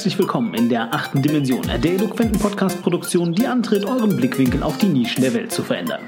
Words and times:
Herzlich 0.00 0.18
willkommen 0.18 0.54
in 0.54 0.70
der 0.70 0.94
achten 0.94 1.20
Dimension, 1.20 1.60
der 1.60 1.92
eloquenten 1.92 2.38
Podcast-Produktion, 2.38 3.34
die 3.34 3.46
antritt, 3.46 3.84
euren 3.84 4.16
Blickwinkel 4.16 4.62
auf 4.62 4.78
die 4.78 4.86
Nischen 4.86 5.20
der 5.20 5.34
Welt 5.34 5.52
zu 5.52 5.62
verändern. 5.62 6.00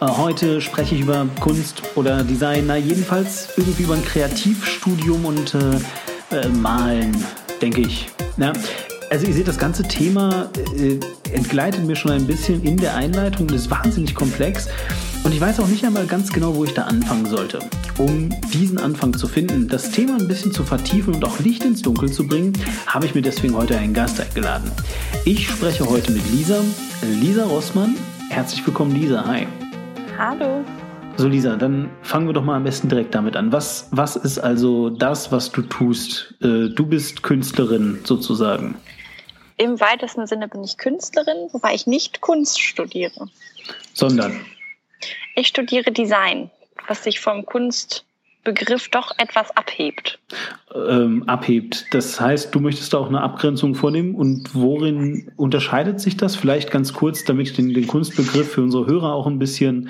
Äh, 0.00 0.06
heute 0.06 0.60
spreche 0.60 0.94
ich 0.94 1.00
über 1.00 1.26
Kunst 1.40 1.82
oder 1.96 2.22
Design, 2.22 2.66
na 2.68 2.76
jedenfalls 2.76 3.48
irgendwie 3.56 3.82
über 3.82 3.94
ein 3.94 4.04
Kreativstudium 4.04 5.24
und 5.24 5.56
äh, 5.56 6.36
äh, 6.36 6.48
Malen, 6.48 7.10
denke 7.60 7.80
ich. 7.80 8.08
Ja, 8.36 8.52
also 9.10 9.26
ihr 9.26 9.34
seht, 9.34 9.48
das 9.48 9.58
ganze 9.58 9.82
Thema 9.82 10.48
äh, 10.78 11.00
entgleitet 11.34 11.84
mir 11.84 11.96
schon 11.96 12.12
ein 12.12 12.28
bisschen 12.28 12.62
in 12.62 12.76
der 12.76 12.94
Einleitung, 12.94 13.48
das 13.48 13.62
ist 13.62 13.70
wahnsinnig 13.72 14.14
komplex. 14.14 14.68
Und 15.22 15.34
ich 15.34 15.40
weiß 15.40 15.60
auch 15.60 15.66
nicht 15.66 15.84
einmal 15.84 16.06
ganz 16.06 16.32
genau, 16.32 16.54
wo 16.56 16.64
ich 16.64 16.72
da 16.72 16.84
anfangen 16.84 17.26
sollte. 17.26 17.58
Um 17.98 18.30
diesen 18.52 18.78
Anfang 18.78 19.12
zu 19.12 19.28
finden, 19.28 19.68
das 19.68 19.90
Thema 19.90 20.16
ein 20.16 20.26
bisschen 20.26 20.50
zu 20.50 20.64
vertiefen 20.64 21.14
und 21.14 21.24
auch 21.26 21.38
Licht 21.40 21.62
ins 21.62 21.82
Dunkel 21.82 22.10
zu 22.10 22.26
bringen, 22.26 22.54
habe 22.86 23.04
ich 23.04 23.14
mir 23.14 23.20
deswegen 23.20 23.54
heute 23.54 23.76
einen 23.76 23.92
Gast 23.92 24.18
eingeladen. 24.18 24.72
Ich 25.26 25.46
spreche 25.46 25.88
heute 25.88 26.12
mit 26.12 26.22
Lisa, 26.30 26.62
Lisa 27.02 27.44
Rossmann. 27.44 27.96
Herzlich 28.30 28.66
willkommen, 28.66 28.94
Lisa. 28.94 29.26
Hi. 29.26 29.46
Hallo. 30.16 30.64
So, 31.18 31.28
Lisa, 31.28 31.56
dann 31.56 31.90
fangen 32.00 32.26
wir 32.26 32.32
doch 32.32 32.44
mal 32.44 32.56
am 32.56 32.64
besten 32.64 32.88
direkt 32.88 33.14
damit 33.14 33.36
an. 33.36 33.52
Was, 33.52 33.88
was 33.90 34.16
ist 34.16 34.38
also 34.38 34.88
das, 34.88 35.30
was 35.30 35.52
du 35.52 35.60
tust? 35.60 36.34
Äh, 36.40 36.70
du 36.70 36.86
bist 36.86 37.22
Künstlerin 37.22 37.98
sozusagen. 38.04 38.76
Im 39.58 39.78
weitesten 39.80 40.26
Sinne 40.26 40.48
bin 40.48 40.64
ich 40.64 40.78
Künstlerin, 40.78 41.48
wobei 41.52 41.74
ich 41.74 41.86
nicht 41.86 42.22
Kunst 42.22 42.58
studiere. 42.58 43.28
Sondern? 43.92 44.40
Ich 45.40 45.48
studiere 45.48 45.90
Design, 45.90 46.50
was 46.86 47.02
sich 47.02 47.18
vom 47.18 47.46
Kunstbegriff 47.46 48.90
doch 48.90 49.12
etwas 49.16 49.50
abhebt. 49.56 50.18
Ähm, 50.74 51.26
abhebt. 51.28 51.86
Das 51.92 52.20
heißt, 52.20 52.54
du 52.54 52.60
möchtest 52.60 52.92
da 52.92 52.98
auch 52.98 53.08
eine 53.08 53.22
Abgrenzung 53.22 53.74
vornehmen. 53.74 54.14
Und 54.14 54.54
worin 54.54 55.32
unterscheidet 55.36 55.98
sich 55.98 56.18
das? 56.18 56.36
Vielleicht 56.36 56.70
ganz 56.70 56.92
kurz, 56.92 57.24
damit 57.24 57.48
ich 57.48 57.56
den, 57.56 57.72
den 57.72 57.86
Kunstbegriff 57.86 58.52
für 58.52 58.60
unsere 58.60 58.84
Hörer 58.84 59.14
auch 59.14 59.26
ein 59.26 59.38
bisschen, 59.38 59.88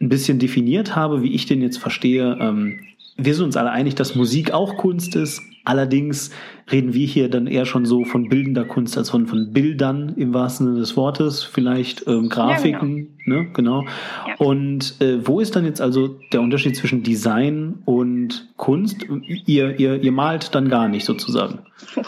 ein 0.00 0.08
bisschen 0.08 0.40
definiert 0.40 0.96
habe, 0.96 1.22
wie 1.22 1.34
ich 1.34 1.46
den 1.46 1.62
jetzt 1.62 1.78
verstehe. 1.78 2.36
Ähm, 2.40 2.80
wir 3.24 3.34
sind 3.34 3.44
uns 3.44 3.56
alle 3.56 3.70
einig, 3.70 3.94
dass 3.94 4.14
Musik 4.14 4.52
auch 4.52 4.76
Kunst 4.76 5.14
ist. 5.16 5.42
Allerdings 5.64 6.30
reden 6.70 6.94
wir 6.94 7.06
hier 7.06 7.28
dann 7.28 7.46
eher 7.46 7.66
schon 7.66 7.84
so 7.84 8.04
von 8.04 8.28
bildender 8.28 8.64
Kunst 8.64 8.96
als 8.96 9.10
von, 9.10 9.26
von 9.26 9.52
Bildern 9.52 10.14
im 10.16 10.32
wahrsten 10.32 10.66
Sinne 10.66 10.78
des 10.80 10.96
Wortes, 10.96 11.44
vielleicht 11.44 12.06
ähm, 12.06 12.28
Grafiken, 12.28 12.96
ja, 12.98 13.24
genau. 13.24 13.40
ne, 13.42 13.50
genau. 13.52 13.84
Ja. 14.26 14.36
Und 14.38 15.00
äh, 15.00 15.26
wo 15.26 15.40
ist 15.40 15.54
dann 15.56 15.66
jetzt 15.66 15.80
also 15.80 16.08
der 16.32 16.40
Unterschied 16.40 16.76
zwischen 16.76 17.02
Design 17.02 17.82
und 17.84 18.48
Kunst? 18.56 19.04
Ihr, 19.46 19.78
ihr, 19.78 20.02
ihr 20.02 20.12
malt 20.12 20.54
dann 20.54 20.68
gar 20.68 20.88
nicht 20.88 21.04
sozusagen. 21.04 21.60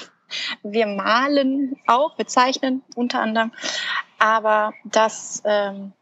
Wir 0.62 0.86
malen 0.86 1.76
auch, 1.86 2.16
wir 2.16 2.26
zeichnen 2.26 2.80
unter 2.94 3.20
anderem, 3.20 3.52
aber 4.18 4.72
das 4.86 5.42
ähm, 5.44 5.92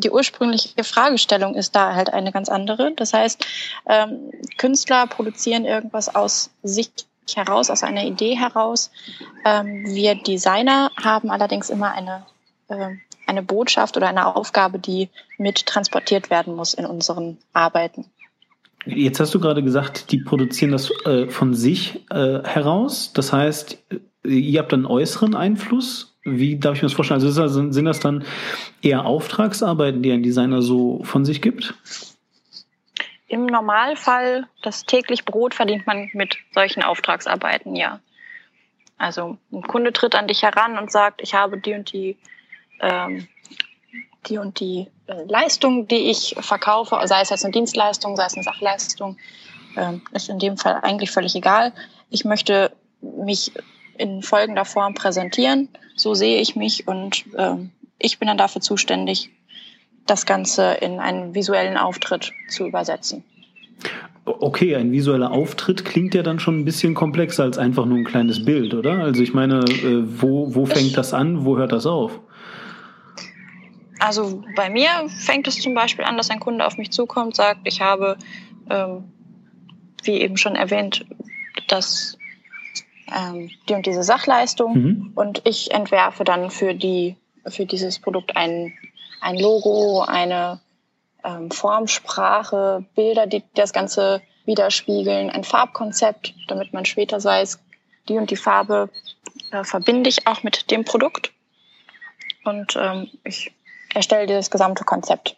die 0.00 0.10
ursprüngliche 0.10 0.84
Fragestellung 0.84 1.54
ist 1.54 1.76
da 1.76 1.94
halt 1.94 2.12
eine 2.12 2.32
ganz 2.32 2.48
andere. 2.48 2.92
Das 2.96 3.12
heißt, 3.12 3.44
ähm, 3.88 4.30
Künstler 4.56 5.06
produzieren 5.06 5.64
irgendwas 5.64 6.14
aus 6.14 6.50
sich 6.62 6.90
heraus, 7.34 7.70
aus 7.70 7.82
einer 7.82 8.04
Idee 8.04 8.36
heraus. 8.36 8.90
Ähm, 9.44 9.84
wir 9.86 10.14
Designer 10.16 10.90
haben 11.02 11.30
allerdings 11.30 11.70
immer 11.70 11.92
eine, 11.92 12.26
äh, 12.68 12.96
eine 13.26 13.42
Botschaft 13.42 13.96
oder 13.96 14.08
eine 14.08 14.34
Aufgabe, 14.34 14.78
die 14.78 15.08
mit 15.38 15.66
transportiert 15.66 16.30
werden 16.30 16.56
muss 16.56 16.74
in 16.74 16.86
unseren 16.86 17.38
Arbeiten. 17.52 18.06
Jetzt 18.86 19.20
hast 19.20 19.34
du 19.34 19.40
gerade 19.40 19.62
gesagt, 19.62 20.10
die 20.10 20.18
produzieren 20.18 20.72
das 20.72 20.90
äh, 21.04 21.28
von 21.28 21.54
sich 21.54 22.00
äh, 22.10 22.42
heraus. 22.42 23.12
Das 23.12 23.32
heißt, 23.32 23.78
ihr 24.24 24.60
habt 24.60 24.72
einen 24.72 24.86
äußeren 24.86 25.34
Einfluss 25.34 26.09
wie 26.22 26.58
darf 26.58 26.76
ich 26.76 26.82
mir 26.82 26.88
das 26.88 26.94
vorstellen? 26.94 27.22
Also, 27.22 27.42
also 27.42 27.72
sind 27.72 27.84
das 27.84 28.00
dann 28.00 28.24
eher 28.82 29.04
Auftragsarbeiten, 29.06 30.02
die 30.02 30.12
ein 30.12 30.22
Designer 30.22 30.62
so 30.62 31.02
von 31.04 31.24
sich 31.24 31.40
gibt? 31.40 31.74
Im 33.26 33.46
Normalfall, 33.46 34.46
das 34.62 34.84
täglich 34.84 35.24
Brot 35.24 35.54
verdient 35.54 35.86
man 35.86 36.10
mit 36.12 36.36
solchen 36.52 36.82
Auftragsarbeiten, 36.82 37.76
ja. 37.76 38.00
Also 38.98 39.38
ein 39.50 39.62
Kunde 39.62 39.92
tritt 39.92 40.14
an 40.14 40.28
dich 40.28 40.42
heran 40.42 40.76
und 40.76 40.92
sagt, 40.92 41.22
ich 41.22 41.34
habe 41.34 41.58
die 41.58 41.72
und 41.72 41.92
die, 41.92 42.18
ähm, 42.80 43.26
die 44.26 44.36
und 44.36 44.60
die 44.60 44.88
äh, 45.06 45.24
Leistung, 45.26 45.88
die 45.88 46.10
ich 46.10 46.36
verkaufe, 46.40 47.00
sei 47.04 47.22
es 47.22 47.30
jetzt 47.30 47.44
eine 47.44 47.52
Dienstleistung, 47.52 48.16
sei 48.16 48.26
es 48.26 48.34
eine 48.34 48.42
Sachleistung, 48.42 49.16
ähm, 49.76 50.02
ist 50.12 50.28
in 50.28 50.38
dem 50.38 50.58
Fall 50.58 50.80
eigentlich 50.82 51.10
völlig 51.10 51.34
egal. 51.34 51.72
Ich 52.10 52.26
möchte 52.26 52.72
mich 53.00 53.52
in 54.00 54.22
folgender 54.22 54.64
Form 54.64 54.94
präsentieren. 54.94 55.68
So 55.94 56.14
sehe 56.14 56.40
ich 56.40 56.56
mich 56.56 56.88
und 56.88 57.24
äh, 57.36 57.56
ich 57.98 58.18
bin 58.18 58.28
dann 58.28 58.38
dafür 58.38 58.62
zuständig, 58.62 59.30
das 60.06 60.26
Ganze 60.26 60.72
in 60.80 60.98
einen 60.98 61.34
visuellen 61.34 61.76
Auftritt 61.76 62.32
zu 62.48 62.66
übersetzen. 62.66 63.22
Okay, 64.24 64.76
ein 64.76 64.92
visueller 64.92 65.30
Auftritt 65.30 65.84
klingt 65.84 66.14
ja 66.14 66.22
dann 66.22 66.40
schon 66.40 66.60
ein 66.60 66.64
bisschen 66.64 66.94
komplexer 66.94 67.44
als 67.44 67.58
einfach 67.58 67.86
nur 67.86 67.98
ein 67.98 68.04
kleines 68.04 68.44
Bild, 68.44 68.74
oder? 68.74 68.98
Also 68.98 69.22
ich 69.22 69.34
meine, 69.34 69.60
äh, 69.60 70.02
wo, 70.20 70.54
wo 70.54 70.66
fängt 70.66 70.88
ich, 70.88 70.92
das 70.92 71.14
an, 71.14 71.44
wo 71.44 71.56
hört 71.56 71.72
das 71.72 71.86
auf? 71.86 72.20
Also 73.98 74.42
bei 74.56 74.70
mir 74.70 74.88
fängt 75.08 75.46
es 75.46 75.60
zum 75.60 75.74
Beispiel 75.74 76.04
an, 76.04 76.16
dass 76.16 76.30
ein 76.30 76.40
Kunde 76.40 76.66
auf 76.66 76.78
mich 76.78 76.90
zukommt, 76.90 77.36
sagt, 77.36 77.60
ich 77.64 77.80
habe, 77.80 78.16
ähm, 78.70 79.04
wie 80.04 80.20
eben 80.20 80.36
schon 80.36 80.56
erwähnt, 80.56 81.04
das 81.68 82.16
ähm, 83.16 83.50
die 83.68 83.74
und 83.74 83.86
diese 83.86 84.02
Sachleistung 84.02 84.74
mhm. 84.74 85.12
und 85.14 85.42
ich 85.46 85.70
entwerfe 85.72 86.24
dann 86.24 86.50
für 86.50 86.74
die 86.74 87.16
für 87.46 87.66
dieses 87.66 87.98
Produkt 87.98 88.36
ein, 88.36 88.72
ein 89.20 89.38
Logo, 89.38 90.02
eine 90.02 90.60
ähm, 91.24 91.50
Formsprache, 91.50 92.84
Bilder, 92.94 93.26
die 93.26 93.42
das 93.54 93.72
Ganze 93.72 94.22
widerspiegeln, 94.44 95.30
ein 95.30 95.44
Farbkonzept, 95.44 96.34
damit 96.48 96.72
man 96.72 96.84
später 96.84 97.22
weiß, 97.22 97.60
die 98.08 98.18
und 98.18 98.30
die 98.30 98.36
Farbe 98.36 98.90
äh, 99.52 99.64
verbinde 99.64 100.08
ich 100.08 100.26
auch 100.26 100.42
mit 100.42 100.70
dem 100.70 100.84
Produkt 100.84 101.32
und 102.44 102.76
ähm, 102.80 103.08
ich 103.24 103.52
erstelle 103.94 104.26
dieses 104.26 104.50
gesamte 104.50 104.84
Konzept. 104.84 105.36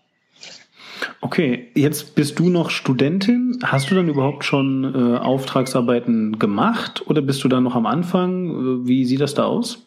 Okay, 1.20 1.70
jetzt 1.74 2.14
bist 2.14 2.38
du 2.38 2.48
noch 2.48 2.70
Studentin. 2.70 3.58
Hast 3.62 3.90
du 3.90 3.94
dann 3.94 4.08
überhaupt 4.08 4.44
schon 4.44 4.84
äh, 4.94 5.18
Auftragsarbeiten 5.18 6.38
gemacht 6.38 7.06
oder 7.06 7.22
bist 7.22 7.42
du 7.44 7.48
da 7.48 7.60
noch 7.60 7.74
am 7.74 7.86
Anfang? 7.86 8.84
Äh, 8.84 8.86
wie 8.86 9.04
sieht 9.04 9.20
das 9.20 9.34
da 9.34 9.44
aus? 9.44 9.86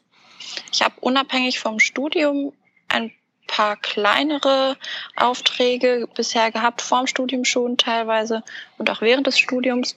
Ich 0.71 0.81
habe 0.81 0.95
unabhängig 1.01 1.59
vom 1.59 1.79
Studium 1.79 2.53
ein 2.87 3.11
paar 3.47 3.75
kleinere 3.75 4.77
Aufträge 5.15 6.07
bisher 6.15 6.51
gehabt, 6.51 6.81
vorm 6.81 7.07
Studium 7.07 7.45
schon 7.45 7.77
teilweise 7.77 8.43
und 8.77 8.89
auch 8.89 9.01
während 9.01 9.27
des 9.27 9.37
Studiums. 9.37 9.95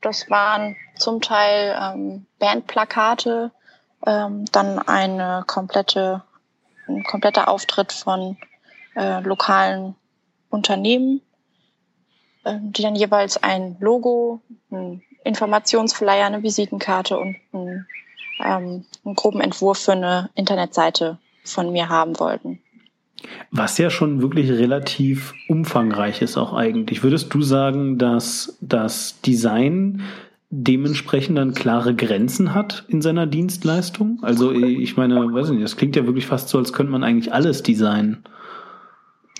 Das 0.00 0.28
waren 0.30 0.76
zum 0.96 1.20
Teil 1.20 1.76
ähm, 1.80 2.26
Bandplakate, 2.38 3.52
ähm, 4.06 4.44
dann 4.52 4.78
eine 4.80 5.44
komplette, 5.46 6.22
ein 6.88 7.04
kompletter 7.04 7.48
Auftritt 7.48 7.92
von 7.92 8.36
äh, 8.94 9.20
lokalen 9.20 9.94
Unternehmen, 10.52 11.20
ähm, 12.44 12.72
die 12.72 12.82
dann 12.82 12.94
jeweils 12.94 13.42
ein 13.42 13.76
Logo, 13.80 14.40
ein 14.70 15.02
Informationsflyer, 15.24 16.26
eine 16.26 16.42
Visitenkarte 16.42 17.18
und 17.18 17.36
einen, 17.52 17.86
ähm, 18.44 18.84
einen 19.04 19.14
groben 19.14 19.40
Entwurf 19.40 19.78
für 19.78 19.92
eine 19.92 20.30
Internetseite 20.34 21.18
von 21.44 21.72
mir 21.72 21.88
haben 21.88 22.18
wollten. 22.20 22.60
Was 23.50 23.78
ja 23.78 23.88
schon 23.88 24.20
wirklich 24.20 24.50
relativ 24.50 25.32
umfangreich 25.48 26.22
ist 26.22 26.36
auch 26.36 26.52
eigentlich. 26.52 27.02
Würdest 27.02 27.32
du 27.32 27.42
sagen, 27.42 27.98
dass 27.98 28.58
das 28.60 29.20
Design 29.20 30.02
dementsprechend 30.50 31.38
dann 31.38 31.54
klare 31.54 31.94
Grenzen 31.94 32.54
hat 32.54 32.84
in 32.88 33.00
seiner 33.00 33.26
Dienstleistung? 33.26 34.18
Also 34.22 34.52
ich 34.52 34.96
meine, 34.96 35.32
weiß 35.32 35.50
nicht, 35.50 35.62
das 35.62 35.76
klingt 35.76 35.96
ja 35.96 36.04
wirklich 36.04 36.26
fast 36.26 36.48
so, 36.48 36.58
als 36.58 36.72
könnte 36.72 36.92
man 36.92 37.04
eigentlich 37.04 37.32
alles 37.32 37.62
designen 37.62 38.24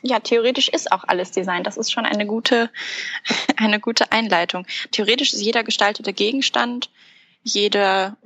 ja, 0.03 0.21
theoretisch 0.21 0.69
ist 0.69 0.91
auch 0.93 1.05
alles 1.05 1.31
Design. 1.31 1.65
Das 1.65 1.77
ist 1.77 1.93
schon 1.93 2.05
eine 2.05 2.27
gute, 2.27 2.71
eine 3.57 3.81
gute 3.81 4.13
Einleitung. 4.13 4.67
Theoretisch 4.91 5.33
ist 5.33 5.43
jeder 5.43 5.65
gestaltete 5.65 6.13
Gegenstand, 6.13 6.91
jede, 7.43 8.17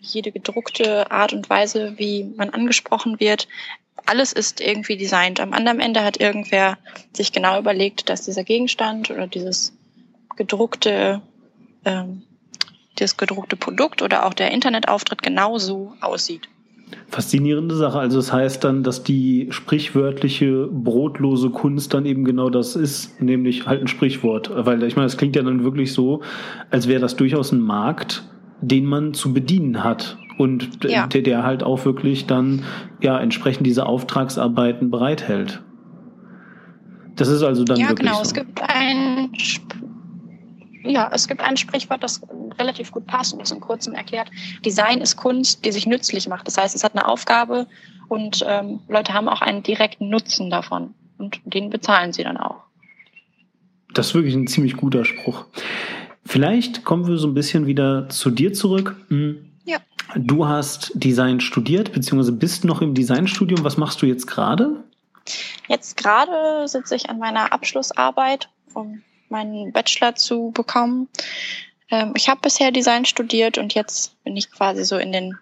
jede 0.00 0.32
gedruckte 0.32 1.10
Art 1.10 1.32
und 1.32 1.48
Weise, 1.50 1.98
wie 1.98 2.24
man 2.24 2.50
angesprochen 2.50 3.20
wird, 3.20 3.48
alles 4.06 4.32
ist 4.32 4.60
irgendwie 4.60 4.96
designt. 4.96 5.40
Am 5.40 5.52
anderen 5.52 5.80
Ende 5.80 6.04
hat 6.04 6.18
irgendwer 6.18 6.78
sich 7.12 7.32
genau 7.32 7.58
überlegt, 7.58 8.08
dass 8.08 8.24
dieser 8.24 8.44
Gegenstand 8.44 9.10
oder 9.10 9.26
dieses 9.26 9.72
gedruckte, 10.36 11.22
ähm, 11.84 12.22
das 12.96 13.16
gedruckte 13.16 13.56
Produkt 13.56 14.02
oder 14.02 14.26
auch 14.26 14.34
der 14.34 14.52
Internetauftritt 14.52 15.22
genauso 15.22 15.94
aussieht. 16.00 16.48
Faszinierende 17.08 17.74
Sache. 17.74 17.98
Also 17.98 18.18
das 18.18 18.32
heißt 18.32 18.62
dann, 18.62 18.82
dass 18.82 19.02
die 19.02 19.48
sprichwörtliche 19.50 20.68
brotlose 20.70 21.50
Kunst 21.50 21.94
dann 21.94 22.06
eben 22.06 22.24
genau 22.24 22.50
das 22.50 22.76
ist, 22.76 23.20
nämlich 23.20 23.66
halt 23.66 23.80
ein 23.80 23.88
Sprichwort. 23.88 24.50
Weil 24.54 24.82
ich 24.84 24.96
meine, 24.96 25.06
es 25.06 25.16
klingt 25.16 25.34
ja 25.34 25.42
dann 25.42 25.64
wirklich 25.64 25.92
so, 25.92 26.22
als 26.70 26.86
wäre 26.88 27.00
das 27.00 27.16
durchaus 27.16 27.52
ein 27.52 27.60
Markt, 27.60 28.24
den 28.60 28.86
man 28.86 29.14
zu 29.14 29.32
bedienen 29.32 29.82
hat 29.82 30.16
und 30.38 30.84
ja. 30.84 31.06
der, 31.06 31.22
der 31.22 31.42
halt 31.42 31.62
auch 31.62 31.84
wirklich 31.84 32.26
dann 32.26 32.62
ja 33.02 33.18
entsprechend 33.18 33.66
diese 33.66 33.86
Auftragsarbeiten 33.86 34.90
bereithält. 34.90 35.62
Das 37.16 37.28
ist 37.28 37.42
also 37.42 37.64
dann 37.64 37.78
ja, 37.78 37.88
wirklich 37.88 38.08
genau. 38.08 38.18
so. 38.18 38.22
Es 38.22 38.34
gibt 38.34 38.60
ein 38.62 39.30
ja, 40.88 41.10
es 41.12 41.28
gibt 41.28 41.40
ein 41.40 41.56
Sprichwort, 41.56 42.02
das 42.02 42.20
relativ 42.58 42.90
gut 42.92 43.06
passt 43.06 43.32
und 43.32 43.40
das 43.40 43.50
in 43.50 43.60
kurzem 43.60 43.94
erklärt. 43.94 44.30
Design 44.64 45.00
ist 45.00 45.16
Kunst, 45.16 45.64
die 45.64 45.72
sich 45.72 45.86
nützlich 45.86 46.28
macht. 46.28 46.46
Das 46.46 46.58
heißt, 46.58 46.74
es 46.74 46.84
hat 46.84 46.94
eine 46.94 47.06
Aufgabe 47.06 47.66
und 48.08 48.44
ähm, 48.46 48.80
Leute 48.88 49.14
haben 49.14 49.28
auch 49.28 49.42
einen 49.42 49.62
direkten 49.62 50.08
Nutzen 50.08 50.50
davon 50.50 50.94
und 51.18 51.40
den 51.44 51.70
bezahlen 51.70 52.12
sie 52.12 52.24
dann 52.24 52.36
auch. 52.36 52.62
Das 53.94 54.08
ist 54.08 54.14
wirklich 54.14 54.34
ein 54.34 54.46
ziemlich 54.46 54.76
guter 54.76 55.04
Spruch. 55.04 55.46
Vielleicht 56.24 56.84
kommen 56.84 57.06
wir 57.06 57.16
so 57.18 57.28
ein 57.28 57.34
bisschen 57.34 57.66
wieder 57.66 58.08
zu 58.08 58.30
dir 58.30 58.52
zurück. 58.52 58.96
Hm. 59.08 59.52
Ja. 59.64 59.78
Du 60.14 60.46
hast 60.46 60.92
Design 60.94 61.40
studiert, 61.40 61.92
beziehungsweise 61.92 62.32
bist 62.32 62.64
noch 62.64 62.82
im 62.82 62.94
Designstudium. 62.94 63.64
Was 63.64 63.76
machst 63.76 64.02
du 64.02 64.06
jetzt 64.06 64.26
gerade? 64.26 64.84
Jetzt 65.68 65.96
gerade 65.96 66.68
sitze 66.68 66.94
ich 66.94 67.10
an 67.10 67.18
meiner 67.18 67.52
Abschlussarbeit, 67.52 68.48
um 68.74 69.02
meinen 69.28 69.72
Bachelor 69.72 70.14
zu 70.14 70.50
bekommen. 70.52 71.08
Ähm, 71.90 72.12
ich 72.16 72.28
habe 72.28 72.40
bisher 72.42 72.70
Design 72.70 73.04
studiert 73.04 73.58
und 73.58 73.74
jetzt 73.74 74.22
bin 74.24 74.36
ich 74.36 74.50
quasi 74.50 74.84
so 74.84 74.96
in 74.96 75.12
den 75.12 75.36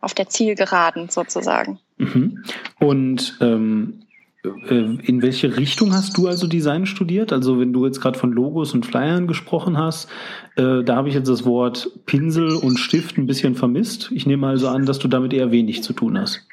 auf 0.00 0.14
der 0.14 0.28
Zielgeraden 0.28 1.10
sozusagen. 1.10 1.78
Mhm. 1.98 2.42
Und 2.78 3.36
ähm, 3.40 4.02
äh, 4.44 4.48
in 4.74 5.20
welche 5.20 5.56
Richtung 5.56 5.92
hast 5.92 6.16
du 6.16 6.26
also 6.26 6.46
Design 6.46 6.86
studiert? 6.86 7.32
Also 7.32 7.60
wenn 7.60 7.72
du 7.72 7.84
jetzt 7.84 8.00
gerade 8.00 8.18
von 8.18 8.32
Logos 8.32 8.72
und 8.72 8.86
Flyern 8.86 9.26
gesprochen 9.26 9.76
hast, 9.76 10.08
äh, 10.56 10.82
da 10.82 10.96
habe 10.96 11.08
ich 11.08 11.14
jetzt 11.14 11.28
das 11.28 11.44
Wort 11.44 11.90
Pinsel 12.06 12.54
und 12.54 12.78
Stift 12.78 13.18
ein 13.18 13.26
bisschen 13.26 13.54
vermisst. 13.54 14.10
Ich 14.12 14.26
nehme 14.26 14.46
also 14.46 14.68
an, 14.68 14.86
dass 14.86 14.98
du 14.98 15.08
damit 15.08 15.32
eher 15.34 15.50
wenig 15.50 15.82
zu 15.82 15.92
tun 15.92 16.18
hast. 16.18 16.46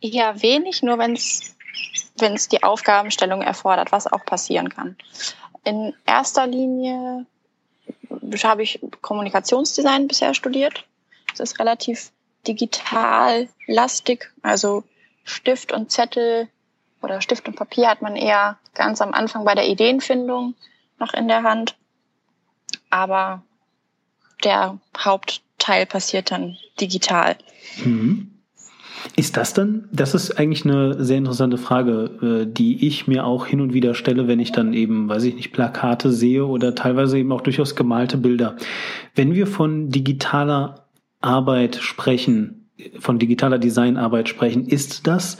Ja, 0.00 0.40
wenig, 0.40 0.82
nur 0.82 0.98
wenn 0.98 1.12
es 1.12 1.54
wenn 2.18 2.34
es 2.34 2.48
die 2.48 2.62
Aufgabenstellung 2.62 3.40
erfordert, 3.42 3.90
was 3.90 4.06
auch 4.06 4.24
passieren 4.24 4.68
kann. 4.68 4.96
In 5.64 5.94
erster 6.06 6.46
Linie 6.46 7.26
habe 8.42 8.62
ich 8.62 8.80
Kommunikationsdesign 9.00 10.08
bisher 10.08 10.34
studiert. 10.34 10.84
Es 11.32 11.40
ist 11.40 11.58
relativ 11.58 12.12
digital 12.46 13.48
lastig, 13.66 14.32
also 14.42 14.84
Stift 15.24 15.72
und 15.72 15.90
Zettel 15.90 16.48
oder 17.00 17.20
Stift 17.20 17.46
und 17.48 17.56
Papier 17.56 17.88
hat 17.88 18.02
man 18.02 18.16
eher 18.16 18.58
ganz 18.74 19.00
am 19.00 19.12
Anfang 19.12 19.44
bei 19.44 19.54
der 19.54 19.68
Ideenfindung 19.68 20.54
noch 20.98 21.14
in 21.14 21.28
der 21.28 21.42
Hand. 21.42 21.76
Aber 22.90 23.42
der 24.44 24.78
Hauptteil 24.96 25.86
passiert 25.86 26.30
dann 26.30 26.56
digital. 26.80 27.36
Mhm. 27.84 28.31
Ist 29.16 29.36
das 29.36 29.54
dann, 29.54 29.88
das 29.92 30.14
ist 30.14 30.38
eigentlich 30.38 30.64
eine 30.64 31.02
sehr 31.02 31.18
interessante 31.18 31.58
Frage, 31.58 32.44
äh, 32.46 32.52
die 32.52 32.86
ich 32.86 33.06
mir 33.06 33.24
auch 33.24 33.46
hin 33.46 33.60
und 33.60 33.74
wieder 33.74 33.94
stelle, 33.94 34.28
wenn 34.28 34.40
ich 34.40 34.52
dann 34.52 34.72
eben, 34.72 35.08
weiß 35.08 35.24
ich 35.24 35.34
nicht, 35.34 35.52
Plakate 35.52 36.12
sehe 36.12 36.46
oder 36.46 36.74
teilweise 36.74 37.18
eben 37.18 37.32
auch 37.32 37.40
durchaus 37.40 37.74
gemalte 37.74 38.16
Bilder. 38.18 38.56
Wenn 39.14 39.34
wir 39.34 39.46
von 39.46 39.88
digitaler 39.88 40.86
Arbeit 41.20 41.76
sprechen, 41.76 42.70
von 42.98 43.18
digitaler 43.18 43.58
Designarbeit 43.58 44.28
sprechen, 44.28 44.66
ist 44.66 45.06
das 45.06 45.38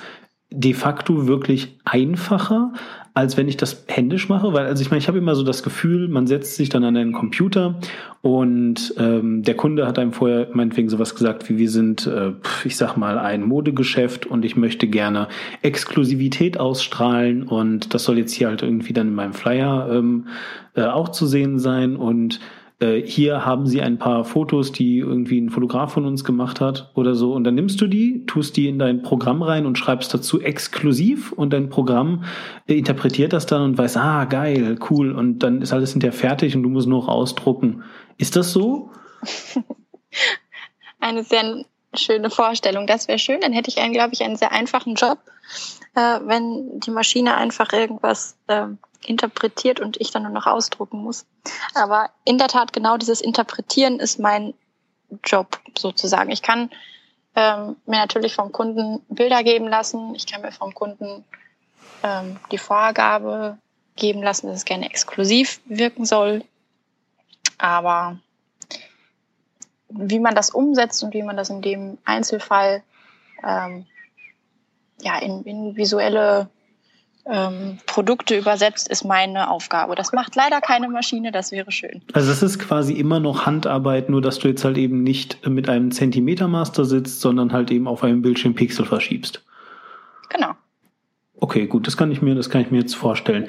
de 0.51 0.75
facto 0.75 1.27
wirklich 1.27 1.79
einfacher, 1.85 2.73
als 3.15 3.37
wenn 3.37 3.47
ich 3.47 3.59
das 3.59 3.85
händisch 3.89 4.29
mache, 4.29 4.53
weil 4.55 4.67
also 4.67 4.83
ich 4.83 4.91
meine, 4.91 4.99
ich 4.99 5.09
habe 5.09 5.19
immer 5.19 5.35
so 5.35 5.43
das 5.43 5.63
Gefühl, 5.63 6.09
man 6.09 6.27
setzt 6.27 6.57
sich 6.57 6.71
dann 6.71 6.83
an 6.83 6.97
einen 6.97 7.13
Computer 7.13 7.79
und 8.23 8.95
ähm, 8.99 9.43
der 9.43 9.55
Kunde 9.55 9.87
hat 9.87 9.99
einem 9.99 10.13
vorher 10.13 10.49
meinetwegen 10.55 10.89
sowas 10.89 11.15
gesagt, 11.15 11.51
wie 11.51 11.59
wir 11.59 11.69
sind, 11.69 12.07
äh, 12.07 12.33
ich 12.65 12.77
sag 12.77 12.97
mal, 12.97 13.19
ein 13.19 13.43
Modegeschäft 13.43 14.25
und 14.25 14.45
ich 14.45 14.57
möchte 14.57 14.87
gerne 14.89 15.29
Exklusivität 15.61 16.59
ausstrahlen 16.59 17.43
und 17.43 17.93
das 17.93 18.05
soll 18.05 18.17
jetzt 18.17 18.33
hier 18.33 18.49
halt 18.49 18.63
irgendwie 18.63 18.95
dann 18.95 19.09
in 19.09 19.15
meinem 19.15 19.35
Flyer 19.35 19.91
ähm, 19.93 20.29
äh, 20.75 20.85
auch 20.85 21.11
zu 21.11 21.27
sehen 21.27 21.59
sein 21.59 21.97
und 21.97 22.41
äh, 22.83 23.03
hier 23.07 23.47
haben 23.47 23.67
sie 23.67 23.81
ein 23.81 23.99
paar 23.99 24.25
Fotos, 24.25 24.73
die 24.73 24.99
irgendwie 24.99 25.41
ein 25.41 25.51
Fotograf 25.51 25.93
von 25.93 26.05
uns 26.05 26.25
gemacht 26.25 26.61
hat 26.61 26.91
oder 26.95 27.15
so. 27.15 27.33
Und 27.33 27.45
dann 27.45 27.55
nimmst 27.55 27.81
du 27.81 27.87
die, 27.87 28.27
tust 28.27 28.57
die 28.57 28.69
in 28.69 28.79
dein 28.79 29.03
Programm 29.03 29.43
rein 29.43 29.65
und 29.65 29.79
schreibst 29.79 30.13
dazu 30.13 30.41
exklusiv 30.41 31.33
und 31.33 31.53
dein 31.53 31.69
Programm 31.69 32.25
interpretiert 32.67 33.33
das 33.33 33.47
dann 33.47 33.63
und 33.63 33.79
weiß, 33.79 33.97
ah, 33.97 34.25
geil, 34.25 34.79
cool. 34.91 35.13
Und 35.13 35.39
dann 35.39 35.63
ist 35.63 35.73
alles 35.73 35.93
hinterher 35.93 36.13
fertig 36.13 36.57
und 36.57 36.63
du 36.63 36.69
musst 36.69 36.89
nur 36.89 37.01
noch 37.01 37.09
ausdrucken. 37.09 37.85
Ist 38.19 38.37
das 38.37 38.53
so? 38.53 38.91
Eine 41.01 41.23
sehr 41.23 41.65
schöne 41.95 42.31
Vorstellung. 42.31 42.87
Das 42.87 43.09
wäre 43.09 43.19
schön. 43.19 43.41
Dann 43.41 43.53
hätte 43.53 43.71
ich 43.71 43.79
einen, 43.79 43.93
glaube 43.93 44.11
ich, 44.13 44.23
einen 44.23 44.37
sehr 44.37 44.53
einfachen 44.53 44.95
Job, 44.95 45.19
äh, 45.95 46.21
wenn 46.25 46.81
die 46.81 46.91
Maschine 46.91 47.37
einfach 47.37 47.73
irgendwas 47.73 48.37
äh, 48.47 48.67
interpretiert 49.07 49.81
und 49.81 50.01
ich 50.01 50.11
dann 50.11 50.23
nur 50.23 50.33
noch 50.33 50.47
ausdrucken 50.47 51.03
muss. 51.03 51.27
Aber 51.75 52.11
in 52.25 52.39
der 52.39 52.49
Tat 52.49 52.73
genau 52.73 52.97
dieses 52.97 53.21
Interpretieren 53.21 53.99
ist 53.99 54.19
mein 54.19 54.55
Job 55.25 55.61
sozusagen. 55.77 56.31
Ich 56.31 56.43
kann 56.43 56.71
ähm, 57.35 57.77
mir 57.87 57.99
natürlich 57.99 58.35
vom 58.35 58.53
Kunden 58.53 59.01
Bilder 59.09 59.43
geben 59.43 59.69
lassen. 59.69 60.15
Ich 60.15 60.27
kann 60.27 60.43
mir 60.43 60.53
vom 60.53 60.75
Kunden 60.75 61.25
ähm, 62.03 62.39
die 62.51 62.59
Vorgabe 62.59 63.59
geben 63.97 64.23
lassen, 64.23 64.47
dass 64.47 64.59
es 64.59 64.65
gerne 64.65 64.87
exklusiv 64.87 65.61
wirken 65.67 66.05
soll. 66.05 66.45
Aber 67.59 68.19
wie 69.89 70.19
man 70.19 70.35
das 70.35 70.51
umsetzt 70.51 71.03
und 71.05 71.15
wie 71.15 71.23
man 71.23 71.37
das 71.37 71.51
in 71.51 71.63
dem 71.63 71.99
Einzelfall 72.05 72.83
ähm, 73.45 73.87
ja, 75.01 75.19
in, 75.19 75.43
in 75.45 75.77
visuelle 75.77 76.49
ähm, 77.25 77.79
Produkte 77.87 78.37
übersetzt, 78.37 78.89
ist 78.89 79.05
meine 79.05 79.51
Aufgabe. 79.51 79.95
Das 79.95 80.13
macht 80.13 80.35
leider 80.35 80.61
keine 80.61 80.89
Maschine, 80.89 81.31
das 81.33 81.53
wäre 81.53 81.71
schön. 81.71 82.03
Also 82.13 82.33
es 82.33 82.43
ist 82.43 82.59
quasi 82.59 82.95
immer 82.95 83.21
noch 83.21 83.47
Handarbeit, 83.47 84.09
nur 84.09 84.21
dass 84.21 84.39
du 84.39 84.49
jetzt 84.49 84.65
halt 84.65 84.77
eben 84.77 85.03
nicht 85.03 85.47
mit 85.47 85.69
einem 85.69 85.93
Zentimetermaster 85.93 86.85
sitzt, 86.85 87.21
sondern 87.21 87.53
halt 87.53 87.71
eben 87.71 87.87
auf 87.87 88.03
einem 88.03 88.23
Bildschirm 88.23 88.55
Pixel 88.55 88.85
verschiebst. 88.85 89.45
Genau. 90.31 90.53
Okay, 91.37 91.67
gut, 91.67 91.87
das 91.87 91.97
kann 91.97 92.13
ich 92.13 92.23
mir, 92.23 92.35
das 92.35 92.51
kann 92.51 92.61
ich 92.61 92.71
mir 92.71 92.79
jetzt 92.79 92.95
vorstellen. 92.95 93.49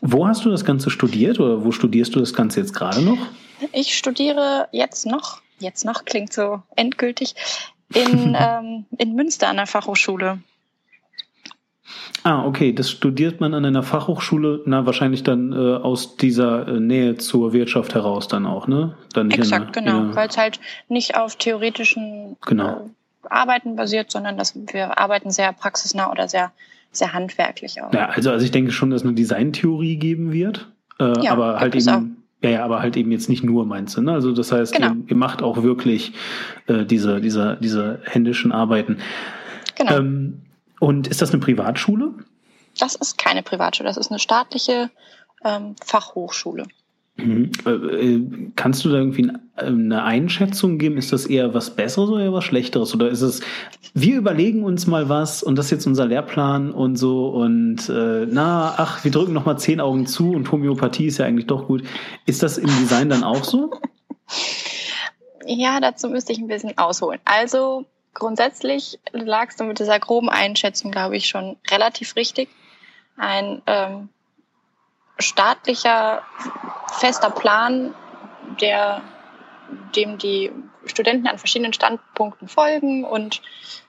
Wo 0.00 0.26
hast 0.26 0.44
du 0.44 0.50
das 0.50 0.64
Ganze 0.64 0.90
studiert 0.90 1.40
oder 1.40 1.64
wo 1.64 1.72
studierst 1.72 2.14
du 2.14 2.20
das 2.20 2.34
Ganze 2.34 2.60
jetzt 2.60 2.72
gerade 2.72 3.02
noch? 3.02 3.18
Ich 3.72 3.96
studiere 3.96 4.68
jetzt 4.72 5.06
noch, 5.06 5.40
jetzt 5.58 5.84
noch 5.84 6.04
klingt 6.04 6.32
so 6.32 6.62
endgültig, 6.76 7.34
in, 7.94 8.36
ähm, 8.38 8.86
in 8.96 9.14
Münster 9.14 9.48
an 9.48 9.56
der 9.56 9.66
Fachhochschule. 9.66 10.38
Ah, 12.24 12.44
okay, 12.44 12.72
das 12.72 12.90
studiert 12.90 13.40
man 13.40 13.52
an 13.52 13.64
einer 13.64 13.82
Fachhochschule, 13.82 14.62
na 14.64 14.86
wahrscheinlich 14.86 15.24
dann 15.24 15.52
äh, 15.52 15.56
aus 15.56 16.16
dieser 16.16 16.68
äh, 16.68 16.80
Nähe 16.80 17.16
zur 17.16 17.52
Wirtschaft 17.52 17.94
heraus 17.94 18.28
dann 18.28 18.46
auch, 18.46 18.68
ne? 18.68 18.94
Dann 19.12 19.30
Exakt, 19.30 19.76
einer, 19.76 20.02
genau, 20.02 20.14
weil 20.14 20.28
es 20.28 20.38
halt 20.38 20.60
nicht 20.88 21.16
auf 21.16 21.36
theoretischen 21.36 22.36
genau. 22.46 22.90
äh, 23.24 23.28
Arbeiten 23.28 23.74
basiert, 23.74 24.12
sondern 24.12 24.38
dass 24.38 24.54
wir 24.54 24.98
arbeiten 24.98 25.30
sehr 25.30 25.52
praxisnah 25.52 26.10
oder 26.10 26.28
sehr 26.28 26.52
sehr 26.94 27.14
handwerklich 27.14 27.82
auch. 27.82 27.92
Ja, 27.92 28.10
also 28.10 28.30
also 28.30 28.44
ich 28.44 28.50
denke 28.50 28.70
schon, 28.70 28.90
dass 28.90 29.02
eine 29.02 29.14
Designtheorie 29.14 29.96
geben 29.96 30.32
wird, 30.32 30.68
äh, 31.00 31.24
ja, 31.24 31.32
aber 31.32 31.58
halt 31.58 31.74
eben 31.74 32.16
ja, 32.42 32.50
ja, 32.50 32.64
aber 32.64 32.80
halt 32.80 32.96
eben 32.96 33.12
jetzt 33.12 33.28
nicht 33.28 33.44
nur 33.44 33.64
meinst 33.66 33.96
du, 33.96 34.02
ne? 34.02 34.12
Also 34.12 34.32
das 34.32 34.50
heißt, 34.50 34.74
genau. 34.74 34.88
ihr, 34.88 34.96
ihr, 35.08 35.16
macht 35.16 35.42
auch 35.42 35.62
wirklich 35.62 36.12
äh, 36.66 36.84
diese, 36.84 37.20
diese, 37.20 37.56
diese 37.60 38.00
händischen 38.04 38.50
Arbeiten. 38.50 38.98
Genau. 39.76 39.96
Ähm, 39.96 40.42
und 40.82 41.06
ist 41.06 41.22
das 41.22 41.30
eine 41.30 41.38
Privatschule? 41.38 42.12
Das 42.76 42.96
ist 42.96 43.16
keine 43.16 43.44
Privatschule, 43.44 43.88
das 43.88 43.96
ist 43.96 44.10
eine 44.10 44.18
staatliche 44.18 44.90
ähm, 45.44 45.76
Fachhochschule. 45.80 46.64
Mhm. 47.14 47.52
Äh, 47.64 47.70
äh, 47.70 48.50
kannst 48.56 48.84
du 48.84 48.88
da 48.88 48.96
irgendwie 48.96 49.30
eine 49.54 50.02
Einschätzung 50.02 50.78
geben? 50.78 50.96
Ist 50.96 51.12
das 51.12 51.26
eher 51.26 51.54
was 51.54 51.76
Besseres 51.76 52.10
oder 52.10 52.24
eher 52.24 52.32
was 52.32 52.42
Schlechteres? 52.42 52.92
Oder 52.96 53.10
ist 53.10 53.20
es, 53.20 53.42
wir 53.94 54.16
überlegen 54.16 54.64
uns 54.64 54.88
mal 54.88 55.08
was 55.08 55.44
und 55.44 55.54
das 55.54 55.66
ist 55.66 55.70
jetzt 55.70 55.86
unser 55.86 56.06
Lehrplan 56.06 56.72
und 56.72 56.96
so 56.96 57.28
und 57.28 57.88
äh, 57.88 58.26
na, 58.28 58.74
ach, 58.76 59.04
wir 59.04 59.12
drücken 59.12 59.34
nochmal 59.34 59.60
zehn 59.60 59.80
Augen 59.80 60.06
zu 60.06 60.32
und 60.32 60.50
Homöopathie 60.50 61.06
ist 61.06 61.18
ja 61.18 61.26
eigentlich 61.26 61.46
doch 61.46 61.68
gut. 61.68 61.84
Ist 62.26 62.42
das 62.42 62.58
im 62.58 62.66
Design 62.80 63.08
dann 63.08 63.22
auch 63.22 63.44
so? 63.44 63.70
Ja, 65.44 65.80
dazu 65.80 66.08
müsste 66.08 66.32
ich 66.32 66.38
ein 66.38 66.46
bisschen 66.46 66.78
ausholen. 66.78 67.18
Also 67.24 67.84
grundsätzlich 68.14 68.98
lagst 69.12 69.60
du 69.60 69.64
mit 69.64 69.78
dieser 69.78 69.98
groben 69.98 70.28
Einschätzung, 70.28 70.90
glaube 70.90 71.16
ich, 71.16 71.28
schon 71.28 71.56
relativ 71.70 72.16
richtig. 72.16 72.48
Ein 73.16 73.62
ähm, 73.66 74.08
staatlicher 75.18 76.22
fester 76.98 77.30
Plan, 77.30 77.94
der 78.60 79.02
dem 79.96 80.18
die 80.18 80.52
Studenten 80.84 81.26
an 81.26 81.38
verschiedenen 81.38 81.72
Standpunkten 81.72 82.48
folgen 82.48 83.04
und 83.04 83.40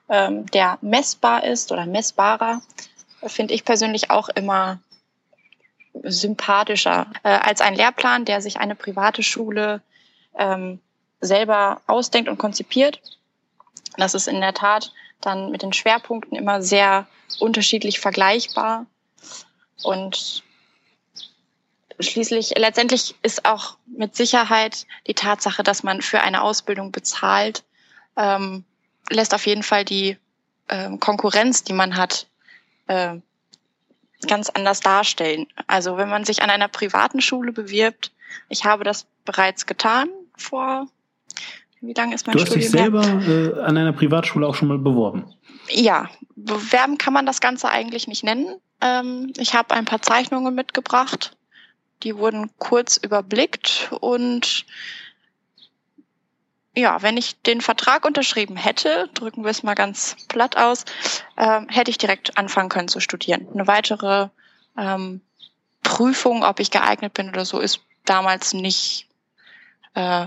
ähm, 0.09 0.45
der 0.47 0.77
messbar 0.81 1.43
ist 1.43 1.71
oder 1.71 1.85
messbarer, 1.85 2.61
finde 3.25 3.53
ich 3.53 3.65
persönlich 3.65 4.11
auch 4.11 4.29
immer 4.29 4.79
sympathischer 6.03 7.07
äh, 7.23 7.29
als 7.29 7.61
ein 7.61 7.75
Lehrplan, 7.75 8.25
der 8.25 8.41
sich 8.41 8.57
eine 8.57 8.75
private 8.75 9.23
Schule 9.23 9.81
ähm, 10.37 10.79
selber 11.21 11.81
ausdenkt 11.87 12.29
und 12.29 12.37
konzipiert. 12.37 13.01
Das 13.97 14.13
ist 14.13 14.27
in 14.27 14.41
der 14.41 14.53
Tat 14.53 14.91
dann 15.21 15.51
mit 15.51 15.61
den 15.61 15.73
Schwerpunkten 15.73 16.37
immer 16.37 16.61
sehr 16.61 17.07
unterschiedlich 17.39 17.99
vergleichbar. 17.99 18.85
Und 19.83 20.43
schließlich, 21.99 22.53
letztendlich 22.57 23.15
ist 23.21 23.45
auch 23.45 23.77
mit 23.85 24.15
Sicherheit 24.15 24.85
die 25.07 25.13
Tatsache, 25.13 25.63
dass 25.63 25.83
man 25.83 26.01
für 26.01 26.21
eine 26.21 26.41
Ausbildung 26.41 26.91
bezahlt, 26.91 27.63
ähm, 28.17 28.63
lässt 29.09 29.33
auf 29.33 29.45
jeden 29.45 29.63
Fall 29.63 29.85
die 29.85 30.17
ähm, 30.69 30.99
Konkurrenz, 30.99 31.63
die 31.63 31.73
man 31.73 31.97
hat, 31.97 32.27
äh, 32.87 33.15
ganz 34.27 34.49
anders 34.49 34.79
darstellen. 34.79 35.47
Also 35.67 35.97
wenn 35.97 36.09
man 36.09 36.23
sich 36.23 36.41
an 36.41 36.49
einer 36.49 36.67
privaten 36.67 37.21
Schule 37.21 37.51
bewirbt, 37.51 38.11
ich 38.49 38.65
habe 38.65 38.83
das 38.83 39.05
bereits 39.25 39.65
getan 39.65 40.09
vor, 40.37 40.87
wie 41.83 41.93
lange 41.93 42.15
ist 42.15 42.25
mein 42.25 42.37
Du 42.37 42.41
hast 42.41 42.55
dich 42.55 42.69
selber 42.69 43.03
äh, 43.03 43.59
an 43.61 43.77
einer 43.77 43.91
Privatschule 43.91 44.47
auch 44.47 44.55
schon 44.55 44.69
mal 44.69 44.77
beworben? 44.77 45.25
Ja, 45.69 46.09
bewerben 46.35 46.97
kann 46.97 47.13
man 47.13 47.25
das 47.25 47.41
Ganze 47.41 47.69
eigentlich 47.69 48.07
nicht 48.07 48.23
nennen. 48.23 48.55
Ähm, 48.81 49.33
ich 49.37 49.53
habe 49.53 49.75
ein 49.75 49.85
paar 49.85 50.01
Zeichnungen 50.01 50.55
mitgebracht. 50.55 51.35
Die 52.03 52.17
wurden 52.17 52.49
kurz 52.57 52.97
überblickt 52.97 53.91
und 53.99 54.65
ja, 56.75 57.01
wenn 57.01 57.17
ich 57.17 57.39
den 57.41 57.61
Vertrag 57.61 58.05
unterschrieben 58.05 58.55
hätte, 58.55 59.09
drücken 59.13 59.43
wir 59.43 59.51
es 59.51 59.61
mal 59.61 59.75
ganz 59.75 60.15
platt 60.27 60.57
aus, 60.57 60.85
ähm, 61.37 61.67
hätte 61.69 61.91
ich 61.91 61.97
direkt 61.97 62.37
anfangen 62.37 62.69
können 62.69 62.87
zu 62.87 62.99
studieren. 62.99 63.47
Eine 63.53 63.67
weitere 63.67 64.29
ähm, 64.77 65.21
Prüfung, 65.83 66.43
ob 66.43 66.59
ich 66.59 66.71
geeignet 66.71 67.13
bin 67.13 67.29
oder 67.29 67.45
so, 67.45 67.59
ist 67.59 67.81
damals 68.05 68.53
nicht 68.53 69.07
äh, 69.93 70.25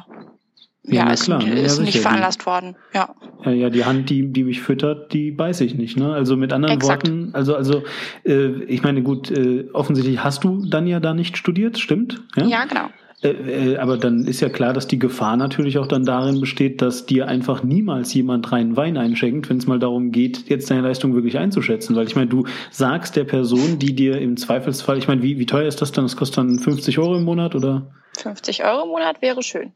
ja, 0.87 1.11
ist, 1.11 1.25
klar, 1.25 1.43
ne? 1.43 1.61
ist 1.61 1.79
ja, 1.79 1.85
nicht 1.85 1.99
veranlasst 1.99 2.47
worden. 2.47 2.77
Ja. 2.95 3.15
ja. 3.45 3.51
Ja, 3.51 3.71
die 3.71 3.85
Hand, 3.85 4.11
die, 4.11 4.33
die 4.33 4.45
mich 4.45 4.61
füttert, 4.61 5.13
die 5.13 5.31
beiß 5.31 5.61
ich 5.61 5.75
nicht. 5.75 5.97
Ne? 5.97 6.13
Also 6.13 6.37
mit 6.37 6.53
anderen 6.53 6.77
Exakt. 6.77 7.09
Worten, 7.09 7.31
also, 7.33 7.55
also 7.55 7.83
äh, 8.25 8.63
ich 8.65 8.83
meine, 8.83 9.03
gut, 9.03 9.31
äh, 9.31 9.69
offensichtlich 9.73 10.23
hast 10.23 10.45
du 10.45 10.65
dann 10.67 10.87
ja 10.87 11.01
da 11.01 11.15
nicht 11.15 11.37
studiert, 11.37 11.79
stimmt? 11.79 12.23
Ja, 12.37 12.47
ja 12.47 12.65
genau. 12.65 12.89
Äh, 13.23 13.29
äh, 13.73 13.77
aber 13.79 13.97
dann 13.97 14.27
ist 14.27 14.41
ja 14.41 14.49
klar, 14.49 14.73
dass 14.73 14.87
die 14.87 14.99
Gefahr 14.99 15.37
natürlich 15.37 15.79
auch 15.79 15.87
dann 15.87 16.05
darin 16.05 16.41
besteht, 16.41 16.83
dass 16.83 17.07
dir 17.07 17.29
einfach 17.29 17.63
niemals 17.63 18.13
jemand 18.13 18.53
reinen 18.53 18.77
Wein 18.77 18.97
einschenkt, 18.97 19.49
wenn 19.49 19.57
es 19.57 19.67
mal 19.67 19.79
darum 19.79 20.13
geht, 20.13 20.49
jetzt 20.49 20.71
deine 20.71 20.83
Leistung 20.83 21.15
wirklich 21.15 21.39
einzuschätzen. 21.39 21.97
Weil 21.97 22.07
ich 22.07 22.17
meine, 22.17 22.29
du 22.29 22.45
sagst 22.71 23.17
der 23.17 23.25
Person, 23.25 23.79
die 23.79 23.95
dir 23.95 24.21
im 24.21 24.37
Zweifelsfall, 24.37 24.99
ich 24.99 25.09
meine, 25.09 25.23
wie, 25.23 25.39
wie 25.39 25.47
teuer 25.47 25.67
ist 25.67 25.81
das 25.81 25.93
dann? 25.93 26.05
Das 26.05 26.17
kostet 26.17 26.39
dann 26.39 26.59
50 26.59 26.99
Euro 26.99 27.17
im 27.17 27.25
Monat 27.25 27.55
oder? 27.55 27.87
50 28.19 28.65
Euro 28.65 28.85
im 28.85 28.89
Monat 28.89 29.23
wäre 29.23 29.43
schön. 29.43 29.73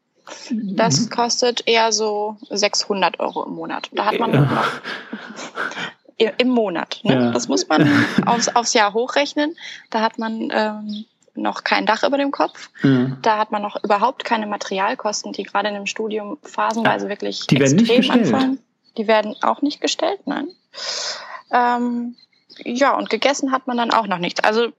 Das 0.51 1.01
mhm. 1.01 1.11
kostet 1.11 1.67
eher 1.67 1.93
so 1.93 2.37
600 2.51 3.21
Euro 3.21 3.45
im 3.45 3.55
Monat. 3.55 3.89
Da 3.93 4.07
hat 4.07 4.19
man 4.19 4.33
ja. 4.33 4.41
noch 4.41 4.65
im 6.39 6.49
Monat. 6.49 7.01
Ne? 7.03 7.15
Ja. 7.15 7.31
Das 7.31 7.49
muss 7.49 7.69
man 7.69 8.07
aufs, 8.27 8.49
aufs 8.49 8.75
Jahr 8.75 8.93
hochrechnen. 8.93 9.57
Da 9.91 10.01
hat 10.01 10.19
man 10.19 10.51
ähm, 10.53 11.05
noch 11.35 11.65
kein 11.65 11.87
Dach 11.87 12.03
über 12.03 12.19
dem 12.19 12.31
Kopf. 12.31 12.71
Mhm. 12.83 13.19
Da 13.23 13.39
hat 13.39 13.51
man 13.51 13.63
noch 13.63 13.83
überhaupt 13.83 14.25
keine 14.25 14.47
Materialkosten, 14.47 15.33
die 15.33 15.45
gerade 15.45 15.69
in 15.69 15.75
dem 15.75 15.87
Studium 15.87 16.39
phasenweise 16.43 17.09
wirklich 17.09 17.47
die 17.47 17.61
extrem 17.61 18.11
anfallen. 18.11 18.59
Die 18.97 19.07
werden 19.07 19.35
auch 19.43 19.63
nicht 19.63 19.81
gestellt, 19.81 20.21
nein. 20.27 20.49
Ähm, 21.53 22.17
ja, 22.65 22.97
und 22.97 23.11
gegessen 23.11 23.53
hat 23.53 23.67
man 23.67 23.77
dann 23.77 23.93
auch 23.93 24.07
noch 24.07 24.19
nichts. 24.19 24.43
Also 24.43 24.73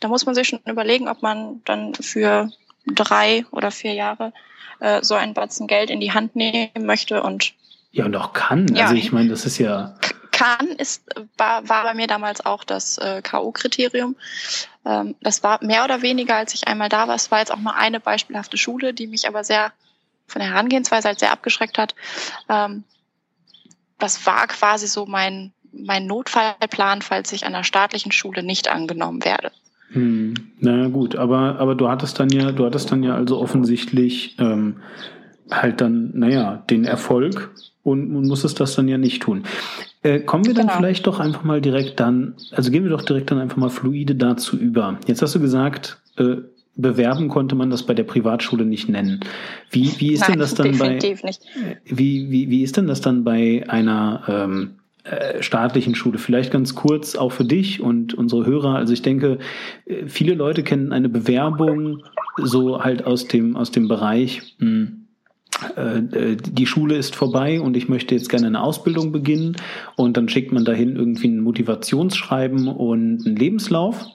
da 0.00 0.08
muss 0.08 0.26
man 0.26 0.34
sich 0.34 0.48
schon 0.48 0.60
überlegen, 0.66 1.08
ob 1.08 1.22
man 1.22 1.62
dann 1.64 1.94
für 1.94 2.50
drei 2.86 3.44
oder 3.50 3.70
vier 3.70 3.94
Jahre 3.94 4.32
äh, 4.80 5.02
so 5.02 5.14
ein 5.14 5.34
Batzen 5.34 5.66
Geld 5.66 5.90
in 5.90 6.00
die 6.00 6.12
Hand 6.12 6.36
nehmen 6.36 6.86
möchte 6.86 7.22
und 7.22 7.54
ja 7.90 8.04
und 8.04 8.16
auch 8.16 8.32
kann. 8.32 8.66
Ja, 8.74 8.84
also 8.84 8.96
ich 8.96 9.12
meine, 9.12 9.28
das 9.28 9.46
ist 9.46 9.58
ja 9.58 9.94
kann 10.38 10.68
ist 10.68 11.02
war, 11.36 11.68
war 11.68 11.82
bei 11.82 11.94
mir 11.94 12.06
damals 12.06 12.46
auch 12.46 12.62
das 12.62 12.96
äh, 12.98 13.22
KO-Kriterium. 13.22 14.14
Ähm, 14.86 15.16
das 15.20 15.42
war 15.42 15.62
mehr 15.64 15.82
oder 15.82 16.00
weniger, 16.00 16.36
als 16.36 16.54
ich 16.54 16.68
einmal 16.68 16.88
da 16.88 17.08
war. 17.08 17.16
Es 17.16 17.32
war 17.32 17.40
jetzt 17.40 17.50
auch 17.50 17.58
nur 17.58 17.74
eine 17.74 17.98
beispielhafte 17.98 18.56
Schule, 18.56 18.94
die 18.94 19.08
mich 19.08 19.26
aber 19.26 19.42
sehr 19.42 19.72
von 20.28 20.40
der 20.40 20.50
Herangehensweise 20.50 21.08
halt 21.08 21.18
sehr 21.18 21.32
abgeschreckt 21.32 21.76
hat. 21.76 21.96
Ähm, 22.48 22.84
das 23.98 24.26
war 24.26 24.46
quasi 24.46 24.86
so 24.86 25.06
mein 25.06 25.52
mein 25.72 26.06
Notfallplan, 26.06 27.02
falls 27.02 27.32
ich 27.32 27.44
an 27.44 27.52
der 27.52 27.64
staatlichen 27.64 28.12
Schule 28.12 28.44
nicht 28.44 28.68
angenommen 28.68 29.24
werde. 29.24 29.50
Hm, 29.90 30.34
naja 30.60 30.88
gut, 30.88 31.16
aber, 31.16 31.58
aber 31.58 31.74
du 31.74 31.88
hattest 31.88 32.20
dann 32.20 32.28
ja, 32.28 32.52
du 32.52 32.64
hattest 32.64 32.92
dann 32.92 33.02
ja 33.02 33.14
also 33.14 33.38
offensichtlich 33.38 34.36
ähm, 34.38 34.76
halt 35.50 35.80
dann, 35.80 36.10
naja, 36.14 36.62
den 36.68 36.84
Erfolg 36.84 37.50
und, 37.82 38.14
und 38.14 38.26
musstest 38.26 38.60
das 38.60 38.74
dann 38.74 38.88
ja 38.88 38.98
nicht 38.98 39.22
tun. 39.22 39.44
Äh, 40.02 40.20
kommen 40.20 40.46
wir 40.46 40.54
dann 40.54 40.66
genau. 40.66 40.78
vielleicht 40.78 41.06
doch 41.06 41.20
einfach 41.20 41.42
mal 41.42 41.60
direkt 41.60 42.00
dann, 42.00 42.34
also 42.52 42.70
gehen 42.70 42.84
wir 42.84 42.90
doch 42.90 43.02
direkt 43.02 43.30
dann 43.30 43.38
einfach 43.38 43.56
mal 43.56 43.70
fluide 43.70 44.14
dazu 44.14 44.56
über. 44.56 44.98
Jetzt 45.06 45.22
hast 45.22 45.34
du 45.34 45.40
gesagt, 45.40 45.98
äh, 46.18 46.36
bewerben 46.76 47.28
konnte 47.28 47.56
man 47.56 47.70
das 47.70 47.82
bei 47.82 47.94
der 47.94 48.04
Privatschule 48.04 48.64
nicht 48.64 48.88
nennen. 48.88 49.20
Wie, 49.70 49.92
wie 49.98 50.12
ist 50.12 50.20
Nein, 50.20 50.32
denn 50.32 50.38
das 50.38 50.54
dann 50.54 50.78
bei 50.78 50.94
nicht. 50.94 51.40
Wie, 51.84 52.30
wie, 52.30 52.50
wie 52.50 52.62
ist 52.62 52.76
denn 52.76 52.86
das 52.86 53.00
dann 53.00 53.24
bei 53.24 53.64
einer 53.68 54.22
ähm, 54.28 54.70
äh, 54.70 54.87
staatlichen 55.40 55.94
Schule. 55.94 56.18
Vielleicht 56.18 56.50
ganz 56.50 56.74
kurz 56.74 57.16
auch 57.16 57.32
für 57.32 57.44
dich 57.44 57.80
und 57.80 58.14
unsere 58.14 58.46
Hörer. 58.46 58.74
Also 58.74 58.92
ich 58.92 59.02
denke, 59.02 59.38
äh, 59.86 60.06
viele 60.06 60.34
Leute 60.34 60.62
kennen 60.62 60.92
eine 60.92 61.08
Bewerbung 61.08 62.02
so 62.36 62.82
halt 62.82 63.04
aus 63.04 63.26
dem, 63.26 63.56
aus 63.56 63.70
dem 63.70 63.88
Bereich, 63.88 64.56
mh, 64.58 64.66
hm, 64.66 64.98
äh, 65.76 66.36
die 66.36 66.66
Schule 66.66 66.96
ist 66.96 67.16
vorbei 67.16 67.60
und 67.60 67.76
ich 67.76 67.88
möchte 67.88 68.14
jetzt 68.14 68.28
gerne 68.28 68.46
eine 68.46 68.62
Ausbildung 68.62 69.12
beginnen 69.12 69.56
und 69.96 70.16
dann 70.16 70.28
schickt 70.28 70.52
man 70.52 70.64
dahin 70.64 70.96
irgendwie 70.96 71.28
ein 71.28 71.40
Motivationsschreiben 71.40 72.68
und 72.68 73.26
einen 73.26 73.36
Lebenslauf. 73.36 74.06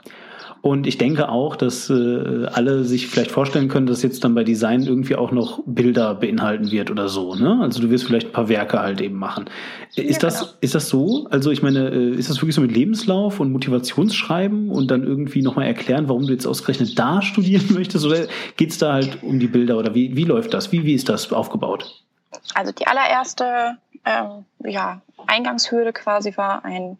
Und 0.64 0.88
ich 0.88 0.98
denke 0.98 1.28
auch, 1.28 1.58
dass 1.58 1.90
äh, 1.90 2.46
alle 2.46 2.86
sich 2.86 3.08
vielleicht 3.08 3.32
vorstellen 3.32 3.68
können, 3.68 3.86
dass 3.86 4.02
jetzt 4.02 4.24
dann 4.24 4.34
bei 4.34 4.46
Design 4.46 4.84
irgendwie 4.84 5.18
auch 5.18 5.34
noch 5.34 5.62
Bilder 5.66 6.16
beinhalten 6.16 6.72
wird 6.72 6.90
oder 6.90 7.10
so. 7.10 7.36
Ne? 7.36 7.60
Also 7.62 7.82
du 7.82 7.90
wirst 7.90 8.06
vielleicht 8.06 8.28
ein 8.28 8.32
paar 8.32 8.48
Werke 8.48 8.80
halt 8.80 9.02
eben 9.02 9.18
machen. 9.18 9.50
Ist 9.94 10.22
ja, 10.24 10.30
das 10.30 10.40
genau. 10.40 10.52
ist 10.62 10.74
das 10.74 10.88
so? 10.88 11.28
Also 11.30 11.52
ich 11.52 11.64
meine, 11.64 11.90
äh, 11.90 12.12
ist 12.12 12.30
das 12.30 12.38
wirklich 12.38 12.56
so 12.56 12.62
mit 12.62 12.72
Lebenslauf 12.72 13.42
und 13.42 13.52
Motivationsschreiben 13.52 14.70
und 14.70 14.90
dann 14.90 15.04
irgendwie 15.04 15.42
nochmal 15.42 15.66
erklären, 15.66 16.08
warum 16.08 16.28
du 16.28 16.32
jetzt 16.32 16.46
ausgerechnet 16.46 16.98
da 16.98 17.22
studieren 17.22 17.66
möchtest? 17.74 18.06
Oder 18.06 18.28
geht's 18.56 18.78
da 18.78 18.94
halt 18.94 19.22
um 19.22 19.42
die 19.42 19.48
Bilder 19.48 19.78
oder 19.78 19.94
wie, 19.94 20.16
wie 20.16 20.24
läuft 20.24 20.54
das? 20.54 20.72
Wie, 20.72 20.86
wie 20.86 20.94
ist 20.94 21.10
das 21.10 21.34
aufgebaut? 21.34 22.06
Also 22.54 22.72
die 22.72 22.88
allererste 22.88 23.76
ähm, 24.06 24.46
ja, 24.64 25.02
Eingangshürde 25.28 25.92
quasi 25.92 26.38
war 26.38 26.64
ein, 26.64 26.98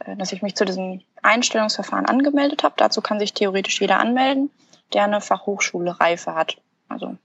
äh, 0.00 0.16
dass 0.16 0.32
ich 0.32 0.42
mich 0.42 0.56
zu 0.56 0.64
diesem 0.64 1.02
Einstellungsverfahren 1.26 2.06
angemeldet 2.06 2.62
habe. 2.62 2.74
Dazu 2.76 3.00
kann 3.00 3.18
sich 3.18 3.34
theoretisch 3.34 3.80
jeder 3.80 3.98
anmelden, 3.98 4.50
der 4.92 5.04
eine 5.04 5.20
Fachhochschule 5.20 6.00
Reife 6.00 6.34
hat. 6.34 6.56
Also 6.88 7.16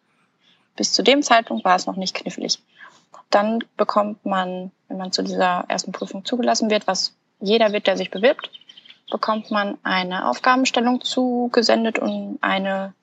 bis 0.75 0.93
zu 0.93 1.03
dem 1.03 1.21
Zeitpunkt 1.21 1.63
war 1.63 1.75
es 1.75 1.85
noch 1.85 1.95
nicht 1.95 2.15
knifflig. 2.15 2.59
Dann 3.29 3.63
bekommt 3.77 4.25
man, 4.25 4.71
wenn 4.87 4.97
man 4.97 5.11
zu 5.11 5.21
dieser 5.23 5.65
ersten 5.67 5.91
Prüfung 5.91 6.25
zugelassen 6.25 6.69
wird, 6.69 6.87
was 6.87 7.15
jeder 7.39 7.71
wird, 7.71 7.87
der 7.87 7.97
sich 7.97 8.11
bewirbt, 8.11 8.51
bekommt 9.09 9.51
man 9.51 9.77
eine 9.83 10.29
Aufgabenstellung 10.29 11.01
zugesendet 11.01 11.99
und 11.99 12.39
eine 12.41 12.93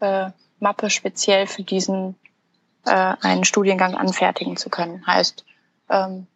äh, 0.00 0.30
Mappe 0.60 0.90
speziell 0.90 1.46
für 1.46 1.62
diesen 1.62 2.16
äh, 2.86 3.14
einen 3.20 3.44
Studiengang 3.44 3.94
anfertigen 3.94 4.56
zu 4.56 4.70
können. 4.70 5.06
Heißt, 5.06 5.44
ähm, 5.90 6.26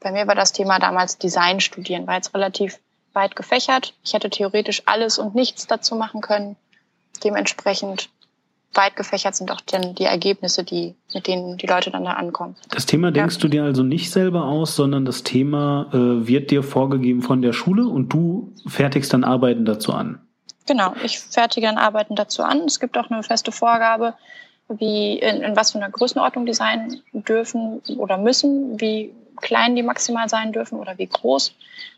bei 0.00 0.12
mir 0.12 0.26
war 0.26 0.34
das 0.34 0.52
Thema 0.52 0.78
damals 0.78 1.18
Design 1.18 1.60
war 1.60 2.14
jetzt 2.14 2.34
relativ 2.34 2.78
weit 3.14 3.36
gefächert. 3.36 3.94
Ich 4.04 4.12
hätte 4.12 4.30
theoretisch 4.30 4.82
alles 4.86 5.18
und 5.18 5.34
nichts 5.34 5.66
dazu 5.66 5.94
machen 5.94 6.20
können. 6.20 6.56
Dementsprechend 7.22 8.10
weit 8.76 8.96
gefächert 8.96 9.36
sind 9.36 9.50
auch 9.52 9.60
denn 9.60 9.94
die 9.94 10.04
Ergebnisse, 10.04 10.64
die, 10.64 10.94
mit 11.12 11.26
denen 11.26 11.56
die 11.56 11.66
Leute 11.66 11.90
dann 11.90 12.04
da 12.04 12.12
ankommen. 12.12 12.56
Das 12.70 12.86
Thema 12.86 13.12
denkst 13.12 13.36
ja. 13.36 13.40
du 13.42 13.48
dir 13.48 13.64
also 13.64 13.82
nicht 13.82 14.10
selber 14.10 14.44
aus, 14.44 14.74
sondern 14.76 15.04
das 15.04 15.22
Thema 15.22 15.88
äh, 15.92 16.26
wird 16.26 16.50
dir 16.50 16.62
vorgegeben 16.62 17.22
von 17.22 17.42
der 17.42 17.52
Schule 17.52 17.86
und 17.86 18.12
du 18.12 18.52
fertigst 18.66 19.12
dann 19.12 19.24
Arbeiten 19.24 19.64
dazu 19.64 19.92
an. 19.92 20.20
Genau, 20.66 20.94
ich 21.02 21.18
fertige 21.18 21.66
dann 21.66 21.78
Arbeiten 21.78 22.16
dazu 22.16 22.42
an. 22.42 22.62
Es 22.62 22.80
gibt 22.80 22.96
auch 22.96 23.10
eine 23.10 23.22
feste 23.22 23.52
Vorgabe, 23.52 24.14
wie 24.68 25.18
in, 25.18 25.42
in 25.42 25.56
was 25.56 25.72
für 25.72 25.78
einer 25.78 25.90
Größenordnung 25.90 26.46
die 26.46 26.54
sein 26.54 27.00
dürfen 27.12 27.80
oder 27.98 28.16
müssen, 28.16 28.80
wie 28.80 29.14
klein 29.40 29.76
die 29.76 29.82
maximal 29.82 30.28
sein 30.28 30.52
dürfen 30.52 30.78
oder 30.78 30.96
wie 30.96 31.06
groß. 31.06 31.54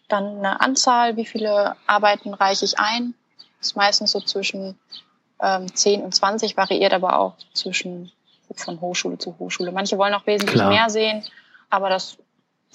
Dann 0.09 0.39
eine 0.39 0.61
Anzahl, 0.61 1.17
wie 1.17 1.27
viele 1.27 1.77
Arbeiten 1.87 2.35
reiche 2.35 2.65
ich 2.65 2.79
ein. 2.79 3.15
Das 3.59 3.69
ist 3.69 3.77
meistens 3.77 4.13
so 4.13 4.21
zwischen 4.21 4.79
ähm, 5.41 5.75
10 5.75 6.03
und 6.03 6.15
20, 6.15 6.57
variiert 6.57 6.93
aber 6.93 7.19
auch 7.19 7.37
zwischen 7.53 8.13
von 8.55 8.81
Hochschule 8.81 9.19
zu 9.19 9.37
Hochschule. 9.39 9.73
Manche 9.73 9.99
wollen 9.99 10.15
auch 10.15 10.27
wesentlich 10.27 10.55
Klar. 10.55 10.71
mehr 10.71 10.89
sehen, 10.89 11.25
aber 11.69 11.89
das 11.91 12.17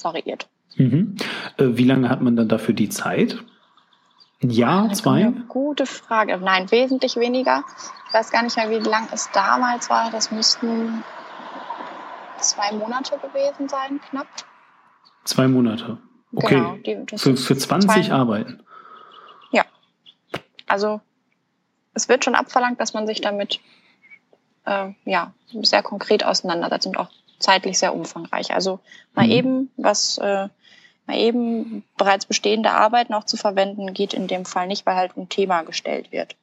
variiert. 0.02 0.48
Mhm. 0.76 1.16
Äh, 1.58 1.66
wie 1.70 1.86
lange 1.86 2.10
hat 2.10 2.22
man 2.22 2.36
dann 2.36 2.50
dafür 2.50 2.74
die 2.74 2.90
Zeit? 2.90 3.38
Ein 4.44 4.50
Jahr, 4.50 4.86
Eine 4.86 4.94
zwei? 4.94 5.34
Gute 5.48 5.86
Frage. 5.86 6.38
Nein, 6.38 6.70
wesentlich 6.72 7.16
weniger. 7.16 7.64
Ich 8.08 8.14
weiß 8.14 8.32
gar 8.32 8.44
nicht 8.44 8.58
mehr, 8.58 8.70
wie 8.70 8.80
lang 8.80 9.08
es 9.14 9.30
damals 9.32 9.90
war. 9.90 10.10
Das 10.12 10.32
müssten 10.32 11.04
zwei 12.40 12.72
Monate 12.74 13.18
gewesen 13.18 13.70
sein, 13.70 14.02
knapp. 14.10 14.28
Zwei 15.24 15.48
Monate. 15.48 16.00
Okay. 16.34 16.56
Genau, 16.56 16.76
die, 16.78 17.18
für, 17.18 17.36
für 17.36 17.58
20 17.58 18.08
zwei, 18.08 18.12
Arbeiten. 18.14 18.62
Ja. 19.52 19.66
Also 20.68 21.02
es 21.94 22.08
wird 22.08 22.24
schon 22.24 22.36
abverlangt, 22.36 22.80
dass 22.80 22.94
man 22.94 23.06
sich 23.08 23.22
damit 23.22 23.60
äh, 24.66 24.92
ja, 25.06 25.34
sehr 25.62 25.84
konkret 25.84 26.26
auseinandersetzt 26.26 26.88
und 26.88 26.98
auch 26.98 27.10
zeitlich 27.40 27.78
sehr 27.78 27.94
umfangreich. 27.94 28.54
Also 28.54 28.80
mal 29.14 29.26
mhm. 29.26 29.32
eben 29.32 29.72
was, 29.78 30.18
äh, 30.20 30.48
mal 31.08 31.18
eben 31.18 31.84
bereits 31.98 32.26
bestehende 32.26 32.72
Arbeiten 32.72 33.14
auch 33.14 33.26
zu 33.26 33.38
verwenden, 33.38 33.94
geht 33.94 34.14
in 34.14 34.28
dem 34.28 34.46
Fall 34.46 34.68
nicht, 34.68 34.86
weil 34.86 34.96
halt 34.96 35.18
ein 35.18 35.30
Thema 35.30 35.64
gestellt 35.64 36.12
wird. 36.12 36.36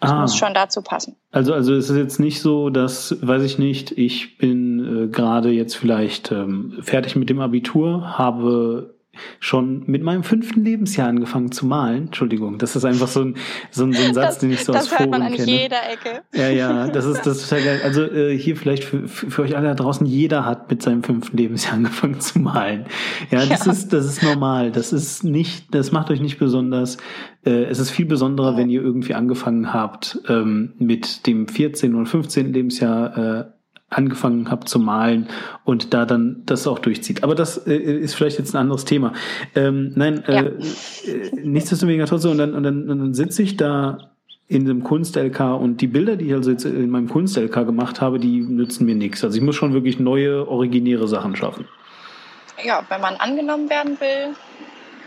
Das 0.00 0.10
ah. 0.10 0.20
muss 0.20 0.36
schon 0.36 0.54
dazu 0.54 0.82
passen. 0.82 1.16
Also, 1.30 1.54
also 1.54 1.74
es 1.74 1.88
ist 1.88 1.96
jetzt 1.96 2.20
nicht 2.20 2.40
so, 2.40 2.68
dass, 2.68 3.16
weiß 3.22 3.42
ich 3.42 3.58
nicht, 3.58 3.92
ich 3.92 4.36
bin 4.36 5.04
äh, 5.04 5.08
gerade 5.08 5.50
jetzt 5.50 5.76
vielleicht 5.76 6.30
ähm, 6.30 6.78
fertig 6.82 7.16
mit 7.16 7.30
dem 7.30 7.40
Abitur, 7.40 8.18
habe 8.18 8.94
schon 9.40 9.84
mit 9.86 10.02
meinem 10.02 10.22
fünften 10.22 10.64
Lebensjahr 10.64 11.08
angefangen 11.08 11.52
zu 11.52 11.66
malen. 11.66 12.04
Entschuldigung, 12.06 12.58
das 12.58 12.76
ist 12.76 12.84
einfach 12.84 13.08
so 13.08 13.20
ein, 13.20 13.36
so 13.70 13.84
ein, 13.84 13.92
so 13.92 14.02
ein 14.02 14.14
Satz, 14.14 14.26
das, 14.26 14.38
den 14.38 14.52
ich 14.52 14.64
so 14.64 14.72
aus 14.72 14.88
Foren 14.88 15.10
kenne. 15.10 15.28
Das 15.28 15.38
hört 15.38 15.38
man 15.38 15.40
an 15.40 15.48
jeder 15.48 15.90
Ecke. 15.90 16.22
Ja, 16.32 16.48
ja, 16.48 16.88
das 16.88 17.04
ist, 17.04 17.26
das 17.26 17.38
ist 17.38 17.52
ja 17.52 17.58
geil. 17.58 17.80
Also 17.84 18.02
äh, 18.02 18.36
hier 18.36 18.56
vielleicht 18.56 18.84
für, 18.84 19.08
für 19.08 19.42
euch 19.42 19.56
alle 19.56 19.68
da 19.68 19.74
draußen, 19.74 20.06
jeder 20.06 20.46
hat 20.46 20.70
mit 20.70 20.82
seinem 20.82 21.02
fünften 21.02 21.36
Lebensjahr 21.36 21.74
angefangen 21.74 22.20
zu 22.20 22.38
malen. 22.38 22.86
Ja, 23.30 23.44
das 23.44 23.66
ja. 23.66 23.72
ist, 23.72 23.92
das 23.92 24.06
ist 24.06 24.22
normal. 24.22 24.72
Das 24.72 24.92
ist 24.92 25.24
nicht, 25.24 25.74
das 25.74 25.92
macht 25.92 26.10
euch 26.10 26.20
nicht 26.20 26.38
besonders. 26.38 26.96
Äh, 27.44 27.64
es 27.64 27.78
ist 27.78 27.90
viel 27.90 28.06
besonderer, 28.06 28.56
wenn 28.56 28.70
ihr 28.70 28.82
irgendwie 28.82 29.14
angefangen 29.14 29.74
habt 29.74 30.20
ähm, 30.28 30.72
mit 30.78 31.26
dem 31.26 31.48
14. 31.48 31.94
oder 31.94 32.06
15. 32.06 32.52
Lebensjahr 32.52 33.18
äh, 33.18 33.44
angefangen 33.92 34.50
habe 34.50 34.64
zu 34.64 34.78
malen 34.78 35.28
und 35.64 35.94
da 35.94 36.04
dann 36.04 36.42
das 36.46 36.66
auch 36.66 36.78
durchzieht. 36.78 37.22
Aber 37.22 37.34
das 37.34 37.66
äh, 37.66 37.74
ist 37.74 38.14
vielleicht 38.14 38.38
jetzt 38.38 38.54
ein 38.54 38.58
anderes 38.58 38.84
Thema. 38.84 39.12
Ähm, 39.54 39.92
nein, 39.94 40.24
äh, 40.26 40.34
ja. 40.34 40.42
äh, 40.42 40.52
nichtsdestoweniger 41.42 42.06
trotzdem, 42.06 42.32
und 42.32 42.38
dann, 42.38 42.54
und 42.54 42.62
dann, 42.62 42.88
und 42.88 42.98
dann 42.98 43.14
sitze 43.14 43.42
ich 43.42 43.56
da 43.56 44.12
in 44.48 44.68
einem 44.68 44.84
Kunst-LK 44.84 45.40
und 45.40 45.80
die 45.80 45.86
Bilder, 45.86 46.16
die 46.16 46.26
ich 46.26 46.34
also 46.34 46.50
jetzt 46.50 46.64
in 46.64 46.90
meinem 46.90 47.08
Kunst-LK 47.08 47.64
gemacht 47.64 48.00
habe, 48.00 48.18
die 48.18 48.40
nützen 48.40 48.84
mir 48.84 48.94
nichts. 48.94 49.24
Also 49.24 49.36
ich 49.36 49.42
muss 49.42 49.56
schon 49.56 49.72
wirklich 49.72 49.98
neue, 49.98 50.46
originäre 50.46 51.08
Sachen 51.08 51.36
schaffen. 51.36 51.66
Ja, 52.62 52.84
wenn 52.88 53.00
man 53.00 53.14
angenommen 53.16 53.70
werden 53.70 53.98
will, 53.98 54.34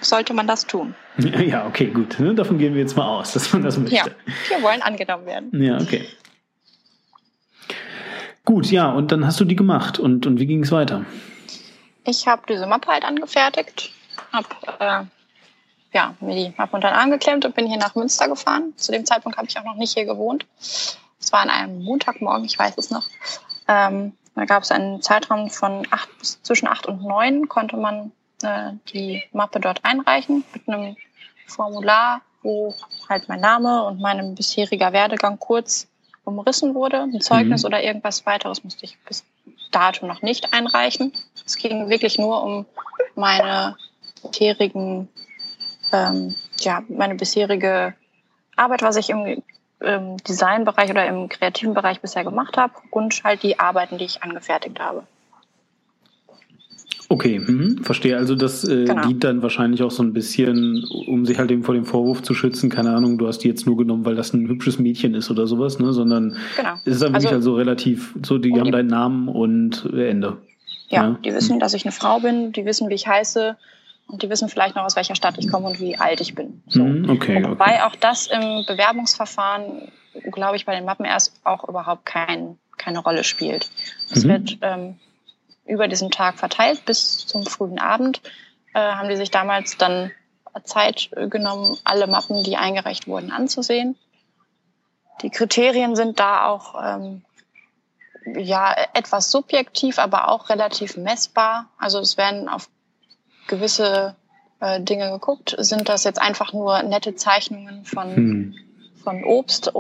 sollte 0.02 0.34
man 0.34 0.48
das 0.48 0.66
tun. 0.66 0.96
Ja, 1.48 1.66
okay, 1.68 1.88
gut. 1.88 2.20
Ne, 2.20 2.34
davon 2.34 2.58
gehen 2.58 2.74
wir 2.74 2.82
jetzt 2.82 2.98
mal 2.98 3.08
aus, 3.08 3.34
dass 3.34 3.54
man 3.54 3.64
das 3.64 3.78
möchte. 3.78 3.96
Ja, 3.96 4.06
wir 4.50 4.62
wollen 4.62 4.82
angenommen 4.82 5.26
werden. 5.26 5.50
Ja, 5.64 5.80
okay. 5.80 6.06
Gut, 8.46 8.70
ja, 8.70 8.92
und 8.92 9.12
dann 9.12 9.26
hast 9.26 9.40
du 9.40 9.46
die 9.46 9.56
gemacht. 9.56 10.00
Und, 10.00 10.28
und 10.28 10.40
wie 10.40 10.46
ging 10.46 10.64
es 10.64 10.72
weiter? 10.72 11.04
Ich 12.04 12.28
habe 12.28 12.44
diese 12.48 12.68
Mappe 12.68 12.90
halt 12.90 13.04
angefertigt, 13.04 13.92
habe 14.32 14.48
äh, 14.80 15.04
ja, 15.94 16.14
mir 16.20 16.36
die 16.36 16.54
Mappe 16.56 16.76
unter 16.76 16.90
den 16.90 16.96
Arm 16.96 17.10
geklemmt 17.10 17.44
und 17.46 17.56
bin 17.56 17.66
hier 17.66 17.80
nach 17.80 17.96
Münster 17.96 18.28
gefahren. 18.28 18.74
Zu 18.76 18.92
dem 18.92 19.06
Zeitpunkt 19.06 19.38
habe 19.38 19.48
ich 19.48 19.58
auch 19.58 19.64
noch 19.64 19.76
nicht 19.76 19.96
hier 19.96 20.06
gewohnt. 20.06 20.46
Es 20.60 21.32
war 21.32 21.40
an 21.40 21.50
einem 21.50 21.84
Montagmorgen, 21.84 22.46
ich 22.46 22.60
weiß 22.60 22.78
es 22.78 22.92
noch. 22.92 23.08
Ähm, 23.68 24.14
da 24.36 24.46
gab 24.46 24.62
es 24.62 24.72
einen 24.72 25.02
Zeitraum 25.02 25.50
von 25.50 25.88
acht 25.90 26.10
bis 26.20 26.42
zwischen 26.44 26.68
acht 26.68 26.86
und 26.86 27.02
neun 27.02 27.48
konnte 27.48 27.78
man 27.78 28.12
äh, 28.44 28.74
die 28.94 29.24
Mappe 29.32 29.60
dort 29.60 29.84
einreichen 29.84 30.44
mit 30.54 30.68
einem 30.68 30.96
Formular, 31.48 32.22
wo 32.44 32.76
halt 33.10 33.28
mein 33.28 33.40
Name 33.40 33.84
und 33.86 34.00
mein 34.00 34.36
bisheriger 34.36 34.94
Werdegang 34.94 35.40
kurz 35.40 35.88
umrissen 36.26 36.76
wurde. 36.76 37.02
Ein 37.02 37.22
Zeugnis 37.22 37.64
mhm. 37.64 37.68
oder 37.68 37.84
irgendwas 37.84 38.26
weiteres 38.26 38.64
musste 38.64 38.86
ich 38.86 38.98
bis 39.06 39.24
dato 39.72 40.06
noch 40.06 40.22
nicht 40.22 40.54
einreichen. 40.54 41.14
Es 41.46 41.56
ging 41.56 41.90
wirklich 41.90 42.18
nur 42.18 42.44
um 42.44 42.66
meine 43.16 43.78
bisherigen, 44.24 45.08
ähm, 45.94 46.36
ja, 46.60 46.84
meine 46.90 47.16
bisherige 47.16 47.94
Arbeit, 48.56 48.82
was 48.82 48.96
ich 48.96 49.10
im, 49.10 49.44
im 49.80 50.18
Designbereich 50.18 50.90
oder 50.90 51.06
im 51.06 51.30
kreativen 51.30 51.74
Bereich 51.74 52.02
bisher 52.02 52.24
gemacht 52.24 52.58
habe 52.58 52.74
und 52.92 53.24
halt 53.24 53.44
die 53.44 53.60
Arbeiten, 53.60 53.98
die 53.98 54.06
ich 54.06 54.24
angefertigt 54.24 54.80
habe. 54.80 55.06
Okay, 57.08 57.40
mhm, 57.40 57.84
verstehe. 57.84 58.18
Also 58.18 58.36
das 58.36 58.64
äh, 58.64 58.86
genau. 58.86 59.08
dient 59.08 59.24
dann 59.24 59.42
wahrscheinlich 59.42 59.84
auch 59.84 59.92
so 59.92 60.02
ein 60.02 60.14
bisschen, 60.14 60.84
um 61.08 61.26
sich 61.26 61.38
halt 61.38 61.52
eben 61.52 61.64
vor 61.64 61.76
dem 61.76 61.86
Vorwurf 61.86 62.24
zu 62.24 62.34
schützen. 62.34 62.70
Keine 62.70 62.96
Ahnung, 62.96 63.18
du 63.18 63.28
hast 63.28 63.40
die 63.40 63.48
jetzt 63.48 63.66
nur 63.68 63.78
genommen, 63.78 64.06
weil 64.06 64.16
das 64.16 64.34
ein 64.34 64.48
hübsches 64.48 64.80
Mädchen 64.80 65.14
ist 65.14 65.30
oder 65.30 65.46
sowas, 65.46 65.78
ne? 65.80 65.94
Sondern 65.94 66.36
genau. 66.56 66.74
es 66.84 66.94
ist 66.94 67.02
dann 67.02 67.14
wirklich 67.14 67.32
also, 67.32 67.52
also 67.52 67.56
relativ 67.56 68.16
so, 68.24 68.38
die 68.38 68.54
haben 68.54 68.66
die, 68.66 68.72
deinen 68.72 68.88
Namen 68.88 69.28
und 69.28 69.86
Ende. 69.94 70.38
Ja, 70.90 71.04
ja, 71.04 71.20
die 71.24 71.34
wissen, 71.34 71.60
dass 71.60 71.74
ich 71.74 71.86
eine 71.86 71.92
Frau 71.92 72.20
bin, 72.20 72.52
die 72.52 72.66
wissen, 72.66 72.90
wie 72.90 72.96
ich 72.96 73.08
heiße 73.08 73.56
und 74.08 74.22
die 74.22 74.30
wissen 74.30 74.50
vielleicht 74.50 74.76
noch, 74.76 74.84
aus 74.84 74.96
welcher 74.96 75.16
Stadt 75.16 75.36
ich 75.38 75.50
komme 75.50 75.68
und 75.68 75.80
wie 75.80 75.98
alt 75.98 76.22
ich 76.22 76.36
bin. 76.36 76.62
So. 76.68 76.84
Mhm, 76.84 77.10
okay, 77.10 77.44
Wobei 77.44 77.66
okay. 77.66 77.82
auch 77.84 77.96
das 77.96 78.28
im 78.28 78.66
Bewerbungsverfahren, 78.68 79.92
glaube 80.32 80.56
ich, 80.56 80.66
bei 80.66 80.76
den 80.76 80.86
Mappen 80.86 81.06
erst 81.06 81.40
auch 81.44 81.68
überhaupt 81.68 82.06
kein, 82.06 82.58
keine 82.78 83.00
Rolle 83.00 83.24
spielt. 83.24 83.70
Es 84.12 84.24
mhm. 84.24 84.30
wird 84.30 84.58
ähm, 84.62 84.96
über 85.66 85.88
diesen 85.88 86.12
Tag 86.12 86.38
verteilt 86.38 86.86
bis 86.86 87.26
zum 87.26 87.46
frühen 87.46 87.80
Abend, 87.80 88.22
äh, 88.74 88.80
haben 88.80 89.10
die 89.10 89.18
sich 89.18 89.32
damals 89.32 89.78
dann 89.78 90.12
Zeit 90.64 91.10
genommen, 91.30 91.78
alle 91.84 92.08
Mappen, 92.08 92.44
die 92.44 92.56
eingereicht 92.56 93.08
wurden, 93.08 93.32
anzusehen. 93.32 93.98
Die 95.22 95.30
Kriterien 95.30 95.96
sind 95.96 96.20
da 96.20 96.46
auch 96.46 96.76
ähm, 96.82 97.24
ja 98.26 98.74
etwas 98.94 99.32
subjektiv, 99.32 100.00
aber 100.00 100.30
auch 100.30 100.50
relativ 100.50 100.98
messbar. 100.98 101.70
Also 101.78 102.00
es 102.00 102.18
werden 102.18 102.48
auf 102.48 102.70
gewisse 103.48 104.16
äh, 104.60 104.82
Dinge 104.82 105.12
geguckt. 105.12 105.56
Sind 105.58 105.90
das 105.90 106.04
jetzt 106.04 106.22
einfach 106.22 106.54
nur 106.54 106.82
nette 106.84 107.16
Zeichnungen 107.16 107.86
von 107.86 108.16
hm. 108.16 108.56
von 109.04 109.24
Obst, 109.24 109.72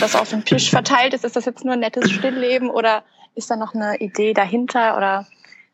das 0.00 0.14
auf 0.14 0.30
dem 0.30 0.44
Tisch 0.44 0.70
verteilt 0.70 1.14
ist? 1.14 1.24
Ist 1.24 1.36
das 1.36 1.46
jetzt 1.46 1.64
nur 1.64 1.74
ein 1.74 1.80
nettes 1.80 2.10
Stillleben 2.10 2.70
oder 2.70 3.02
ist 3.38 3.50
da 3.50 3.56
noch 3.56 3.74
eine 3.74 3.96
Idee 4.00 4.34
dahinter 4.34 4.96
oder 4.96 5.26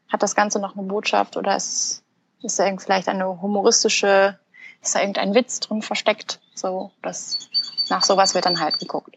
hat 0.09 0.23
das 0.23 0.37
Ganze 0.37 0.61
noch 0.61 0.77
eine 0.77 0.87
Botschaft 0.87 1.37
oder 1.37 1.57
ist, 1.57 2.05
ist 2.43 2.59
da 2.59 2.77
vielleicht 2.77 3.09
eine 3.09 3.41
humoristische, 3.41 4.39
ist 4.83 4.95
da 4.95 5.01
irgendein 5.01 5.35
Witz 5.35 5.61
drin 5.61 5.83
versteckt? 5.83 6.41
So, 6.55 6.93
das, 7.03 7.49
nach 7.89 8.05
sowas 8.05 8.35
wird 8.35 8.45
dann 8.45 8.61
halt 8.61 8.79
geguckt. 8.79 9.17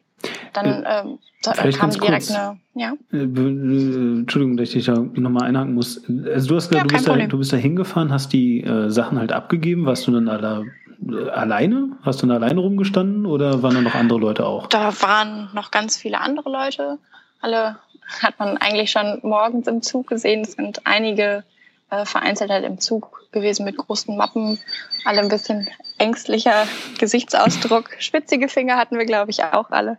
Dann 0.53 0.83
äh, 0.83 1.01
ähm, 1.01 1.19
da 1.43 1.53
kam 1.53 1.91
direkt 1.91 2.27
kurz. 2.27 2.31
eine, 2.31 2.57
ja. 2.73 2.93
Äh, 3.11 3.17
äh, 3.17 4.19
Entschuldigung, 4.19 4.57
dass 4.57 4.73
ich 4.73 4.85
da 4.85 4.93
nochmal 4.93 5.43
einhaken 5.43 5.75
muss. 5.75 6.01
Also 6.07 6.49
du 6.49 6.55
hast 6.55 6.69
gesagt, 6.69 6.73
ja, 6.73 6.83
du, 6.83 6.87
bist 6.87 7.07
da, 7.07 7.15
du 7.15 7.37
bist 7.37 7.53
da 7.53 7.57
hingefahren, 7.57 8.11
hast 8.11 8.33
die 8.33 8.63
äh, 8.63 8.89
Sachen 8.89 9.19
halt 9.19 9.31
abgegeben. 9.31 9.85
Warst 9.85 10.07
du 10.07 10.11
dann 10.11 10.25
da 10.25 10.63
äh, 11.07 11.29
alleine? 11.29 11.97
Hast 12.01 12.23
du 12.23 12.27
da 12.27 12.35
alleine 12.35 12.59
rumgestanden 12.59 13.25
oder 13.25 13.61
waren 13.61 13.75
da 13.75 13.81
noch 13.81 13.93
andere 13.93 14.19
Leute 14.19 14.45
auch? 14.45 14.67
Da 14.67 14.91
waren 15.01 15.49
noch 15.53 15.69
ganz 15.69 15.97
viele 15.97 16.19
andere 16.21 16.49
Leute. 16.49 16.97
Alle 17.39 17.77
hat 18.21 18.39
man 18.39 18.57
eigentlich 18.57 18.91
schon 18.91 19.19
morgens 19.23 19.67
im 19.67 19.81
Zug 19.81 20.07
gesehen. 20.07 20.41
Es 20.41 20.53
sind 20.53 20.85
einige 20.85 21.43
äh, 21.89 22.05
vereinzelt 22.05 22.51
halt 22.51 22.65
im 22.65 22.79
Zug 22.79 23.27
gewesen 23.31 23.65
mit 23.65 23.77
großen 23.77 24.15
Mappen, 24.15 24.59
alle 25.05 25.21
ein 25.21 25.29
bisschen 25.29 25.67
ängstlicher 25.97 26.67
Gesichtsausdruck. 26.99 27.89
Schwitzige 27.99 28.49
Finger 28.49 28.77
hatten 28.77 28.97
wir, 28.97 29.05
glaube 29.05 29.31
ich, 29.31 29.43
auch 29.43 29.69
alle. 29.69 29.97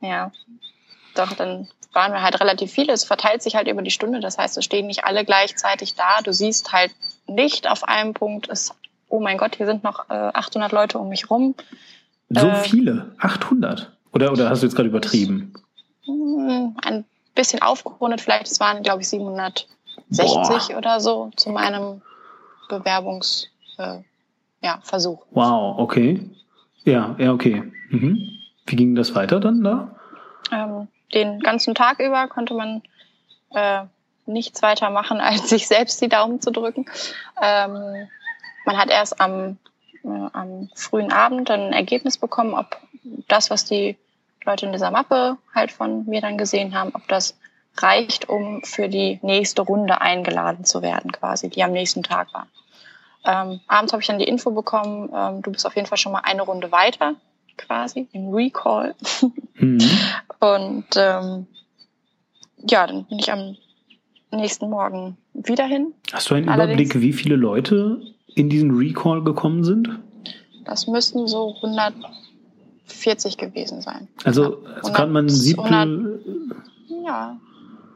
Ja, 0.00 0.32
doch, 1.14 1.32
dann 1.32 1.68
waren 1.92 2.12
wir 2.12 2.22
halt 2.22 2.40
relativ 2.40 2.72
viele. 2.72 2.92
Es 2.92 3.04
verteilt 3.04 3.42
sich 3.42 3.56
halt 3.56 3.68
über 3.68 3.82
die 3.82 3.90
Stunde. 3.90 4.20
Das 4.20 4.38
heißt, 4.38 4.56
es 4.56 4.64
stehen 4.64 4.86
nicht 4.86 5.04
alle 5.04 5.24
gleichzeitig 5.24 5.94
da. 5.94 6.20
Du 6.22 6.32
siehst 6.32 6.72
halt 6.72 6.92
nicht 7.26 7.68
auf 7.68 7.84
einem 7.84 8.14
Punkt, 8.14 8.48
es, 8.48 8.74
oh 9.08 9.20
mein 9.20 9.38
Gott, 9.38 9.56
hier 9.56 9.66
sind 9.66 9.84
noch 9.84 10.08
äh, 10.10 10.14
800 10.14 10.72
Leute 10.72 10.98
um 10.98 11.08
mich 11.08 11.30
rum. 11.30 11.54
So 12.28 12.48
äh, 12.48 12.54
viele? 12.56 13.14
800? 13.18 13.92
Oder, 14.12 14.32
oder 14.32 14.50
hast 14.50 14.62
du 14.62 14.66
jetzt 14.66 14.76
gerade 14.76 14.88
übertrieben? 14.88 15.54
Hm, 16.04 16.76
ein 16.82 17.04
bisschen 17.38 17.62
aufgerundet, 17.62 18.20
vielleicht, 18.20 18.48
es 18.48 18.58
waren, 18.58 18.82
glaube 18.82 19.02
ich, 19.02 19.08
760 19.08 19.68
Boah. 20.10 20.76
oder 20.76 21.00
so 21.00 21.30
zu 21.36 21.50
meinem 21.50 22.02
Bewerbungsversuch. 22.68 23.46
Äh, 23.78 24.66
ja. 24.66 24.80
Wow, 25.30 25.78
okay. 25.78 26.28
Ja, 26.84 27.14
ja, 27.18 27.32
okay. 27.32 27.62
Mhm. 27.90 28.28
Wie 28.66 28.76
ging 28.76 28.96
das 28.96 29.14
weiter 29.14 29.38
dann 29.38 29.62
da? 29.62 29.94
Ähm, 30.50 30.88
den 31.14 31.38
ganzen 31.38 31.74
Tag 31.76 32.00
über 32.00 32.26
konnte 32.26 32.54
man 32.54 32.82
äh, 33.50 33.84
nichts 34.26 34.60
weiter 34.62 34.90
machen, 34.90 35.20
als 35.20 35.48
sich 35.48 35.68
selbst 35.68 36.00
die 36.00 36.08
Daumen 36.08 36.40
zu 36.40 36.50
drücken. 36.50 36.86
Ähm, 37.40 38.08
man 38.66 38.76
hat 38.76 38.90
erst 38.90 39.20
am, 39.20 39.58
äh, 40.02 40.08
am 40.32 40.70
frühen 40.74 41.12
Abend 41.12 41.50
ein 41.52 41.72
Ergebnis 41.72 42.18
bekommen, 42.18 42.54
ob 42.54 42.76
das, 43.28 43.48
was 43.50 43.64
die 43.64 43.96
Leute 44.44 44.66
in 44.66 44.72
dieser 44.72 44.90
Mappe 44.90 45.36
halt 45.54 45.72
von 45.72 46.06
mir 46.06 46.20
dann 46.20 46.38
gesehen 46.38 46.74
haben, 46.74 46.90
ob 46.94 47.06
das 47.08 47.38
reicht, 47.76 48.28
um 48.28 48.62
für 48.64 48.88
die 48.88 49.18
nächste 49.22 49.62
Runde 49.62 50.00
eingeladen 50.00 50.64
zu 50.64 50.82
werden, 50.82 51.12
quasi, 51.12 51.48
die 51.48 51.62
am 51.62 51.72
nächsten 51.72 52.02
Tag 52.02 52.32
war. 52.34 52.46
Ähm, 53.24 53.60
abends 53.66 53.92
habe 53.92 54.00
ich 54.00 54.06
dann 54.06 54.18
die 54.18 54.26
Info 54.26 54.50
bekommen, 54.50 55.10
ähm, 55.14 55.42
du 55.42 55.50
bist 55.50 55.66
auf 55.66 55.76
jeden 55.76 55.86
Fall 55.86 55.98
schon 55.98 56.12
mal 56.12 56.22
eine 56.24 56.42
Runde 56.42 56.72
weiter, 56.72 57.14
quasi, 57.56 58.08
im 58.12 58.32
Recall. 58.32 58.94
Mhm. 59.54 59.78
Und 60.40 60.86
ähm, 60.96 61.46
ja, 62.58 62.86
dann 62.86 63.04
bin 63.04 63.18
ich 63.18 63.30
am 63.30 63.56
nächsten 64.30 64.70
Morgen 64.70 65.16
wieder 65.34 65.66
hin. 65.66 65.94
Hast 66.12 66.30
du 66.30 66.34
einen 66.34 66.48
Allerdings, 66.48 66.90
Überblick, 66.90 67.02
wie 67.02 67.12
viele 67.12 67.36
Leute 67.36 68.00
in 68.34 68.48
diesen 68.48 68.76
Recall 68.76 69.22
gekommen 69.22 69.64
sind? 69.64 69.90
Das 70.64 70.86
müssten 70.86 71.26
so 71.26 71.56
140 72.98 73.36
gewesen 73.36 73.80
sein. 73.80 74.08
Also, 74.24 74.62
ja, 74.62 74.70
also 74.74 74.92
kann 74.92 75.12
man 75.12 75.28
Siebtel. 75.28 75.64
100, 75.64 76.56
ja, 77.04 77.36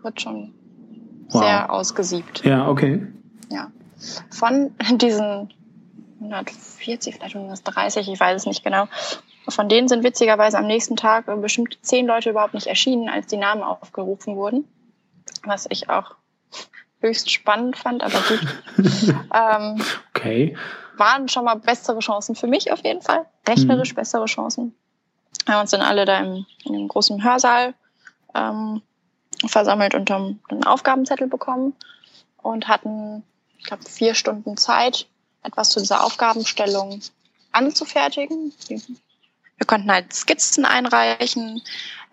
wird 0.03 0.21
schon 0.21 0.55
wow. 1.29 1.43
sehr 1.43 1.73
ausgesiebt. 1.73 2.45
Ja, 2.45 2.69
okay. 2.69 3.07
Ja. 3.51 3.71
Von 4.31 4.73
diesen 4.97 5.53
140, 6.21 7.17
vielleicht 7.17 7.37
130, 7.37 8.09
ich 8.09 8.21
weiß 8.21 8.43
es 8.43 8.47
nicht 8.47 8.65
genau. 8.65 8.87
Von 9.49 9.69
denen 9.69 9.89
sind 9.89 10.05
witzigerweise 10.05 10.59
am 10.59 10.67
nächsten 10.67 10.97
Tag 10.97 11.27
bestimmt 11.41 11.79
zehn 11.83 12.07
Leute 12.07 12.31
überhaupt 12.31 12.55
nicht 12.55 12.69
erschienen, 12.69 13.09
als 13.09 13.27
die 13.27 13.37
Namen 13.37 13.63
aufgerufen 13.63 14.37
wurden. 14.37 14.65
Was 15.45 15.67
ich 15.69 15.91
auch 15.91 16.15
höchst 17.01 17.31
spannend 17.33 17.77
fand, 17.77 18.05
aber 18.05 18.23
gut. 18.29 18.41
ähm, 19.35 19.83
okay. 20.15 20.57
Waren 20.97 21.29
schon 21.29 21.45
mal 21.45 21.57
bessere 21.57 21.99
Chancen 21.99 22.37
für 22.37 22.47
mich 22.47 22.71
auf 22.71 22.85
jeden 22.85 23.03
Fall. 23.03 23.27
Rechnerisch 23.49 23.93
mhm. 23.93 23.97
bessere 23.97 24.27
Chancen. 24.27 24.77
Wir 25.47 25.55
haben 25.55 25.63
uns 25.63 25.71
dann 25.71 25.81
alle 25.81 26.05
da 26.05 26.19
im, 26.19 26.47
in 26.65 26.73
dem 26.73 26.89
großen 26.89 27.23
Hörsaal 27.23 27.75
ähm, 28.35 28.83
versammelt 29.47 29.95
und 29.95 30.11
haben 30.11 30.41
einen 30.49 30.65
Aufgabenzettel 30.65 31.27
bekommen 31.27 31.75
und 32.43 32.69
hatten, 32.69 33.25
ich 33.59 33.65
glaube, 33.65 33.85
vier 33.85 34.15
Stunden 34.15 34.57
Zeit, 34.57 35.07
etwas 35.43 35.71
zu 35.71 35.81
dieser 35.81 36.05
Aufgabenstellung 36.05 37.01
anzufertigen. 37.51 38.53
Wir 38.69 39.67
konnten 39.67 39.91
halt 39.91 40.13
Skizzen 40.13 40.65
einreichen, 40.65 41.63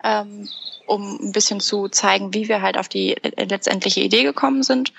ähm, 0.02 0.48
um 0.86 1.18
ein 1.20 1.32
bisschen 1.32 1.60
zu 1.60 1.88
zeigen, 1.88 2.34
wie 2.34 2.48
wir 2.48 2.62
halt 2.62 2.76
auf 2.76 2.88
die 2.88 3.16
letztendliche 3.36 4.00
Idee 4.00 4.24
gekommen 4.24 4.62
sind. 4.62 4.92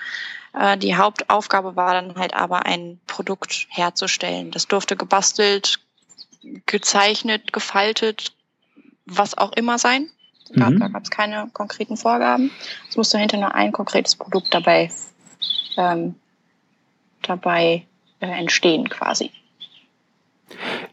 Äh, 0.54 0.76
die 0.78 0.96
Hauptaufgabe 0.96 1.76
war 1.76 1.94
dann 1.94 2.16
halt 2.16 2.34
aber 2.34 2.66
ein 2.66 3.00
Produkt 3.06 3.66
herzustellen. 3.68 4.50
Das 4.50 4.68
durfte 4.68 4.96
gebastelt, 4.96 5.80
gezeichnet, 6.66 7.52
gefaltet, 7.52 8.32
was 9.06 9.36
auch 9.36 9.52
immer 9.52 9.78
sein. 9.78 10.08
Da, 10.54 10.70
mhm. 10.70 10.80
da 10.80 10.88
gab 10.88 11.02
es 11.02 11.10
keine 11.10 11.48
konkreten 11.52 11.96
Vorgaben. 11.96 12.50
Es 12.88 12.96
musste 12.96 13.18
hinter 13.18 13.38
nur 13.38 13.54
ein 13.54 13.72
konkretes 13.72 14.16
Produkt 14.16 14.52
dabei, 14.52 14.90
ähm, 15.76 16.14
dabei 17.22 17.86
äh, 18.20 18.26
entstehen 18.26 18.88
quasi. 18.88 19.30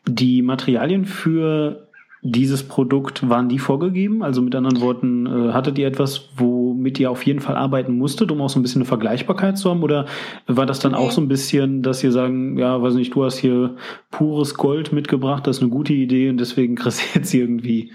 Die 0.08 0.42
Materialien 0.42 1.06
für 1.06 1.89
dieses 2.22 2.68
Produkt, 2.68 3.30
waren 3.30 3.48
die 3.48 3.60
vorgegeben? 3.60 4.24
Also 4.24 4.42
mit 4.42 4.54
anderen 4.54 4.82
Worten, 4.82 5.26
äh, 5.26 5.54
hattet 5.54 5.78
ihr 5.78 5.88
etwas, 5.88 6.30
womit 6.36 7.00
ihr 7.00 7.10
auf 7.12 7.26
jeden 7.26 7.40
Fall 7.40 7.56
arbeiten 7.56 7.98
musstet, 7.98 8.32
um 8.32 8.42
auch 8.42 8.50
so 8.50 8.60
ein 8.60 8.62
bisschen 8.62 8.82
eine 8.82 8.88
Vergleichbarkeit 8.88 9.58
zu 9.58 9.70
haben? 9.70 9.84
Oder 9.84 10.06
war 10.46 10.66
das 10.66 10.80
dann 10.80 10.94
okay. 10.94 11.04
auch 11.04 11.12
so 11.12 11.22
ein 11.22 11.30
bisschen, 11.30 11.82
dass 11.82 12.04
ihr 12.04 12.12
sagen, 12.12 12.58
ja, 12.58 12.82
weiß 12.82 12.96
nicht, 12.96 13.16
du 13.16 13.24
hast 13.24 13.38
hier 13.38 13.78
pures 14.12 14.56
Gold 14.56 14.92
mitgebracht, 14.92 15.48
das 15.48 15.58
ist 15.58 15.62
eine 15.62 15.72
gute 15.72 15.94
Idee 15.94 16.30
und 16.30 16.38
deswegen 16.38 16.76
kriegst 16.76 17.00
du 17.00 17.06
jetzt 17.20 17.34
irgendwie, 17.34 17.94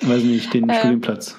weiß 0.00 0.24
nicht, 0.24 0.52
den 0.52 0.68
äh, 0.68 0.78
Studienplatz? 0.78 1.36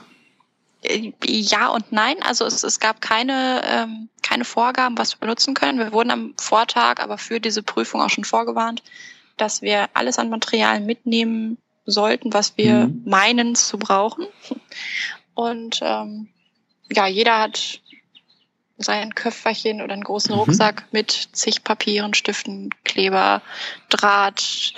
Ja 1.26 1.70
und 1.70 1.92
nein. 1.92 2.16
Also 2.22 2.46
es, 2.46 2.64
es 2.64 2.80
gab 2.80 3.02
keine, 3.02 3.62
ähm, 3.66 4.10
keine 4.22 4.46
Vorgaben, 4.46 4.98
was 4.98 5.14
wir 5.14 5.20
benutzen 5.20 5.54
können. 5.54 5.80
Wir 5.80 5.92
wurden 5.92 6.12
am 6.12 6.34
Vortag 6.38 7.02
aber 7.02 7.18
für 7.18 7.40
diese 7.40 7.64
Prüfung 7.64 8.02
auch 8.02 8.10
schon 8.10 8.26
vorgewarnt, 8.26 8.84
dass 9.38 9.62
wir 9.62 9.90
alles 9.94 10.20
an 10.20 10.30
Material 10.30 10.80
mitnehmen 10.80 11.58
sollten, 11.86 12.34
was 12.34 12.58
wir 12.58 12.88
mhm. 12.88 13.02
meinen 13.06 13.56
zu 13.56 13.78
brauchen. 13.78 14.28
Und 15.34 15.80
ähm, 15.82 16.30
ja, 16.92 17.08
jeder 17.08 17.40
hat 17.40 17.82
sein 18.78 19.16
Köfferchen 19.16 19.82
oder 19.82 19.94
einen 19.94 20.04
großen 20.04 20.34
mhm. 20.34 20.42
Rucksack 20.42 20.86
mit 20.92 21.12
zig 21.12 21.64
Papieren, 21.64 22.14
Stiften, 22.14 22.70
Kleber, 22.84 23.42
Draht, 23.90 24.74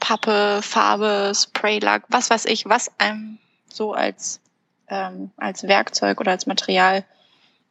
Pappe, 0.00 0.60
Farbe, 0.62 1.32
Spraylack, 1.34 2.04
was 2.08 2.30
weiß 2.30 2.44
ich, 2.46 2.66
was 2.66 2.90
einem 2.98 3.38
so 3.68 3.92
als, 3.92 4.40
ähm, 4.88 5.30
als 5.36 5.64
Werkzeug 5.64 6.20
oder 6.20 6.32
als 6.32 6.46
Material 6.46 7.04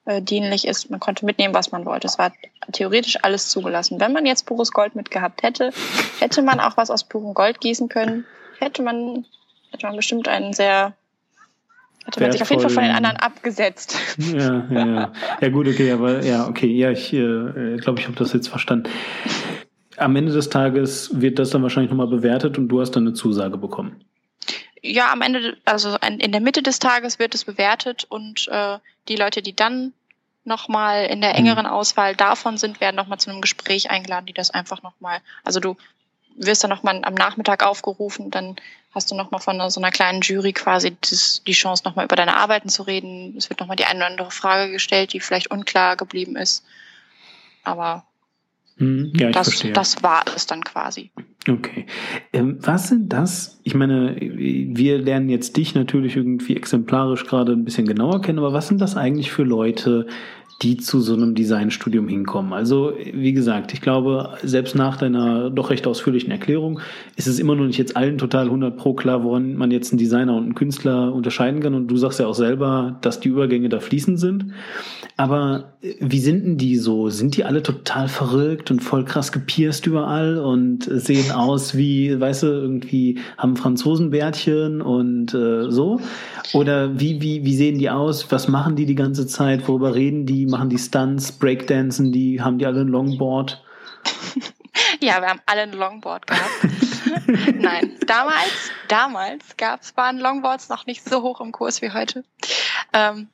äh, 0.05 0.21
dienlich 0.21 0.67
ist. 0.67 0.89
Man 0.91 0.99
konnte 0.99 1.25
mitnehmen, 1.25 1.53
was 1.53 1.71
man 1.71 1.85
wollte. 1.85 2.07
Es 2.07 2.17
war 2.17 2.31
theoretisch 2.71 3.17
alles 3.23 3.49
zugelassen. 3.49 3.99
Wenn 3.99 4.13
man 4.13 4.25
jetzt 4.25 4.45
pures 4.45 4.71
Gold 4.71 4.95
mitgehabt 4.95 5.43
hätte, 5.43 5.71
hätte 6.19 6.41
man 6.41 6.59
auch 6.59 6.77
was 6.77 6.91
aus 6.91 7.03
purem 7.03 7.33
Gold 7.33 7.59
gießen 7.59 7.89
können. 7.89 8.25
Hätte 8.59 8.83
man, 8.83 9.25
hätte 9.71 9.87
man 9.87 9.95
bestimmt 9.95 10.27
einen 10.27 10.53
sehr 10.53 10.93
hätte 12.05 12.21
man 12.21 12.31
sich 12.31 12.41
auf 12.43 12.49
jeden 12.51 12.61
Fall 12.61 12.69
von 12.69 12.83
den 12.83 12.91
anderen 12.91 13.17
abgesetzt. 13.17 13.97
Ja, 14.17 14.65
ja, 14.69 14.85
ja. 14.85 15.13
Ja, 15.41 15.49
gut, 15.49 15.67
okay, 15.67 15.91
aber 15.91 16.23
ja, 16.23 16.47
okay, 16.47 16.67
ja, 16.67 16.91
ich 16.91 17.11
äh, 17.11 17.77
glaube, 17.77 17.99
ich 17.99 18.05
habe 18.05 18.15
das 18.15 18.31
jetzt 18.31 18.47
verstanden. 18.47 18.89
Am 19.97 20.15
Ende 20.15 20.31
des 20.31 20.49
Tages 20.49 21.19
wird 21.19 21.39
das 21.39 21.49
dann 21.49 21.63
wahrscheinlich 21.63 21.89
nochmal 21.89 22.07
bewertet 22.07 22.57
und 22.57 22.67
du 22.67 22.79
hast 22.79 22.91
dann 22.91 23.07
eine 23.07 23.13
Zusage 23.13 23.57
bekommen. 23.57 24.03
Ja, 24.87 25.11
am 25.11 25.21
Ende, 25.21 25.57
also 25.65 25.97
in 25.97 26.31
der 26.31 26.41
Mitte 26.41 26.61
des 26.61 26.77
Tages 26.77 27.17
wird 27.17 27.33
es 27.33 27.43
bewertet 27.43 28.05
und 28.07 28.47
äh, 28.49 28.77
die 29.07 29.15
Leute, 29.15 29.41
die 29.41 29.55
dann 29.55 29.93
nochmal 30.43 31.05
in 31.05 31.21
der 31.21 31.31
mhm. 31.31 31.37
engeren 31.37 31.65
Auswahl 31.65 32.15
davon 32.15 32.57
sind, 32.57 32.79
werden 32.79 32.95
nochmal 32.95 33.19
zu 33.19 33.31
einem 33.31 33.41
Gespräch 33.41 33.89
eingeladen, 33.89 34.27
die 34.27 34.33
das 34.33 34.51
einfach 34.51 34.83
nochmal, 34.83 35.21
also 35.43 35.59
du 35.59 35.75
wirst 36.35 36.63
dann 36.63 36.69
nochmal 36.69 37.01
am 37.03 37.15
Nachmittag 37.15 37.63
aufgerufen, 37.63 38.29
dann 38.29 38.57
hast 38.93 39.09
du 39.09 39.15
nochmal 39.15 39.41
von 39.41 39.69
so 39.71 39.79
einer 39.79 39.91
kleinen 39.91 40.21
Jury 40.21 40.53
quasi 40.53 40.95
die 41.47 41.53
Chance, 41.53 41.83
nochmal 41.83 42.05
über 42.05 42.15
deine 42.15 42.37
Arbeiten 42.37 42.69
zu 42.69 42.83
reden. 42.83 43.35
Es 43.37 43.49
wird 43.49 43.59
nochmal 43.59 43.75
die 43.75 43.85
eine 43.85 43.99
oder 43.99 44.07
andere 44.07 44.31
Frage 44.31 44.71
gestellt, 44.71 45.13
die 45.13 45.19
vielleicht 45.19 45.49
unklar 45.51 45.97
geblieben 45.97 46.35
ist. 46.35 46.63
Aber 47.63 48.05
hm, 48.77 49.13
ja, 49.17 49.31
das, 49.31 49.49
verstehe. 49.49 49.73
das 49.73 50.03
war 50.03 50.23
es 50.35 50.47
dann 50.47 50.61
quasi. 50.61 51.11
Okay. 51.47 51.85
Ähm, 52.33 52.57
was 52.61 52.89
sind 52.89 53.13
das? 53.13 53.59
Ich 53.63 53.73
meine, 53.73 54.15
wir 54.19 54.97
lernen 54.97 55.29
jetzt 55.29 55.55
dich 55.55 55.75
natürlich 55.75 56.17
irgendwie 56.17 56.57
exemplarisch 56.57 57.25
gerade 57.25 57.53
ein 57.53 57.63
bisschen 57.63 57.87
genauer 57.87 58.21
kennen, 58.21 58.39
aber 58.39 58.51
was 58.51 58.67
sind 58.67 58.81
das 58.81 58.97
eigentlich 58.97 59.31
für 59.31 59.43
Leute, 59.43 60.07
die 60.61 60.77
zu 60.77 61.01
so 61.01 61.13
einem 61.13 61.35
Designstudium 61.35 62.07
hinkommen. 62.07 62.53
Also, 62.53 62.93
wie 63.13 63.33
gesagt, 63.33 63.73
ich 63.73 63.81
glaube, 63.81 64.37
selbst 64.41 64.73
nach 64.73 64.95
deiner 64.95 65.49
doch 65.49 65.69
recht 65.69 65.85
ausführlichen 65.85 66.31
Erklärung 66.31 66.79
ist 67.17 67.27
es 67.27 67.39
immer 67.39 67.55
noch 67.55 67.65
nicht 67.65 67.77
jetzt 67.77 67.97
allen 67.97 68.17
total 68.17 68.45
100 68.45 68.77
pro 68.77 68.93
klar, 68.93 69.23
woran 69.23 69.55
man 69.55 69.71
jetzt 69.71 69.91
einen 69.91 69.99
Designer 69.99 70.33
und 70.35 70.43
einen 70.43 70.55
Künstler 70.55 71.13
unterscheiden 71.13 71.59
kann. 71.59 71.73
Und 71.73 71.87
du 71.87 71.97
sagst 71.97 72.21
ja 72.21 72.27
auch 72.27 72.35
selber, 72.35 72.97
dass 73.01 73.19
die 73.19 73.27
Übergänge 73.27 73.67
da 73.67 73.81
fließend 73.81 74.17
sind. 74.17 74.53
Aber 75.17 75.73
äh, 75.81 75.95
wie 75.99 76.19
sind 76.19 76.45
denn 76.45 76.57
die 76.57 76.77
so? 76.77 77.09
Sind 77.09 77.35
die 77.35 77.43
alle 77.43 77.61
total 77.61 78.07
verrückt 78.07 78.71
und 78.71 78.81
voll 78.81 79.03
krass 79.03 79.33
gepierst 79.33 79.85
überall 79.87 80.37
und 80.37 80.89
sehen 80.89 81.31
aus 81.31 81.75
wie, 81.75 82.17
weißt 82.17 82.43
du, 82.43 82.47
irgendwie 82.47 83.19
haben 83.37 83.57
Franzosenbärtchen 83.57 84.81
und 84.81 85.33
äh, 85.33 85.69
so? 85.69 85.99
Oder 86.53 86.97
wie, 86.97 87.21
wie, 87.21 87.43
wie 87.43 87.55
sehen 87.55 87.77
die 87.77 87.89
aus? 87.89 88.31
Was 88.31 88.47
machen 88.47 88.77
die 88.77 88.85
die 88.85 88.95
ganze 88.95 89.27
Zeit? 89.27 89.67
Worüber 89.67 89.95
reden 89.95 90.25
die? 90.25 90.44
Machen 90.49 90.69
die 90.69 90.77
Stunts, 90.77 91.31
Breakdancen? 91.31 92.11
Die, 92.11 92.41
haben 92.41 92.59
die 92.59 92.65
alle 92.65 92.81
ein 92.81 92.87
Longboard? 92.87 93.61
Ja, 94.99 95.21
wir 95.21 95.29
haben 95.29 95.41
alle 95.45 95.61
ein 95.61 95.73
Longboard 95.73 96.27
gehabt. 96.27 96.51
Nein, 97.55 97.97
damals, 98.07 98.71
damals 98.87 99.57
gab 99.57 99.81
es, 99.81 99.95
waren 99.95 100.19
Longboards 100.19 100.69
noch 100.69 100.85
nicht 100.85 101.07
so 101.07 101.21
hoch 101.21 101.41
im 101.41 101.51
Kurs 101.51 101.81
wie 101.81 101.91
heute. 101.91 102.23
Ähm, 102.93 103.29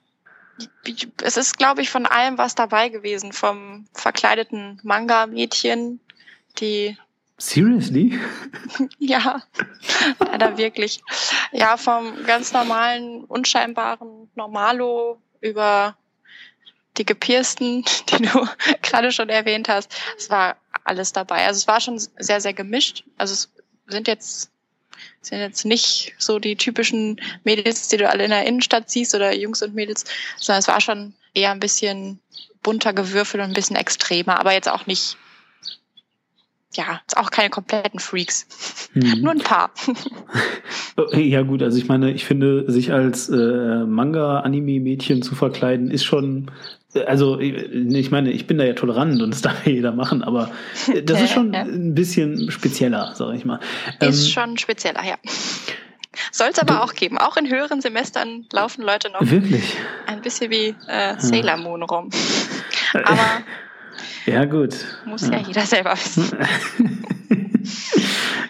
es 1.23 1.37
ist, 1.37 1.57
glaube 1.57 1.81
ich, 1.81 1.89
von 1.89 2.05
allem 2.05 2.37
was 2.37 2.55
dabei 2.55 2.89
gewesen. 2.89 3.31
Vom 3.31 3.85
verkleideten 3.93 4.79
Manga-Mädchen, 4.83 5.99
die 6.59 6.97
Seriously? 7.37 8.19
ja, 8.99 9.41
leider 10.19 10.57
wirklich. 10.57 11.01
Ja, 11.51 11.75
vom 11.75 12.23
ganz 12.25 12.53
normalen, 12.53 13.23
unscheinbaren 13.23 14.29
Normalo 14.35 15.19
über 15.39 15.97
die 17.01 17.05
gepiersten, 17.05 17.83
die 18.09 18.23
du 18.23 18.47
gerade 18.81 19.11
schon 19.11 19.29
erwähnt 19.29 19.67
hast. 19.67 19.93
Es 20.17 20.29
war 20.29 20.57
alles 20.83 21.11
dabei. 21.11 21.45
Also 21.45 21.57
es 21.57 21.67
war 21.67 21.81
schon 21.81 21.99
sehr, 21.99 22.41
sehr 22.41 22.53
gemischt. 22.53 23.03
Also 23.17 23.33
es 23.33 23.51
sind 23.87 24.07
jetzt 24.07 24.49
sind 25.21 25.39
jetzt 25.39 25.65
nicht 25.65 26.13
so 26.17 26.39
die 26.39 26.55
typischen 26.55 27.19
Mädels, 27.43 27.87
die 27.87 27.97
du 27.97 28.09
alle 28.09 28.23
in 28.23 28.31
der 28.31 28.45
Innenstadt 28.45 28.89
siehst 28.89 29.15
oder 29.15 29.33
Jungs 29.33 29.61
und 29.61 29.73
Mädels, 29.73 30.05
sondern 30.37 30.59
es 30.59 30.67
war 30.67 30.81
schon 30.81 31.13
eher 31.33 31.51
ein 31.51 31.59
bisschen 31.59 32.19
bunter 32.61 32.93
gewürfelt 32.93 33.41
und 33.41 33.49
ein 33.49 33.55
bisschen 33.55 33.75
extremer, 33.75 34.39
aber 34.39 34.53
jetzt 34.53 34.69
auch 34.69 34.85
nicht 34.85 35.17
ja, 36.73 37.01
auch 37.15 37.31
keine 37.31 37.49
kompletten 37.49 37.99
Freaks. 37.99 38.89
Hm. 38.93 39.21
Nur 39.21 39.31
ein 39.31 39.39
paar. 39.39 39.71
ja, 41.13 41.41
gut, 41.41 41.61
also 41.63 41.77
ich 41.77 41.87
meine, 41.87 42.11
ich 42.11 42.25
finde, 42.25 42.71
sich 42.71 42.93
als 42.93 43.29
äh, 43.29 43.85
Manga-Anime-Mädchen 43.85 45.21
zu 45.21 45.35
verkleiden, 45.35 45.91
ist 45.91 46.05
schon. 46.05 46.51
Also, 47.07 47.39
ich 47.39 48.11
meine, 48.11 48.31
ich 48.31 48.47
bin 48.47 48.57
da 48.57 48.65
ja 48.65 48.73
tolerant 48.73 49.21
und 49.21 49.31
das 49.31 49.41
darf 49.41 49.65
ja 49.65 49.71
jeder 49.71 49.91
machen, 49.93 50.23
aber 50.23 50.51
das 51.05 51.21
ist 51.21 51.31
schon 51.31 51.55
ein 51.55 51.95
bisschen 51.95 52.51
spezieller, 52.51 53.13
sag 53.15 53.33
ich 53.35 53.45
mal. 53.45 53.59
Ist 53.99 54.25
ähm, 54.25 54.31
schon 54.31 54.57
spezieller, 54.57 55.03
ja. 55.05 55.15
Soll 56.31 56.49
es 56.49 56.59
aber 56.59 56.83
auch 56.83 56.93
geben. 56.93 57.17
Auch 57.17 57.37
in 57.37 57.49
höheren 57.49 57.81
Semestern 57.81 58.45
laufen 58.51 58.81
Leute 58.81 59.09
noch 59.11 59.21
wirklich? 59.21 59.77
ein 60.07 60.21
bisschen 60.21 60.51
wie 60.51 60.75
äh, 60.87 61.15
Sailor 61.17 61.57
Moon 61.57 61.83
rum. 61.83 62.09
Aber 62.93 63.43
ja, 64.25 64.45
gut. 64.45 64.75
Muss 65.05 65.27
ja, 65.27 65.37
ja 65.37 65.47
jeder 65.47 65.61
selber 65.61 65.93
wissen. 65.93 66.29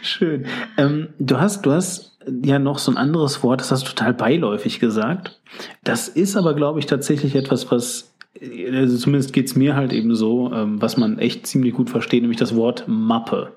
Schön. 0.01 0.45
Ähm, 0.77 1.09
du 1.19 1.39
hast, 1.39 1.65
du 1.65 1.71
hast 1.71 2.17
ja 2.43 2.59
noch 2.59 2.79
so 2.79 2.91
ein 2.91 2.97
anderes 2.97 3.43
Wort, 3.43 3.61
das 3.61 3.71
hast 3.71 3.83
du 3.83 3.89
total 3.89 4.13
beiläufig 4.13 4.79
gesagt. 4.79 5.39
Das 5.83 6.07
ist 6.07 6.35
aber, 6.35 6.55
glaube 6.55 6.79
ich, 6.79 6.85
tatsächlich 6.85 7.35
etwas, 7.35 7.71
was 7.71 8.10
also 8.39 8.97
zumindest 8.97 9.33
geht's 9.33 9.55
mir 9.55 9.75
halt 9.75 9.91
eben 9.91 10.15
so, 10.15 10.51
ähm, 10.53 10.81
was 10.81 10.95
man 10.95 11.19
echt 11.19 11.45
ziemlich 11.45 11.73
gut 11.73 11.89
versteht, 11.89 12.21
nämlich 12.21 12.39
das 12.39 12.55
Wort 12.55 12.85
Mappe. 12.87 13.51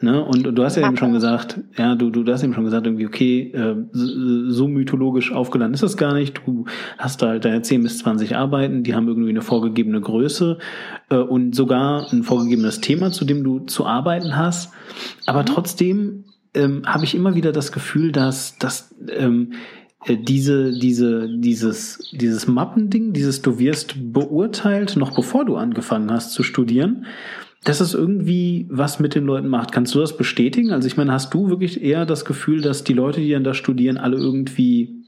Ne? 0.00 0.24
Und, 0.24 0.44
du 0.44 0.64
hast 0.64 0.76
ja 0.76 0.82
Mappe. 0.82 0.92
eben 0.92 0.96
schon 0.96 1.12
gesagt, 1.12 1.60
ja, 1.76 1.96
du, 1.96 2.10
du 2.10 2.32
hast 2.32 2.44
eben 2.44 2.54
schon 2.54 2.64
gesagt, 2.64 2.86
irgendwie, 2.86 3.06
okay, 3.06 3.50
äh, 3.52 3.74
so 3.92 4.68
mythologisch 4.68 5.32
aufgeladen 5.32 5.74
ist 5.74 5.82
das 5.82 5.96
gar 5.96 6.14
nicht. 6.14 6.40
Du 6.46 6.66
hast 6.98 7.20
da 7.20 7.28
halt 7.28 7.44
deine 7.44 7.62
10 7.62 7.82
bis 7.82 7.98
20 7.98 8.36
Arbeiten, 8.36 8.84
die 8.84 8.94
haben 8.94 9.08
irgendwie 9.08 9.30
eine 9.30 9.42
vorgegebene 9.42 10.00
Größe 10.00 10.58
äh, 11.10 11.16
und 11.16 11.56
sogar 11.56 12.06
ein 12.12 12.22
vorgegebenes 12.22 12.80
Thema, 12.80 13.10
zu 13.10 13.24
dem 13.24 13.42
du 13.42 13.60
zu 13.60 13.86
arbeiten 13.86 14.36
hast. 14.36 14.72
Aber 15.26 15.40
mhm. 15.40 15.46
trotzdem 15.46 16.24
ähm, 16.54 16.82
habe 16.86 17.04
ich 17.04 17.14
immer 17.16 17.34
wieder 17.34 17.50
das 17.50 17.72
Gefühl, 17.72 18.12
dass, 18.12 18.56
dass 18.58 18.94
ähm, 19.08 19.52
äh, 19.52 19.56
diese, 20.08 20.72
diese, 20.72 21.28
dieses, 21.28 22.10
dieses 22.12 22.46
Mappending, 22.48 23.12
dieses 23.12 23.42
du 23.42 23.58
wirst 23.58 23.94
beurteilt, 24.12 24.96
noch 24.96 25.14
bevor 25.14 25.44
du 25.44 25.56
angefangen 25.56 26.10
hast 26.10 26.32
zu 26.32 26.42
studieren, 26.42 27.06
dass 27.64 27.80
es 27.80 27.94
irgendwie 27.94 28.66
was 28.68 28.98
mit 28.98 29.14
den 29.14 29.24
Leuten 29.24 29.48
macht. 29.48 29.70
Kannst 29.70 29.94
du 29.94 30.00
das 30.00 30.16
bestätigen? 30.16 30.72
Also 30.72 30.88
ich 30.88 30.96
meine, 30.96 31.12
hast 31.12 31.32
du 31.32 31.48
wirklich 31.48 31.82
eher 31.82 32.04
das 32.06 32.24
Gefühl, 32.24 32.60
dass 32.60 32.82
die 32.82 32.94
Leute, 32.94 33.20
die 33.20 33.30
dann 33.30 33.44
da 33.44 33.54
studieren, 33.54 33.98
alle 33.98 34.16
irgendwie 34.16 35.04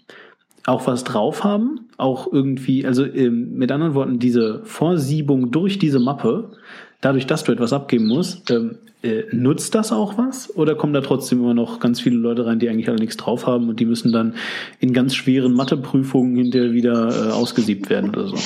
auch 0.64 0.86
was 0.86 1.02
drauf 1.02 1.42
haben? 1.42 1.88
Auch 1.96 2.32
irgendwie, 2.32 2.86
also 2.86 3.04
ähm, 3.04 3.54
mit 3.56 3.72
anderen 3.72 3.94
Worten, 3.94 4.20
diese 4.20 4.60
Vorsiebung 4.64 5.50
durch 5.50 5.78
diese 5.78 5.98
Mappe, 5.98 6.52
dadurch, 7.00 7.26
dass 7.26 7.42
du 7.42 7.52
etwas 7.52 7.72
abgeben 7.72 8.06
musst, 8.06 8.50
ähm, 8.52 8.76
äh, 9.04 9.26
nutzt 9.32 9.74
das 9.74 9.92
auch 9.92 10.16
was? 10.16 10.54
Oder 10.56 10.74
kommen 10.74 10.94
da 10.94 11.00
trotzdem 11.00 11.40
immer 11.40 11.54
noch 11.54 11.78
ganz 11.78 12.00
viele 12.00 12.16
Leute 12.16 12.46
rein, 12.46 12.58
die 12.58 12.68
eigentlich 12.68 12.88
alle 12.88 12.98
nichts 12.98 13.16
drauf 13.16 13.46
haben 13.46 13.68
und 13.68 13.78
die 13.78 13.84
müssen 13.84 14.12
dann 14.12 14.34
in 14.80 14.92
ganz 14.92 15.14
schweren 15.14 15.52
Matheprüfungen 15.52 16.36
hinterher 16.36 16.72
wieder 16.72 17.28
äh, 17.28 17.32
ausgesiebt 17.32 17.90
werden 17.90 18.10
oder 18.10 18.28
so? 18.28 18.36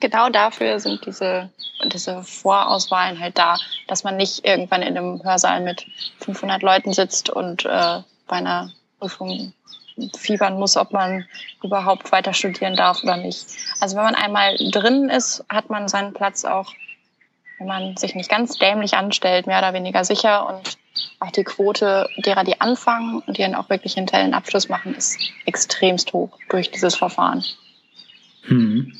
Genau 0.00 0.30
dafür 0.30 0.80
sind 0.80 1.04
diese, 1.04 1.50
diese 1.92 2.22
Vorauswahlen 2.22 3.20
halt 3.20 3.36
da, 3.36 3.56
dass 3.88 4.04
man 4.04 4.16
nicht 4.16 4.44
irgendwann 4.46 4.82
in 4.82 4.96
einem 4.96 5.22
Hörsaal 5.22 5.62
mit 5.62 5.86
500 6.20 6.62
Leuten 6.62 6.92
sitzt 6.92 7.28
und 7.28 7.66
äh, 7.66 7.98
bei 8.26 8.36
einer 8.36 8.70
Prüfung 8.98 9.52
fiebern 10.16 10.58
muss, 10.58 10.76
ob 10.76 10.92
man 10.92 11.26
überhaupt 11.62 12.10
weiter 12.12 12.32
studieren 12.32 12.76
darf 12.76 13.02
oder 13.02 13.16
nicht. 13.16 13.46
Also 13.80 13.96
wenn 13.96 14.04
man 14.04 14.14
einmal 14.14 14.56
drin 14.56 15.10
ist, 15.10 15.44
hat 15.48 15.68
man 15.68 15.88
seinen 15.88 16.14
Platz 16.14 16.44
auch 16.44 16.72
wenn 17.60 17.66
man 17.66 17.96
sich 17.96 18.14
nicht 18.14 18.30
ganz 18.30 18.58
dämlich 18.58 18.94
anstellt, 18.94 19.46
mehr 19.46 19.58
oder 19.58 19.74
weniger 19.74 20.02
sicher. 20.02 20.48
Und 20.48 20.78
auch 21.20 21.30
die 21.30 21.44
Quote 21.44 22.08
derer, 22.16 22.42
die 22.42 22.60
anfangen 22.60 23.22
und 23.26 23.36
die 23.36 23.42
dann 23.42 23.54
auch 23.54 23.68
wirklich 23.68 23.94
hinterher 23.94 24.24
einen 24.24 24.34
Abschluss 24.34 24.68
machen, 24.68 24.94
ist 24.94 25.18
extremst 25.44 26.12
hoch 26.12 26.30
durch 26.48 26.70
dieses 26.70 26.96
Verfahren. 26.96 27.44
Hm. 28.44 28.92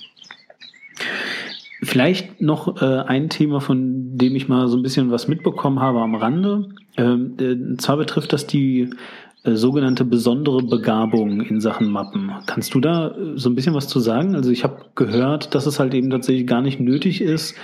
Vielleicht 1.83 2.43
noch 2.43 2.83
äh, 2.83 3.01
ein 3.07 3.31
Thema, 3.31 3.61
von 3.61 4.19
dem 4.19 4.37
ich 4.37 4.49
mal 4.49 4.69
so 4.69 4.77
ein 4.77 4.83
bisschen 4.83 5.11
was 5.11 5.27
mitbekommen 5.27 5.81
habe 5.81 6.01
am 6.01 6.15
Rande. 6.15 6.69
Ähm, 6.99 7.37
äh, 7.41 7.79
zwar 7.79 7.97
betrifft 7.97 8.35
das 8.35 8.47
die 8.47 8.91
äh, 9.43 9.55
sogenannte 9.55 10.05
besondere 10.05 10.63
Begabung 10.63 11.41
in 11.41 11.63
Sachen 11.63 11.91
Mappen. 11.91 12.31
Kannst 12.45 12.75
du 12.75 12.81
da 12.81 13.09
äh, 13.09 13.39
so 13.39 13.49
ein 13.49 13.55
bisschen 13.55 13.75
was 13.75 13.89
zu 13.89 13.99
sagen? 13.99 14.35
Also 14.35 14.51
ich 14.51 14.65
habe 14.65 14.85
gehört, 14.95 15.55
dass 15.55 15.65
es 15.65 15.81
halt 15.81 15.95
eben 15.95 16.11
tatsächlich 16.11 16.47
gar 16.47 16.61
nicht 16.61 16.79
nötig 16.79 17.23
ist, 17.23 17.55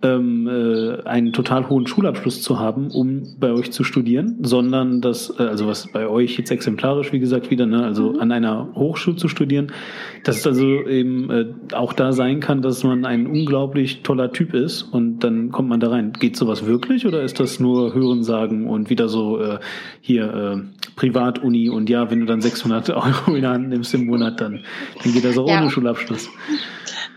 ähm, 0.00 0.46
äh, 0.46 1.02
einen 1.04 1.32
total 1.32 1.68
hohen 1.68 1.86
Schulabschluss 1.86 2.40
zu 2.40 2.60
haben, 2.60 2.90
um 2.90 3.34
bei 3.40 3.50
euch 3.50 3.72
zu 3.72 3.82
studieren, 3.82 4.36
sondern 4.42 5.00
das, 5.00 5.34
äh, 5.38 5.42
also 5.42 5.66
was 5.66 5.90
bei 5.90 6.06
euch 6.06 6.38
jetzt 6.38 6.52
exemplarisch, 6.52 7.12
wie 7.12 7.18
gesagt, 7.18 7.50
wieder, 7.50 7.66
ne, 7.66 7.84
also 7.84 8.12
mhm. 8.12 8.20
an 8.20 8.32
einer 8.32 8.68
Hochschule 8.74 9.16
zu 9.16 9.26
studieren, 9.26 9.72
dass 10.22 10.38
es 10.38 10.46
also 10.46 10.66
eben 10.86 11.30
äh, 11.30 11.46
auch 11.72 11.92
da 11.92 12.12
sein 12.12 12.38
kann, 12.38 12.62
dass 12.62 12.84
man 12.84 13.04
ein 13.04 13.26
unglaublich 13.26 14.02
toller 14.02 14.32
Typ 14.32 14.54
ist 14.54 14.82
und 14.82 15.20
dann 15.20 15.50
kommt 15.50 15.68
man 15.68 15.80
da 15.80 15.90
rein. 15.90 16.12
Geht 16.12 16.36
sowas 16.36 16.64
wirklich 16.64 17.04
oder 17.04 17.22
ist 17.22 17.40
das 17.40 17.58
nur 17.58 17.92
Hörensagen 17.92 18.68
und 18.68 18.90
wieder 18.90 19.08
so 19.08 19.40
äh, 19.40 19.58
hier 20.00 20.32
äh, 20.32 20.90
Privatuni 20.94 21.70
und 21.70 21.90
ja, 21.90 22.08
wenn 22.08 22.20
du 22.20 22.26
dann 22.26 22.40
600 22.40 22.90
Euro 22.90 23.34
in 23.34 23.42
der 23.42 23.50
Hand 23.50 23.68
nimmst 23.68 23.92
im 23.94 24.06
Monat, 24.06 24.40
dann, 24.40 24.60
dann 25.02 25.12
geht 25.12 25.24
das 25.24 25.36
auch 25.36 25.48
ja. 25.48 25.60
ohne 25.60 25.70
Schulabschluss. 25.70 26.30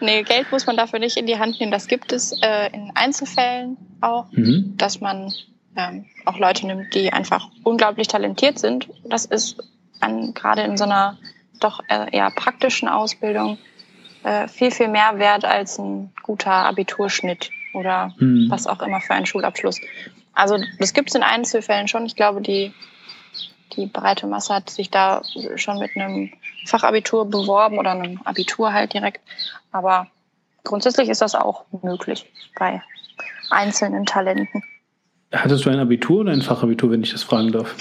Nee, 0.02 0.24
Geld 0.24 0.52
muss 0.52 0.66
man 0.66 0.78
dafür 0.78 1.00
nicht 1.00 1.18
in 1.18 1.28
die 1.28 1.40
Hand 1.40 1.60
nehmen. 1.60 1.72
Das 1.72 1.88
gibt 1.88 2.12
es 2.12 2.34
äh, 2.42 2.70
in 2.74 2.92
Einzelfällen 2.96 3.78
auch, 4.02 4.32
mhm. 4.32 4.76
dass 4.78 5.00
man 5.00 5.32
ähm, 5.76 6.06
auch 6.26 6.38
Leute 6.38 6.66
nimmt, 6.68 6.94
die 6.94 7.14
einfach 7.14 7.50
unglaublich 7.64 8.08
talentiert 8.08 8.60
sind. 8.60 8.90
Das 9.06 9.26
ist 9.26 9.58
an, 10.00 10.34
gerade 10.34 10.64
in 10.64 10.78
so 10.78 10.84
einer 10.84 11.18
doch 11.60 11.82
äh, 11.88 12.16
eher 12.16 12.32
praktischen 12.32 12.90
Ausbildung 12.90 13.58
äh, 14.24 14.48
viel, 14.48 14.72
viel 14.72 14.88
mehr 14.88 15.20
wert 15.20 15.46
als 15.46 15.78
ein 15.78 16.12
guter 16.24 16.52
Abiturschnitt 16.52 17.52
oder 17.74 18.14
mhm. 18.18 18.48
was 18.50 18.68
auch 18.68 18.82
immer 18.82 19.02
für 19.02 19.14
einen 19.14 19.26
Schulabschluss. 19.26 19.80
Also 20.34 20.58
das 20.80 20.94
gibt 20.94 21.10
es 21.10 21.16
in 21.16 21.24
Einzelfällen 21.24 21.88
schon. 21.88 22.06
Ich 22.06 22.16
glaube, 22.16 22.42
die, 22.42 22.74
die 23.76 23.86
breite 23.86 24.28
Masse 24.28 24.54
hat 24.56 24.70
sich 24.70 24.90
da 24.90 25.22
schon 25.56 25.80
mit 25.80 25.96
einem 25.96 26.32
Fachabitur 26.66 27.30
beworben 27.30 27.78
oder 27.78 27.92
einem 27.92 28.22
Abitur 28.24 28.74
halt 28.74 28.94
direkt. 28.94 29.22
Aber 29.72 30.08
grundsätzlich 30.64 31.10
ist 31.10 31.22
das 31.22 31.36
auch 31.36 31.66
möglich 31.82 32.32
bei 32.58 32.82
einzelnen 33.50 34.06
Talenten. 34.06 34.64
Hattest 35.32 35.66
du 35.66 35.70
ein 35.70 35.80
Abitur 35.80 36.22
oder 36.22 36.34
ein 36.34 36.42
Fachabitur, 36.42 36.92
wenn 36.92 37.04
ich 37.04 37.12
das 37.12 37.24
fragen 37.24 37.52
darf? 37.52 37.76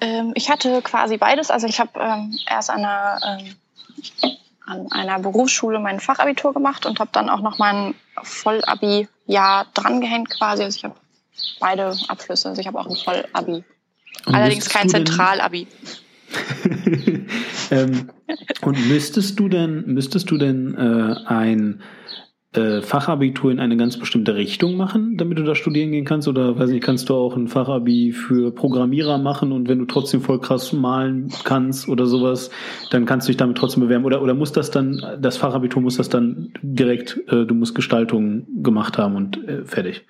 Ähm, 0.00 0.32
ich 0.34 0.50
hatte 0.50 0.82
quasi 0.82 1.16
beides. 1.16 1.50
Also 1.50 1.66
ich 1.66 1.80
habe 1.80 1.98
ähm, 1.98 2.38
erst 2.48 2.70
an 2.70 2.84
einer, 2.84 3.18
ähm, 3.24 4.36
an 4.66 4.92
einer 4.92 5.18
Berufsschule 5.18 5.80
mein 5.80 6.00
Fachabitur 6.00 6.52
gemacht 6.52 6.86
und 6.86 7.00
habe 7.00 7.10
dann 7.12 7.28
auch 7.28 7.40
noch 7.40 7.58
mein 7.58 7.94
Vollabi-Jahr 8.22 9.66
drangehängt 9.74 10.30
quasi. 10.30 10.62
Also 10.62 10.76
ich 10.78 10.84
habe 10.84 10.94
beide 11.60 11.96
Abschlüsse. 12.08 12.48
Also 12.48 12.60
ich 12.60 12.66
habe 12.66 12.78
auch 12.78 12.86
ein 12.86 12.96
Vollabi. 12.96 13.64
Allerdings 14.24 14.68
kein 14.68 14.88
Zentralabi. 14.88 15.66
ähm, 17.70 18.10
und 18.62 18.88
müsstest 18.88 19.38
du 19.38 19.48
denn, 19.48 19.84
müsstest 19.86 20.30
du 20.30 20.38
denn 20.38 20.74
äh, 20.74 21.14
ein 21.26 21.82
äh, 22.56 22.80
Fachabitur 22.80 23.50
in 23.50 23.60
eine 23.60 23.76
ganz 23.76 23.98
bestimmte 23.98 24.34
Richtung 24.34 24.76
machen, 24.76 25.16
damit 25.16 25.38
du 25.38 25.42
da 25.42 25.54
studieren 25.54 25.92
gehen 25.92 26.04
kannst? 26.04 26.26
Oder 26.26 26.58
weiß 26.58 26.70
nicht, 26.70 26.82
kannst 26.82 27.08
du 27.08 27.14
auch 27.14 27.36
ein 27.36 27.48
Fachabi 27.48 28.12
für 28.12 28.50
Programmierer 28.50 29.18
machen 29.18 29.52
und 29.52 29.68
wenn 29.68 29.78
du 29.78 29.84
trotzdem 29.84 30.22
voll 30.22 30.40
krass 30.40 30.72
malen 30.72 31.32
kannst 31.44 31.88
oder 31.88 32.06
sowas, 32.06 32.50
dann 32.90 33.04
kannst 33.04 33.28
du 33.28 33.30
dich 33.30 33.36
damit 33.36 33.58
trotzdem 33.58 33.82
bewerben? 33.82 34.04
Oder, 34.04 34.22
oder 34.22 34.34
muss 34.34 34.52
das 34.52 34.70
dann, 34.70 35.18
das 35.20 35.36
Fachabitur 35.36 35.82
muss 35.82 35.98
das 35.98 36.08
dann 36.08 36.52
direkt, 36.62 37.18
äh, 37.28 37.44
du 37.44 37.54
musst 37.54 37.74
Gestaltung 37.74 38.46
gemacht 38.62 38.98
haben 38.98 39.16
und 39.16 39.46
äh, 39.46 39.64
fertig? 39.64 40.04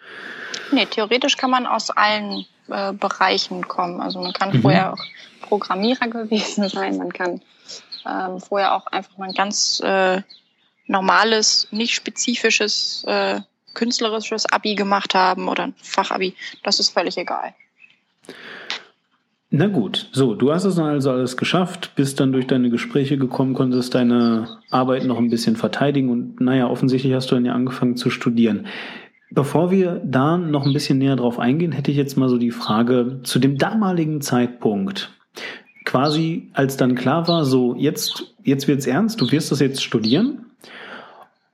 Nee, 0.73 0.87
theoretisch 0.87 1.37
kann 1.37 1.51
man 1.51 1.67
aus 1.67 1.91
allen 1.91 2.45
äh, 2.71 2.93
Bereichen 2.93 3.67
kommen. 3.69 4.01
Also 4.01 4.21
man 4.21 4.33
kann 4.33 4.57
mhm. 4.57 4.63
vorher 4.63 4.93
auch 4.93 5.05
Programmierer 5.43 6.09
gewesen 6.09 6.69
sein, 6.69 6.97
man 6.99 7.13
kann 7.13 7.41
ähm, 8.07 8.41
vorher 8.41 8.75
auch 8.75 8.87
einfach 8.87 9.17
mal 9.19 9.29
ein 9.29 9.35
ganz 9.35 9.81
äh, 9.85 10.23
normales, 10.87 11.69
nicht 11.71 11.95
spezifisches, 11.95 13.05
äh, 13.07 13.41
künstlerisches 13.75 14.47
Abi 14.47 14.75
gemacht 14.75 15.15
haben 15.15 15.49
oder 15.49 15.65
ein 15.65 15.75
Fachabi. 15.77 16.35
Das 16.63 16.81
ist 16.81 16.91
völlig 16.91 17.17
egal. 17.19 17.55
Na 19.51 19.69
gut, 19.69 20.09
so, 20.13 20.35
du 20.35 20.53
hast 20.53 20.65
es 20.65 20.75
dann 20.75 20.87
also 20.87 21.13
alles 21.13 21.37
geschafft, 21.37 21.93
bist 21.95 22.19
dann 22.19 22.33
durch 22.33 22.49
deine 22.49 22.69
Gespräche 22.69 23.17
gekommen, 23.17 23.55
konntest 23.55 23.95
deine 23.95 24.59
Arbeit 24.71 25.05
noch 25.05 25.19
ein 25.19 25.31
bisschen 25.31 25.55
verteidigen 25.55 26.11
und 26.11 26.41
naja, 26.41 26.69
offensichtlich 26.69 27.15
hast 27.15 27.31
du 27.31 27.37
dann 27.37 27.45
ja 27.45 27.55
angefangen 27.55 27.97
zu 27.97 28.11
studieren. 28.11 28.67
Bevor 29.31 29.71
wir 29.71 30.01
da 30.05 30.37
noch 30.37 30.67
ein 30.67 30.73
bisschen 30.73 30.99
näher 30.99 31.17
drauf 31.17 31.39
eingehen, 31.39 31.73
hätte 31.73 31.91
ich 31.91 31.97
jetzt 31.97 32.17
mal 32.17 32.29
so 32.29 32.39
die 32.39 32.53
Frage 32.53 33.21
zu 33.25 33.39
dem 33.39 33.59
damaligen 33.59 34.21
Zeitpunkt. 34.21 35.11
Quasi, 35.85 36.51
als 36.53 36.77
dann 36.77 36.95
klar 36.95 37.27
war, 37.29 37.45
so 37.45 37.75
jetzt, 37.75 38.35
jetzt 38.43 38.69
wird's 38.69 38.87
ernst, 38.87 39.21
du 39.21 39.31
wirst 39.31 39.51
das 39.51 39.61
jetzt 39.61 39.83
studieren. 39.83 40.47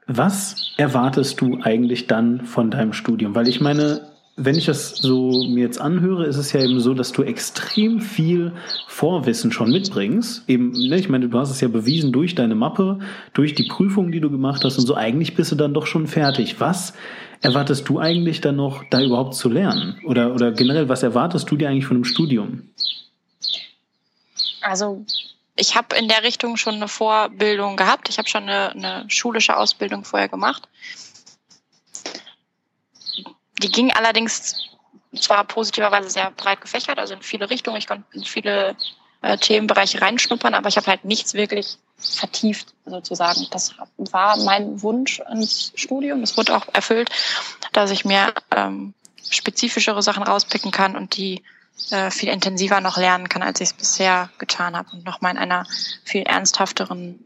Was 0.06 0.72
erwartest 0.76 1.40
du 1.40 1.58
eigentlich 1.62 2.06
dann 2.06 2.42
von 2.42 2.70
deinem 2.70 2.92
Studium? 2.92 3.34
Weil 3.34 3.48
ich 3.48 3.60
meine, 3.60 4.11
wenn 4.36 4.56
ich 4.56 4.64
das 4.64 4.96
so 4.96 5.44
mir 5.46 5.60
jetzt 5.60 5.80
anhöre, 5.80 6.24
ist 6.24 6.36
es 6.36 6.52
ja 6.52 6.62
eben 6.62 6.80
so, 6.80 6.94
dass 6.94 7.12
du 7.12 7.22
extrem 7.22 8.00
viel 8.00 8.52
Vorwissen 8.86 9.52
schon 9.52 9.70
mitbringst. 9.70 10.48
Eben, 10.48 10.70
ne, 10.72 10.98
ich 10.98 11.10
meine, 11.10 11.28
du 11.28 11.38
hast 11.38 11.50
es 11.50 11.60
ja 11.60 11.68
bewiesen 11.68 12.12
durch 12.12 12.34
deine 12.34 12.54
Mappe, 12.54 12.98
durch 13.34 13.54
die 13.54 13.64
Prüfung, 13.64 14.10
die 14.10 14.20
du 14.20 14.30
gemacht 14.30 14.64
hast 14.64 14.78
und 14.78 14.86
so. 14.86 14.94
Eigentlich 14.94 15.34
bist 15.34 15.52
du 15.52 15.56
dann 15.56 15.74
doch 15.74 15.86
schon 15.86 16.06
fertig. 16.06 16.60
Was 16.60 16.94
erwartest 17.42 17.88
du 17.88 17.98
eigentlich 17.98 18.40
dann 18.40 18.56
noch, 18.56 18.84
da 18.88 19.02
überhaupt 19.02 19.34
zu 19.34 19.50
lernen? 19.50 20.00
Oder, 20.06 20.34
oder 20.34 20.50
generell, 20.52 20.88
was 20.88 21.02
erwartest 21.02 21.50
du 21.50 21.56
dir 21.56 21.68
eigentlich 21.68 21.86
von 21.86 21.98
einem 21.98 22.04
Studium? 22.04 22.70
Also 24.62 25.04
ich 25.56 25.76
habe 25.76 25.96
in 25.96 26.08
der 26.08 26.22
Richtung 26.22 26.56
schon 26.56 26.76
eine 26.76 26.88
Vorbildung 26.88 27.76
gehabt. 27.76 28.08
Ich 28.08 28.16
habe 28.16 28.28
schon 28.28 28.44
eine, 28.44 28.70
eine 28.70 29.04
schulische 29.08 29.56
Ausbildung 29.58 30.04
vorher 30.04 30.28
gemacht. 30.28 30.68
Die 33.62 33.70
ging 33.70 33.92
allerdings 33.92 34.56
zwar 35.18 35.44
positiverweise 35.44 36.10
sehr 36.10 36.30
breit 36.30 36.60
gefächert, 36.60 36.98
also 36.98 37.14
in 37.14 37.22
viele 37.22 37.50
Richtungen. 37.50 37.76
Ich 37.76 37.86
konnte 37.86 38.04
in 38.12 38.24
viele 38.24 38.76
äh, 39.20 39.36
Themenbereiche 39.36 40.00
reinschnuppern, 40.00 40.54
aber 40.54 40.68
ich 40.68 40.76
habe 40.76 40.86
halt 40.86 41.04
nichts 41.04 41.34
wirklich 41.34 41.78
vertieft 41.96 42.74
sozusagen. 42.86 43.46
Das 43.50 43.74
war 43.96 44.36
mein 44.38 44.82
Wunsch 44.82 45.20
ins 45.30 45.72
Studium. 45.76 46.22
Es 46.22 46.36
wurde 46.36 46.56
auch 46.56 46.66
erfüllt, 46.72 47.10
dass 47.72 47.90
ich 47.90 48.04
mir 48.04 48.34
ähm, 48.50 48.94
spezifischere 49.30 50.02
Sachen 50.02 50.22
rauspicken 50.22 50.72
kann 50.72 50.96
und 50.96 51.16
die 51.16 51.42
äh, 51.90 52.10
viel 52.10 52.28
intensiver 52.28 52.80
noch 52.80 52.96
lernen 52.96 53.28
kann, 53.28 53.42
als 53.42 53.60
ich 53.60 53.68
es 53.68 53.74
bisher 53.74 54.30
getan 54.38 54.76
habe 54.76 54.90
und 54.92 55.04
nochmal 55.04 55.32
in 55.32 55.38
einer 55.38 55.66
viel 56.04 56.22
ernsthafteren, 56.22 57.22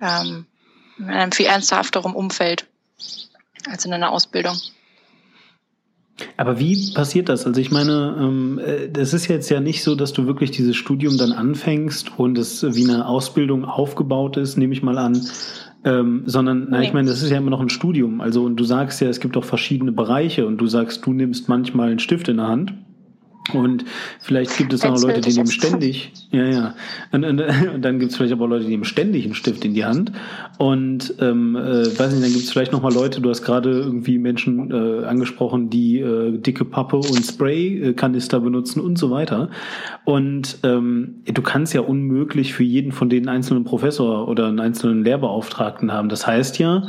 ähm, 0.00 0.46
in 0.98 1.10
einem 1.10 1.32
viel 1.32 1.46
ernsthafteren 1.46 2.14
Umfeld 2.14 2.66
als 3.70 3.84
in 3.84 3.92
einer 3.92 4.12
Ausbildung. 4.12 4.58
Aber 6.36 6.58
wie 6.58 6.92
passiert 6.94 7.28
das? 7.28 7.46
Also 7.46 7.60
ich 7.60 7.70
meine, 7.70 8.16
ähm, 8.18 8.58
äh, 8.58 8.88
das 8.88 9.12
ist 9.12 9.28
jetzt 9.28 9.50
ja 9.50 9.60
nicht 9.60 9.82
so, 9.82 9.94
dass 9.94 10.12
du 10.12 10.26
wirklich 10.26 10.50
dieses 10.50 10.76
Studium 10.76 11.18
dann 11.18 11.32
anfängst 11.32 12.18
und 12.18 12.38
es 12.38 12.62
wie 12.74 12.84
eine 12.84 13.06
Ausbildung 13.06 13.64
aufgebaut 13.64 14.36
ist, 14.36 14.56
nehme 14.56 14.72
ich 14.72 14.82
mal 14.82 14.98
an, 14.98 15.20
ähm, 15.84 16.22
sondern, 16.26 16.68
na, 16.70 16.82
ich 16.82 16.92
meine, 16.92 17.08
das 17.08 17.22
ist 17.22 17.30
ja 17.30 17.36
immer 17.36 17.50
noch 17.50 17.60
ein 17.60 17.68
Studium. 17.68 18.20
Also 18.20 18.44
und 18.44 18.56
du 18.56 18.64
sagst 18.64 19.00
ja, 19.00 19.08
es 19.08 19.20
gibt 19.20 19.36
auch 19.36 19.44
verschiedene 19.44 19.92
Bereiche 19.92 20.46
und 20.46 20.58
du 20.58 20.66
sagst, 20.66 21.04
du 21.04 21.12
nimmst 21.12 21.48
manchmal 21.48 21.90
einen 21.90 21.98
Stift 21.98 22.28
in 22.28 22.38
der 22.38 22.48
Hand 22.48 22.74
und 23.52 23.84
vielleicht 24.20 24.56
gibt 24.56 24.72
es 24.72 24.84
auch 24.84 25.00
Leute, 25.00 25.20
die 25.20 25.32
nehmen 25.32 25.50
ständig, 25.50 26.12
ja, 26.30 26.44
ja. 26.44 26.74
Und, 27.12 27.24
und, 27.24 27.40
und 27.74 27.82
dann 27.82 27.98
gibt 27.98 28.10
es 28.10 28.16
vielleicht 28.16 28.32
aber 28.32 28.48
Leute, 28.48 28.64
die 28.64 28.70
nehmen 28.70 28.84
ständig 28.84 29.24
einen 29.24 29.34
Stift 29.34 29.64
in 29.64 29.74
die 29.74 29.84
Hand. 29.84 30.12
Und 30.58 31.14
ähm, 31.20 31.54
äh, 31.54 31.86
weiß 31.86 32.12
nicht, 32.12 32.24
dann 32.24 32.32
gibt 32.32 32.44
es 32.44 32.50
vielleicht 32.50 32.72
nochmal 32.72 32.92
Leute, 32.92 33.20
du 33.20 33.30
hast 33.30 33.42
gerade 33.42 33.70
irgendwie 33.70 34.18
Menschen 34.18 34.70
äh, 34.70 35.04
angesprochen, 35.04 35.70
die 35.70 36.00
äh, 36.00 36.38
dicke 36.38 36.64
Pappe 36.64 36.96
und 36.96 37.24
Spray-Kanister 37.24 38.40
benutzen 38.40 38.80
und 38.80 38.98
so 38.98 39.10
weiter. 39.10 39.50
Und 40.04 40.58
ähm, 40.64 41.22
du 41.24 41.42
kannst 41.42 41.74
ja 41.74 41.82
unmöglich 41.82 42.54
für 42.54 42.64
jeden 42.64 42.92
von 42.92 43.08
denen 43.08 43.28
einzelnen 43.28 43.64
Professor 43.64 44.28
oder 44.28 44.48
einen 44.48 44.60
einzelnen 44.60 45.04
Lehrbeauftragten 45.04 45.92
haben. 45.92 46.08
Das 46.08 46.26
heißt 46.26 46.58
ja 46.58 46.88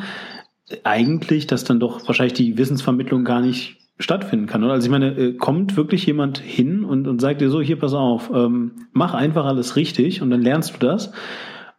eigentlich, 0.84 1.48
dass 1.48 1.63
dann 1.63 1.80
doch 1.80 2.08
wahrscheinlich 2.08 2.34
die 2.34 2.58
Wissensvermittlung 2.58 3.24
gar 3.24 3.41
nicht 3.41 3.78
stattfinden 4.00 4.48
kann. 4.48 4.64
Oder? 4.64 4.74
Also 4.74 4.86
ich 4.86 4.92
meine, 4.92 5.08
äh, 5.08 5.34
kommt 5.34 5.76
wirklich 5.76 6.06
jemand 6.06 6.38
hin 6.38 6.84
und, 6.84 7.08
und 7.08 7.20
sagt 7.20 7.42
dir 7.42 7.50
so, 7.50 7.62
hier 7.62 7.80
pass 7.80 7.94
auf, 7.94 8.30
ähm, 8.34 8.88
mach 8.94 9.14
einfach 9.14 9.46
alles 9.46 9.76
richtig 9.76 10.22
und 10.22 10.30
dann 10.30 10.42
lernst 10.42 10.76
du 10.76 10.80
das? 10.80 11.12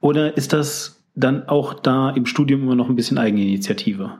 Oder 0.01 0.37
ist 0.37 0.53
das 0.53 1.03
dann 1.15 1.49
auch 1.49 1.75
da 1.75 2.11
im 2.11 2.27
Studium 2.27 2.63
immer 2.63 2.75
noch 2.75 2.89
ein 2.89 2.97
bisschen 2.97 3.19
Eigeninitiative? 3.19 4.19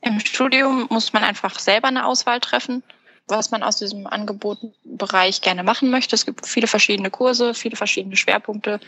Im 0.00 0.20
Studium 0.20 0.86
muss 0.90 1.12
man 1.14 1.24
einfach 1.24 1.58
selber 1.58 1.88
eine 1.88 2.06
Auswahl 2.06 2.40
treffen, 2.40 2.82
was 3.26 3.50
man 3.50 3.62
aus 3.62 3.78
diesem 3.78 4.06
Angebotenbereich 4.06 5.40
gerne 5.40 5.62
machen 5.62 5.90
möchte. 5.90 6.14
Es 6.14 6.26
gibt 6.26 6.46
viele 6.46 6.66
verschiedene 6.66 7.10
Kurse, 7.10 7.54
viele 7.54 7.76
verschiedene 7.76 8.16
Schwerpunkte, 8.16 8.80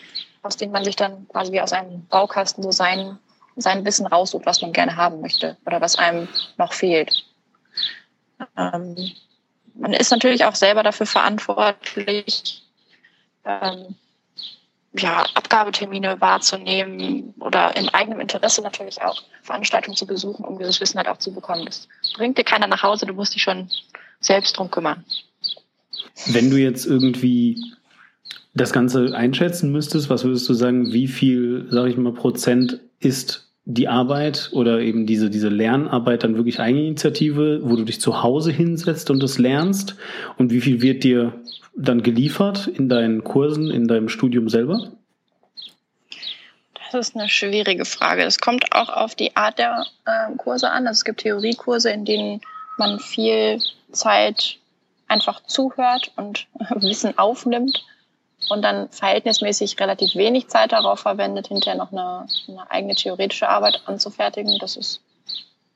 aus 0.42 0.58
denen 0.58 0.72
man 0.72 0.84
sich 0.84 0.96
dann 0.96 1.26
quasi 1.28 1.52
wie 1.52 1.60
aus 1.62 1.72
einem 1.72 2.06
Baukasten 2.06 2.62
so 2.62 2.70
sein 2.70 3.18
sein 3.56 3.84
Wissen 3.84 4.06
raussucht, 4.06 4.46
was 4.46 4.62
man 4.62 4.72
gerne 4.72 4.96
haben 4.96 5.20
möchte 5.20 5.56
oder 5.66 5.80
was 5.80 5.96
einem 5.96 6.28
noch 6.58 6.72
fehlt. 6.72 7.24
Ähm, 8.56 9.12
man 9.74 9.92
ist 9.92 10.10
natürlich 10.10 10.44
auch 10.44 10.54
selber 10.54 10.82
dafür 10.82 11.06
verantwortlich, 11.06 12.62
ähm, 13.44 13.94
ja, 14.98 15.24
Abgabetermine 15.34 16.20
wahrzunehmen 16.20 17.34
oder 17.38 17.76
im 17.76 17.88
eigenen 17.90 18.20
Interesse 18.20 18.62
natürlich 18.62 19.02
auch 19.02 19.22
Veranstaltungen 19.42 19.96
zu 19.96 20.06
besuchen, 20.06 20.44
um 20.44 20.58
dieses 20.58 20.80
Wissen 20.80 20.96
halt 20.98 21.08
auch 21.08 21.18
zu 21.18 21.32
bekommen. 21.32 21.66
Das 21.66 21.88
bringt 22.14 22.38
dir 22.38 22.44
keiner 22.44 22.66
nach 22.66 22.82
Hause, 22.82 23.04
du 23.04 23.12
musst 23.12 23.34
dich 23.34 23.42
schon 23.42 23.68
selbst 24.20 24.56
drum 24.56 24.70
kümmern. 24.70 25.04
Wenn 26.26 26.50
du 26.50 26.56
jetzt 26.56 26.86
irgendwie 26.86 27.62
das 28.54 28.72
Ganze 28.72 29.14
einschätzen 29.14 29.70
müsstest, 29.70 30.08
was 30.08 30.24
würdest 30.24 30.48
du 30.48 30.54
sagen, 30.54 30.92
wie 30.92 31.08
viel, 31.08 31.66
sage 31.70 31.90
ich 31.90 31.96
mal, 31.98 32.14
Prozent 32.14 32.80
ist 33.00 33.45
die 33.68 33.88
Arbeit 33.88 34.50
oder 34.52 34.78
eben 34.78 35.06
diese, 35.06 35.28
diese 35.28 35.48
Lernarbeit 35.48 36.22
dann 36.22 36.36
wirklich 36.36 36.60
Eigeninitiative, 36.60 37.60
wo 37.64 37.74
du 37.74 37.84
dich 37.84 38.00
zu 38.00 38.22
Hause 38.22 38.52
hinsetzt 38.52 39.10
und 39.10 39.22
es 39.24 39.38
lernst? 39.38 39.96
Und 40.38 40.52
wie 40.52 40.60
viel 40.60 40.80
wird 40.80 41.02
dir 41.02 41.32
dann 41.76 42.02
geliefert 42.02 42.68
in 42.68 42.88
deinen 42.88 43.24
Kursen, 43.24 43.70
in 43.70 43.88
deinem 43.88 44.08
Studium 44.08 44.48
selber? 44.48 44.92
Das 46.92 47.08
ist 47.08 47.16
eine 47.16 47.28
schwierige 47.28 47.84
Frage. 47.84 48.22
Es 48.22 48.38
kommt 48.38 48.72
auch 48.72 48.88
auf 48.88 49.16
die 49.16 49.34
Art 49.36 49.58
der 49.58 49.84
äh, 50.04 50.36
Kurse 50.36 50.70
an. 50.70 50.86
Also 50.86 50.98
es 50.98 51.04
gibt 51.04 51.20
Theoriekurse, 51.20 51.90
in 51.90 52.04
denen 52.04 52.40
man 52.78 53.00
viel 53.00 53.60
Zeit 53.90 54.58
einfach 55.08 55.42
zuhört 55.42 56.12
und 56.14 56.46
Wissen 56.76 57.18
aufnimmt 57.18 57.84
und 58.48 58.62
dann 58.62 58.88
verhältnismäßig 58.90 59.78
relativ 59.80 60.14
wenig 60.14 60.48
Zeit 60.48 60.72
darauf 60.72 61.00
verwendet, 61.00 61.48
hinterher 61.48 61.76
noch 61.76 61.92
eine, 61.92 62.26
eine 62.48 62.70
eigene 62.70 62.94
theoretische 62.94 63.48
Arbeit 63.48 63.82
anzufertigen. 63.86 64.58
Das 64.58 64.76
ist 64.76 65.00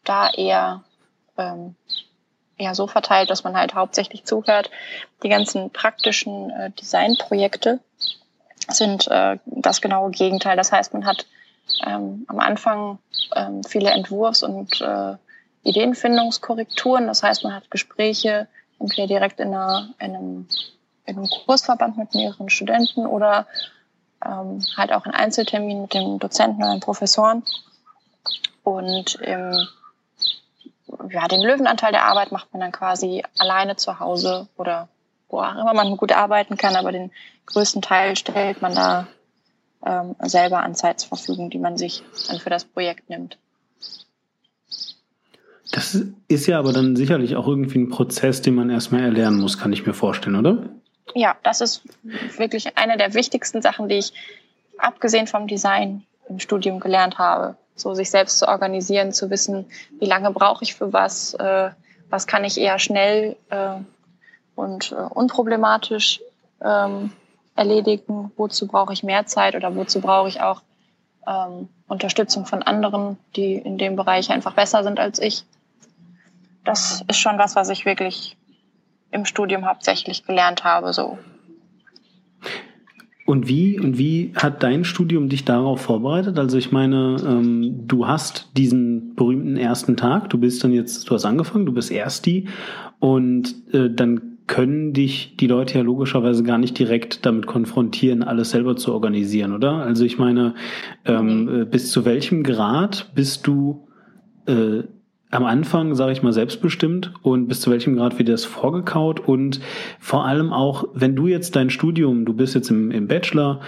da 0.04 0.30
eher, 0.30 0.82
ähm, 1.36 1.74
eher 2.56 2.74
so 2.74 2.86
verteilt, 2.86 3.30
dass 3.30 3.44
man 3.44 3.56
halt 3.56 3.74
hauptsächlich 3.74 4.24
zuhört. 4.24 4.70
Die 5.22 5.28
ganzen 5.28 5.70
praktischen 5.70 6.50
äh, 6.50 6.70
Designprojekte 6.70 7.80
sind 8.68 9.08
äh, 9.08 9.38
das 9.46 9.80
genaue 9.80 10.10
Gegenteil. 10.10 10.56
Das 10.56 10.72
heißt, 10.72 10.92
man 10.92 11.06
hat 11.06 11.26
ähm, 11.86 12.24
am 12.28 12.38
Anfang 12.38 12.98
ähm, 13.34 13.62
viele 13.64 13.90
Entwurfs- 13.90 14.42
und 14.42 14.80
äh, 14.80 15.16
Ideenfindungskorrekturen. 15.62 17.06
Das 17.06 17.22
heißt, 17.22 17.44
man 17.44 17.54
hat 17.54 17.70
Gespräche 17.70 18.48
entweder 18.78 19.06
direkt 19.06 19.40
in, 19.40 19.48
einer, 19.48 19.90
in 19.98 20.16
einem 20.16 20.48
in 21.06 21.16
einem 21.16 21.28
Kursverband 21.46 21.96
mit 21.96 22.14
mehreren 22.14 22.50
Studenten 22.50 23.06
oder 23.06 23.46
ähm, 24.24 24.64
halt 24.76 24.92
auch 24.92 25.06
in 25.06 25.12
Einzelterminen 25.12 25.82
mit 25.82 25.94
dem 25.94 26.18
Dozenten 26.18 26.62
oder 26.62 26.72
den 26.72 26.80
Professoren. 26.80 27.42
Und 28.62 29.14
im, 29.16 29.66
ja, 31.10 31.28
den 31.28 31.42
Löwenanteil 31.42 31.92
der 31.92 32.04
Arbeit 32.04 32.32
macht 32.32 32.52
man 32.52 32.60
dann 32.60 32.72
quasi 32.72 33.22
alleine 33.38 33.76
zu 33.76 33.98
Hause 33.98 34.48
oder 34.56 34.88
wo 35.28 35.40
auch 35.40 35.54
immer 35.54 35.74
man 35.74 35.96
gut 35.96 36.12
arbeiten 36.12 36.56
kann, 36.56 36.76
aber 36.76 36.92
den 36.92 37.10
größten 37.46 37.82
Teil 37.82 38.16
stellt 38.16 38.60
man 38.62 38.74
da 38.74 39.06
ähm, 39.84 40.14
selber 40.20 40.62
an 40.62 40.74
Zeit 40.74 41.00
zur 41.00 41.08
Verfügung, 41.08 41.50
die 41.50 41.58
man 41.58 41.78
sich 41.78 42.02
dann 42.28 42.40
für 42.40 42.50
das 42.50 42.64
Projekt 42.64 43.08
nimmt. 43.08 43.38
Das 45.72 45.96
ist 46.26 46.46
ja 46.46 46.58
aber 46.58 46.72
dann 46.72 46.96
sicherlich 46.96 47.36
auch 47.36 47.46
irgendwie 47.46 47.78
ein 47.78 47.90
Prozess, 47.90 48.42
den 48.42 48.56
man 48.56 48.70
erstmal 48.70 49.02
erlernen 49.02 49.40
muss, 49.40 49.56
kann 49.56 49.72
ich 49.72 49.86
mir 49.86 49.94
vorstellen, 49.94 50.36
oder? 50.36 50.68
Ja, 51.14 51.36
das 51.42 51.60
ist 51.60 51.82
wirklich 52.36 52.76
eine 52.76 52.96
der 52.96 53.14
wichtigsten 53.14 53.62
Sachen, 53.62 53.88
die 53.88 53.96
ich 53.96 54.12
abgesehen 54.78 55.26
vom 55.26 55.46
Design 55.46 56.04
im 56.28 56.40
Studium 56.40 56.80
gelernt 56.80 57.18
habe. 57.18 57.56
So 57.74 57.94
sich 57.94 58.10
selbst 58.10 58.38
zu 58.38 58.48
organisieren, 58.48 59.12
zu 59.12 59.30
wissen, 59.30 59.66
wie 59.98 60.06
lange 60.06 60.30
brauche 60.30 60.64
ich 60.64 60.74
für 60.74 60.92
was, 60.92 61.34
äh, 61.34 61.70
was 62.10 62.26
kann 62.26 62.44
ich 62.44 62.58
eher 62.58 62.78
schnell 62.78 63.36
äh, 63.50 63.76
und 64.54 64.92
äh, 64.92 64.96
unproblematisch 64.96 66.20
ähm, 66.62 67.12
erledigen, 67.56 68.32
wozu 68.36 68.66
brauche 68.66 68.92
ich 68.92 69.02
mehr 69.02 69.26
Zeit 69.26 69.54
oder 69.54 69.74
wozu 69.74 70.00
brauche 70.00 70.28
ich 70.28 70.40
auch 70.40 70.62
ähm, 71.26 71.68
Unterstützung 71.88 72.46
von 72.46 72.62
anderen, 72.62 73.18
die 73.36 73.54
in 73.54 73.78
dem 73.78 73.96
Bereich 73.96 74.30
einfach 74.30 74.54
besser 74.54 74.82
sind 74.84 75.00
als 75.00 75.18
ich. 75.18 75.44
Das 76.64 77.02
ist 77.08 77.18
schon 77.18 77.38
was, 77.38 77.56
was 77.56 77.68
ich 77.70 77.84
wirklich 77.84 78.36
im 79.10 79.24
Studium 79.24 79.66
hauptsächlich 79.66 80.24
gelernt 80.24 80.64
habe, 80.64 80.92
so. 80.92 81.18
Und 83.26 83.46
wie, 83.46 83.78
und 83.78 83.96
wie 83.96 84.32
hat 84.34 84.62
dein 84.64 84.82
Studium 84.82 85.28
dich 85.28 85.44
darauf 85.44 85.82
vorbereitet? 85.82 86.36
Also 86.36 86.58
ich 86.58 86.72
meine, 86.72 87.16
ähm, 87.24 87.86
du 87.86 88.08
hast 88.08 88.50
diesen 88.56 89.14
berühmten 89.14 89.56
ersten 89.56 89.96
Tag, 89.96 90.30
du 90.30 90.38
bist 90.38 90.64
dann 90.64 90.72
jetzt, 90.72 91.08
du 91.08 91.14
hast 91.14 91.24
angefangen, 91.24 91.64
du 91.64 91.72
bist 91.72 91.92
Ersti 91.92 92.48
und 92.98 93.54
äh, 93.72 93.88
dann 93.88 94.38
können 94.48 94.92
dich 94.94 95.36
die 95.36 95.46
Leute 95.46 95.78
ja 95.78 95.84
logischerweise 95.84 96.42
gar 96.42 96.58
nicht 96.58 96.76
direkt 96.76 97.24
damit 97.24 97.46
konfrontieren, 97.46 98.24
alles 98.24 98.50
selber 98.50 98.74
zu 98.74 98.92
organisieren, 98.92 99.54
oder? 99.54 99.74
Also 99.74 100.04
ich 100.04 100.18
meine, 100.18 100.54
ähm, 101.04 101.62
äh, 101.62 101.64
bis 101.66 101.92
zu 101.92 102.04
welchem 102.04 102.42
Grad 102.42 103.12
bist 103.14 103.46
du 103.46 103.86
äh, 104.46 104.82
am 105.30 105.44
Anfang, 105.44 105.94
sage 105.94 106.12
ich 106.12 106.22
mal, 106.22 106.32
selbstbestimmt 106.32 107.12
und 107.22 107.46
bis 107.46 107.60
zu 107.60 107.70
welchem 107.70 107.96
Grad 107.96 108.18
wird 108.18 108.28
das 108.28 108.44
vorgekaut 108.44 109.20
und 109.20 109.60
vor 110.00 110.24
allem 110.26 110.52
auch, 110.52 110.84
wenn 110.92 111.14
du 111.14 111.28
jetzt 111.28 111.56
dein 111.56 111.70
Studium, 111.70 112.24
du 112.24 112.34
bist 112.34 112.54
jetzt 112.54 112.70
im, 112.70 112.90
im 112.90 113.06
Bachelor, 113.06 113.60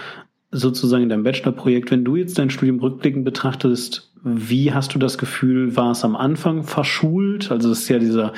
sozusagen 0.51 1.03
in 1.03 1.09
deinem 1.09 1.23
Bachelorprojekt, 1.23 1.89
wenn 1.89 2.05
du 2.05 2.15
jetzt 2.15 2.37
dein 2.37 2.49
Studium 2.49 2.79
rückblickend 2.79 3.25
betrachtest, 3.25 4.11
wie 4.23 4.71
hast 4.71 4.93
du 4.93 4.99
das 4.99 5.17
Gefühl, 5.17 5.75
war 5.75 5.91
es 5.91 6.05
am 6.05 6.15
Anfang 6.15 6.63
verschult? 6.63 7.51
Also 7.51 7.71
es 7.71 7.81
ist 7.81 7.89
ja 7.89 7.99
dieser 7.99 8.33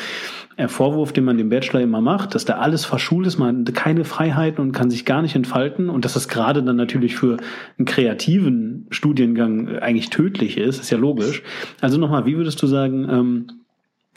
Vorwurf, 0.67 1.11
den 1.11 1.25
man 1.25 1.37
dem 1.37 1.49
Bachelor 1.49 1.81
immer 1.81 2.01
macht, 2.01 2.33
dass 2.33 2.45
da 2.45 2.55
alles 2.55 2.85
verschult 2.85 3.27
ist, 3.27 3.37
man 3.37 3.65
hat 3.65 3.73
keine 3.73 4.05
Freiheiten 4.05 4.61
und 4.61 4.71
kann 4.71 4.89
sich 4.89 5.05
gar 5.05 5.21
nicht 5.21 5.35
entfalten 5.35 5.89
und 5.89 6.05
dass 6.05 6.13
das 6.13 6.29
gerade 6.29 6.63
dann 6.63 6.77
natürlich 6.77 7.15
für 7.15 7.37
einen 7.77 7.85
kreativen 7.85 8.87
Studiengang 8.89 9.79
eigentlich 9.79 10.09
tödlich 10.09 10.57
ist, 10.57 10.79
ist 10.79 10.91
ja 10.91 10.97
logisch. 10.97 11.43
Also 11.81 11.97
nochmal, 11.97 12.25
wie 12.25 12.37
würdest 12.37 12.61
du 12.61 12.67
sagen, 12.67 13.07
ähm, 13.09 13.47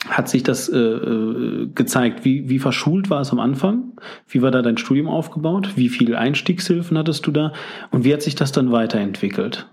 hat 0.07 0.29
sich 0.29 0.43
das 0.43 0.69
äh, 0.69 0.77
äh, 0.77 1.67
gezeigt? 1.75 2.23
Wie, 2.23 2.47
wie 2.47 2.59
verschult 2.59 3.09
war 3.09 3.19
es 3.19 3.31
am 3.31 3.39
Anfang? 3.39 3.91
Wie 4.27 4.41
war 4.41 4.51
da 4.51 4.61
dein 4.61 4.77
Studium 4.77 5.09
aufgebaut? 5.09 5.75
Wie 5.75 5.89
viele 5.89 6.17
Einstiegshilfen 6.17 6.97
hattest 6.97 7.27
du 7.27 7.31
da? 7.31 7.51
Und 7.91 8.05
wie 8.05 8.13
hat 8.13 8.21
sich 8.21 8.35
das 8.35 8.53
dann 8.53 8.71
weiterentwickelt? 8.71 9.67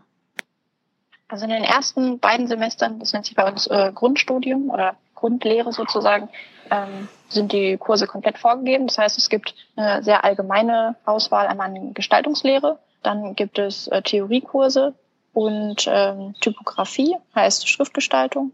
Also 1.28 1.44
in 1.44 1.50
den 1.50 1.62
ersten 1.62 2.18
beiden 2.18 2.48
Semestern, 2.48 2.98
das 2.98 3.12
nennt 3.12 3.26
sich 3.26 3.36
bei 3.36 3.48
uns 3.48 3.68
äh, 3.68 3.92
Grundstudium 3.94 4.70
oder 4.70 4.96
Grundlehre 5.16 5.72
sozusagen, 5.72 6.28
ähm, 6.70 7.08
sind 7.28 7.52
die 7.52 7.76
Kurse 7.76 8.06
komplett 8.06 8.38
vorgegeben. 8.38 8.86
Das 8.86 8.98
heißt, 8.98 9.18
es 9.18 9.28
gibt 9.28 9.54
eine 9.74 10.02
sehr 10.02 10.22
allgemeine 10.22 10.94
Auswahl 11.04 11.48
an 11.48 11.94
Gestaltungslehre, 11.94 12.78
dann 13.02 13.34
gibt 13.34 13.58
es 13.58 13.88
äh, 13.88 14.02
Theoriekurse 14.02 14.94
und 15.32 15.86
ähm, 15.88 16.34
Typografie, 16.40 17.16
heißt 17.34 17.68
Schriftgestaltung. 17.68 18.52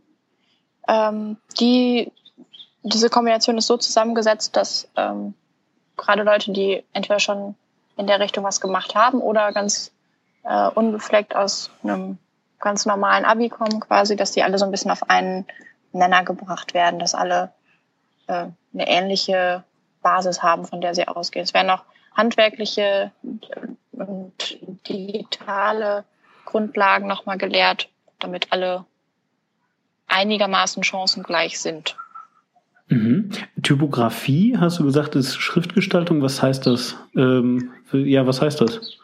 Ähm, 0.89 1.37
die, 1.61 2.11
diese 2.83 3.09
Kombination 3.09 3.59
ist 3.59 3.67
so 3.67 3.77
zusammengesetzt, 3.77 4.57
dass 4.57 4.89
ähm, 4.97 5.35
gerade 5.97 6.23
Leute, 6.23 6.53
die 6.53 6.83
entweder 6.93 7.21
schon 7.21 7.55
in 7.97 8.07
der 8.07 8.21
Richtung 8.21 8.45
was 8.45 8.61
gemacht 8.61 8.95
haben 8.95 9.21
oder 9.21 9.53
ganz 9.53 9.93
äh, 10.45 10.69
unbefleckt 10.69 11.37
aus 11.37 11.71
einem 11.83 12.19
ganz 12.59 12.87
normalen 12.87 13.25
Abi 13.25 13.49
kommen, 13.49 13.81
quasi, 13.81 14.17
dass 14.17 14.33
die 14.33 14.43
alle 14.43 14.59
so 14.59 14.65
ein 14.65 14.71
bisschen 14.71 14.91
auf 14.91 15.09
einen 15.09 15.47
Nenner 15.93 16.25
gebracht 16.25 16.75
werden, 16.75 16.99
dass 16.99 17.15
alle 17.15 17.53
äh, 18.27 18.47
eine 18.73 18.89
ähnliche 18.89 19.65
Basis 20.03 20.43
haben, 20.43 20.65
von 20.65 20.81
der 20.81 20.95
sie 20.95 21.07
ausgehen. 21.07 21.45
Es 21.45 21.55
werden 21.55 21.71
auch 21.71 21.85
handwerkliche 22.15 23.13
und 23.93 24.59
digitale 24.89 26.05
Grundlagen 26.45 27.07
nochmal 27.07 27.39
gelehrt, 27.39 27.89
damit 28.19 28.49
alle 28.51 28.85
einigermaßen 30.09 30.83
chancengleich 30.83 31.59
sind. 31.59 31.97
Mhm. 32.89 33.31
Typografie, 33.63 34.57
hast 34.59 34.79
du 34.79 34.85
gesagt, 34.85 35.15
ist 35.15 35.37
Schriftgestaltung. 35.37 36.21
Was 36.21 36.43
heißt 36.43 36.67
das? 36.67 36.97
Ähm, 37.17 37.71
ja, 37.93 38.27
was 38.27 38.43
heißt 38.43 38.61
das? 38.61 38.99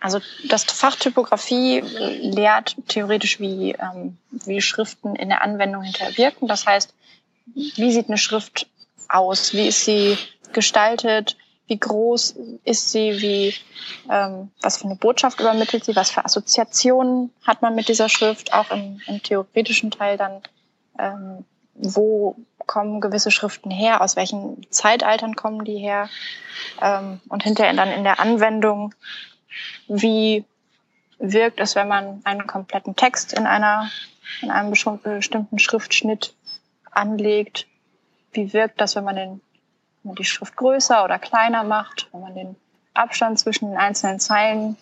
Also 0.00 0.20
das 0.48 0.64
Fach 0.64 0.96
Typografie 0.96 1.80
lehrt 1.80 2.76
theoretisch, 2.88 3.40
wie, 3.40 3.72
ähm, 3.72 4.18
wie 4.30 4.60
Schriften 4.60 5.16
in 5.16 5.30
der 5.30 5.42
Anwendung 5.42 5.82
hinterher 5.82 6.16
wirken. 6.16 6.48
Das 6.48 6.66
heißt, 6.66 6.94
wie 7.54 7.92
sieht 7.92 8.08
eine 8.08 8.18
Schrift 8.18 8.66
aus? 9.08 9.54
Wie 9.54 9.66
ist 9.68 9.84
sie 9.84 10.18
gestaltet? 10.52 11.36
Wie 11.66 11.78
groß 11.78 12.36
ist 12.64 12.90
sie? 12.90 13.20
Wie, 13.20 13.54
ähm, 14.10 14.50
was 14.60 14.78
für 14.78 14.84
eine 14.84 14.96
Botschaft 14.96 15.40
übermittelt 15.40 15.84
sie? 15.84 15.96
Was 15.96 16.10
für 16.10 16.24
Assoziationen 16.24 17.32
hat 17.44 17.62
man 17.62 17.74
mit 17.74 17.88
dieser 17.88 18.08
Schrift? 18.08 18.52
Auch 18.52 18.70
im, 18.70 19.00
im 19.06 19.22
theoretischen 19.22 19.90
Teil 19.90 20.16
dann, 20.16 20.42
ähm, 20.98 21.44
wo 21.74 22.36
kommen 22.66 23.00
gewisse 23.00 23.30
Schriften 23.30 23.70
her? 23.70 24.00
Aus 24.00 24.16
welchen 24.16 24.66
Zeitaltern 24.70 25.36
kommen 25.36 25.64
die 25.64 25.78
her? 25.78 26.08
Ähm, 26.80 27.20
und 27.28 27.42
hinterher 27.42 27.74
dann 27.74 27.90
in 27.90 28.04
der 28.04 28.20
Anwendung, 28.20 28.94
wie 29.88 30.44
wirkt 31.18 31.60
es, 31.60 31.74
wenn 31.74 31.88
man 31.88 32.20
einen 32.24 32.46
kompletten 32.46 32.96
Text 32.96 33.32
in 33.32 33.46
einer, 33.46 33.90
in 34.42 34.50
einem 34.50 34.70
bestimmten 34.70 35.58
Schriftschnitt 35.58 36.34
anlegt? 36.90 37.66
Wie 38.32 38.52
wirkt 38.52 38.80
das, 38.80 38.96
wenn 38.96 39.04
man, 39.04 39.16
den, 39.16 39.30
wenn 40.02 40.10
man 40.10 40.14
die 40.14 40.24
Schrift 40.24 40.56
größer 40.56 41.04
oder 41.04 41.18
kleiner 41.18 41.64
macht, 41.64 42.08
wenn 42.12 42.20
man 42.20 42.34
den 42.34 42.56
Abstand 42.94 43.38
zwischen 43.38 43.70
den 43.70 43.78
einzelnen 43.78 44.20
Zeilen 44.20 44.76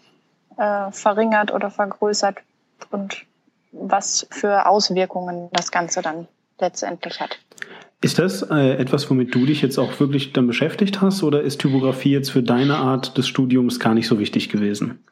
äh, 0.57 0.91
verringert 0.91 1.53
oder 1.53 1.71
vergrößert 1.71 2.39
und 2.91 3.25
was 3.73 4.27
für 4.31 4.67
Auswirkungen 4.67 5.49
das 5.53 5.73
Ganze 5.73 6.01
dann 6.01 6.29
letztendlich 6.61 7.21
hat. 7.21 7.39
Ist 8.05 8.19
das 8.19 8.43
äh, 8.43 8.75
etwas, 8.75 9.09
womit 9.09 9.35
du 9.35 9.47
dich 9.47 9.63
jetzt 9.63 9.79
auch 9.79 9.99
wirklich 9.99 10.35
dann 10.35 10.47
beschäftigt 10.47 11.01
hast 11.01 11.23
oder 11.23 11.41
ist 11.41 11.59
Typografie 11.63 12.11
jetzt 12.11 12.31
für 12.31 12.43
deine 12.43 12.77
Art 12.77 13.17
des 13.17 13.27
Studiums 13.27 13.81
gar 13.81 13.95
nicht 13.95 14.07
so 14.07 14.19
wichtig 14.19 14.51
gewesen? 14.51 15.03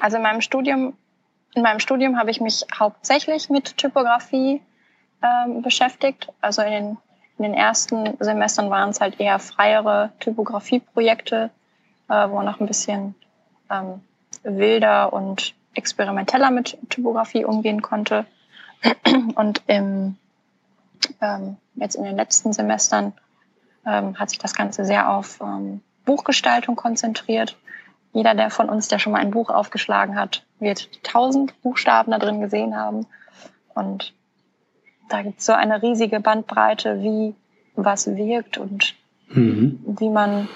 Also 0.00 0.16
in 0.16 0.24
meinem 0.24 0.40
Studium, 0.40 0.94
in 1.54 1.62
meinem 1.62 1.78
Studium 1.78 2.18
habe 2.18 2.32
ich 2.32 2.40
mich 2.40 2.64
hauptsächlich 2.76 3.48
mit 3.48 3.76
Typografie 3.76 4.60
ähm, 5.22 5.62
beschäftigt. 5.62 6.32
Also 6.40 6.62
in 6.62 6.72
den, 6.72 6.96
in 7.38 7.44
den 7.44 7.54
ersten 7.54 8.16
Semestern 8.18 8.70
waren 8.70 8.90
es 8.90 9.00
halt 9.00 9.20
eher 9.20 9.38
freiere 9.38 10.10
Typografieprojekte, 10.18 11.50
äh, 12.08 12.28
wo 12.28 12.34
man 12.34 12.46
noch 12.46 12.58
ein 12.58 12.66
bisschen 12.66 13.14
ähm, 13.70 14.00
wilder 14.42 15.12
und 15.12 15.54
experimenteller 15.74 16.50
mit 16.50 16.76
Typografie 16.88 17.44
umgehen 17.44 17.82
konnte. 17.82 18.26
Und 19.36 19.62
im, 19.68 20.16
ähm, 21.20 21.56
jetzt 21.74 21.94
in 21.94 22.04
den 22.04 22.16
letzten 22.16 22.52
Semestern 22.52 23.12
ähm, 23.86 24.18
hat 24.18 24.30
sich 24.30 24.38
das 24.38 24.54
Ganze 24.54 24.84
sehr 24.84 25.10
auf 25.10 25.40
ähm, 25.40 25.80
Buchgestaltung 26.04 26.76
konzentriert. 26.76 27.56
Jeder, 28.12 28.34
der 28.34 28.50
von 28.50 28.68
uns, 28.68 28.88
der 28.88 28.98
schon 28.98 29.12
mal 29.12 29.20
ein 29.20 29.30
Buch 29.30 29.50
aufgeschlagen 29.50 30.16
hat, 30.16 30.44
wird 30.58 31.02
tausend 31.02 31.60
Buchstaben 31.62 32.12
da 32.12 32.18
drin 32.18 32.40
gesehen 32.40 32.76
haben. 32.76 33.06
Und 33.74 34.12
da 35.08 35.22
gibt 35.22 35.40
es 35.40 35.46
so 35.46 35.52
eine 35.52 35.82
riesige 35.82 36.20
Bandbreite, 36.20 37.02
wie 37.02 37.34
was 37.74 38.06
wirkt 38.06 38.58
und 38.58 38.94
mhm. 39.28 39.80
wie 39.86 40.10
man 40.10 40.48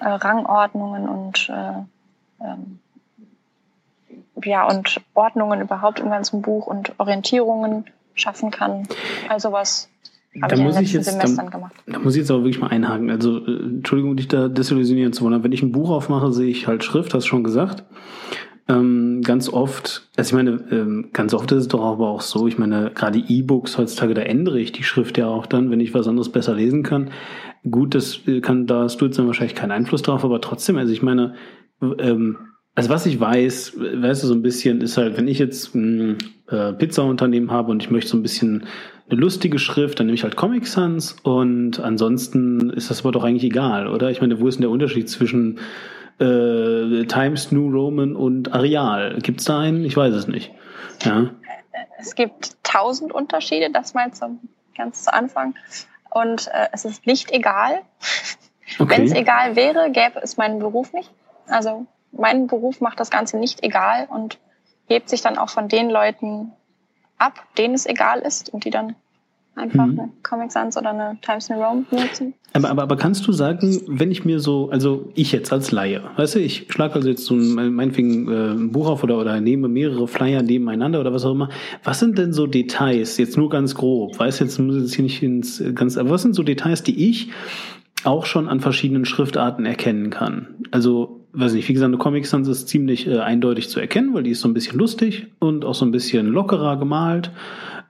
äh, 0.00 0.08
Rangordnungen 0.08 1.08
und 1.08 1.50
äh, 1.50 2.44
ähm, 2.44 2.78
ja 4.42 4.66
und 4.66 5.00
Ordnungen 5.14 5.60
überhaupt 5.60 6.00
im 6.00 6.10
ganzen 6.10 6.42
Buch 6.42 6.66
und 6.66 6.98
Orientierungen 6.98 7.86
schaffen 8.14 8.50
kann. 8.50 8.86
Also 9.28 9.52
was 9.52 9.88
da 10.34 10.56
muss 10.56 10.80
ich 10.80 10.94
jetzt, 10.94 11.14
da, 11.14 11.68
da, 11.86 11.98
muss 11.98 12.14
ich 12.14 12.20
jetzt 12.20 12.30
aber 12.30 12.40
wirklich 12.40 12.58
mal 12.58 12.68
einhaken. 12.68 13.10
Also, 13.10 13.44
äh, 13.46 13.64
Entschuldigung, 13.64 14.16
dich 14.16 14.28
da 14.28 14.48
desillusionieren 14.48 15.12
zu 15.12 15.24
wollen. 15.24 15.44
Wenn 15.44 15.52
ich 15.52 15.62
ein 15.62 15.72
Buch 15.72 15.90
aufmache, 15.90 16.32
sehe 16.32 16.48
ich 16.48 16.66
halt 16.66 16.84
Schrift, 16.84 17.12
hast 17.12 17.24
du 17.24 17.28
schon 17.28 17.44
gesagt. 17.44 17.84
Ähm, 18.66 19.20
ganz 19.22 19.50
oft, 19.50 20.08
also 20.16 20.30
ich 20.30 20.44
meine, 20.44 20.64
ähm, 20.70 21.10
ganz 21.12 21.34
oft 21.34 21.50
ist 21.52 21.58
es 21.58 21.68
doch 21.68 21.84
aber 21.84 22.08
auch 22.08 22.22
so, 22.22 22.46
ich 22.46 22.58
meine, 22.58 22.92
gerade 22.94 23.18
E-Books 23.18 23.76
heutzutage, 23.76 24.14
da 24.14 24.22
ändere 24.22 24.60
ich 24.60 24.72
die 24.72 24.84
Schrift 24.84 25.18
ja 25.18 25.26
auch 25.26 25.46
dann, 25.46 25.70
wenn 25.70 25.80
ich 25.80 25.92
was 25.92 26.06
anderes 26.06 26.30
besser 26.30 26.54
lesen 26.54 26.82
kann. 26.82 27.10
Gut, 27.68 27.94
das 27.94 28.20
äh, 28.26 28.40
kann, 28.40 28.66
da 28.66 28.84
hast 28.84 29.00
du 29.00 29.06
jetzt 29.06 29.18
dann 29.18 29.26
wahrscheinlich 29.26 29.56
keinen 29.56 29.72
Einfluss 29.72 30.02
drauf, 30.02 30.24
aber 30.24 30.40
trotzdem, 30.40 30.78
also 30.78 30.92
ich 30.92 31.02
meine, 31.02 31.34
ähm, 31.98 32.38
also 32.74 32.88
was 32.88 33.06
ich 33.06 33.20
weiß, 33.20 33.74
weißt 33.76 34.22
du, 34.22 34.26
so 34.26 34.34
ein 34.34 34.42
bisschen 34.42 34.80
ist 34.80 34.96
halt, 34.96 35.16
wenn 35.16 35.28
ich 35.28 35.38
jetzt 35.38 35.74
ein 35.74 36.18
äh, 36.48 36.72
Pizza-Unternehmen 36.72 37.50
habe 37.50 37.70
und 37.70 37.82
ich 37.82 37.90
möchte 37.90 38.10
so 38.10 38.16
ein 38.16 38.22
bisschen 38.22 38.66
eine 39.10 39.20
lustige 39.20 39.58
Schrift, 39.58 39.98
dann 39.98 40.06
nehme 40.06 40.14
ich 40.14 40.22
halt 40.22 40.36
Comic 40.36 40.66
Sans 40.66 41.16
und 41.22 41.80
ansonsten 41.80 42.70
ist 42.70 42.90
das 42.90 43.00
aber 43.00 43.12
doch 43.12 43.24
eigentlich 43.24 43.44
egal, 43.44 43.88
oder? 43.88 44.10
Ich 44.10 44.20
meine, 44.20 44.40
wo 44.40 44.48
ist 44.48 44.56
denn 44.56 44.62
der 44.62 44.70
Unterschied 44.70 45.08
zwischen 45.10 45.58
äh, 46.18 47.04
Times 47.06 47.52
New 47.52 47.70
Roman 47.70 48.16
und 48.16 48.52
Areal. 48.52 49.18
Gibt 49.22 49.40
es 49.40 49.46
da 49.46 49.60
einen? 49.60 49.84
Ich 49.84 49.96
weiß 49.96 50.14
es 50.14 50.28
nicht. 50.28 50.52
Ja. 51.04 51.30
Es 51.98 52.14
gibt 52.14 52.56
tausend 52.62 53.12
Unterschiede, 53.12 53.70
das 53.70 53.94
mal 53.94 54.12
zum 54.12 54.40
ganz 54.76 55.04
zu 55.04 55.12
Anfang. 55.12 55.54
Und 56.10 56.48
äh, 56.48 56.68
es 56.72 56.84
ist 56.84 57.06
nicht 57.06 57.30
egal. 57.32 57.82
Okay. 58.78 58.98
Wenn 58.98 59.04
es 59.04 59.12
egal 59.12 59.56
wäre, 59.56 59.90
gäbe 59.90 60.20
es 60.22 60.36
meinen 60.36 60.58
Beruf 60.58 60.92
nicht. 60.92 61.10
Also 61.46 61.86
mein 62.12 62.46
Beruf 62.46 62.80
macht 62.80 63.00
das 63.00 63.10
Ganze 63.10 63.38
nicht 63.38 63.62
egal 63.62 64.06
und 64.10 64.38
hebt 64.86 65.08
sich 65.08 65.22
dann 65.22 65.38
auch 65.38 65.48
von 65.48 65.68
den 65.68 65.90
Leuten 65.90 66.52
ab, 67.18 67.34
denen 67.56 67.74
es 67.74 67.86
egal 67.86 68.20
ist 68.20 68.52
und 68.52 68.64
die 68.64 68.70
dann 68.70 68.96
einfach 69.54 69.86
mhm. 69.86 70.00
eine 70.00 70.10
Comic 70.22 70.50
Sans 70.50 70.76
oder 70.76 70.90
eine 70.90 71.18
Times 71.20 71.50
New 71.50 71.62
Rome 71.62 71.84
nutzen. 71.90 72.34
Aber, 72.54 72.70
aber, 72.70 72.82
aber 72.82 72.96
kannst 72.96 73.26
du 73.26 73.32
sagen, 73.32 73.80
wenn 73.86 74.10
ich 74.10 74.24
mir 74.24 74.40
so, 74.40 74.70
also 74.70 75.10
ich 75.14 75.32
jetzt 75.32 75.52
als 75.52 75.72
Laie, 75.72 76.02
weißt 76.16 76.36
du, 76.36 76.38
ich 76.40 76.66
schlage 76.70 76.94
also 76.94 77.08
jetzt 77.08 77.24
so 77.24 77.34
ein, 77.34 77.74
meinetwegen 77.74 78.28
äh, 78.28 78.52
ein 78.52 78.72
Buch 78.72 78.88
auf 78.88 79.02
oder, 79.02 79.18
oder 79.18 79.40
nehme 79.40 79.68
mehrere 79.68 80.08
Flyer 80.08 80.42
nebeneinander 80.42 81.00
oder 81.00 81.12
was 81.12 81.24
auch 81.24 81.32
immer. 81.32 81.50
Was 81.84 81.98
sind 81.98 82.18
denn 82.18 82.32
so 82.32 82.46
Details, 82.46 83.18
jetzt 83.18 83.36
nur 83.36 83.50
ganz 83.50 83.74
grob, 83.74 84.18
weiß 84.18 84.38
jetzt, 84.40 84.58
muss 84.58 84.76
jetzt 84.76 84.94
hier 84.94 85.04
nicht 85.04 85.22
ins 85.22 85.62
ganz, 85.74 85.96
aber 85.96 86.10
was 86.10 86.22
sind 86.22 86.34
so 86.34 86.42
Details, 86.42 86.82
die 86.82 87.10
ich 87.10 87.30
auch 88.04 88.26
schon 88.26 88.48
an 88.48 88.60
verschiedenen 88.60 89.04
Schriftarten 89.04 89.66
erkennen 89.66 90.10
kann? 90.10 90.56
Also, 90.70 91.21
weiß 91.32 91.54
nicht, 91.54 91.68
wie 91.68 91.72
gesagt, 91.72 91.88
eine 91.88 91.98
Comic 91.98 92.26
Sans 92.26 92.46
ist 92.48 92.68
ziemlich 92.68 93.06
äh, 93.06 93.18
eindeutig 93.18 93.68
zu 93.68 93.80
erkennen, 93.80 94.14
weil 94.14 94.22
die 94.22 94.30
ist 94.30 94.40
so 94.40 94.48
ein 94.48 94.54
bisschen 94.54 94.78
lustig 94.78 95.26
und 95.38 95.64
auch 95.64 95.74
so 95.74 95.84
ein 95.84 95.92
bisschen 95.92 96.26
lockerer 96.26 96.76
gemalt. 96.76 97.30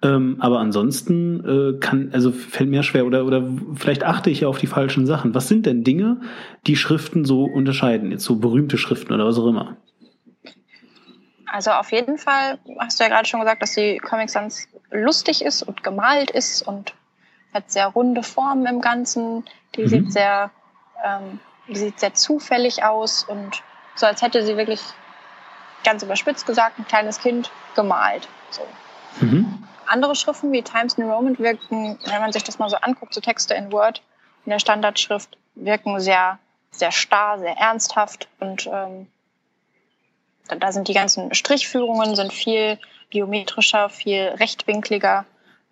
Ähm, 0.02 0.36
aber 0.40 0.58
ansonsten 0.58 1.76
äh, 1.76 1.78
kann, 1.78 2.10
also 2.12 2.32
fällt 2.32 2.68
mir 2.68 2.82
schwer 2.82 3.06
oder, 3.06 3.24
oder 3.24 3.48
vielleicht 3.74 4.04
achte 4.04 4.30
ich 4.30 4.40
ja 4.40 4.48
auf 4.48 4.58
die 4.58 4.66
falschen 4.66 5.06
Sachen. 5.06 5.34
Was 5.34 5.48
sind 5.48 5.66
denn 5.66 5.84
Dinge, 5.84 6.20
die 6.66 6.76
Schriften 6.76 7.24
so 7.24 7.44
unterscheiden? 7.44 8.10
Jetzt 8.10 8.24
so 8.24 8.36
berühmte 8.36 8.78
Schriften 8.78 9.12
oder 9.12 9.26
was 9.26 9.38
auch 9.38 9.46
immer? 9.46 9.76
Also 11.46 11.70
auf 11.70 11.92
jeden 11.92 12.18
Fall 12.18 12.58
hast 12.78 12.98
du 12.98 13.04
ja 13.04 13.10
gerade 13.10 13.28
schon 13.28 13.40
gesagt, 13.40 13.62
dass 13.62 13.74
die 13.74 13.98
Comic 13.98 14.30
Sans 14.30 14.66
lustig 14.90 15.44
ist 15.44 15.62
und 15.62 15.84
gemalt 15.84 16.30
ist 16.30 16.66
und 16.66 16.94
hat 17.52 17.70
sehr 17.70 17.86
runde 17.86 18.22
Formen 18.22 18.66
im 18.66 18.80
Ganzen. 18.80 19.44
Die 19.76 19.82
mhm. 19.82 19.88
sieht 19.88 20.12
sehr, 20.12 20.50
ähm, 21.04 21.38
sieht 21.68 22.00
sehr 22.00 22.14
zufällig 22.14 22.84
aus 22.84 23.24
und 23.24 23.62
so 23.94 24.06
als 24.06 24.22
hätte 24.22 24.44
sie 24.44 24.56
wirklich 24.56 24.80
ganz 25.84 26.02
überspitzt 26.02 26.46
gesagt 26.46 26.78
ein 26.78 26.86
kleines 26.86 27.18
Kind 27.18 27.50
gemalt. 27.74 28.28
So. 28.50 28.66
Mhm. 29.20 29.66
Andere 29.86 30.14
Schriften 30.14 30.52
wie 30.52 30.62
Times 30.62 30.96
New 30.96 31.10
Roman 31.10 31.38
wirken, 31.38 31.98
wenn 32.04 32.20
man 32.20 32.32
sich 32.32 32.44
das 32.44 32.58
mal 32.58 32.70
so 32.70 32.76
anguckt, 32.76 33.14
so 33.14 33.20
Texte 33.20 33.54
in 33.54 33.72
Word 33.72 34.02
in 34.44 34.50
der 34.50 34.58
Standardschrift 34.58 35.36
wirken 35.54 36.00
sehr, 36.00 36.38
sehr 36.70 36.92
starr, 36.92 37.38
sehr 37.38 37.56
ernsthaft 37.56 38.28
und 38.40 38.66
ähm, 38.66 39.06
da 40.48 40.72
sind 40.72 40.88
die 40.88 40.94
ganzen 40.94 41.32
Strichführungen 41.34 42.16
sind 42.16 42.32
viel 42.32 42.78
geometrischer, 43.10 43.88
viel 43.88 44.22
rechtwinkliger. 44.22 45.24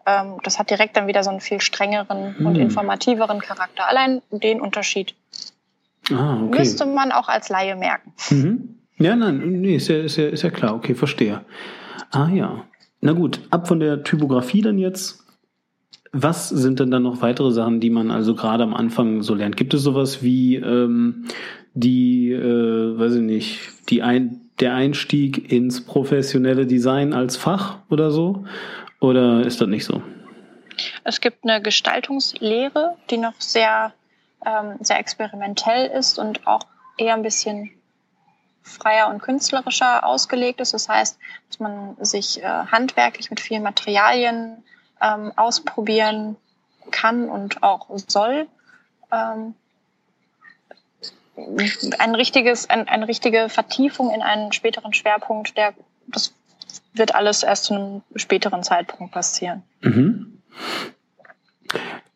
Ähm, 0.06 0.38
das 0.44 0.58
hat 0.58 0.70
direkt 0.70 0.96
dann 0.96 1.06
wieder 1.06 1.24
so 1.24 1.30
einen 1.30 1.40
viel 1.40 1.60
strengeren 1.60 2.36
mhm. 2.38 2.46
und 2.46 2.56
informativeren 2.56 3.40
Charakter. 3.40 3.88
Allein 3.88 4.22
den 4.30 4.60
Unterschied 4.60 5.14
ah, 6.12 6.42
okay. 6.42 6.58
müsste 6.58 6.86
man 6.86 7.12
auch 7.12 7.28
als 7.28 7.48
Laie 7.48 7.76
merken. 7.76 8.12
Mhm. 8.30 8.76
Ja, 8.98 9.16
nein, 9.16 9.60
nee, 9.60 9.76
ist 9.76 9.88
ja, 9.88 9.98
ist, 9.98 10.16
ja, 10.16 10.28
ist 10.28 10.42
ja 10.42 10.50
klar, 10.50 10.74
okay, 10.74 10.94
verstehe. 10.94 11.44
Ah 12.10 12.28
ja. 12.28 12.64
Na 13.00 13.12
gut, 13.12 13.40
ab 13.50 13.66
von 13.66 13.80
der 13.80 14.02
Typografie 14.02 14.60
dann 14.60 14.78
jetzt. 14.78 15.24
Was 16.12 16.48
sind 16.48 16.80
denn 16.80 16.90
dann 16.90 17.04
noch 17.04 17.22
weitere 17.22 17.52
Sachen, 17.52 17.80
die 17.80 17.88
man 17.88 18.10
also 18.10 18.34
gerade 18.34 18.64
am 18.64 18.74
Anfang 18.74 19.22
so 19.22 19.34
lernt? 19.34 19.56
Gibt 19.56 19.74
es 19.74 19.82
sowas 19.82 20.22
wie 20.22 20.56
ähm, 20.56 21.26
die, 21.74 22.32
äh, 22.32 22.98
weiß 22.98 23.14
ich 23.14 23.22
nicht, 23.22 23.60
die 23.88 24.02
ein, 24.02 24.40
der 24.58 24.74
Einstieg 24.74 25.52
ins 25.52 25.84
professionelle 25.84 26.66
Design 26.66 27.14
als 27.14 27.36
Fach 27.36 27.78
oder 27.88 28.10
so? 28.10 28.44
Oder 29.00 29.46
ist 29.46 29.60
das 29.60 29.68
nicht 29.68 29.84
so? 29.84 30.02
Es 31.04 31.20
gibt 31.20 31.44
eine 31.44 31.62
Gestaltungslehre, 31.62 32.96
die 33.10 33.16
noch 33.16 33.34
sehr, 33.38 33.92
ähm, 34.44 34.76
sehr 34.80 34.98
experimentell 34.98 35.86
ist 35.86 36.18
und 36.18 36.46
auch 36.46 36.62
eher 36.96 37.14
ein 37.14 37.22
bisschen 37.22 37.70
freier 38.62 39.08
und 39.08 39.20
künstlerischer 39.20 40.04
ausgelegt 40.04 40.60
ist. 40.60 40.74
Das 40.74 40.88
heißt, 40.88 41.18
dass 41.48 41.60
man 41.60 41.96
sich 42.00 42.42
äh, 42.42 42.46
handwerklich 42.46 43.30
mit 43.30 43.40
vielen 43.40 43.62
Materialien 43.62 44.62
ähm, 45.00 45.32
ausprobieren 45.36 46.36
kann 46.90 47.28
und 47.28 47.62
auch 47.62 47.88
soll. 48.06 48.46
Ähm, 49.10 49.54
ein 51.98 52.14
richtiges, 52.14 52.68
ein, 52.68 52.86
eine 52.88 53.08
richtige 53.08 53.48
Vertiefung 53.48 54.12
in 54.12 54.20
einen 54.20 54.52
späteren 54.52 54.92
Schwerpunkt, 54.92 55.56
der 55.56 55.72
das 56.06 56.34
wird 56.92 57.14
alles 57.14 57.42
erst 57.42 57.64
zu 57.64 57.74
einem 57.74 58.02
späteren 58.16 58.62
Zeitpunkt 58.62 59.12
passieren. 59.12 59.62
Mhm. 59.80 60.42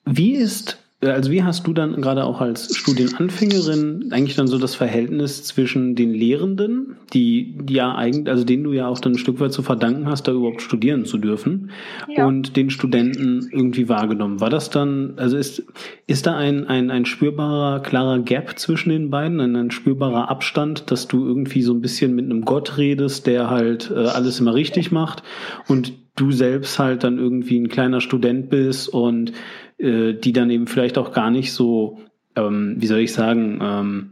Wie 0.04 0.34
ist 0.34 0.78
also 1.12 1.30
wie 1.30 1.42
hast 1.42 1.66
du 1.66 1.72
dann 1.72 2.00
gerade 2.00 2.24
auch 2.24 2.40
als 2.40 2.76
Studienanfängerin 2.76 4.10
eigentlich 4.10 4.36
dann 4.36 4.46
so 4.46 4.58
das 4.58 4.74
Verhältnis 4.74 5.44
zwischen 5.44 5.94
den 5.94 6.12
Lehrenden, 6.12 6.96
die, 7.12 7.56
ja 7.68 7.94
eigentlich, 7.94 8.28
also 8.28 8.44
denen 8.44 8.64
du 8.64 8.72
ja 8.72 8.88
auch 8.88 8.98
dann 8.98 9.12
ein 9.12 9.18
Stück 9.18 9.40
weit 9.40 9.52
zu 9.52 9.62
verdanken 9.62 10.06
hast, 10.06 10.28
da 10.28 10.32
überhaupt 10.32 10.62
studieren 10.62 11.04
zu 11.04 11.18
dürfen, 11.18 11.70
ja. 12.08 12.26
und 12.26 12.56
den 12.56 12.70
Studenten 12.70 13.48
irgendwie 13.52 13.88
wahrgenommen? 13.88 14.40
War 14.40 14.50
das 14.50 14.70
dann, 14.70 15.14
also 15.16 15.36
ist, 15.36 15.64
ist 16.06 16.26
da 16.26 16.36
ein, 16.36 16.66
ein, 16.66 16.90
ein 16.90 17.04
spürbarer, 17.04 17.80
klarer 17.80 18.20
Gap 18.20 18.58
zwischen 18.58 18.90
den 18.90 19.10
beiden, 19.10 19.40
ein, 19.40 19.56
ein 19.56 19.70
spürbarer 19.70 20.28
Abstand, 20.28 20.90
dass 20.90 21.08
du 21.08 21.26
irgendwie 21.26 21.62
so 21.62 21.72
ein 21.72 21.80
bisschen 21.80 22.14
mit 22.14 22.24
einem 22.24 22.44
Gott 22.44 22.78
redest, 22.78 23.26
der 23.26 23.50
halt 23.50 23.90
äh, 23.90 24.06
alles 24.06 24.40
immer 24.40 24.54
richtig 24.54 24.92
macht 24.92 25.22
und 25.68 25.92
du 26.16 26.30
selbst 26.30 26.78
halt 26.78 27.02
dann 27.02 27.18
irgendwie 27.18 27.58
ein 27.58 27.68
kleiner 27.68 28.00
Student 28.00 28.48
bist 28.48 28.88
und 28.88 29.32
äh, 29.78 30.14
die 30.14 30.32
dann 30.32 30.50
eben 30.50 30.66
vielleicht 30.66 30.98
auch 30.98 31.12
gar 31.12 31.30
nicht 31.30 31.52
so, 31.52 32.00
ähm, 32.36 32.76
wie 32.78 32.86
soll 32.86 33.00
ich 33.00 33.12
sagen, 33.12 33.58
ähm, 33.62 34.10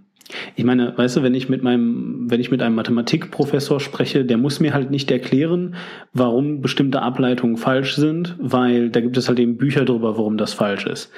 ich 0.57 0.65
meine, 0.65 0.97
weißt 0.97 1.17
du, 1.17 1.23
wenn 1.23 1.35
ich 1.35 1.49
mit 1.49 1.63
meinem, 1.63 2.31
wenn 2.31 2.41
ich 2.41 2.51
mit 2.51 2.63
einem 2.63 2.75
Mathematikprofessor 2.75 3.81
spreche, 3.81 4.25
der 4.25 4.39
muss 4.39 4.61
mir 4.61 4.73
halt 4.73 4.91
nicht 4.91 5.11
erklären, 5.11 5.75
warum 6.13 6.61
bestimmte 6.61 7.03
Ableitungen 7.03 7.57
falsch 7.57 7.97
sind, 7.97 8.37
weil 8.39 8.91
da 8.91 9.01
gibt 9.01 9.17
es 9.17 9.29
halt 9.29 9.39
eben 9.39 9.57
Bücher 9.57 9.85
drüber, 9.85 10.17
warum 10.17 10.39
das 10.39 10.55
falsch 10.55 10.87
ist. 10.87 11.11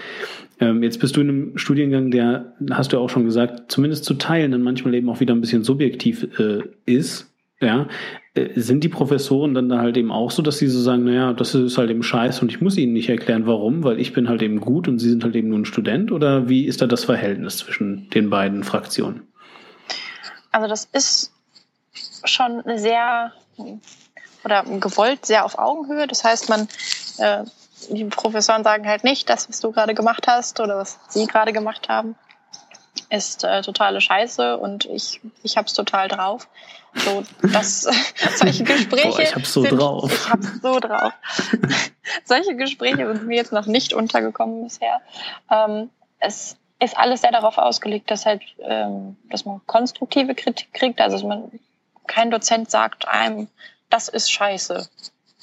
Ähm, 0.61 0.83
jetzt 0.83 1.01
bist 1.01 1.17
du 1.17 1.21
in 1.21 1.29
einem 1.29 1.59
Studiengang, 1.59 2.11
der, 2.11 2.55
hast 2.71 2.93
du 2.93 2.99
auch 2.99 3.11
schon 3.11 3.25
gesagt, 3.25 3.71
zumindest 3.71 4.05
zu 4.05 4.15
Teilen 4.15 4.53
dann 4.53 4.63
manchmal 4.63 4.95
eben 4.95 5.09
auch 5.09 5.21
wieder 5.21 5.35
ein 5.35 5.41
bisschen 5.41 5.65
subjektiv 5.65 6.27
äh, 6.39 6.61
ist. 6.87 7.31
Ja, 7.61 7.89
sind 8.57 8.83
die 8.83 8.89
Professoren 8.89 9.55
dann 9.55 9.69
da 9.69 9.79
halt 9.79 9.97
eben 9.97 10.11
auch 10.11 10.31
so, 10.33 10.43
dass 10.43 10.59
sie 10.59 10.67
so 10.67 10.81
sagen, 10.81 11.05
naja, 11.05 11.33
das 11.33 11.55
ist 11.55 11.79
halt 11.79 11.91
eben 11.91 12.03
scheiße 12.03 12.41
und 12.41 12.51
ich 12.51 12.61
muss 12.61 12.77
ihnen 12.77 12.93
nicht 12.93 13.09
erklären, 13.09 13.47
warum, 13.47 13.85
weil 13.85 14.01
ich 14.01 14.13
bin 14.13 14.29
halt 14.29 14.43
eben 14.43 14.61
gut 14.61 14.89
und 14.89 14.99
sie 14.99 15.09
sind 15.09 15.23
halt 15.23 15.37
eben 15.37 15.51
nur 15.51 15.61
ein 15.61 15.65
Student? 15.65 16.11
Oder 16.11 16.49
wie 16.49 16.65
ist 16.65 16.83
da 16.83 16.87
das 16.87 17.05
Verhältnis 17.05 17.59
zwischen 17.59 18.11
den 18.11 18.31
beiden 18.31 18.65
Fraktionen? 18.65 19.23
Also 20.51 20.67
das 20.67 20.89
ist 20.93 21.33
schon 22.25 22.63
sehr 22.77 23.33
oder 24.45 24.65
gewollt 24.65 25.25
sehr 25.25 25.45
auf 25.45 25.59
Augenhöhe. 25.59 26.07
Das 26.09 26.25
heißt, 26.25 26.49
man 26.49 26.69
äh, 27.19 27.45
die 27.91 28.05
Professoren 28.05 28.65
sagen 28.65 28.87
halt 28.87 29.05
nicht, 29.05 29.29
das, 29.31 29.49
was 29.49 29.61
du 29.61 29.71
gerade 29.71 29.95
gemacht 29.95 30.27
hast 30.27 30.61
oder 30.61 30.77
was 30.77 30.99
sie 31.09 31.27
gerade 31.27 31.53
gemacht 31.53 31.89
haben, 31.89 32.17
ist 33.11 33.45
äh, 33.45 33.63
totale 33.63 34.01
Scheiße 34.01 34.57
und 34.57 34.85
ich, 34.87 35.21
ich 35.43 35.57
hab's 35.57 35.75
total 35.75 36.09
drauf. 36.09 36.49
So, 36.95 37.25
das, 37.53 37.83
solche 38.37 38.65
Gespräche. 38.65 39.09
Boah, 39.09 39.21
ich 39.21 39.35
hab's 39.35 39.53
so 39.53 39.63
sind, 39.63 39.79
drauf. 39.79 40.13
Ich 40.13 40.29
hab's 40.31 40.61
so 40.63 40.79
drauf. 40.79 41.13
solche 42.25 42.55
Gespräche 42.55 43.07
sind 43.07 43.27
mir 43.27 43.37
jetzt 43.37 43.53
noch 43.53 43.67
nicht 43.67 43.93
untergekommen 43.95 44.65
bisher. 44.65 45.01
Ähm, 45.51 45.91
es 46.21 46.57
ist 46.81 46.97
alles 46.97 47.23
sehr 47.23 47.33
darauf 47.33 47.59
ausgelegt, 47.59 48.11
dass 48.11 48.27
halt, 48.27 48.43
ähm, 48.61 49.17
dass 49.31 49.45
man 49.45 49.61
konstruktive 49.67 50.35
Kritik 50.35 50.73
kriegt, 50.73 51.01
also 51.01 51.17
dass 51.17 51.25
man, 51.25 51.51
kein 52.07 52.31
Dozent 52.31 52.71
sagt 52.71 53.09
einem, 53.09 53.49
das 53.91 54.09
ist 54.09 54.31
scheiße. 54.31 54.89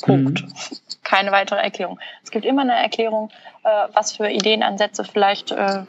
Punkt. 0.01 0.41
Mhm. 0.43 0.53
Keine 1.03 1.31
weitere 1.31 1.59
Erklärung. 1.59 1.99
Es 2.23 2.31
gibt 2.31 2.45
immer 2.45 2.61
eine 2.61 2.75
Erklärung, 2.75 3.31
äh, 3.63 3.87
was 3.93 4.13
für 4.13 4.29
Ideenansätze 4.29 5.03
vielleicht 5.03 5.51
äh, 5.51 5.83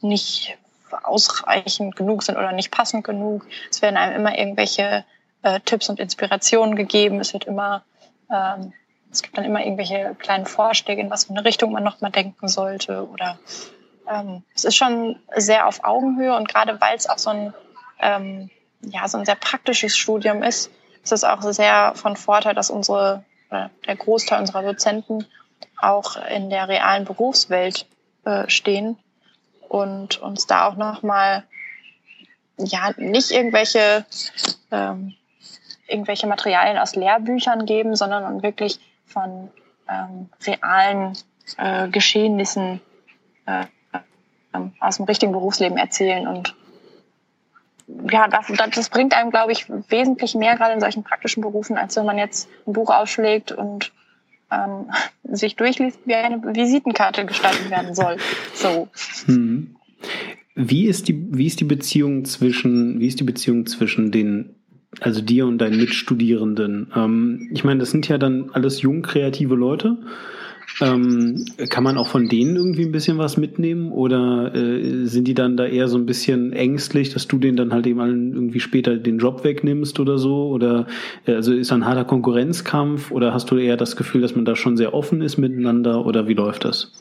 nicht 0.00 0.56
ausreichend 1.02 1.96
genug 1.96 2.22
sind 2.22 2.36
oder 2.36 2.52
nicht 2.52 2.70
passend 2.70 3.04
genug. 3.04 3.46
Es 3.70 3.82
werden 3.82 3.96
einem 3.96 4.16
immer 4.16 4.38
irgendwelche 4.38 5.04
äh, 5.42 5.60
Tipps 5.60 5.88
und 5.88 6.00
Inspirationen 6.00 6.76
gegeben. 6.76 7.20
Es 7.20 7.32
wird 7.32 7.44
immer, 7.44 7.84
ähm, 8.30 8.72
es 9.10 9.22
gibt 9.22 9.36
dann 9.38 9.44
immer 9.44 9.64
irgendwelche 9.64 10.14
kleinen 10.18 10.46
Vorschläge, 10.46 11.00
in 11.00 11.10
was 11.10 11.24
für 11.24 11.30
eine 11.30 11.44
Richtung 11.44 11.72
man 11.72 11.84
nochmal 11.84 12.10
denken 12.10 12.48
sollte. 12.48 13.08
Oder 13.08 13.38
ähm, 14.10 14.42
es 14.54 14.64
ist 14.64 14.76
schon 14.76 15.18
sehr 15.34 15.66
auf 15.66 15.84
Augenhöhe 15.84 16.36
und 16.36 16.48
gerade 16.48 16.80
weil 16.80 16.96
es 16.96 17.08
auch 17.08 17.18
so 17.18 17.30
ein, 17.30 17.54
ähm, 18.00 18.50
ja, 18.82 19.08
so 19.08 19.18
ein 19.18 19.24
sehr 19.24 19.36
praktisches 19.36 19.96
Studium 19.96 20.42
ist, 20.42 20.70
ist 21.02 21.12
es 21.12 21.24
auch 21.24 21.42
sehr 21.42 21.92
von 21.94 22.16
Vorteil, 22.16 22.54
dass 22.54 22.70
unsere, 22.70 23.24
oder 23.50 23.70
der 23.86 23.96
Großteil 23.96 24.40
unserer 24.40 24.62
Dozenten 24.62 25.26
auch 25.80 26.16
in 26.28 26.50
der 26.50 26.68
realen 26.68 27.04
Berufswelt 27.04 27.86
äh, 28.24 28.48
stehen 28.48 28.98
und 29.68 30.20
uns 30.20 30.46
da 30.46 30.68
auch 30.68 30.76
nochmal, 30.76 31.44
ja, 32.58 32.92
nicht 32.96 33.30
irgendwelche, 33.30 34.06
ähm, 34.70 35.14
irgendwelche 35.86 36.26
Materialien 36.26 36.78
aus 36.78 36.96
Lehrbüchern 36.96 37.66
geben, 37.66 37.94
sondern 37.94 38.42
wirklich 38.42 38.80
von 39.04 39.50
ähm, 39.88 40.28
realen 40.46 41.12
äh, 41.58 41.88
Geschehnissen 41.88 42.80
äh, 43.46 43.64
äh, 43.92 44.58
aus 44.80 44.96
dem 44.96 45.06
richtigen 45.06 45.32
Berufsleben 45.32 45.78
erzählen 45.78 46.26
und 46.26 46.54
ja, 48.10 48.26
das, 48.26 48.46
das 48.74 48.88
bringt 48.90 49.14
einem, 49.14 49.30
glaube 49.30 49.52
ich, 49.52 49.68
wesentlich 49.68 50.34
mehr 50.34 50.56
gerade 50.56 50.74
in 50.74 50.80
solchen 50.80 51.04
praktischen 51.04 51.40
Berufen, 51.40 51.78
als 51.78 51.96
wenn 51.96 52.04
man 52.04 52.18
jetzt 52.18 52.48
ein 52.66 52.72
Buch 52.72 52.90
ausschlägt 52.90 53.52
und 53.52 53.92
ähm, 54.50 54.90
sich 55.24 55.56
durchliest, 55.56 55.98
wie 56.04 56.14
eine 56.14 56.42
Visitenkarte 56.42 57.24
gestaltet 57.24 57.70
werden 57.70 57.94
soll. 57.94 58.16
So. 58.54 58.88
Hm. 59.26 59.76
Wie 60.54 60.86
ist 60.86 61.08
die, 61.08 61.26
wie 61.30 61.46
ist 61.46 61.60
die 61.60 61.64
Beziehung 61.64 62.24
zwischen, 62.24 62.98
wie 62.98 63.06
ist 63.06 63.20
die 63.20 63.24
Beziehung 63.24 63.66
zwischen 63.66 64.10
den, 64.10 64.54
also 65.00 65.20
dir 65.20 65.46
und 65.46 65.58
deinen 65.58 65.78
Mitstudierenden? 65.78 66.92
Ähm, 66.94 67.50
ich 67.52 67.64
meine, 67.64 67.80
das 67.80 67.90
sind 67.90 68.08
ja 68.08 68.16
dann 68.18 68.50
alles 68.50 68.80
jung 68.80 69.02
kreative 69.02 69.54
Leute. 69.54 69.98
Ähm, 70.80 71.44
kann 71.70 71.84
man 71.84 71.96
auch 71.96 72.08
von 72.08 72.28
denen 72.28 72.56
irgendwie 72.56 72.84
ein 72.84 72.92
bisschen 72.92 73.18
was 73.18 73.36
mitnehmen 73.36 73.92
oder 73.92 74.54
äh, 74.54 75.06
sind 75.06 75.26
die 75.26 75.34
dann 75.34 75.56
da 75.56 75.64
eher 75.64 75.88
so 75.88 75.96
ein 75.96 76.06
bisschen 76.06 76.52
ängstlich, 76.52 77.12
dass 77.14 77.26
du 77.26 77.38
denen 77.38 77.56
dann 77.56 77.72
halt 77.72 77.86
eben 77.86 78.00
irgendwie 78.34 78.60
später 78.60 78.96
den 78.96 79.18
Job 79.18 79.42
wegnimmst 79.42 80.00
oder 80.00 80.18
so? 80.18 80.48
Oder 80.48 80.86
äh, 81.24 81.34
also 81.34 81.52
ist 81.52 81.70
da 81.70 81.76
ein 81.76 81.86
harter 81.86 82.04
Konkurrenzkampf 82.04 83.10
oder 83.10 83.32
hast 83.32 83.50
du 83.50 83.56
eher 83.56 83.76
das 83.76 83.96
Gefühl, 83.96 84.20
dass 84.20 84.34
man 84.34 84.44
da 84.44 84.54
schon 84.56 84.76
sehr 84.76 84.92
offen 84.92 85.22
ist 85.22 85.38
miteinander 85.38 86.04
oder 86.04 86.28
wie 86.28 86.34
läuft 86.34 86.64
das? 86.64 86.92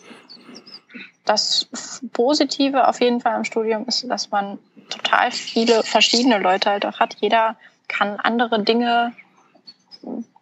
Das 1.25 1.67
Positive 2.13 2.87
auf 2.87 3.01
jeden 3.01 3.19
Fall 3.19 3.33
am 3.33 3.43
Studium 3.43 3.85
ist, 3.87 4.07
dass 4.09 4.29
man 4.31 4.59
total 4.89 5.31
viele 5.31 5.83
verschiedene 5.83 6.39
Leute 6.39 6.69
halt 6.69 6.85
auch 6.85 6.99
hat. 6.99 7.15
Jeder 7.19 7.57
kann 7.87 8.19
andere 8.19 8.63
Dinge 8.63 9.11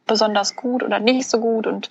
besonders 0.05 0.55
gut 0.55 0.83
oder 0.83 0.99
nicht 0.99 1.29
so 1.29 1.39
gut 1.39 1.65
und 1.67 1.89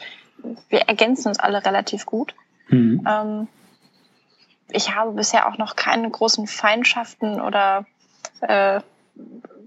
wir 0.69 0.81
ergänzen 0.81 1.29
uns 1.29 1.39
alle 1.39 1.65
relativ 1.65 2.07
gut. 2.07 2.35
Mhm. 2.69 3.07
Ähm, 3.09 3.49
ich 4.71 4.95
habe 4.95 5.13
bisher 5.13 5.49
auch 5.49 5.59
noch 5.59 5.77
keine 5.77 6.09
großen 6.11 6.47
Feindschaften 6.47 7.41
oder 7.41 7.85
äh, 8.41 8.81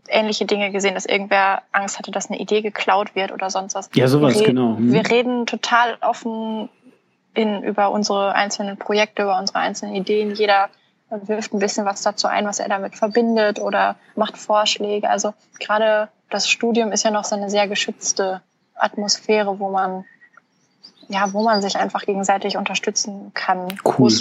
ähnliche 0.08 0.46
Dinge 0.46 0.72
gesehen, 0.72 0.94
dass 0.94 1.06
irgendwer 1.06 1.64
Angst 1.72 1.98
hatte, 1.98 2.12
dass 2.12 2.30
eine 2.30 2.40
Idee 2.40 2.62
geklaut 2.62 3.16
wird 3.16 3.32
oder 3.32 3.50
sonst 3.50 3.76
was. 3.76 3.90
Ja, 3.94 4.08
sowas, 4.08 4.40
wir 4.40 4.46
genau. 4.46 4.78
Hm. 4.78 4.94
Wir 4.94 5.10
reden 5.10 5.46
total 5.46 5.98
offen 6.02 6.70
in, 7.34 7.64
über 7.64 7.92
unsere 7.92 8.34
einzelnen 8.34 8.78
Projekte, 8.78 9.24
über 9.24 9.38
unsere 9.40 9.60
einzelnen 9.60 9.96
Ideen. 9.96 10.34
Jeder 10.36 10.70
wirft 11.10 11.54
ein 11.54 11.60
bisschen 11.60 11.86
was 11.86 12.02
dazu 12.02 12.28
ein, 12.28 12.46
was 12.46 12.60
er 12.60 12.70
damit 12.70 12.96
verbindet 12.96 13.60
oder 13.60 13.96
macht 14.16 14.38
Vorschläge. 14.38 15.10
Also 15.10 15.34
gerade 15.60 16.10
das 16.30 16.50
Studium 16.50 16.92
ist 16.92 17.04
ja 17.04 17.12
noch 17.12 17.24
so 17.24 17.36
eine 17.36 17.50
sehr 17.50 17.68
geschützte 17.68 18.42
Atmosphäre, 18.74 19.60
wo 19.60 19.70
man 19.70 20.06
ja, 21.10 21.32
wo 21.34 21.44
man 21.44 21.62
sich 21.62 21.78
einfach 21.78 22.02
gegenseitig 22.02 22.58
unterstützen 22.58 23.32
kann. 23.34 23.68
Cool. 23.84 24.12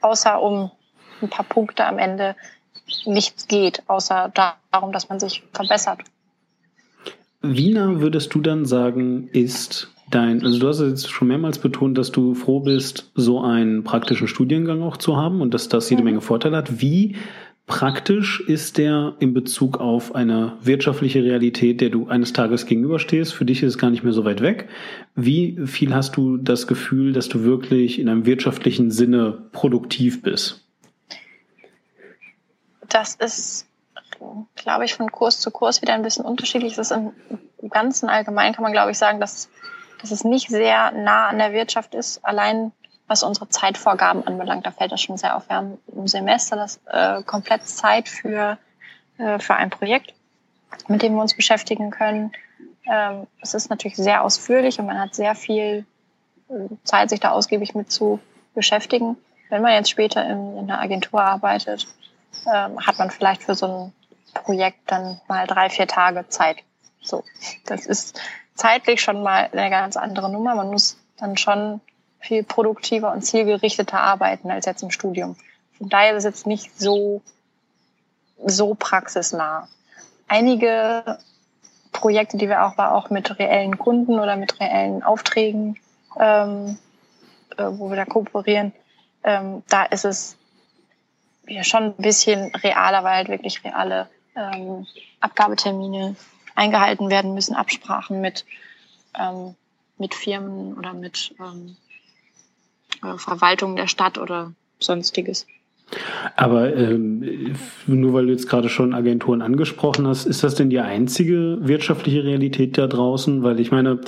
Außer 0.00 0.40
um 0.40 0.70
ein 1.20 1.28
paar 1.28 1.44
Punkte 1.44 1.86
am 1.86 1.98
Ende 1.98 2.34
nichts 3.06 3.46
geht, 3.46 3.82
außer 3.88 4.32
darum, 4.34 4.92
dass 4.92 5.08
man 5.08 5.20
sich 5.20 5.42
verbessert. 5.52 6.00
Wie 7.40 7.72
nah 7.72 8.00
würdest 8.00 8.34
du 8.34 8.40
dann 8.40 8.66
sagen, 8.66 9.28
ist 9.32 9.88
dein, 10.10 10.44
also 10.44 10.58
du 10.58 10.68
hast 10.68 10.80
jetzt 10.80 11.10
schon 11.10 11.28
mehrmals 11.28 11.58
betont, 11.58 11.98
dass 11.98 12.12
du 12.12 12.34
froh 12.34 12.60
bist, 12.60 13.10
so 13.14 13.40
einen 13.40 13.82
praktischen 13.82 14.28
Studiengang 14.28 14.82
auch 14.82 14.96
zu 14.96 15.16
haben 15.16 15.40
und 15.40 15.52
dass 15.52 15.68
das 15.68 15.90
jede 15.90 16.02
mhm. 16.02 16.06
Menge 16.06 16.20
Vorteile 16.20 16.56
hat. 16.56 16.80
Wie 16.80 17.16
praktisch 17.72 18.40
ist 18.40 18.76
der 18.76 19.14
in 19.18 19.32
Bezug 19.32 19.80
auf 19.80 20.14
eine 20.14 20.58
wirtschaftliche 20.60 21.24
Realität, 21.24 21.80
der 21.80 21.88
du 21.88 22.06
eines 22.06 22.34
Tages 22.34 22.66
gegenüberstehst? 22.66 23.32
Für 23.32 23.46
dich 23.46 23.62
ist 23.62 23.70
es 23.70 23.78
gar 23.78 23.88
nicht 23.88 24.04
mehr 24.04 24.12
so 24.12 24.26
weit 24.26 24.42
weg. 24.42 24.68
Wie 25.14 25.58
viel 25.64 25.94
hast 25.94 26.18
du 26.18 26.36
das 26.36 26.66
Gefühl, 26.66 27.14
dass 27.14 27.30
du 27.30 27.44
wirklich 27.44 27.98
in 27.98 28.10
einem 28.10 28.26
wirtschaftlichen 28.26 28.90
Sinne 28.90 29.48
produktiv 29.52 30.20
bist? 30.20 30.66
Das 32.90 33.14
ist, 33.14 33.66
glaube 34.54 34.84
ich, 34.84 34.92
von 34.92 35.10
Kurs 35.10 35.40
zu 35.40 35.50
Kurs 35.50 35.80
wieder 35.80 35.94
ein 35.94 36.02
bisschen 36.02 36.26
unterschiedlich. 36.26 36.74
Das 36.74 36.90
ist 36.90 36.98
im 37.62 37.70
Ganzen 37.70 38.10
allgemein 38.10 38.52
kann 38.52 38.64
man, 38.64 38.72
glaube 38.72 38.90
ich, 38.90 38.98
sagen, 38.98 39.18
dass, 39.18 39.48
dass 40.02 40.10
es 40.10 40.24
nicht 40.24 40.50
sehr 40.50 40.92
nah 40.92 41.28
an 41.28 41.38
der 41.38 41.54
Wirtschaft 41.54 41.94
ist. 41.94 42.22
Allein 42.22 42.72
was 43.12 43.22
unsere 43.22 43.48
Zeitvorgaben 43.50 44.26
anbelangt, 44.26 44.64
da 44.64 44.70
fällt 44.70 44.90
das 44.90 45.02
schon 45.02 45.18
sehr 45.18 45.36
auf. 45.36 45.46
Wir 45.50 45.56
haben 45.56 45.78
im 45.94 46.08
Semester 46.08 46.56
das 46.56 46.80
äh, 46.86 47.22
komplett 47.22 47.68
Zeit 47.68 48.08
für, 48.08 48.56
äh, 49.18 49.38
für 49.38 49.54
ein 49.54 49.68
Projekt, 49.68 50.14
mit 50.88 51.02
dem 51.02 51.14
wir 51.14 51.20
uns 51.20 51.34
beschäftigen 51.34 51.90
können. 51.90 52.32
Ähm, 52.90 53.26
es 53.42 53.52
ist 53.52 53.68
natürlich 53.68 53.96
sehr 53.96 54.24
ausführlich 54.24 54.78
und 54.78 54.86
man 54.86 54.98
hat 54.98 55.14
sehr 55.14 55.34
viel 55.34 55.84
äh, 56.48 56.54
Zeit, 56.84 57.10
sich 57.10 57.20
da 57.20 57.32
ausgiebig 57.32 57.74
mit 57.74 57.92
zu 57.92 58.18
beschäftigen. 58.54 59.18
Wenn 59.50 59.60
man 59.60 59.74
jetzt 59.74 59.90
später 59.90 60.24
in, 60.24 60.56
in 60.56 60.70
einer 60.70 60.80
Agentur 60.80 61.22
arbeitet, 61.22 61.86
ähm, 62.46 62.80
hat 62.86 62.98
man 62.98 63.10
vielleicht 63.10 63.42
für 63.42 63.54
so 63.54 63.66
ein 63.66 63.92
Projekt 64.32 64.90
dann 64.90 65.20
mal 65.28 65.46
drei, 65.46 65.68
vier 65.68 65.86
Tage 65.86 66.26
Zeit. 66.28 66.56
So, 67.02 67.24
das 67.66 67.84
ist 67.84 68.18
zeitlich 68.54 69.02
schon 69.02 69.22
mal 69.22 69.50
eine 69.52 69.68
ganz 69.68 69.98
andere 69.98 70.32
Nummer. 70.32 70.54
Man 70.54 70.70
muss 70.70 70.96
dann 71.18 71.36
schon 71.36 71.82
viel 72.22 72.44
produktiver 72.44 73.12
und 73.12 73.22
zielgerichteter 73.22 74.00
arbeiten 74.00 74.50
als 74.50 74.66
jetzt 74.66 74.82
im 74.82 74.90
Studium. 74.90 75.36
Von 75.76 75.88
daher 75.88 76.12
ist 76.12 76.18
es 76.18 76.24
jetzt 76.24 76.46
nicht 76.46 76.78
so, 76.78 77.20
so 78.44 78.74
praxisnah. 78.74 79.68
Einige 80.28 81.18
Projekte, 81.90 82.36
die 82.36 82.48
wir 82.48 82.64
auch, 82.64 82.78
war 82.78 82.94
auch 82.94 83.10
mit 83.10 83.38
reellen 83.38 83.76
Kunden 83.76 84.18
oder 84.18 84.36
mit 84.36 84.60
reellen 84.60 85.02
Aufträgen, 85.02 85.78
ähm, 86.18 86.78
äh, 87.56 87.64
wo 87.64 87.90
wir 87.90 87.96
da 87.96 88.04
kooperieren, 88.04 88.72
ähm, 89.24 89.62
da 89.68 89.84
ist 89.84 90.04
es 90.04 90.36
ja 91.46 91.64
schon 91.64 91.84
ein 91.84 91.96
bisschen 91.96 92.54
realer, 92.54 93.04
weil 93.04 93.16
halt 93.16 93.28
wirklich 93.28 93.64
reale 93.64 94.08
ähm, 94.36 94.86
Abgabetermine 95.20 96.16
eingehalten 96.54 97.10
werden 97.10 97.34
müssen, 97.34 97.56
Absprachen 97.56 98.20
mit, 98.20 98.44
ähm, 99.18 99.54
mit 99.98 100.14
Firmen 100.14 100.74
oder 100.74 100.92
mit 100.92 101.34
ähm, 101.40 101.76
äh, 103.02 103.18
Verwaltung 103.18 103.76
der 103.76 103.86
Stadt 103.86 104.18
oder 104.18 104.52
sonstiges. 104.78 105.46
Aber 106.36 106.74
ähm, 106.74 107.54
nur 107.86 108.14
weil 108.14 108.26
du 108.26 108.32
jetzt 108.32 108.48
gerade 108.48 108.68
schon 108.68 108.94
Agenturen 108.94 109.42
angesprochen 109.42 110.06
hast, 110.06 110.24
ist 110.24 110.42
das 110.42 110.54
denn 110.54 110.70
die 110.70 110.80
einzige 110.80 111.58
wirtschaftliche 111.60 112.24
Realität 112.24 112.78
da 112.78 112.86
draußen? 112.86 113.42
Weil 113.42 113.60
ich 113.60 113.70
meine, 113.70 114.00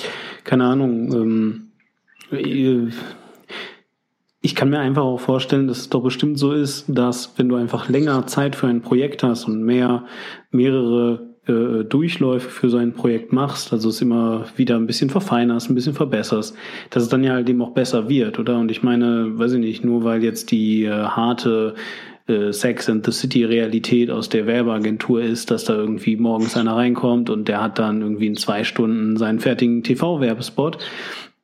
keine 0.44 0.64
Ahnung, 0.64 1.12
ähm, 1.12 1.72
äh, 2.32 2.88
ich 4.40 4.54
kann 4.54 4.70
mir 4.70 4.78
einfach 4.78 5.02
auch 5.02 5.20
vorstellen, 5.20 5.68
dass 5.68 5.78
es 5.78 5.88
doch 5.90 6.02
bestimmt 6.02 6.38
so 6.38 6.52
ist, 6.52 6.84
dass 6.88 7.38
wenn 7.38 7.48
du 7.48 7.56
einfach 7.56 7.88
länger 7.88 8.26
Zeit 8.26 8.56
für 8.56 8.66
ein 8.66 8.82
Projekt 8.82 9.22
hast 9.22 9.44
und 9.44 9.62
mehr, 9.62 10.04
mehrere 10.50 11.33
äh, 11.46 11.84
Durchläufe 11.84 12.48
für 12.48 12.68
so 12.70 12.76
ein 12.76 12.92
Projekt 12.92 13.32
machst, 13.32 13.72
also 13.72 13.88
es 13.88 14.00
immer 14.00 14.46
wieder 14.56 14.76
ein 14.76 14.86
bisschen 14.86 15.10
verfeinerst, 15.10 15.70
ein 15.70 15.74
bisschen 15.74 15.94
verbesserst, 15.94 16.56
dass 16.90 17.02
es 17.02 17.08
dann 17.08 17.24
ja 17.24 17.32
halt 17.32 17.48
eben 17.48 17.62
auch 17.62 17.72
besser 17.72 18.08
wird, 18.08 18.38
oder? 18.38 18.58
Und 18.58 18.70
ich 18.70 18.82
meine, 18.82 19.38
weiß 19.38 19.52
ich 19.52 19.60
nicht, 19.60 19.84
nur 19.84 20.04
weil 20.04 20.22
jetzt 20.22 20.50
die 20.50 20.84
äh, 20.84 20.90
harte 20.90 21.74
äh, 22.26 22.52
Sex 22.52 22.88
and 22.88 23.04
the 23.04 23.12
City 23.12 23.44
Realität 23.44 24.10
aus 24.10 24.28
der 24.30 24.46
Werbeagentur 24.46 25.20
ist, 25.22 25.50
dass 25.50 25.64
da 25.64 25.74
irgendwie 25.74 26.16
morgens 26.16 26.56
einer 26.56 26.76
reinkommt 26.76 27.28
und 27.28 27.48
der 27.48 27.62
hat 27.62 27.78
dann 27.78 28.00
irgendwie 28.00 28.28
in 28.28 28.36
zwei 28.36 28.64
Stunden 28.64 29.16
seinen 29.16 29.40
fertigen 29.40 29.82
TV-Werbespot. 29.82 30.78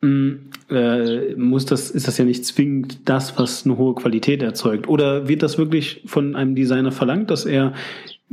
Mm, 0.01 0.31
äh, 0.71 1.35
muss 1.37 1.67
das, 1.67 1.91
ist 1.91 2.09
das 2.09 2.17
ja 2.17 2.25
nicht 2.25 2.47
zwingend 2.47 3.01
das, 3.09 3.39
was 3.39 3.67
eine 3.67 3.77
hohe 3.77 3.95
Qualität 3.95 4.43
erzeugt? 4.43 4.89
Oder 4.89 5.29
wird 5.29 5.43
das 5.43 5.59
wirklich 5.59 6.03
von 6.07 6.35
einem 6.35 6.55
Designer 6.55 6.93
verlangt, 6.93 7.31
dass 7.31 7.45
er 7.45 7.75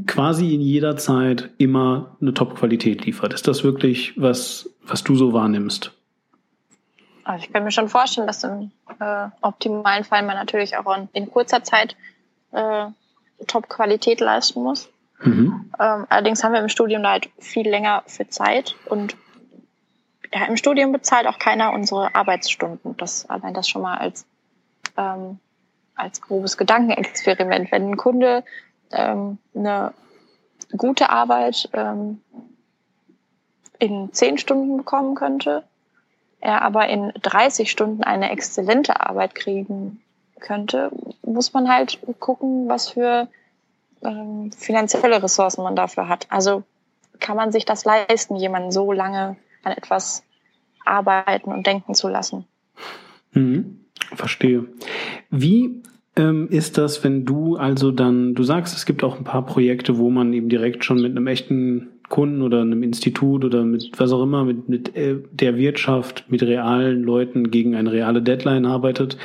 quasi 0.06 0.54
in 0.54 0.62
jeder 0.62 0.98
Zeit 0.98 1.50
immer 1.58 2.16
eine 2.22 2.34
Top-Qualität 2.34 3.06
liefert. 3.06 3.34
Ist 3.34 3.48
das 3.48 3.64
wirklich 3.64 4.14
was, 4.16 4.70
was 4.84 5.04
du 5.04 5.16
so 5.16 5.34
wahrnimmst? 5.34 5.92
Also 7.24 7.44
ich 7.44 7.52
kann 7.52 7.64
mir 7.64 7.72
schon 7.72 7.90
vorstellen, 7.90 8.28
dass 8.28 8.44
im 8.44 8.72
äh, 9.00 9.28
optimalen 9.42 10.04
Fall 10.04 10.24
man 10.24 10.36
natürlich 10.36 10.78
auch 10.78 10.96
in, 10.96 11.10
in 11.14 11.30
kurzer 11.30 11.64
Zeit 11.64 11.96
äh, 12.52 12.86
Top-Qualität 13.48 14.20
leisten 14.20 14.64
muss. 14.64 14.90
Mhm. 15.22 15.72
Ähm, 15.80 16.06
allerdings 16.10 16.44
haben 16.44 16.54
wir 16.54 16.62
im 16.62 16.70
Studium 16.70 17.04
da 17.04 17.12
halt 17.12 17.30
viel 17.40 17.68
länger 17.68 18.04
für 18.06 18.30
Zeit 18.30 18.76
und 18.86 19.16
ja, 20.34 20.46
im 20.46 20.58
Studium 20.58 20.92
bezahlt 20.92 21.26
auch 21.26 21.40
keiner 21.40 21.74
unsere 21.74 22.14
Arbeitsstunden. 22.14 22.96
Das 22.98 23.30
allein 23.30 23.54
das 23.54 23.68
schon 23.68 23.82
mal 23.82 23.98
als 23.98 24.26
ähm, 24.98 25.40
als 25.96 26.22
grobes 26.22 26.58
Gedankenexperiment. 26.58 27.72
Wenn 27.72 27.90
ein 27.90 27.98
Kunde 27.98 28.44
ähm, 28.92 29.38
eine 29.56 29.94
gute 30.76 31.10
Arbeit 31.10 31.70
ähm, 31.74 32.22
in 33.80 34.12
zehn 34.14 34.38
Stunden 34.38 34.78
bekommen 34.78 35.16
könnte, 35.16 35.64
er 36.40 36.62
aber 36.62 36.88
in 36.88 37.12
30 37.22 37.70
Stunden 37.70 38.04
eine 38.04 38.32
exzellente 38.32 39.00
Arbeit 39.02 39.36
kriegen 39.36 40.02
könnte, 40.40 40.92
muss 41.24 41.54
man 41.54 41.70
halt 41.70 42.00
gucken, 42.20 42.70
was 42.70 42.90
für 42.90 43.28
ähm, 44.04 44.52
finanzielle 44.52 45.22
Ressourcen 45.22 45.64
man 45.64 45.76
dafür 45.76 46.08
hat. 46.08 46.28
Also 46.30 46.64
kann 47.20 47.38
man 47.38 47.52
sich 47.52 47.66
das 47.66 47.86
leisten, 47.86 48.36
jemanden 48.36 48.72
so 48.72 48.92
lange 48.92 49.38
an 49.64 49.72
etwas 49.72 50.24
arbeiten 50.86 51.52
und 51.52 51.66
denken 51.66 51.96
zu 51.96 52.08
lassen. 52.08 52.46
Mhm, 53.32 53.86
verstehe. 54.14 54.68
Wie 55.30 55.82
ist 56.50 56.78
das, 56.78 57.04
wenn 57.04 57.26
du 57.26 57.58
also 57.58 57.92
dann, 57.92 58.34
du 58.36 58.44
sagst, 58.44 58.76
es 58.76 58.86
gibt 58.86 59.04
auch 59.04 59.18
ein 59.18 59.24
paar 59.24 59.46
Projekte, 59.46 59.98
wo 59.98 60.10
man 60.10 60.34
eben 60.34 60.50
direkt 60.50 60.84
schon 60.84 61.02
mit 61.02 61.12
einem 61.12 61.28
echten 61.28 61.90
Kunden 62.10 62.42
oder 62.42 62.62
einem 62.62 62.84
Institut 62.84 63.44
oder 63.44 63.64
mit 63.64 63.92
was 63.98 64.12
auch 64.12 64.24
immer, 64.24 64.46
mit, 64.46 64.70
mit 64.70 64.96
äh, 64.96 65.18
der 65.32 65.58
Wirtschaft, 65.58 66.26
mit 66.30 66.42
realen 66.42 67.04
Leuten 67.04 67.52
gegen 67.52 67.76
eine 67.76 67.92
reale 67.92 68.22
Deadline 68.22 68.66
arbeitet. 68.66 69.18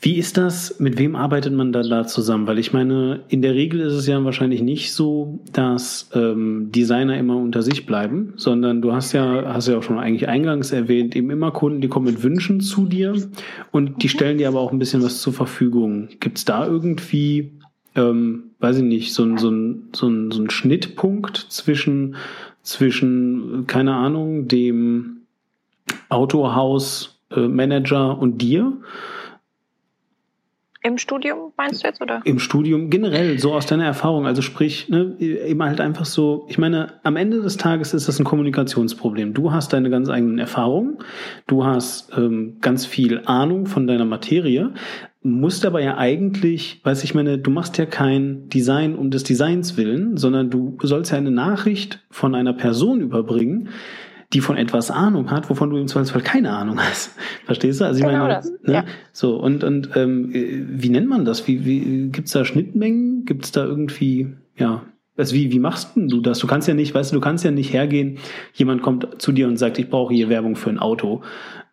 Wie 0.00 0.16
ist 0.16 0.36
das? 0.36 0.78
Mit 0.78 0.96
wem 0.96 1.16
arbeitet 1.16 1.52
man 1.52 1.72
dann 1.72 1.90
da 1.90 2.06
zusammen? 2.06 2.46
Weil 2.46 2.60
ich 2.60 2.72
meine, 2.72 3.20
in 3.28 3.42
der 3.42 3.54
Regel 3.54 3.80
ist 3.80 3.94
es 3.94 4.06
ja 4.06 4.22
wahrscheinlich 4.24 4.62
nicht 4.62 4.92
so, 4.92 5.40
dass 5.52 6.08
ähm, 6.14 6.70
Designer 6.70 7.18
immer 7.18 7.36
unter 7.36 7.62
sich 7.62 7.84
bleiben, 7.84 8.32
sondern 8.36 8.80
du 8.80 8.92
hast 8.92 9.12
ja, 9.12 9.52
hast 9.52 9.66
ja 9.66 9.76
auch 9.76 9.82
schon 9.82 9.98
eigentlich 9.98 10.28
eingangs 10.28 10.70
erwähnt, 10.70 11.16
eben 11.16 11.30
immer 11.30 11.50
Kunden, 11.50 11.80
die 11.80 11.88
kommen 11.88 12.06
mit 12.06 12.22
Wünschen 12.22 12.60
zu 12.60 12.86
dir 12.86 13.12
und 13.72 14.02
die 14.02 14.06
mhm. 14.06 14.10
stellen 14.10 14.38
dir 14.38 14.46
aber 14.46 14.60
auch 14.60 14.70
ein 14.70 14.78
bisschen 14.78 15.02
was 15.02 15.20
zur 15.20 15.32
Verfügung. 15.32 16.08
Gibt 16.20 16.38
es 16.38 16.44
da 16.44 16.64
irgendwie, 16.64 17.54
ähm, 17.96 18.52
weiß 18.60 18.76
ich 18.76 18.84
nicht, 18.84 19.12
so 19.12 19.24
ein, 19.24 19.36
so 19.36 19.50
ein, 19.50 19.88
so 19.92 20.06
ein, 20.06 20.30
so 20.30 20.40
ein 20.40 20.50
Schnittpunkt 20.50 21.46
zwischen, 21.48 22.14
zwischen, 22.62 23.64
keine 23.66 23.94
Ahnung, 23.94 24.46
dem 24.46 25.22
Autohaus, 26.08 27.18
äh, 27.30 27.40
und 27.40 28.38
dir? 28.38 28.74
Im 30.88 30.96
Studium 30.96 31.52
meinst 31.56 31.82
du 31.82 31.86
jetzt, 31.86 32.00
oder? 32.00 32.22
Im 32.24 32.38
Studium 32.38 32.88
generell, 32.88 33.38
so 33.38 33.52
aus 33.52 33.66
deiner 33.66 33.84
Erfahrung. 33.84 34.26
Also 34.26 34.40
sprich, 34.40 34.88
ne, 34.88 35.14
eben 35.18 35.62
halt 35.62 35.80
einfach 35.80 36.06
so, 36.06 36.46
ich 36.48 36.56
meine, 36.56 36.94
am 37.02 37.16
Ende 37.16 37.42
des 37.42 37.58
Tages 37.58 37.92
ist 37.92 38.08
das 38.08 38.18
ein 38.18 38.24
Kommunikationsproblem. 38.24 39.34
Du 39.34 39.52
hast 39.52 39.74
deine 39.74 39.90
ganz 39.90 40.08
eigenen 40.08 40.38
Erfahrungen, 40.38 40.98
du 41.46 41.64
hast 41.64 42.10
ähm, 42.16 42.56
ganz 42.62 42.86
viel 42.86 43.20
Ahnung 43.26 43.66
von 43.66 43.86
deiner 43.86 44.06
Materie, 44.06 44.72
musst 45.22 45.66
aber 45.66 45.82
ja 45.82 45.98
eigentlich, 45.98 46.80
weiß 46.84 47.04
ich 47.04 47.14
meine, 47.14 47.38
du 47.38 47.50
machst 47.50 47.76
ja 47.76 47.84
kein 47.86 48.48
Design 48.48 48.94
um 48.94 49.10
des 49.10 49.24
Designs 49.24 49.76
willen, 49.76 50.16
sondern 50.16 50.48
du 50.48 50.78
sollst 50.82 51.12
ja 51.12 51.18
eine 51.18 51.30
Nachricht 51.30 52.00
von 52.10 52.34
einer 52.34 52.54
Person 52.54 53.00
überbringen, 53.00 53.68
die 54.32 54.40
von 54.40 54.56
etwas 54.56 54.90
Ahnung 54.90 55.30
hat, 55.30 55.48
wovon 55.48 55.70
du 55.70 55.78
im 55.78 55.88
Zweifelsfall 55.88 56.22
keine 56.22 56.50
Ahnung 56.50 56.78
hast. 56.80 57.16
Verstehst 57.46 57.80
du? 57.80 57.84
Also 57.84 58.00
ich 58.00 58.06
genau 58.06 58.24
meine, 58.24 58.34
das. 58.34 58.50
Ne? 58.62 58.74
Ja. 58.74 58.84
so 59.12 59.36
und 59.36 59.64
und 59.64 59.90
ähm, 59.96 60.30
wie 60.32 60.90
nennt 60.90 61.08
man 61.08 61.24
das? 61.24 61.46
Wie, 61.46 61.64
wie 61.64 62.08
gibt's 62.10 62.32
da 62.32 62.44
Schnittmengen? 62.44 63.24
Gibt's 63.24 63.52
da 63.52 63.64
irgendwie 63.64 64.34
ja? 64.58 64.82
Also 65.16 65.34
wie, 65.34 65.50
wie 65.50 65.58
machst 65.58 65.92
du 65.96 66.20
das? 66.20 66.38
Du 66.38 66.46
kannst 66.46 66.68
ja 66.68 66.74
nicht, 66.74 66.94
weißt 66.94 67.10
du, 67.10 67.16
du 67.16 67.20
kannst 67.20 67.44
ja 67.44 67.50
nicht 67.50 67.72
hergehen, 67.72 68.18
jemand 68.54 68.82
kommt 68.82 69.20
zu 69.20 69.32
dir 69.32 69.48
und 69.48 69.56
sagt, 69.56 69.78
ich 69.78 69.90
brauche 69.90 70.14
hier 70.14 70.28
Werbung 70.28 70.54
für 70.54 70.70
ein 70.70 70.78
Auto. 70.78 71.22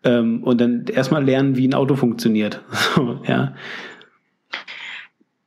Ähm, 0.04 0.44
und 0.44 0.60
dann 0.60 0.86
erstmal 0.86 1.24
lernen, 1.24 1.56
wie 1.56 1.68
ein 1.68 1.76
Auto 1.76 1.96
funktioniert. 1.96 2.62
So, 2.96 3.20
ja. 3.28 3.54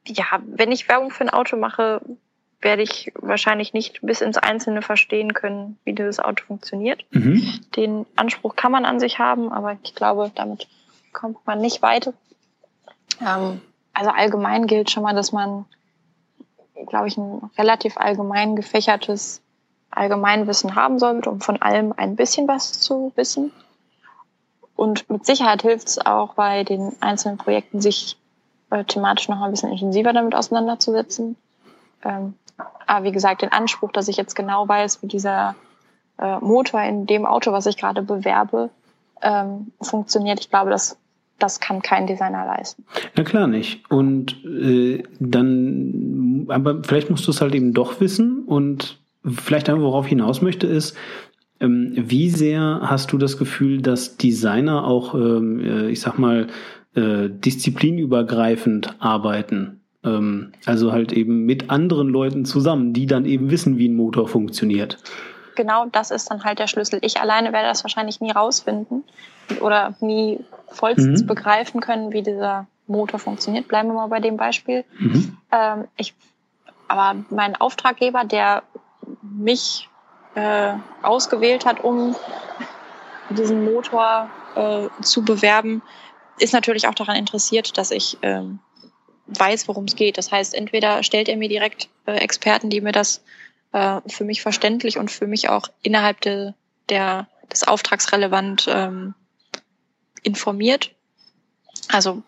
Ja, 0.07 0.25
wenn 0.47 0.71
ich 0.71 0.89
Werbung 0.89 1.11
für 1.11 1.25
ein 1.25 1.31
Auto 1.31 1.57
mache, 1.57 2.01
werde 2.61 2.83
ich 2.83 3.13
wahrscheinlich 3.15 3.73
nicht 3.73 4.01
bis 4.03 4.21
ins 4.21 4.37
Einzelne 4.37 4.83
verstehen 4.83 5.33
können, 5.33 5.79
wie 5.85 5.93
dieses 5.93 6.19
Auto 6.19 6.45
funktioniert. 6.45 7.05
Mhm. 7.11 7.61
Den 7.77 8.07
Anspruch 8.17 8.57
kann 8.57 8.73
man 8.73 8.85
an 8.85 8.99
sich 8.99 9.19
haben, 9.19 9.53
aber 9.53 9.77
ich 9.83 9.95
glaube, 9.95 10.33
damit 10.35 10.67
kommt 11.13 11.47
man 11.47 11.61
nicht 11.61 11.83
weiter. 11.83 12.15
Ähm, 13.21 13.61
also 13.93 14.11
allgemein 14.11 14.67
gilt 14.67 14.91
schon 14.91 15.03
mal, 15.03 15.15
dass 15.15 15.33
man, 15.33 15.67
glaube 16.89 17.09
ich, 17.09 17.17
ein 17.17 17.51
relativ 17.57 17.97
allgemein 17.97 18.57
gefächertes 18.57 19.41
Allgemeinwissen 19.91 20.75
haben 20.75 20.99
sollte, 20.99 21.31
um 21.31 21.41
von 21.41 21.61
allem 21.63 21.95
ein 21.97 22.17
bisschen 22.17 22.47
was 22.49 22.81
zu 22.81 23.13
wissen. 23.17 23.53
Und 24.77 25.09
mit 25.11 25.27
Sicherheit 25.27 25.63
hilft 25.63 25.89
es 25.89 25.99
auch 25.99 26.35
bei 26.35 26.63
den 26.63 26.93
einzelnen 27.01 27.39
Projekten, 27.39 27.81
sich 27.81 28.17
äh, 28.71 28.85
thematisch 28.85 29.29
noch 29.29 29.41
ein 29.41 29.51
bisschen 29.51 29.73
intensiver 29.73 30.13
damit 30.13 30.35
auseinanderzusetzen. 30.35 31.37
Ähm, 32.05 32.35
aber 32.87 33.05
wie 33.05 33.13
gesagt, 33.13 33.43
den 33.43 33.53
Anspruch, 33.53 33.93
dass 33.93 34.09
ich 34.09 34.17
jetzt 34.17 34.35
genau 34.35 34.67
weiß, 34.67 35.03
wie 35.03 35.07
dieser 35.07 35.55
äh, 36.19 36.39
Motor 36.41 36.83
in 36.83 37.07
dem 37.07 37.27
Auto, 37.27 37.53
was 37.53 37.67
ich 37.67 37.77
gerade 37.77 38.03
bewerbe, 38.03 38.71
ähm, 39.23 39.73
funktioniert, 39.81 40.41
ich 40.41 40.51
glaube, 40.51 40.71
das, 40.71 40.99
das 41.39 41.61
kann 41.61 41.83
kein 41.83 42.07
Designer 42.07 42.47
leisten. 42.47 42.85
Na 43.17 43.25
klar 43.25 43.47
nicht. 43.47 43.89
Und 43.91 44.45
äh, 44.45 45.03
dann, 45.21 46.47
aber 46.49 46.83
vielleicht 46.83 47.11
musst 47.11 47.27
du 47.27 47.31
es 47.31 47.41
halt 47.41 47.55
eben 47.55 47.73
doch 47.75 48.01
wissen 48.01 48.45
und 48.45 48.99
vielleicht 49.25 49.69
einfach, 49.69 49.83
worauf 49.83 50.07
ich 50.07 50.11
hinaus 50.11 50.43
möchte, 50.43 50.67
ist, 50.67 50.97
ähm, 51.61 51.93
wie 51.97 52.31
sehr 52.31 52.81
hast 52.83 53.13
du 53.13 53.19
das 53.19 53.37
Gefühl, 53.37 53.83
dass 53.83 54.17
Designer 54.17 54.85
auch, 54.85 55.15
ähm, 55.15 55.61
äh, 55.61 55.89
ich 55.91 56.01
sag 56.01 56.19
mal, 56.19 56.47
äh, 56.95 57.29
disziplinübergreifend 57.29 58.97
arbeiten? 59.01 59.78
Ähm, 60.17 60.53
also 60.67 60.93
halt 60.93 61.13
eben 61.13 61.45
mit 61.45 61.71
anderen 61.71 62.09
Leuten 62.09 62.45
zusammen, 62.45 62.93
die 62.93 63.07
dann 63.07 63.25
eben 63.25 63.51
wissen, 63.51 63.79
wie 63.79 63.89
ein 63.89 63.97
Motor 63.97 64.29
funktioniert. 64.29 64.99
Genau 65.55 65.87
das 65.87 66.11
ist 66.11 66.31
dann 66.31 66.45
halt 66.45 66.59
der 66.61 66.69
Schlüssel. 66.69 67.01
Ich 67.03 67.21
alleine 67.21 67.53
werde 67.53 67.69
das 67.69 67.83
wahrscheinlich 67.83 68.21
nie 68.21 68.31
rausfinden 68.31 69.05
oder 69.61 69.95
nie 70.01 70.39
vollstens 70.69 71.23
mhm. 71.23 71.27
begreifen 71.27 71.81
können, 71.81 72.13
wie 72.13 72.23
dieser 72.23 72.67
Motor 72.87 73.19
funktioniert. 73.19 73.69
Bleiben 73.69 73.89
wir 73.89 73.95
mal 73.95 74.07
bei 74.07 74.21
dem 74.21 74.37
Beispiel. 74.37 74.85
Mhm. 74.99 75.37
Ähm, 75.51 75.85
ich, 75.97 76.15
aber 76.87 77.21
mein 77.31 77.57
Auftraggeber, 77.57 78.25
der 78.25 78.63
mich 79.23 79.89
äh, 80.35 80.75
ausgewählt 81.03 81.67
hat, 81.67 81.83
um 81.83 82.15
diesen 83.31 83.65
Motor 83.65 84.31
äh, 84.55 84.89
zu 85.03 85.25
bewerben, 85.25 85.83
ist 86.39 86.53
natürlich 86.53 86.87
auch 86.87 86.95
daran 86.95 87.17
interessiert, 87.17 87.77
dass 87.79 87.91
ich 87.91 88.19
ähm, 88.23 88.61
weiß, 89.29 89.69
worum 89.69 89.85
es 89.85 89.97
geht. 89.97 90.19
Das 90.19 90.33
heißt, 90.33 90.55
entweder 90.55 91.03
stellt 91.03 91.29
er 91.29 91.37
mir 91.37 91.49
direkt 91.49 91.89
äh, 92.07 92.17
Experten, 92.17 92.71
die 92.71 92.81
mir 92.81 92.93
das 92.93 93.23
äh, 93.73 94.01
für 94.07 94.25
mich 94.25 94.43
verständlich 94.43 94.99
und 94.99 95.11
für 95.11 95.27
mich 95.27 95.49
auch 95.49 95.69
innerhalb 95.83 96.21
de, 96.21 96.53
der, 96.89 97.29
des 97.53 97.67
Auftrags 97.67 98.13
relevant 98.13 98.67
ähm, 98.69 99.15
informiert. 100.23 100.93
Also 101.91 102.23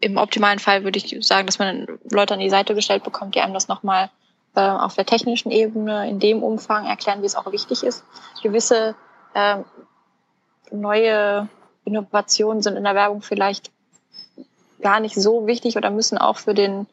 im 0.00 0.16
optimalen 0.16 0.58
Fall 0.58 0.84
würde 0.84 0.98
ich 0.98 1.16
sagen, 1.26 1.46
dass 1.46 1.58
man 1.58 1.86
Leute 2.10 2.34
an 2.34 2.40
die 2.40 2.50
Seite 2.50 2.74
gestellt 2.74 3.04
bekommt, 3.04 3.34
die 3.34 3.40
einem 3.40 3.54
das 3.54 3.68
nochmal 3.68 4.10
äh, 4.54 4.60
auf 4.60 4.94
der 4.94 5.06
technischen 5.06 5.50
Ebene 5.50 6.08
in 6.08 6.18
dem 6.18 6.42
Umfang 6.42 6.86
erklären, 6.86 7.22
wie 7.22 7.26
es 7.26 7.36
auch 7.36 7.50
wichtig 7.52 7.82
ist. 7.82 8.04
Gewisse 8.42 8.94
äh, 9.34 9.58
neue 10.70 11.48
Innovationen 11.84 12.62
sind 12.62 12.76
in 12.76 12.84
der 12.84 12.94
Werbung 12.94 13.22
vielleicht 13.22 13.70
gar 14.80 15.00
nicht 15.00 15.14
so 15.14 15.46
wichtig 15.46 15.76
oder 15.76 15.90
müssen 15.90 16.18
auch 16.18 16.38
für 16.38 16.54
den, 16.54 16.86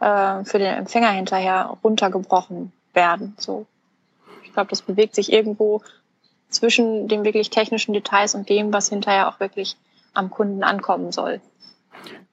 äh, 0.00 0.44
für 0.44 0.58
den 0.58 0.74
Empfänger 0.74 1.10
hinterher 1.10 1.76
runtergebrochen 1.84 2.72
werden. 2.94 3.34
So. 3.38 3.66
Ich 4.44 4.52
glaube, 4.52 4.70
das 4.70 4.82
bewegt 4.82 5.14
sich 5.14 5.32
irgendwo 5.32 5.82
zwischen 6.48 7.08
den 7.08 7.24
wirklich 7.24 7.50
technischen 7.50 7.92
Details 7.92 8.34
und 8.34 8.48
dem, 8.48 8.72
was 8.72 8.88
hinterher 8.88 9.28
auch 9.28 9.40
wirklich 9.40 9.76
am 10.14 10.30
Kunden 10.30 10.62
ankommen 10.62 11.12
soll. 11.12 11.40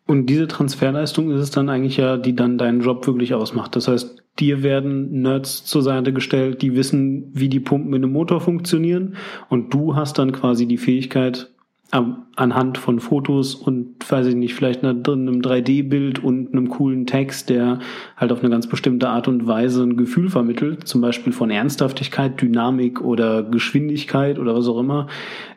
Und 0.07 0.27
diese 0.27 0.47
Transferleistung 0.47 1.31
ist 1.31 1.41
es 1.41 1.51
dann 1.51 1.69
eigentlich 1.69 1.97
ja, 1.97 2.17
die 2.17 2.35
dann 2.35 2.57
deinen 2.57 2.81
Job 2.81 3.07
wirklich 3.07 3.33
ausmacht. 3.33 3.75
Das 3.75 3.87
heißt, 3.87 4.23
dir 4.39 4.61
werden 4.61 5.21
Nerds 5.21 5.65
zur 5.65 5.81
Seite 5.81 6.13
gestellt, 6.13 6.61
die 6.61 6.75
wissen, 6.75 7.31
wie 7.33 7.49
die 7.49 7.59
Pumpen 7.59 7.93
in 7.93 8.03
einem 8.03 8.13
Motor 8.13 8.39
funktionieren 8.39 9.15
und 9.49 9.73
du 9.73 9.95
hast 9.95 10.19
dann 10.19 10.31
quasi 10.31 10.67
die 10.67 10.77
Fähigkeit, 10.77 11.49
anhand 11.91 12.77
von 12.77 12.99
Fotos 12.99 13.55
und 13.55 13.95
weiß 14.09 14.27
ich 14.27 14.35
nicht, 14.35 14.53
vielleicht 14.53 14.83
einem 14.83 15.01
3D-Bild 15.03 16.23
und 16.23 16.51
einem 16.51 16.69
coolen 16.69 17.05
Text, 17.05 17.49
der 17.49 17.79
halt 18.17 18.31
auf 18.31 18.39
eine 18.39 18.49
ganz 18.49 18.67
bestimmte 18.67 19.09
Art 19.09 19.27
und 19.27 19.47
Weise 19.47 19.83
ein 19.83 19.95
Gefühl 19.95 20.29
vermittelt, 20.29 20.87
zum 20.87 21.01
Beispiel 21.01 21.31
von 21.31 21.51
Ernsthaftigkeit, 21.51 22.41
Dynamik 22.41 23.01
oder 23.01 23.43
Geschwindigkeit 23.43 24.39
oder 24.39 24.55
was 24.55 24.67
auch 24.67 24.79
immer, 24.79 25.07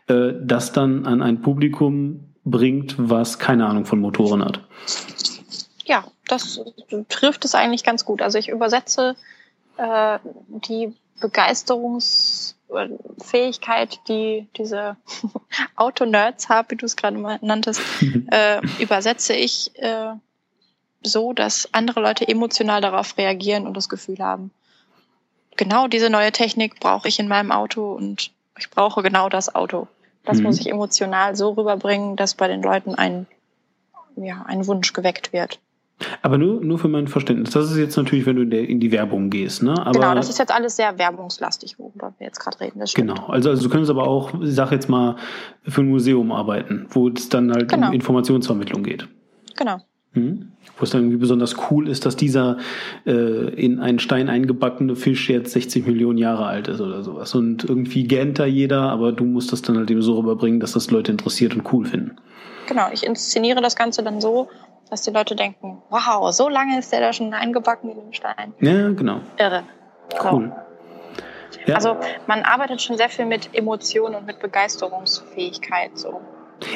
äh, 0.07 0.33
das 0.41 0.73
dann 0.73 1.07
an 1.07 1.23
ein 1.23 1.41
Publikum 1.41 2.21
bringt, 2.45 2.95
was 2.99 3.39
keine 3.39 3.67
Ahnung 3.67 3.85
von 3.85 3.99
Motoren 3.99 4.45
hat. 4.45 4.61
Ja, 5.85 6.05
das 6.29 6.61
trifft 7.09 7.45
es 7.47 7.55
eigentlich 7.55 7.85
ganz 7.85 8.05
gut. 8.05 8.23
Also 8.23 8.39
ich 8.39 8.49
übersetze 8.49 9.17
äh, 9.77 10.19
die 10.69 10.95
Begeisterungs 11.21 12.58
Fähigkeit, 13.23 14.01
die 14.09 14.49
diese 14.57 14.97
Auto-Nerds 15.77 16.49
haben, 16.49 16.71
wie 16.71 16.77
du 16.77 16.87
es 16.87 16.97
gerade 16.97 17.17
mal 17.19 17.39
nanntest, 17.43 17.81
äh, 18.31 18.61
übersetze 18.79 19.35
ich 19.35 19.71
äh, 19.79 20.13
so, 21.03 21.33
dass 21.33 21.69
andere 21.73 22.01
Leute 22.01 22.27
emotional 22.27 22.81
darauf 22.81 23.17
reagieren 23.17 23.67
und 23.67 23.77
das 23.77 23.89
Gefühl 23.89 24.19
haben, 24.19 24.51
genau 25.57 25.89
diese 25.89 26.11
neue 26.11 26.33
Technik 26.33 26.81
brauche 26.81 27.09
ich 27.09 27.19
in 27.19 27.29
meinem 27.29 27.53
Auto 27.53 27.93
und 27.93 28.31
ich 28.59 28.71
brauche 28.71 29.03
genau 29.03 29.29
das 29.29 29.55
Auto. 29.55 29.89
Das 30.25 30.39
mhm. 30.39 30.45
muss 30.45 30.61
ich 30.61 30.69
emotional 30.69 31.37
so 31.37 31.51
rüberbringen, 31.51 32.17
dass 32.17 32.35
bei 32.35 32.49
den 32.49 32.63
Leuten 32.63 32.95
ein, 32.95 33.27
ja, 34.17 34.43
ein 34.47 34.67
Wunsch 34.67 34.93
geweckt 34.93 35.33
wird. 35.33 35.61
Aber 36.23 36.39
nur, 36.39 36.61
nur 36.61 36.79
für 36.79 36.89
mein 36.89 37.09
Verständnis. 37.09 37.51
Das 37.51 37.71
ist 37.71 37.77
jetzt 37.77 37.97
natürlich, 37.97 38.27
wenn 38.27 38.37
du 38.37 38.43
in, 38.43 38.51
der, 38.51 38.69
in 38.69 38.81
die 38.81 38.93
Werbung 38.93 39.31
gehst. 39.31 39.63
Ne? 39.63 39.75
Aber, 39.79 39.93
genau, 39.93 40.15
das 40.15 40.29
ist 40.29 40.39
jetzt 40.39 40.53
alles 40.53 40.77
sehr 40.77 40.99
werbungslastig, 40.99 41.79
worüber 41.79 42.15
wir 42.19 42.27
jetzt 42.27 42.39
gerade 42.39 42.61
reden. 42.61 42.83
genau, 42.95 43.27
also, 43.27 43.51
also 43.51 43.63
du 43.63 43.69
könntest 43.69 43.91
aber 43.91 44.07
auch, 44.07 44.33
ich 44.41 44.55
sag 44.55 44.71
jetzt 44.71 44.89
mal, 44.89 45.17
für 45.65 45.81
ein 45.81 45.89
Museum 45.89 46.31
arbeiten, 46.33 46.87
wo 46.91 47.09
es 47.09 47.29
dann 47.29 47.53
halt 47.53 47.69
genau. 47.69 47.89
um 47.89 47.93
Informationsvermittlung 47.93 48.83
geht. 48.83 49.09
Genau. 49.57 49.79
Mhm. 50.15 50.53
Wo 50.77 50.85
es 50.85 50.91
dann 50.91 51.03
irgendwie 51.03 51.19
besonders 51.19 51.57
cool 51.71 51.89
ist, 51.89 52.07
dass 52.07 52.15
dieser 52.15 52.59
äh, 53.05 53.49
in 53.55 53.81
einen 53.81 53.99
Stein 53.99 54.29
eingebackene 54.29 54.95
Fisch 54.95 55.29
jetzt 55.29 55.53
60 55.53 55.87
Millionen 55.87 56.19
Jahre 56.19 56.47
alt 56.47 56.69
ist 56.69 56.81
oder 56.81 57.03
sowas. 57.03 57.35
Und 57.35 57.65
irgendwie 57.65 58.05
gähnt 58.05 58.39
da 58.39 58.47
jeder, 58.47 58.83
aber 58.83 59.11
du 59.11 59.25
musst 59.25 59.53
das 59.53 59.63
dann 59.63 59.77
halt 59.77 59.91
eben 59.91 60.03
so 60.03 60.17
rüberbringen, 60.17 60.61
dass 60.61 60.73
das 60.73 60.91
Leute 60.93 61.11
interessiert 61.11 61.57
und 61.57 61.73
cool 61.73 61.85
finden. 61.85 62.17
Genau, 62.69 62.87
ich 62.93 63.05
inszeniere 63.05 63.61
das 63.61 63.77
Ganze 63.77 64.03
dann 64.03 64.21
so, 64.21 64.49
dass 64.89 65.03
die 65.03 65.11
Leute 65.11 65.37
denken, 65.37 65.83
wow, 65.91 66.33
so 66.33 66.49
lange 66.49 66.79
ist 66.79 66.93
der 66.93 67.01
da 67.01 67.13
schon 67.13 67.33
eingebacken 67.35 67.91
in 67.91 67.97
dem 67.97 68.13
Stein. 68.13 68.55
Ja, 68.61 68.91
genau. 68.91 69.21
Irre. 69.37 69.65
Cool. 70.23 70.53
Ja. 71.67 71.75
Also 71.75 71.97
man 72.27 72.43
arbeitet 72.43 72.81
schon 72.81 72.97
sehr 72.97 73.09
viel 73.09 73.27
mit 73.27 73.51
Emotionen 73.53 74.15
und 74.15 74.27
mit 74.27 74.41
Begeisterungsfähigkeit. 74.41 75.97
So. 75.99 76.21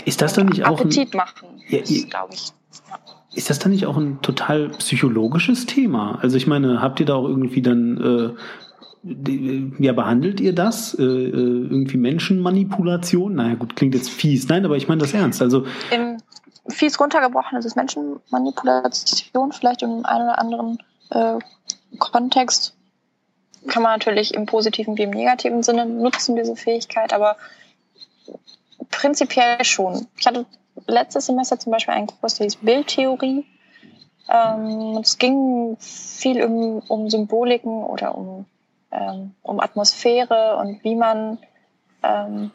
Ist 0.04 0.22
das 0.22 0.34
dann 0.34 0.46
nicht 0.46 0.64
auch 0.64 0.80
Appetit 0.80 1.14
ein, 1.14 1.16
machen, 1.16 1.62
ja, 1.68 1.80
glaube 2.08 2.34
ich. 2.34 2.52
Ja. 2.88 2.98
Ist 3.34 3.48
das 3.48 3.58
dann 3.58 3.72
nicht 3.72 3.86
auch 3.86 3.96
ein 3.96 4.20
total 4.20 4.68
psychologisches 4.70 5.64
Thema? 5.66 6.18
Also 6.20 6.36
ich 6.36 6.46
meine, 6.46 6.82
habt 6.82 7.00
ihr 7.00 7.06
da 7.06 7.14
auch 7.14 7.26
irgendwie 7.26 7.62
dann 7.62 8.34
äh, 8.34 9.82
ja, 9.82 9.92
behandelt 9.92 10.40
ihr 10.40 10.54
das? 10.54 10.94
Äh, 10.94 11.02
äh, 11.02 11.06
irgendwie 11.06 11.96
Menschenmanipulation? 11.96 13.34
Naja, 13.34 13.54
gut, 13.54 13.74
klingt 13.74 13.94
jetzt 13.94 14.10
fies. 14.10 14.48
Nein, 14.48 14.64
aber 14.64 14.76
ich 14.76 14.86
meine 14.86 15.00
das 15.00 15.14
ernst. 15.14 15.42
Also 15.42 15.64
Im 15.90 16.18
fies 16.68 16.98
runtergebrochen 16.98 17.58
ist 17.58 17.64
es 17.64 17.76
Menschenmanipulation, 17.76 19.52
vielleicht 19.52 19.82
im 19.82 20.04
einen 20.04 20.24
oder 20.24 20.38
anderen 20.38 20.78
äh, 21.10 21.38
Kontext. 21.98 22.74
Kann 23.68 23.82
man 23.82 23.92
natürlich 23.92 24.34
im 24.34 24.46
positiven 24.46 24.96
wie 24.98 25.02
im 25.02 25.10
negativen 25.10 25.62
Sinne 25.62 25.86
nutzen, 25.86 26.36
diese 26.36 26.56
Fähigkeit, 26.56 27.12
aber 27.12 27.36
prinzipiell 28.90 29.64
schon. 29.64 30.08
Ich 30.18 30.26
hatte 30.26 30.46
letztes 30.86 31.26
Semester 31.26 31.58
zum 31.58 31.72
Beispiel 31.72 31.94
einen 31.94 32.08
Kurs, 32.08 32.34
der 32.34 32.44
hieß 32.44 32.56
Bildtheorie. 32.56 33.46
Ähm, 34.28 34.98
es 35.00 35.18
ging 35.18 35.76
viel 35.78 36.42
um, 36.44 36.82
um 36.88 37.10
Symboliken 37.10 37.84
oder 37.84 38.16
um, 38.16 38.46
ähm, 38.90 39.34
um 39.42 39.60
Atmosphäre 39.60 40.56
und 40.56 40.82
wie 40.82 40.96
man 40.96 41.38
ähm, 42.02 42.50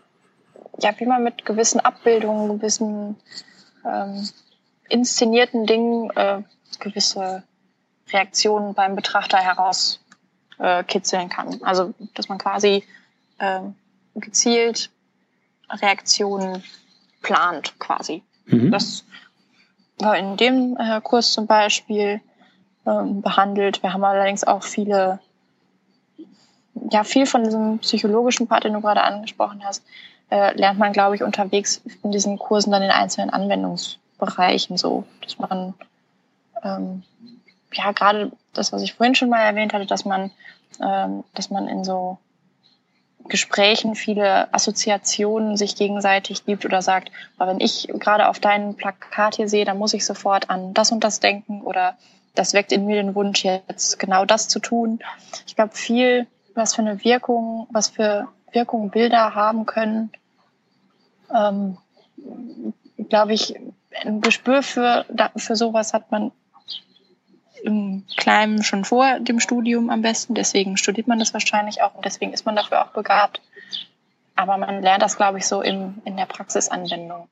ja, 0.79 0.91
wie 0.97 1.05
man 1.05 1.23
mit 1.23 1.45
gewissen 1.45 1.79
Abbildungen, 1.79 2.59
gewissen 2.59 3.17
ähm, 3.85 4.27
inszenierten 4.89 5.65
Dingen 5.65 6.09
äh, 6.11 6.43
gewisse 6.79 7.43
Reaktionen 8.11 8.73
beim 8.73 8.95
Betrachter 8.95 9.37
herauskitzeln 9.37 11.27
äh, 11.27 11.29
kann. 11.29 11.61
Also, 11.63 11.93
dass 12.13 12.29
man 12.29 12.37
quasi 12.37 12.83
äh, 13.39 13.61
gezielt 14.15 14.89
Reaktionen 15.69 16.63
plant, 17.21 17.77
quasi. 17.79 18.23
Mhm. 18.45 18.71
Das 18.71 19.03
war 19.99 20.17
in 20.17 20.37
dem 20.37 20.77
äh, 20.77 21.01
Kurs 21.01 21.33
zum 21.33 21.47
Beispiel 21.47 22.21
ähm, 22.85 23.21
behandelt. 23.21 23.83
Wir 23.83 23.93
haben 23.93 24.03
allerdings 24.03 24.43
auch 24.43 24.63
viele, 24.63 25.19
ja, 26.89 27.03
viel 27.03 27.25
von 27.25 27.43
diesem 27.43 27.79
psychologischen 27.79 28.47
Part, 28.47 28.63
den 28.63 28.73
du 28.73 28.81
gerade 28.81 29.03
angesprochen 29.03 29.63
hast, 29.65 29.83
äh, 30.29 30.53
lernt 30.57 30.79
man, 30.79 30.93
glaube 30.93 31.15
ich, 31.15 31.23
unterwegs 31.23 31.81
in 32.03 32.11
diesen 32.11 32.37
Kursen 32.37 32.71
dann 32.71 32.83
in 32.83 32.91
einzelnen 32.91 33.29
Anwendungsbereichen 33.29 34.77
so, 34.77 35.05
dass 35.21 35.39
man 35.39 35.73
ähm, 36.63 37.03
ja 37.73 37.91
gerade 37.91 38.31
das, 38.53 38.73
was 38.73 38.81
ich 38.81 38.93
vorhin 38.93 39.15
schon 39.15 39.29
mal 39.29 39.41
erwähnt 39.41 39.73
hatte, 39.73 39.85
dass 39.85 40.05
man, 40.05 40.31
ähm, 40.81 41.23
dass 41.33 41.49
man 41.49 41.67
in 41.67 41.83
so 41.83 42.17
Gesprächen 43.27 43.95
viele 43.95 44.53
Assoziationen 44.53 45.57
sich 45.57 45.75
gegenseitig 45.75 46.45
gibt 46.45 46.65
oder 46.65 46.81
sagt, 46.81 47.11
aber 47.37 47.51
wenn 47.51 47.59
ich 47.59 47.87
gerade 47.93 48.27
auf 48.29 48.39
deinem 48.39 48.75
Plakat 48.75 49.35
hier 49.35 49.49
sehe, 49.49 49.65
dann 49.65 49.77
muss 49.77 49.93
ich 49.93 50.05
sofort 50.05 50.49
an 50.49 50.73
das 50.73 50.91
und 50.91 51.03
das 51.03 51.19
denken 51.19 51.61
oder 51.61 51.97
das 52.35 52.53
weckt 52.53 52.71
in 52.71 52.85
mir 52.85 52.95
den 52.95 53.15
Wunsch, 53.15 53.43
jetzt 53.43 53.99
genau 53.99 54.23
das 54.23 54.47
zu 54.47 54.59
tun. 54.59 54.99
Ich 55.47 55.55
glaube, 55.55 55.75
viel, 55.75 56.27
was 56.53 56.75
für 56.75 56.81
eine 56.81 57.03
Wirkung, 57.03 57.67
was 57.71 57.89
für 57.89 58.27
Wirkung 58.51 58.89
Bilder 58.89 59.35
haben 59.35 59.65
können, 59.65 60.11
ähm, 61.33 61.77
glaube 63.09 63.33
ich, 63.33 63.55
ein 64.03 64.21
Gespür 64.21 64.63
für, 64.63 65.05
für 65.35 65.55
sowas 65.55 65.93
hat 65.93 66.11
man 66.11 66.31
im 67.63 68.03
Kleinen 68.15 68.63
schon 68.63 68.85
vor 68.85 69.19
dem 69.19 69.39
Studium 69.39 69.89
am 69.89 70.01
besten. 70.01 70.35
Deswegen 70.35 70.77
studiert 70.77 71.07
man 71.07 71.19
das 71.19 71.33
wahrscheinlich 71.33 71.81
auch 71.81 71.95
und 71.95 72.05
deswegen 72.05 72.33
ist 72.33 72.45
man 72.45 72.55
dafür 72.55 72.83
auch 72.83 72.91
begabt. 72.91 73.41
Aber 74.35 74.57
man 74.57 74.81
lernt 74.81 75.01
das, 75.01 75.17
glaube 75.17 75.39
ich, 75.39 75.47
so 75.47 75.61
im, 75.61 75.95
in 76.05 76.15
der 76.15 76.25
Praxisanwendung. 76.25 77.27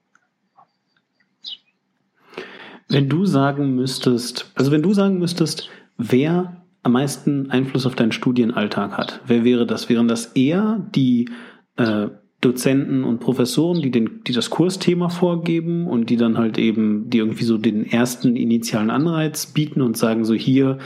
Wenn 2.87 3.09
du 3.09 3.25
sagen 3.25 3.75
müsstest, 3.75 4.51
also 4.55 4.71
wenn 4.71 4.83
du 4.83 4.93
sagen 4.93 5.19
müsstest, 5.19 5.69
wer 5.97 6.64
am 6.85 6.91
meisten 6.91 7.49
Einfluss 7.49 7.87
auf 7.87 7.95
deinen 7.95 8.11
Studienalltag 8.11 8.95
hat, 8.95 9.19
wer 9.25 9.43
wäre 9.43 9.65
das? 9.65 9.89
Wären 9.89 10.07
das 10.07 10.27
eher 10.33 10.87
die 10.93 11.29
äh, 11.77 12.09
Dozenten 12.41 13.03
und 13.03 13.19
Professoren, 13.19 13.81
die, 13.81 13.89
den, 13.89 14.21
die 14.27 14.33
das 14.33 14.51
Kursthema 14.51 15.09
vorgeben 15.09 15.87
und 15.87 16.11
die 16.11 16.15
dann 16.15 16.37
halt 16.37 16.59
eben, 16.59 17.09
die 17.09 17.17
irgendwie 17.17 17.43
so 17.43 17.57
den 17.57 17.89
ersten 17.89 18.35
initialen 18.35 18.91
Anreiz 18.91 19.47
bieten 19.47 19.81
und 19.81 19.97
sagen 19.97 20.25
so 20.25 20.35
hier 20.35 20.77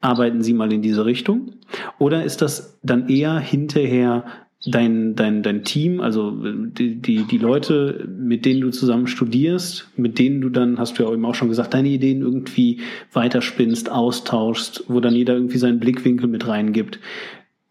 arbeiten 0.00 0.42
Sie 0.42 0.52
mal 0.52 0.72
in 0.72 0.82
diese 0.82 1.04
Richtung? 1.04 1.52
Oder 2.00 2.24
ist 2.24 2.42
das 2.42 2.80
dann 2.82 3.08
eher 3.08 3.38
hinterher 3.38 4.24
dein, 4.66 5.14
dein, 5.14 5.42
dein 5.42 5.64
Team, 5.64 6.00
also 6.00 6.32
die, 6.32 7.00
die, 7.00 7.24
die 7.24 7.38
Leute, 7.38 8.06
mit 8.08 8.44
denen 8.44 8.60
du 8.60 8.70
zusammen 8.70 9.06
studierst, 9.06 9.88
mit 9.96 10.18
denen 10.18 10.40
du 10.40 10.50
dann, 10.50 10.78
hast 10.78 10.98
du 10.98 11.04
ja 11.04 11.12
eben 11.12 11.24
auch 11.24 11.34
schon 11.34 11.48
gesagt, 11.48 11.74
deine 11.74 11.88
Ideen 11.88 12.20
irgendwie 12.20 12.80
weiterspinnst, 13.12 13.90
austauschst, 13.90 14.84
wo 14.88 15.00
dann 15.00 15.14
jeder 15.14 15.34
irgendwie 15.34 15.58
seinen 15.58 15.80
Blickwinkel 15.80 16.28
mit 16.28 16.46
reingibt. 16.46 17.00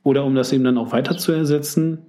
Oder 0.04 0.26
um 0.26 0.34
das 0.34 0.52
eben 0.52 0.64
dann 0.64 0.78
auch 0.78 0.92
weiter 0.92 1.18
zu 1.18 1.32
ersetzen, 1.32 2.00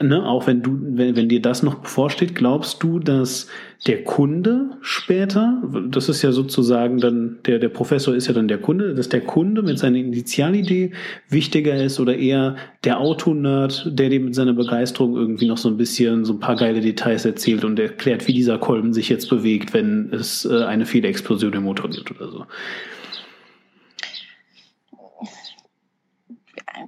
ne, 0.00 0.24
auch 0.24 0.46
wenn 0.46 0.62
du, 0.62 0.78
wenn, 0.80 1.16
wenn 1.16 1.28
dir 1.28 1.42
das 1.42 1.62
noch 1.62 1.76
bevorsteht, 1.76 2.34
glaubst 2.34 2.82
du, 2.82 2.98
dass 2.98 3.48
der 3.86 4.04
Kunde 4.04 4.70
später, 4.80 5.62
das 5.88 6.08
ist 6.08 6.22
ja 6.22 6.32
sozusagen 6.32 6.98
dann, 6.98 7.38
der, 7.46 7.58
der 7.58 7.68
Professor 7.68 8.14
ist 8.14 8.26
ja 8.26 8.34
dann 8.34 8.48
der 8.48 8.58
Kunde, 8.58 8.94
dass 8.94 9.08
der 9.08 9.20
Kunde 9.20 9.62
mit 9.62 9.78
seiner 9.78 9.98
Initialidee 9.98 10.92
wichtiger 11.28 11.74
ist 11.76 12.00
oder 12.00 12.16
eher 12.16 12.56
der 12.84 12.98
Autonerd, 12.98 13.86
der 13.86 14.08
dem 14.08 14.26
mit 14.26 14.34
seiner 14.34 14.52
Begeisterung 14.52 15.16
irgendwie 15.16 15.46
noch 15.46 15.58
so 15.58 15.68
ein 15.68 15.76
bisschen 15.76 16.24
so 16.24 16.34
ein 16.34 16.40
paar 16.40 16.56
geile 16.56 16.80
Details 16.80 17.24
erzählt 17.24 17.64
und 17.64 17.78
erklärt, 17.78 18.26
wie 18.26 18.32
dieser 18.32 18.58
Kolben 18.58 18.92
sich 18.92 19.08
jetzt 19.08 19.28
bewegt, 19.28 19.74
wenn 19.74 20.12
es 20.12 20.44
äh, 20.44 20.64
eine 20.64 20.86
Fehlexplosion 20.86 21.52
im 21.52 21.64
Motor 21.64 21.90
gibt 21.90 22.10
oder 22.10 22.30
so. 22.30 22.46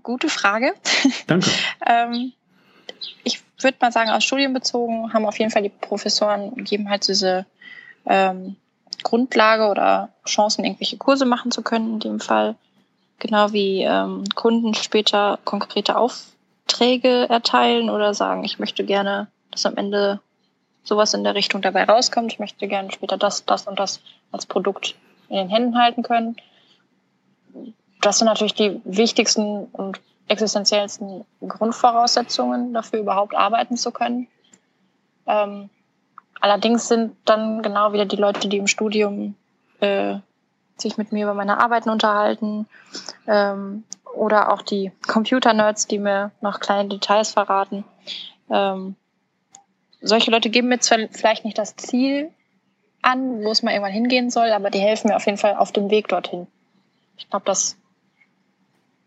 Gute 0.03 0.29
Frage. 0.29 0.73
Danke. 1.27 1.51
ähm, 1.87 2.33
ich 3.25 3.43
würde 3.61 3.79
mal 3.81 3.93
sagen, 3.93 4.11
aus 4.11 4.25
Studien 4.25 4.53
bezogen 4.53 5.13
haben 5.13 5.27
auf 5.27 5.39
jeden 5.39 5.51
Fall 5.51 5.63
die 5.63 5.69
Professoren 5.69 6.55
gegeben 6.55 6.89
halt 6.89 7.07
diese 7.07 7.47
ähm, 8.07 8.57
Grundlage 9.03 9.69
oder 9.69 10.11
Chancen, 10.27 10.65
irgendwelche 10.65 10.97
Kurse 10.97 11.25
machen 11.25 11.51
zu 11.51 11.63
können 11.63 11.95
in 11.95 12.01
dem 12.01 12.21
Fall. 12.21 12.57
Genau 13.19 13.53
wie 13.53 13.83
ähm, 13.83 14.25
Kunden 14.35 14.75
später 14.75 15.39
konkrete 15.45 15.97
Aufträge 15.97 17.29
erteilen 17.29 17.91
oder 17.91 18.15
sagen, 18.15 18.45
ich 18.45 18.59
möchte 18.59 18.85
gerne, 18.85 19.29
dass 19.51 19.67
am 19.67 19.77
Ende 19.77 20.21
sowas 20.83 21.15
in 21.15 21.25
der 21.25 21.35
Richtung 21.35 21.61
dabei 21.63 21.85
rauskommt. 21.85 22.33
Ich 22.33 22.39
möchte 22.39 22.67
gerne 22.67 22.91
später 22.91 23.17
das, 23.17 23.45
das 23.45 23.67
und 23.67 23.79
das 23.79 24.01
als 24.33 24.47
Produkt 24.47 24.95
in 25.29 25.37
den 25.37 25.49
Händen 25.49 25.79
halten 25.79 26.03
können. 26.03 26.37
Das 28.01 28.19
sind 28.19 28.27
natürlich 28.27 28.55
die 28.55 28.81
wichtigsten 28.85 29.67
und 29.67 30.01
existenziellsten 30.31 31.25
Grundvoraussetzungen 31.47 32.73
dafür 32.73 33.01
überhaupt 33.01 33.35
arbeiten 33.35 33.77
zu 33.77 33.91
können. 33.91 34.29
Ähm, 35.27 35.71
allerdings 36.41 36.87
sind 36.87 37.17
dann 37.25 37.63
genau 37.63 37.93
wieder 37.93 38.07
die 38.07 38.17
Leute, 38.17 38.49
die 38.49 38.59
im 38.59 38.69
Studium 38.69 39.35
äh, 39.81 40.17
sich 40.79 40.97
mit 40.97 41.11
mir 41.11 41.25
über 41.25 41.35
meine 41.35 41.59
Arbeiten 41.61 41.91
unterhalten 41.91 42.67
ähm, 43.27 43.83
oder 44.15 44.53
auch 44.53 44.63
die 44.63 44.93
Computer-Nerds, 45.07 45.89
die 45.89 45.99
mir 45.99 46.31
noch 46.41 46.61
kleine 46.61 46.89
Details 46.89 47.33
verraten. 47.33 47.85
Ähm, 48.49 48.95
solche 50.01 50.31
Leute 50.31 50.49
geben 50.49 50.69
mir 50.69 50.79
zwar 50.79 50.99
vielleicht 51.11 51.45
nicht 51.45 51.59
das 51.59 51.75
Ziel 51.75 52.31
an, 53.03 53.43
wo 53.43 53.51
es 53.51 53.63
mal 53.63 53.73
irgendwann 53.73 53.93
hingehen 53.93 54.31
soll, 54.31 54.51
aber 54.53 54.71
die 54.71 54.79
helfen 54.79 55.09
mir 55.09 55.17
auf 55.17 55.27
jeden 55.27 55.39
Fall 55.39 55.57
auf 55.57 55.73
dem 55.73 55.91
Weg 55.91 56.07
dorthin. 56.07 56.47
Ich 57.17 57.29
glaube, 57.29 57.47
das 57.47 57.77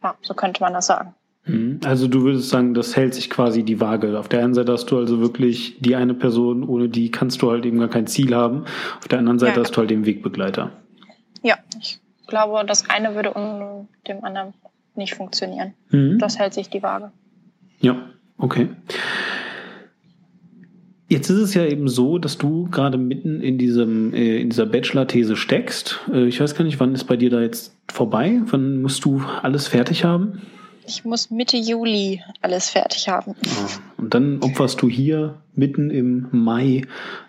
ja, 0.04 0.16
so 0.22 0.34
könnte 0.34 0.62
man 0.62 0.74
das 0.74 0.88
sagen. 0.88 1.14
Mhm. 1.46 1.82
Also 1.84 2.08
du 2.08 2.24
würdest 2.24 2.50
sagen, 2.50 2.74
das 2.74 2.96
hält 2.96 3.14
sich 3.14 3.30
quasi 3.30 3.64
die 3.64 3.82
Waage. 3.82 4.18
Auf 4.18 4.30
der 4.30 4.44
einen 4.44 4.54
Seite 4.54 4.72
hast 4.72 4.86
du 4.86 4.98
also 4.98 5.20
wirklich 5.20 5.78
die 5.80 5.96
eine 5.96 6.14
Person, 6.14 6.64
ohne 6.64 6.90
die 6.90 7.12
kannst 7.12 7.42
du 7.42 7.52
halt 7.52 7.66
eben 7.66 7.80
gar 7.80 7.90
kein 7.90 8.08
Ziel 8.08 8.36
haben. 8.36 8.66
Auf 9.00 9.08
der 9.08 9.20
anderen 9.20 9.40
Seite 9.40 9.58
ja. 9.60 9.64
hast 9.64 9.72
du 9.72 9.80
halt 9.80 9.90
den 9.90 10.06
Wegbegleiter. 10.06 10.72
Ja, 11.42 11.58
ich 11.80 12.00
glaube, 12.28 12.64
das 12.66 12.90
eine 12.90 13.16
würde 13.16 13.36
ohne 13.36 13.88
dem 14.08 14.24
anderen 14.24 14.54
nicht 14.96 15.16
funktionieren. 15.16 15.74
Mhm. 15.90 16.20
Das 16.20 16.40
hält 16.40 16.54
sich 16.54 16.70
die 16.70 16.84
Waage. 16.84 17.12
Ja, 17.80 17.98
okay. 18.38 18.70
Jetzt 21.14 21.30
ist 21.30 21.38
es 21.38 21.54
ja 21.54 21.64
eben 21.64 21.88
so, 21.90 22.18
dass 22.18 22.40
du 22.40 22.68
gerade 22.72 22.98
mitten 22.98 23.40
in 23.40 23.60
diesem 23.60 24.16
äh, 24.16 24.42
in 24.42 24.50
dieser 24.50 24.66
Bachelor-These 24.66 25.36
steckst. 25.36 26.00
Äh, 26.12 26.26
ich 26.26 26.42
weiß 26.42 26.56
gar 26.56 26.66
nicht, 26.66 26.80
wann 26.80 26.96
ist 26.96 27.04
bei 27.04 27.16
dir 27.16 27.30
da 27.30 27.40
jetzt 27.40 27.76
vorbei? 27.88 28.42
Wann 28.48 28.82
musst 28.82 29.06
du 29.06 29.22
alles 29.44 29.68
fertig 29.68 30.06
haben? 30.06 30.42
Ich 30.88 31.06
muss 31.06 31.30
Mitte 31.30 31.56
Juli 31.56 32.24
alles 32.42 32.72
fertig 32.72 33.10
haben. 33.10 33.36
Ja. 33.44 33.68
Und 33.98 34.16
dann 34.16 34.40
opferst 34.42 34.82
du 34.82 34.90
hier 34.90 35.36
mitten 35.54 35.92
im 35.92 36.30
Mai. 36.32 36.82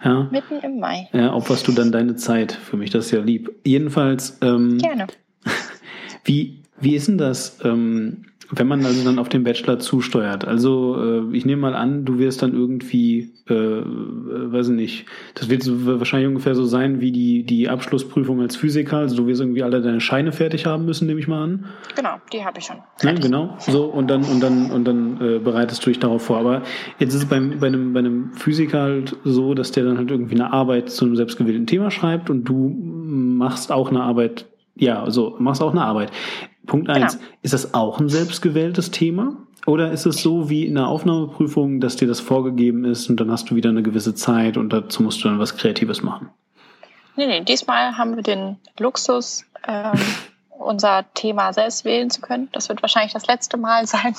Ja, 0.03 0.29
mitten 0.33 0.61
im 0.63 0.81
Mai. 0.81 1.11
Ja, 1.13 1.35
opferst 1.35 1.69
du 1.69 1.73
dann 1.73 1.93
deine 1.93 2.17
Zeit 2.17 2.53
für 2.53 2.79
mich. 2.79 2.89
Das 2.89 3.05
ist 3.05 3.11
ja 3.11 3.21
lieb. 3.21 3.53
Jedenfalls. 3.67 4.39
Ähm, 4.41 4.79
Gerne. 4.79 5.09
Wie, 6.25 6.63
wie 6.81 6.97
ist 6.97 7.09
denn 7.09 7.19
das? 7.19 7.59
Ähm, 7.63 8.25
Wenn 8.57 8.69
man 8.69 8.85
also 8.85 9.05
dann 9.05 9.19
auf 9.19 9.29
den 9.29 9.45
Bachelor 9.45 9.79
zusteuert, 9.79 10.47
also 10.47 10.97
äh, 11.31 11.37
ich 11.37 11.45
nehme 11.45 11.63
mal 11.63 11.75
an, 11.75 12.05
du 12.05 12.19
wirst 12.19 12.43
dann 12.43 12.53
irgendwie, 12.53 13.33
äh, 13.49 13.55
äh, 13.55 13.85
weiß 13.85 14.69
ich 14.69 14.75
nicht, 14.75 15.07
das 15.35 15.49
wird 15.49 15.63
so, 15.63 15.99
wahrscheinlich 15.99 16.29
ungefähr 16.29 16.55
so 16.55 16.65
sein 16.65 17.01
wie 17.01 17.11
die, 17.11 17.45
die 17.45 17.69
Abschlussprüfung 17.69 18.41
als 18.41 18.57
Physiker, 18.57 18.99
also 18.99 19.17
du 19.17 19.27
wirst 19.27 19.41
irgendwie 19.41 19.63
alle 19.63 19.81
deine 19.81 20.01
Scheine 20.01 20.33
fertig 20.33 20.67
haben 20.67 20.85
müssen, 20.85 21.07
nehme 21.07 21.21
ich 21.21 21.29
mal 21.29 21.43
an. 21.43 21.65
Genau, 21.97 22.17
die 22.33 22.45
habe 22.45 22.59
ich 22.59 22.65
schon. 22.65 22.77
Ja, 23.03 23.13
genau, 23.13 23.57
so 23.59 23.87
und 23.87 24.09
dann 24.09 24.23
und 24.25 24.41
dann 24.41 24.71
und 24.71 24.85
dann 24.85 25.21
äh, 25.21 25.39
bereitest 25.39 25.85
du 25.85 25.91
dich 25.91 25.99
darauf 25.99 26.23
vor. 26.23 26.39
Aber 26.39 26.63
jetzt 26.99 27.15
ist 27.15 27.23
es 27.23 27.29
beim, 27.29 27.59
bei, 27.59 27.67
einem, 27.67 27.93
bei 27.93 28.01
einem 28.01 28.33
Physiker 28.35 28.83
halt 28.83 29.17
so, 29.25 29.55
dass 29.55 29.73
der 29.73 29.85
dann 29.85 29.99
halt 29.99 30.11
irgendwie 30.11 30.35
eine 30.35 30.53
Arbeit 30.53 30.91
zu 30.91 31.05
einem 31.05 31.17
selbstgewählten 31.17 31.67
Thema 31.67 31.91
schreibt 31.91 32.31
und 32.31 32.45
du 32.45 32.69
machst 32.69 33.73
auch 33.73 33.91
eine 33.91 34.03
Arbeit 34.03 34.47
ja, 34.77 35.03
also 35.03 35.37
machst 35.39 35.63
auch 35.63 35.71
eine 35.71 35.83
Arbeit. 35.83 36.11
Punkt 36.67 36.89
eins, 36.89 37.19
genau. 37.19 37.29
ist 37.43 37.55
das 37.55 37.75
auch 37.75 38.01
ein 38.01 38.09
selbstgewähltes 38.09 38.91
Thema? 38.91 39.37
Oder 39.67 39.93
ist 39.93 40.05
es 40.05 40.21
so 40.21 40.51
wie 40.51 40.67
in 40.67 40.75
der 40.75 40.89
Aufnahmeprüfung, 40.89 41.81
dass 41.81 41.97
dir 41.97 42.07
das 42.07 42.21
vorgegeben 42.21 42.85
ist 42.85 43.09
und 43.09 43.19
dann 43.19 43.31
hast 43.31 43.51
du 43.51 43.55
wieder 43.55 43.71
eine 43.71 43.83
gewisse 43.83 44.15
Zeit 44.15 44.57
und 44.57 44.71
dazu 44.71 45.03
musst 45.03 45.25
du 45.25 45.29
dann 45.29 45.39
was 45.39 45.57
Kreatives 45.57 46.03
machen? 46.03 46.29
Nee, 47.17 47.27
nee, 47.27 47.41
diesmal 47.41 47.97
haben 47.97 48.17
wir 48.17 48.23
den 48.23 48.59
Luxus, 48.79 49.45
ähm, 49.67 49.93
unser 50.51 51.05
Thema 51.15 51.53
selbst 51.53 51.85
wählen 51.85 52.11
zu 52.11 52.21
können. 52.21 52.49
Das 52.53 52.69
wird 52.69 52.83
wahrscheinlich 52.83 53.13
das 53.13 53.27
letzte 53.27 53.57
Mal 53.57 53.87
sein, 53.87 54.15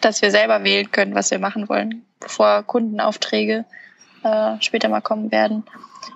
dass 0.00 0.22
wir 0.22 0.30
selber 0.30 0.62
wählen 0.62 0.90
können, 0.90 1.14
was 1.14 1.30
wir 1.30 1.38
machen 1.38 1.68
wollen, 1.68 2.04
bevor 2.20 2.62
Kundenaufträge 2.62 3.64
äh, 4.22 4.56
später 4.60 4.88
mal 4.88 5.00
kommen 5.00 5.32
werden. 5.32 5.64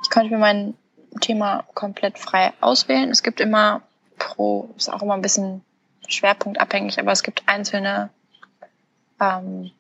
Ich 0.05 0.11
konnte 0.11 0.31
mir 0.31 0.39
mein 0.39 0.75
Thema 1.21 1.65
komplett 1.75 2.19
frei 2.19 2.53
auswählen. 2.61 3.11
Es 3.11 3.23
gibt 3.23 3.41
immer 3.41 3.83
pro, 4.23 4.71
ist 4.77 4.93
auch 4.93 5.03
immer 5.03 5.15
ein 5.15 5.23
bisschen 5.23 5.63
schwerpunktabhängig, 6.09 6.99
aber 6.99 7.13
es 7.13 7.23
gibt 7.23 7.43
einzelne, 7.47 8.11
ähm, 9.21 9.71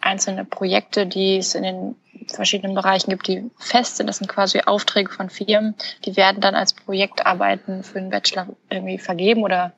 einzelne 0.00 0.44
Projekte, 0.44 1.06
die 1.06 1.36
es 1.36 1.54
in 1.54 1.62
den 1.62 1.96
verschiedenen 2.28 2.74
Bereichen 2.74 3.10
gibt, 3.10 3.28
die 3.28 3.50
fest 3.58 3.96
sind. 3.96 4.06
Das 4.06 4.18
sind 4.18 4.28
quasi 4.28 4.60
Aufträge 4.60 5.12
von 5.12 5.30
Firmen. 5.30 5.74
Die 6.04 6.16
werden 6.16 6.40
dann 6.40 6.54
als 6.54 6.72
Projektarbeiten 6.72 7.82
für 7.82 8.00
den 8.00 8.10
Bachelor 8.10 8.48
irgendwie 8.70 8.98
vergeben 8.98 9.42
oder 9.42 9.72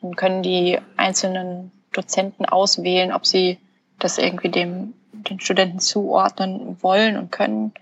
dann 0.00 0.16
können 0.16 0.42
die 0.42 0.78
einzelnen 0.96 1.70
Dozenten 1.92 2.46
auswählen, 2.46 3.12
ob 3.12 3.26
sie 3.26 3.58
das 3.98 4.18
irgendwie 4.18 4.48
dem, 4.48 4.94
den 5.12 5.38
Studenten 5.40 5.78
zuordnen 5.78 6.82
wollen 6.82 7.16
und 7.16 7.30
können. 7.30 7.72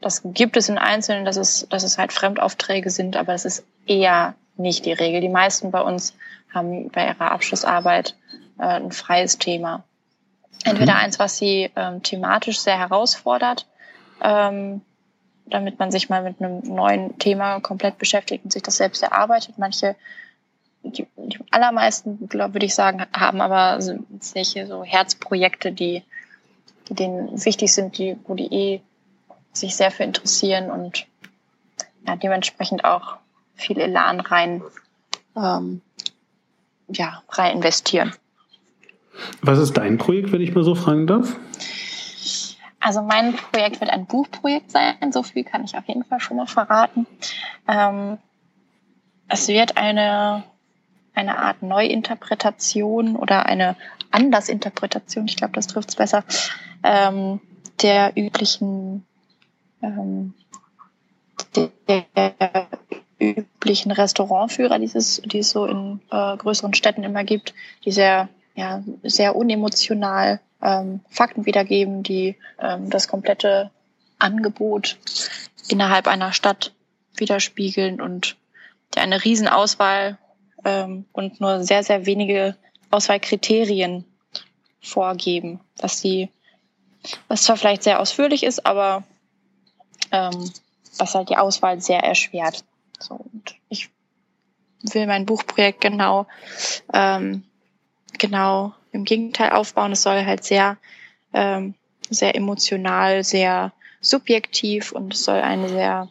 Das 0.00 0.22
gibt 0.24 0.56
es 0.56 0.68
in 0.68 0.78
Einzelnen, 0.78 1.24
dass 1.24 1.36
es, 1.36 1.66
dass 1.68 1.82
es 1.82 1.98
halt 1.98 2.12
Fremdaufträge 2.12 2.90
sind, 2.90 3.16
aber 3.16 3.34
es 3.34 3.44
ist 3.44 3.64
eher 3.86 4.34
nicht 4.56 4.84
die 4.84 4.92
Regel. 4.92 5.20
Die 5.20 5.28
meisten 5.28 5.70
bei 5.70 5.80
uns 5.80 6.14
haben 6.52 6.90
bei 6.90 7.06
ihrer 7.06 7.32
Abschlussarbeit 7.32 8.16
äh, 8.58 8.64
ein 8.64 8.92
freies 8.92 9.38
Thema. 9.38 9.84
Entweder 10.64 10.94
mhm. 10.94 10.98
eins, 11.00 11.18
was 11.18 11.36
sie 11.36 11.70
ähm, 11.76 12.02
thematisch 12.02 12.60
sehr 12.60 12.78
herausfordert, 12.78 13.66
ähm, 14.22 14.80
damit 15.46 15.78
man 15.78 15.90
sich 15.90 16.08
mal 16.08 16.22
mit 16.22 16.40
einem 16.40 16.60
neuen 16.60 17.18
Thema 17.18 17.60
komplett 17.60 17.98
beschäftigt 17.98 18.44
und 18.44 18.52
sich 18.52 18.62
das 18.62 18.76
selbst 18.76 19.02
erarbeitet. 19.02 19.58
Manche, 19.58 19.94
die, 20.82 21.06
die 21.16 21.38
allermeisten, 21.50 22.28
glaube 22.28 22.54
würde 22.54 22.66
ich 22.66 22.74
sagen, 22.74 23.04
haben 23.12 23.40
aber 23.40 23.80
solche 24.20 24.66
so 24.66 24.84
Herzprojekte, 24.84 25.72
die, 25.72 26.02
die 26.88 26.94
denen 26.94 27.44
wichtig 27.44 27.74
sind, 27.74 27.98
die, 27.98 28.16
wo 28.26 28.34
die 28.34 28.52
eh 28.52 28.80
sich 29.52 29.76
sehr 29.76 29.90
für 29.90 30.02
interessieren 30.04 30.70
und 30.70 31.06
ja, 32.06 32.16
dementsprechend 32.16 32.84
auch 32.84 33.16
viel 33.54 33.78
Elan 33.78 34.20
rein, 34.20 34.62
ähm, 35.36 35.80
ja, 36.88 37.22
rein 37.30 37.56
investieren. 37.56 38.12
Was 39.42 39.58
ist 39.58 39.76
dein 39.76 39.98
Projekt, 39.98 40.32
wenn 40.32 40.40
ich 40.40 40.54
mal 40.54 40.64
so 40.64 40.74
fragen 40.74 41.06
darf? 41.06 41.36
Also 42.80 43.00
mein 43.00 43.34
Projekt 43.34 43.80
wird 43.80 43.90
ein 43.90 44.06
Buchprojekt 44.06 44.70
sein, 44.70 45.10
so 45.10 45.22
viel 45.22 45.44
kann 45.44 45.64
ich 45.64 45.76
auf 45.76 45.86
jeden 45.86 46.04
Fall 46.04 46.20
schon 46.20 46.36
mal 46.36 46.46
verraten. 46.46 47.06
Ähm, 47.66 48.18
es 49.28 49.48
wird 49.48 49.76
eine, 49.76 50.44
eine 51.14 51.38
Art 51.38 51.62
Neuinterpretation 51.62 53.16
oder 53.16 53.46
eine 53.46 53.76
Andersinterpretation, 54.10 55.26
ich 55.26 55.36
glaube, 55.36 55.54
das 55.54 55.66
trifft 55.66 55.90
es 55.90 55.96
besser, 55.96 56.24
ähm, 56.82 57.40
der 57.80 58.12
üblichen 58.16 59.06
ähm, 59.80 60.34
der, 61.56 61.70
der 62.16 62.68
üblichen 63.18 63.92
Restaurantführer, 63.92 64.78
die 64.78 64.90
es, 64.92 65.22
die 65.24 65.38
es 65.38 65.50
so 65.50 65.66
in 65.66 66.00
äh, 66.10 66.36
größeren 66.36 66.74
Städten 66.74 67.04
immer 67.04 67.24
gibt, 67.24 67.54
die 67.84 67.92
sehr, 67.92 68.28
ja, 68.54 68.82
sehr 69.02 69.36
unemotional 69.36 70.40
ähm, 70.62 71.00
Fakten 71.10 71.46
wiedergeben, 71.46 72.02
die 72.02 72.36
ähm, 72.58 72.90
das 72.90 73.08
komplette 73.08 73.70
Angebot 74.18 74.98
innerhalb 75.68 76.08
einer 76.08 76.32
Stadt 76.32 76.72
widerspiegeln 77.16 78.00
und 78.00 78.36
die 78.94 79.00
eine 79.00 79.24
Riesenauswahl 79.24 80.18
ähm, 80.64 81.04
und 81.12 81.40
nur 81.40 81.62
sehr, 81.62 81.82
sehr 81.82 82.06
wenige 82.06 82.56
Auswahlkriterien 82.90 84.04
vorgeben, 84.80 85.60
was 85.78 86.00
die, 86.00 86.30
was 87.28 87.42
zwar 87.42 87.56
vielleicht 87.56 87.82
sehr 87.82 88.00
ausführlich 88.00 88.42
ist, 88.44 88.66
aber 88.66 89.04
ähm, 90.12 90.50
was 90.98 91.14
halt 91.14 91.28
die 91.30 91.36
Auswahl 91.36 91.80
sehr 91.80 92.00
erschwert. 92.00 92.64
So, 92.98 93.14
und 93.14 93.54
ich 93.68 93.90
will 94.92 95.06
mein 95.06 95.26
Buchprojekt 95.26 95.80
genau, 95.80 96.26
ähm, 96.92 97.42
genau 98.18 98.74
im 98.92 99.04
Gegenteil 99.04 99.50
aufbauen. 99.50 99.92
Es 99.92 100.02
soll 100.02 100.24
halt 100.24 100.44
sehr, 100.44 100.76
ähm, 101.32 101.74
sehr 102.10 102.34
emotional, 102.34 103.24
sehr 103.24 103.72
subjektiv 104.00 104.92
und 104.92 105.14
es 105.14 105.24
soll 105.24 105.40
eine 105.40 105.68
sehr, 105.68 106.08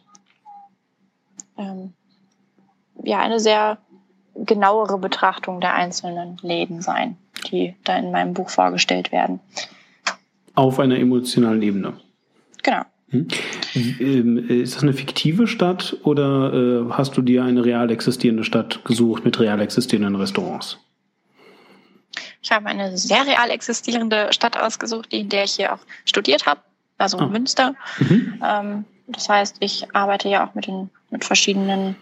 ähm, 1.56 1.94
ja, 3.02 3.20
eine 3.20 3.40
sehr 3.40 3.78
genauere 4.34 4.98
Betrachtung 4.98 5.60
der 5.60 5.74
einzelnen 5.74 6.38
Läden 6.42 6.82
sein, 6.82 7.16
die 7.50 7.76
da 7.84 7.96
in 7.96 8.10
meinem 8.10 8.34
Buch 8.34 8.50
vorgestellt 8.50 9.12
werden. 9.12 9.40
Auf 10.54 10.78
einer 10.80 10.98
emotionalen 10.98 11.62
Ebene. 11.62 12.00
Genau. 12.62 12.82
Hm. 13.14 13.28
Ähm, 14.00 14.50
ist 14.50 14.74
das 14.74 14.82
eine 14.82 14.92
fiktive 14.92 15.46
Stadt 15.46 15.96
oder 16.02 16.52
äh, 16.52 16.90
hast 16.90 17.16
du 17.16 17.22
dir 17.22 17.44
eine 17.44 17.64
real 17.64 17.90
existierende 17.90 18.44
Stadt 18.44 18.84
gesucht 18.84 19.24
mit 19.24 19.38
real 19.38 19.60
existierenden 19.60 20.16
Restaurants? 20.16 20.78
Ich 22.42 22.52
habe 22.52 22.66
eine 22.66 22.96
sehr 22.98 23.26
real 23.26 23.50
existierende 23.50 24.32
Stadt 24.32 24.58
ausgesucht, 24.58 25.12
in 25.12 25.28
der 25.28 25.44
ich 25.44 25.52
hier 25.52 25.72
auch 25.72 25.80
studiert 26.04 26.46
habe, 26.46 26.60
also 26.98 27.18
oh. 27.18 27.26
Münster. 27.26 27.74
Mhm. 27.98 28.42
Ähm, 28.44 28.84
das 29.06 29.28
heißt, 29.28 29.56
ich 29.60 29.94
arbeite 29.94 30.28
ja 30.28 30.46
auch 30.46 30.54
mit, 30.54 30.66
den, 30.66 30.90
mit 31.10 31.24
verschiedenen 31.24 31.96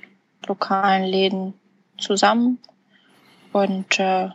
lokalen 0.46 1.04
Läden 1.04 1.54
zusammen. 1.98 2.58
Und 3.52 3.98
äh, 3.98 4.30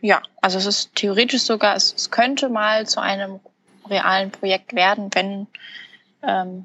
ja, 0.00 0.22
also 0.40 0.58
es 0.58 0.66
ist 0.66 0.94
theoretisch 0.96 1.42
sogar, 1.42 1.76
es, 1.76 1.94
es 1.94 2.10
könnte 2.10 2.48
mal 2.48 2.86
zu 2.86 3.00
einem 3.00 3.40
realen 3.88 4.30
Projekt 4.30 4.74
werden, 4.74 5.08
wenn, 5.14 5.46
ähm, 6.22 6.64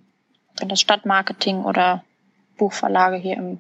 wenn 0.60 0.70
das 0.70 0.82
Stadtmarketing 0.82 1.64
oder 1.64 2.04
Buchverlage 2.58 3.18
hier 3.18 3.38
im, 3.38 3.60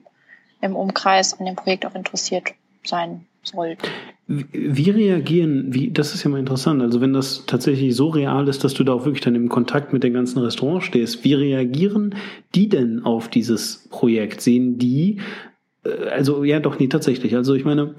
im 0.62 0.76
Umkreis 0.76 1.40
an 1.40 1.46
dem 1.46 1.56
Projekt 1.56 1.86
auch 1.86 1.96
interessiert 1.96 2.54
sein 2.84 3.26
sollten. 3.44 3.88
Wie 4.28 4.90
reagieren, 4.90 5.74
wie, 5.74 5.90
das 5.90 6.14
ist 6.14 6.24
ja 6.24 6.30
mal 6.30 6.40
interessant, 6.40 6.82
also 6.82 7.00
wenn 7.00 7.14
das 7.14 7.46
tatsächlich 7.46 7.96
so 7.96 8.10
real 8.10 8.48
ist, 8.50 8.64
dass 8.64 8.74
du 8.74 8.84
da 8.84 8.94
auch 8.94 9.06
wirklich 9.06 9.22
dann 9.22 9.36
im 9.36 9.48
Kontakt 9.48 9.94
mit 9.94 10.04
den 10.04 10.14
ganzen 10.14 10.40
Restaurants 10.40 10.86
stehst, 10.86 11.24
wie 11.24 11.34
reagieren 11.34 12.16
die 12.54 12.68
denn 12.68 13.06
auf 13.06 13.30
dieses 13.30 13.88
Projekt? 13.90 14.42
Sehen 14.42 14.78
die, 14.78 15.22
äh, 15.86 16.10
also 16.10 16.44
ja 16.44 16.60
doch, 16.60 16.78
nee, 16.78 16.88
tatsächlich, 16.88 17.36
also 17.36 17.54
ich 17.54 17.64
meine, 17.64 17.96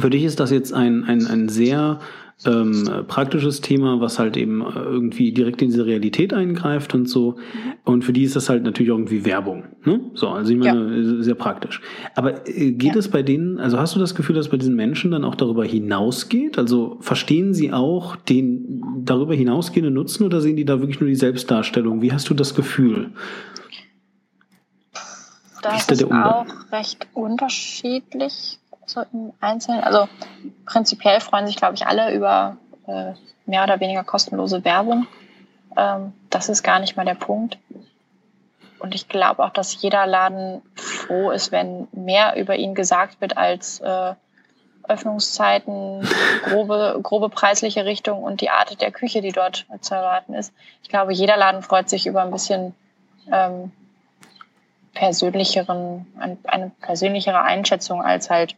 für 0.00 0.10
dich 0.10 0.24
ist 0.24 0.40
das 0.40 0.50
jetzt 0.50 0.72
ein, 0.72 1.04
ein, 1.04 1.26
ein 1.26 1.48
sehr 1.48 2.00
ähm, 2.44 3.04
praktisches 3.08 3.62
Thema, 3.62 4.00
was 4.00 4.18
halt 4.18 4.36
eben 4.36 4.60
äh, 4.60 4.78
irgendwie 4.78 5.32
direkt 5.32 5.62
in 5.62 5.68
diese 5.68 5.86
Realität 5.86 6.34
eingreift 6.34 6.94
und 6.94 7.08
so. 7.08 7.36
Und 7.84 8.04
für 8.04 8.12
die 8.12 8.24
ist 8.24 8.36
das 8.36 8.50
halt 8.50 8.62
natürlich 8.62 8.90
irgendwie 8.90 9.24
Werbung. 9.24 9.64
Ne? 9.84 10.00
So, 10.14 10.28
also 10.28 10.52
ich 10.52 10.58
meine, 10.58 10.96
ja. 10.96 11.22
sehr 11.22 11.34
praktisch. 11.34 11.80
Aber 12.14 12.46
äh, 12.46 12.72
geht 12.72 12.92
ja. 12.92 12.98
es 12.98 13.08
bei 13.08 13.22
denen, 13.22 13.58
also 13.58 13.78
hast 13.78 13.96
du 13.96 13.98
das 13.98 14.14
Gefühl, 14.14 14.36
dass 14.36 14.50
bei 14.50 14.58
diesen 14.58 14.76
Menschen 14.76 15.12
dann 15.12 15.24
auch 15.24 15.34
darüber 15.34 15.64
hinausgeht? 15.64 16.58
Also 16.58 16.98
verstehen 17.00 17.54
sie 17.54 17.72
auch 17.72 18.16
den 18.16 18.82
darüber 19.04 19.34
hinausgehenden 19.34 19.94
Nutzen 19.94 20.24
oder 20.24 20.42
sehen 20.42 20.56
die 20.56 20.66
da 20.66 20.80
wirklich 20.80 21.00
nur 21.00 21.08
die 21.08 21.16
Selbstdarstellung? 21.16 22.02
Wie 22.02 22.12
hast 22.12 22.28
du 22.28 22.34
das 22.34 22.54
Gefühl? 22.54 23.12
Das 25.62 25.90
ist, 25.90 26.02
ist 26.02 26.12
auch 26.12 26.46
recht 26.70 27.08
unterschiedlich 27.14 28.58
so 28.86 29.02
im 29.12 29.32
Einzelnen. 29.40 29.82
Also 29.82 30.08
prinzipiell 30.64 31.20
freuen 31.20 31.46
sich, 31.46 31.56
glaube 31.56 31.74
ich, 31.74 31.86
alle 31.86 32.12
über 32.14 32.56
äh, 32.86 33.12
mehr 33.46 33.64
oder 33.64 33.80
weniger 33.80 34.04
kostenlose 34.04 34.64
Werbung. 34.64 35.06
Ähm, 35.76 36.12
das 36.30 36.48
ist 36.48 36.62
gar 36.62 36.78
nicht 36.78 36.96
mal 36.96 37.04
der 37.04 37.14
Punkt. 37.14 37.58
Und 38.78 38.94
ich 38.94 39.08
glaube 39.08 39.44
auch, 39.44 39.50
dass 39.50 39.80
jeder 39.80 40.06
Laden 40.06 40.62
froh 40.74 41.30
ist, 41.30 41.50
wenn 41.52 41.88
mehr 41.92 42.36
über 42.36 42.56
ihn 42.56 42.74
gesagt 42.74 43.20
wird 43.20 43.36
als, 43.36 43.80
äh, 43.80 44.14
Öffnungszeiten, 44.88 46.06
grobe, 46.44 46.98
grobe 47.02 47.28
preisliche 47.28 47.84
Richtung 47.84 48.22
und 48.22 48.40
die 48.40 48.50
Art 48.50 48.80
der 48.80 48.92
Küche, 48.92 49.20
die 49.20 49.32
dort 49.32 49.66
zu 49.80 49.94
erwarten 49.94 50.34
ist. 50.34 50.52
Ich 50.82 50.88
glaube, 50.88 51.12
jeder 51.12 51.36
Laden 51.36 51.62
freut 51.62 51.88
sich 51.88 52.06
über 52.06 52.22
ein 52.22 52.30
bisschen 52.30 52.74
ähm, 53.32 53.72
persönlicheren, 54.94 56.06
eine 56.44 56.70
persönlichere 56.80 57.42
Einschätzung 57.42 58.02
als 58.02 58.30
halt 58.30 58.56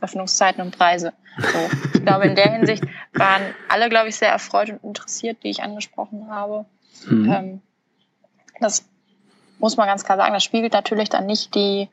Öffnungszeiten 0.00 0.62
und 0.62 0.76
Preise. 0.76 1.12
So. 1.38 1.76
Ich 1.94 2.04
glaube, 2.04 2.26
in 2.26 2.34
der 2.34 2.52
Hinsicht 2.52 2.84
waren 3.14 3.42
alle, 3.68 3.88
glaube 3.88 4.08
ich, 4.08 4.16
sehr 4.16 4.28
erfreut 4.30 4.70
und 4.70 4.84
interessiert, 4.84 5.42
die 5.42 5.50
ich 5.50 5.62
angesprochen 5.62 6.28
habe. 6.30 6.66
Mhm. 7.06 7.32
Ähm, 7.32 7.62
das 8.60 8.84
muss 9.58 9.76
man 9.76 9.86
ganz 9.86 10.04
klar 10.04 10.18
sagen, 10.18 10.34
das 10.34 10.44
spiegelt 10.44 10.72
natürlich 10.72 11.08
dann 11.08 11.26
nicht 11.26 11.54
die, 11.54 11.88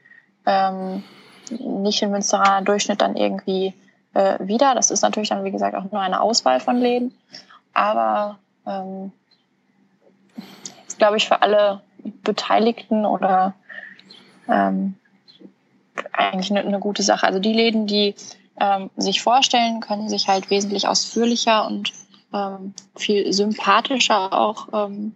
ähm, 0.45 1.03
nicht 1.49 2.01
den 2.01 2.11
Münsteraner 2.11 2.65
Durchschnitt 2.65 3.01
dann 3.01 3.15
irgendwie 3.15 3.73
äh, 4.13 4.35
wieder. 4.39 4.75
Das 4.75 4.91
ist 4.91 5.01
natürlich 5.01 5.29
dann, 5.29 5.43
wie 5.43 5.51
gesagt, 5.51 5.75
auch 5.75 5.91
nur 5.91 6.01
eine 6.01 6.21
Auswahl 6.21 6.59
von 6.59 6.77
Läden. 6.77 7.13
Aber 7.73 8.39
ähm, 8.65 9.11
ist, 10.87 10.97
glaube 10.97 11.17
ich, 11.17 11.27
für 11.27 11.41
alle 11.41 11.81
Beteiligten 12.23 13.05
oder 13.05 13.53
ähm, 14.47 14.95
eigentlich 16.13 16.51
eine, 16.51 16.61
eine 16.61 16.79
gute 16.79 17.03
Sache. 17.03 17.25
Also 17.25 17.39
die 17.39 17.53
Läden, 17.53 17.87
die 17.87 18.15
ähm, 18.59 18.89
sich 18.97 19.21
vorstellen, 19.21 19.79
können 19.79 20.09
sich 20.09 20.27
halt 20.27 20.49
wesentlich 20.49 20.87
ausführlicher 20.87 21.65
und 21.65 21.91
ähm, 22.33 22.73
viel 22.95 23.31
sympathischer 23.31 24.33
auch 24.33 24.67
ähm, 24.73 25.15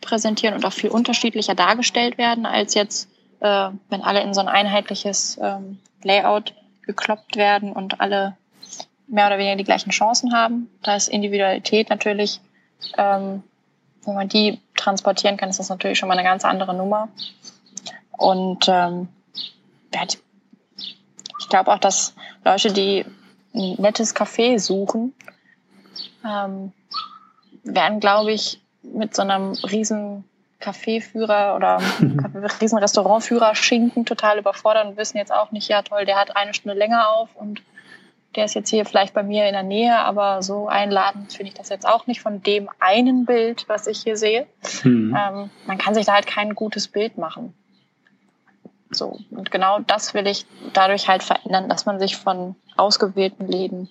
präsentieren 0.00 0.54
und 0.54 0.64
auch 0.64 0.72
viel 0.72 0.90
unterschiedlicher 0.90 1.54
dargestellt 1.54 2.18
werden, 2.18 2.46
als 2.46 2.74
jetzt, 2.74 3.08
äh, 3.40 3.70
wenn 3.90 4.02
alle 4.02 4.22
in 4.22 4.34
so 4.34 4.40
ein 4.40 4.48
einheitliches 4.48 5.38
ähm, 5.42 5.78
Layout 6.02 6.54
gekloppt 6.82 7.36
werden 7.36 7.72
und 7.72 8.00
alle 8.00 8.36
mehr 9.08 9.26
oder 9.26 9.38
weniger 9.38 9.56
die 9.56 9.64
gleichen 9.64 9.90
Chancen 9.90 10.32
haben. 10.32 10.70
Da 10.82 10.96
ist 10.96 11.08
Individualität 11.08 11.90
natürlich, 11.90 12.40
ähm, 12.96 13.42
wenn 14.04 14.14
man 14.14 14.28
die 14.28 14.60
transportieren 14.76 15.36
kann, 15.36 15.48
ist 15.48 15.58
das 15.58 15.68
natürlich 15.68 15.98
schon 15.98 16.08
mal 16.08 16.16
eine 16.16 16.26
ganz 16.26 16.44
andere 16.44 16.74
Nummer. 16.74 17.08
Und 18.16 18.66
ähm, 18.68 19.08
ich 21.38 21.48
glaube 21.48 21.72
auch, 21.72 21.78
dass 21.78 22.14
Leute, 22.44 22.72
die 22.72 23.04
ein 23.54 23.76
nettes 23.78 24.14
Café 24.14 24.58
suchen, 24.58 25.14
ähm, 26.24 26.72
werden, 27.62 28.00
glaube 28.00 28.32
ich, 28.32 28.60
mit 28.82 29.14
so 29.14 29.22
einem 29.22 29.52
riesen 29.52 30.24
Kaffeeführer 30.60 31.54
oder 31.56 31.80
riesen 32.60 32.78
Restaurantführer 32.78 33.54
Schinken 33.54 34.04
total 34.04 34.38
überfordert 34.38 34.86
und 34.86 34.96
wissen 34.96 35.18
jetzt 35.18 35.32
auch 35.32 35.52
nicht, 35.52 35.68
ja 35.68 35.82
toll, 35.82 36.04
der 36.04 36.16
hat 36.16 36.36
eine 36.36 36.54
Stunde 36.54 36.76
länger 36.76 37.10
auf 37.10 37.34
und 37.34 37.62
der 38.34 38.44
ist 38.44 38.54
jetzt 38.54 38.68
hier 38.68 38.84
vielleicht 38.84 39.14
bei 39.14 39.22
mir 39.22 39.46
in 39.46 39.54
der 39.54 39.62
Nähe, 39.62 39.96
aber 39.96 40.42
so 40.42 40.68
einladend 40.68 41.32
finde 41.32 41.48
ich 41.48 41.54
das 41.54 41.70
jetzt 41.70 41.88
auch 41.88 42.06
nicht 42.06 42.20
von 42.20 42.42
dem 42.42 42.68
einen 42.80 43.24
Bild, 43.24 43.64
was 43.66 43.86
ich 43.86 44.02
hier 44.02 44.16
sehe. 44.16 44.46
Mhm. 44.82 45.16
Ähm, 45.18 45.50
man 45.66 45.78
kann 45.78 45.94
sich 45.94 46.04
da 46.04 46.12
halt 46.12 46.26
kein 46.26 46.54
gutes 46.54 46.88
Bild 46.88 47.16
machen. 47.16 47.54
So. 48.96 49.18
Und 49.30 49.50
genau 49.50 49.80
das 49.80 50.14
will 50.14 50.26
ich 50.26 50.46
dadurch 50.72 51.08
halt 51.08 51.22
verändern, 51.22 51.68
dass 51.68 51.86
man 51.86 51.98
sich 51.98 52.16
von 52.16 52.56
ausgewählten 52.76 53.46
Läden 53.46 53.88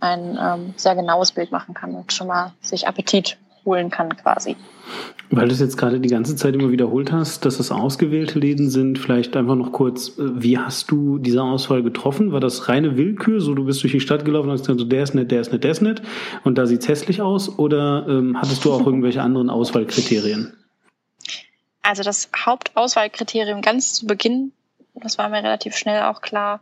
ein 0.00 0.38
ähm, 0.40 0.74
sehr 0.76 0.94
genaues 0.94 1.32
Bild 1.32 1.50
machen 1.50 1.74
kann 1.74 1.94
und 1.94 2.12
schon 2.12 2.28
mal 2.28 2.52
sich 2.60 2.86
Appetit 2.86 3.36
holen 3.64 3.90
kann 3.90 4.16
quasi. 4.16 4.56
Weil 5.30 5.48
du 5.48 5.52
es 5.52 5.60
jetzt 5.60 5.76
gerade 5.76 6.00
die 6.00 6.08
ganze 6.08 6.36
Zeit 6.36 6.54
immer 6.54 6.70
wiederholt 6.70 7.12
hast, 7.12 7.44
dass 7.44 7.60
es 7.60 7.70
ausgewählte 7.70 8.38
Läden 8.38 8.70
sind, 8.70 8.98
vielleicht 8.98 9.36
einfach 9.36 9.56
noch 9.56 9.72
kurz, 9.72 10.18
äh, 10.18 10.22
wie 10.42 10.56
hast 10.56 10.90
du 10.90 11.18
diese 11.18 11.42
Auswahl 11.42 11.82
getroffen? 11.82 12.32
War 12.32 12.40
das 12.40 12.68
reine 12.68 12.96
Willkür? 12.96 13.40
So, 13.40 13.54
du 13.54 13.64
bist 13.64 13.82
durch 13.82 13.92
die 13.92 14.00
Stadt 14.00 14.24
gelaufen 14.24 14.48
und 14.48 14.54
hast 14.54 14.66
gesagt, 14.66 14.90
der 14.90 15.02
ist 15.02 15.14
nett, 15.14 15.30
der 15.30 15.42
ist 15.42 15.52
nett, 15.52 15.64
der 15.64 15.70
ist 15.70 15.82
nett 15.82 16.02
und 16.44 16.56
da 16.56 16.66
sieht 16.66 16.80
es 16.80 16.88
hässlich 16.88 17.20
aus? 17.20 17.58
Oder 17.58 18.06
ähm, 18.08 18.40
hattest 18.40 18.64
du 18.64 18.72
auch 18.72 18.86
irgendwelche 18.86 19.20
anderen 19.20 19.50
Auswahlkriterien? 19.50 20.54
Also 21.88 22.02
das 22.02 22.28
Hauptauswahlkriterium 22.36 23.62
ganz 23.62 23.94
zu 23.94 24.06
Beginn, 24.06 24.52
das 24.92 25.16
war 25.16 25.30
mir 25.30 25.42
relativ 25.42 25.74
schnell 25.74 26.02
auch 26.02 26.20
klar, 26.20 26.60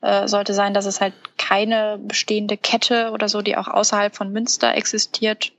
äh, 0.00 0.26
sollte 0.26 0.52
sein, 0.52 0.74
dass 0.74 0.84
es 0.84 1.00
halt 1.00 1.14
keine 1.38 1.96
bestehende 2.02 2.56
Kette 2.56 3.12
oder 3.12 3.28
so, 3.28 3.40
die 3.40 3.56
auch 3.56 3.68
außerhalb 3.68 4.16
von 4.16 4.32
Münster 4.32 4.74
existiert, 4.74 5.52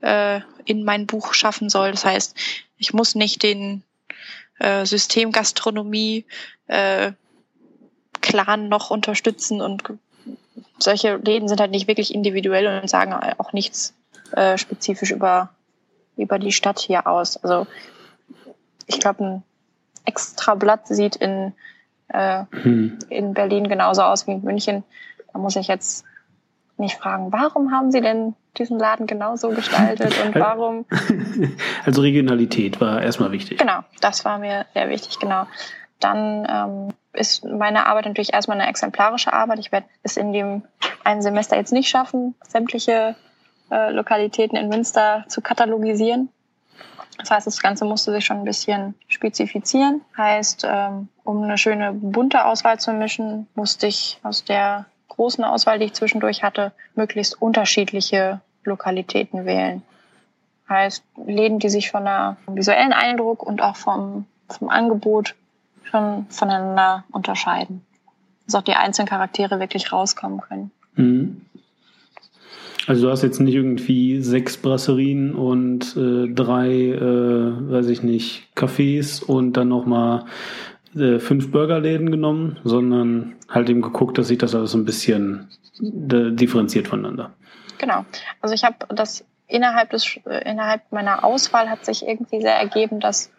äh, 0.00 0.40
in 0.64 0.84
mein 0.84 1.06
Buch 1.06 1.34
schaffen 1.34 1.68
soll. 1.68 1.90
Das 1.90 2.06
heißt, 2.06 2.34
ich 2.78 2.94
muss 2.94 3.14
nicht 3.14 3.42
den 3.42 3.82
äh, 4.58 4.86
Systemgastronomie 4.86 6.24
Clan 8.22 8.68
noch 8.70 8.90
unterstützen 8.90 9.60
und 9.60 9.82
solche 10.78 11.16
Läden 11.16 11.48
sind 11.48 11.60
halt 11.60 11.72
nicht 11.72 11.88
wirklich 11.88 12.14
individuell 12.14 12.80
und 12.80 12.88
sagen 12.88 13.12
auch 13.12 13.52
nichts 13.52 13.92
äh, 14.34 14.56
spezifisch 14.56 15.10
über 15.10 15.50
über 16.16 16.38
die 16.38 16.52
Stadt 16.52 16.78
hier 16.78 17.06
aus. 17.06 17.36
Also 17.36 17.66
ich 18.86 19.00
glaube, 19.00 19.24
ein 19.24 19.42
Extrablatt 20.04 20.86
sieht 20.88 21.16
in, 21.16 21.52
äh, 22.08 22.44
hm. 22.50 22.98
in 23.08 23.34
Berlin 23.34 23.68
genauso 23.68 24.02
aus 24.02 24.26
wie 24.26 24.32
in 24.32 24.42
München. 24.42 24.84
Da 25.32 25.38
muss 25.38 25.56
ich 25.56 25.68
jetzt 25.68 26.04
nicht 26.76 26.96
fragen, 26.96 27.32
warum 27.32 27.72
haben 27.72 27.92
Sie 27.92 28.00
denn 28.00 28.34
diesen 28.58 28.78
Laden 28.78 29.06
genauso 29.06 29.50
gestaltet 29.50 30.14
und 30.24 30.34
warum? 30.40 30.84
Also 31.84 32.02
Regionalität 32.02 32.80
war 32.80 33.02
erstmal 33.02 33.32
wichtig. 33.32 33.58
Genau, 33.58 33.80
das 34.00 34.24
war 34.24 34.38
mir 34.38 34.66
sehr 34.74 34.88
wichtig, 34.88 35.18
genau. 35.18 35.46
Dann 36.00 36.46
ähm, 36.50 36.88
ist 37.12 37.44
meine 37.44 37.86
Arbeit 37.86 38.06
natürlich 38.06 38.32
erstmal 38.32 38.60
eine 38.60 38.68
exemplarische 38.68 39.32
Arbeit. 39.32 39.58
Ich 39.60 39.72
werde 39.72 39.86
es 40.02 40.16
in 40.16 40.32
dem 40.32 40.62
einen 41.04 41.22
Semester 41.22 41.56
jetzt 41.56 41.72
nicht 41.72 41.88
schaffen, 41.88 42.34
sämtliche 42.46 43.14
äh, 43.70 43.90
Lokalitäten 43.90 44.56
in 44.56 44.68
Münster 44.68 45.24
zu 45.28 45.40
katalogisieren. 45.40 46.28
Das 47.18 47.30
heißt, 47.30 47.46
das 47.46 47.60
Ganze 47.60 47.84
musste 47.84 48.12
sich 48.12 48.24
schon 48.24 48.38
ein 48.38 48.44
bisschen 48.44 48.94
spezifizieren. 49.08 50.00
Heißt, 50.16 50.66
ähm, 50.68 51.08
um 51.24 51.42
eine 51.42 51.58
schöne 51.58 51.92
bunte 51.92 52.44
Auswahl 52.44 52.80
zu 52.80 52.92
mischen, 52.92 53.46
musste 53.54 53.86
ich 53.86 54.18
aus 54.22 54.44
der 54.44 54.86
großen 55.08 55.44
Auswahl, 55.44 55.78
die 55.78 55.86
ich 55.86 55.92
zwischendurch 55.92 56.42
hatte, 56.42 56.72
möglichst 56.94 57.40
unterschiedliche 57.40 58.40
Lokalitäten 58.64 59.44
wählen. 59.44 59.82
Heißt, 60.68 61.04
Läden, 61.26 61.58
die 61.58 61.68
sich 61.68 61.90
von 61.90 62.04
der 62.04 62.38
visuellen 62.46 62.92
Eindruck 62.92 63.42
und 63.42 63.62
auch 63.62 63.76
vom, 63.76 64.26
vom 64.48 64.70
Angebot 64.70 65.34
schon 65.84 66.26
voneinander 66.30 67.04
unterscheiden. 67.12 67.84
Dass 68.46 68.54
auch 68.54 68.62
die 68.62 68.74
einzelnen 68.74 69.08
Charaktere 69.08 69.60
wirklich 69.60 69.92
rauskommen 69.92 70.40
können. 70.40 70.70
Mhm. 70.94 71.44
Also 72.86 73.06
du 73.06 73.12
hast 73.12 73.22
jetzt 73.22 73.40
nicht 73.40 73.54
irgendwie 73.54 74.20
sechs 74.20 74.56
Brasserien 74.56 75.34
und 75.34 75.96
äh, 75.96 76.28
drei, 76.32 76.68
äh, 76.68 77.70
weiß 77.70 77.88
ich 77.88 78.02
nicht, 78.02 78.48
Cafés 78.56 79.22
und 79.22 79.56
dann 79.56 79.68
nochmal 79.68 80.24
äh, 80.96 81.18
fünf 81.18 81.52
Burgerläden 81.52 82.10
genommen, 82.10 82.58
sondern 82.64 83.36
halt 83.48 83.70
eben 83.70 83.82
geguckt, 83.82 84.18
dass 84.18 84.28
sich 84.28 84.38
das 84.38 84.54
alles 84.54 84.74
ein 84.74 84.84
bisschen 84.84 85.48
äh, 85.80 86.32
differenziert 86.32 86.88
voneinander. 86.88 87.32
Genau. 87.78 88.04
Also 88.40 88.54
ich 88.54 88.64
habe 88.64 88.76
das 88.88 89.24
innerhalb 89.46 89.90
des 89.90 90.18
äh, 90.26 90.50
innerhalb 90.50 90.90
meiner 90.90 91.24
Auswahl 91.24 91.70
hat 91.70 91.84
sich 91.84 92.06
irgendwie 92.06 92.40
sehr 92.40 92.56
ergeben, 92.56 93.00
dass 93.00 93.30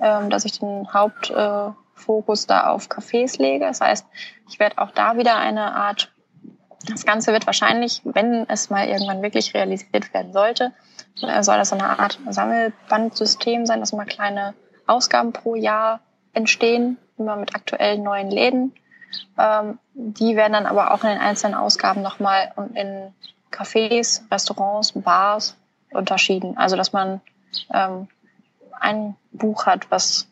ähm, 0.00 0.30
dass 0.30 0.44
ich 0.44 0.58
den 0.58 0.92
Hauptfokus 0.92 2.44
äh, 2.44 2.48
da 2.48 2.70
auf 2.70 2.88
Cafés 2.88 3.40
lege. 3.40 3.64
Das 3.64 3.80
heißt, 3.80 4.06
ich 4.48 4.58
werde 4.58 4.78
auch 4.78 4.90
da 4.90 5.16
wieder 5.16 5.36
eine 5.36 5.74
Art 5.74 6.11
das 6.84 7.04
Ganze 7.04 7.32
wird 7.32 7.46
wahrscheinlich, 7.46 8.02
wenn 8.04 8.48
es 8.48 8.70
mal 8.70 8.88
irgendwann 8.88 9.22
wirklich 9.22 9.54
realisiert 9.54 10.12
werden 10.14 10.32
sollte, 10.32 10.72
äh, 11.22 11.42
soll 11.42 11.56
das 11.56 11.70
so 11.70 11.76
eine 11.76 11.98
Art 11.98 12.18
Sammelbandsystem 12.28 13.66
sein, 13.66 13.80
dass 13.80 13.92
immer 13.92 14.04
kleine 14.04 14.54
Ausgaben 14.86 15.32
pro 15.32 15.54
Jahr 15.54 16.00
entstehen, 16.32 16.98
immer 17.18 17.36
mit 17.36 17.54
aktuellen 17.54 18.02
neuen 18.02 18.30
Läden. 18.30 18.72
Ähm, 19.38 19.78
die 19.94 20.36
werden 20.36 20.54
dann 20.54 20.66
aber 20.66 20.92
auch 20.92 21.04
in 21.04 21.10
den 21.10 21.18
einzelnen 21.18 21.54
Ausgaben 21.54 22.02
nochmal 22.02 22.52
in 22.74 23.12
Cafés, 23.50 24.22
Restaurants, 24.30 24.92
Bars 24.92 25.56
unterschieden. 25.90 26.56
Also 26.56 26.76
dass 26.76 26.92
man 26.92 27.20
ähm, 27.72 28.08
ein 28.80 29.16
Buch 29.32 29.66
hat, 29.66 29.90
was 29.90 30.28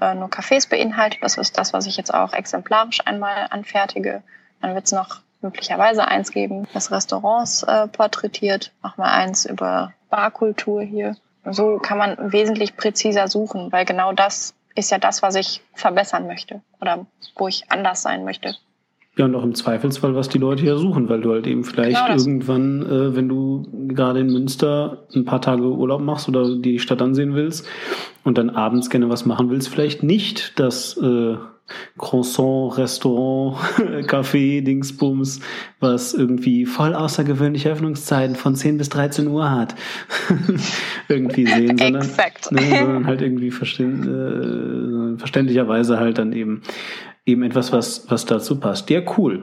äh, 0.00 0.14
nur 0.14 0.28
Cafés 0.28 0.68
beinhaltet. 0.68 1.22
Das 1.22 1.38
ist 1.38 1.58
das, 1.58 1.72
was 1.72 1.86
ich 1.86 1.96
jetzt 1.96 2.12
auch 2.12 2.32
exemplarisch 2.32 3.00
einmal 3.06 3.46
anfertige. 3.50 4.22
Dann 4.60 4.74
wird 4.74 4.84
es 4.84 4.92
noch 4.92 5.22
möglicherweise 5.40 6.06
eins 6.06 6.32
geben, 6.32 6.66
das 6.74 6.90
Restaurants 6.90 7.62
äh, 7.62 7.88
porträtiert, 7.88 8.72
auch 8.82 8.96
mal 8.96 9.12
eins 9.12 9.44
über 9.44 9.92
Barkultur 10.10 10.82
hier. 10.82 11.16
So 11.44 11.78
kann 11.78 11.98
man 11.98 12.32
wesentlich 12.32 12.76
präziser 12.76 13.28
suchen, 13.28 13.72
weil 13.72 13.84
genau 13.84 14.12
das 14.12 14.54
ist 14.74 14.90
ja 14.90 14.98
das, 14.98 15.22
was 15.22 15.34
ich 15.34 15.62
verbessern 15.74 16.26
möchte 16.26 16.62
oder 16.80 17.06
wo 17.36 17.48
ich 17.48 17.70
anders 17.70 18.02
sein 18.02 18.24
möchte. 18.24 18.54
Ja, 19.18 19.24
und 19.24 19.34
auch 19.34 19.42
im 19.42 19.54
Zweifelsfall, 19.56 20.14
was 20.14 20.28
die 20.28 20.38
Leute 20.38 20.62
hier 20.62 20.78
suchen, 20.78 21.08
weil 21.08 21.20
du 21.20 21.32
halt 21.32 21.48
eben 21.48 21.64
vielleicht 21.64 22.06
genau 22.06 22.16
irgendwann, 22.16 22.82
äh, 22.86 23.16
wenn 23.16 23.28
du 23.28 23.66
gerade 23.88 24.20
in 24.20 24.28
Münster 24.28 25.08
ein 25.12 25.24
paar 25.24 25.40
Tage 25.40 25.64
Urlaub 25.64 26.00
machst 26.00 26.28
oder 26.28 26.56
die 26.56 26.78
Stadt 26.78 27.02
ansehen 27.02 27.34
willst 27.34 27.66
und 28.22 28.38
dann 28.38 28.50
abends 28.50 28.90
gerne 28.90 29.08
was 29.08 29.26
machen 29.26 29.50
willst, 29.50 29.68
vielleicht 29.68 30.04
nicht 30.04 30.60
das 30.60 30.96
äh, 30.98 31.36
Croissant, 31.96 32.76
Restaurant, 32.76 33.58
Café, 34.06 34.62
Dingsbums, 34.62 35.40
was 35.80 36.14
irgendwie 36.14 36.66
voll 36.66 36.94
außergewöhnliche 36.94 37.70
Öffnungszeiten 37.70 38.36
von 38.36 38.54
10 38.54 38.78
bis 38.78 38.88
13 38.88 39.28
Uhr 39.28 39.50
hat, 39.50 39.74
irgendwie 41.08 41.46
sehen, 41.46 41.78
sondern, 41.78 42.06
ne, 42.50 42.78
sondern 42.78 43.06
halt 43.06 43.22
irgendwie 43.22 43.48
äh, 43.48 45.18
verständlicherweise 45.18 45.98
halt 45.98 46.18
dann 46.18 46.32
eben 46.32 46.62
eben 47.28 47.42
etwas, 47.42 47.72
was, 47.72 48.10
was 48.10 48.24
dazu 48.24 48.58
passt. 48.58 48.90
Ja, 48.90 49.02
cool. 49.16 49.42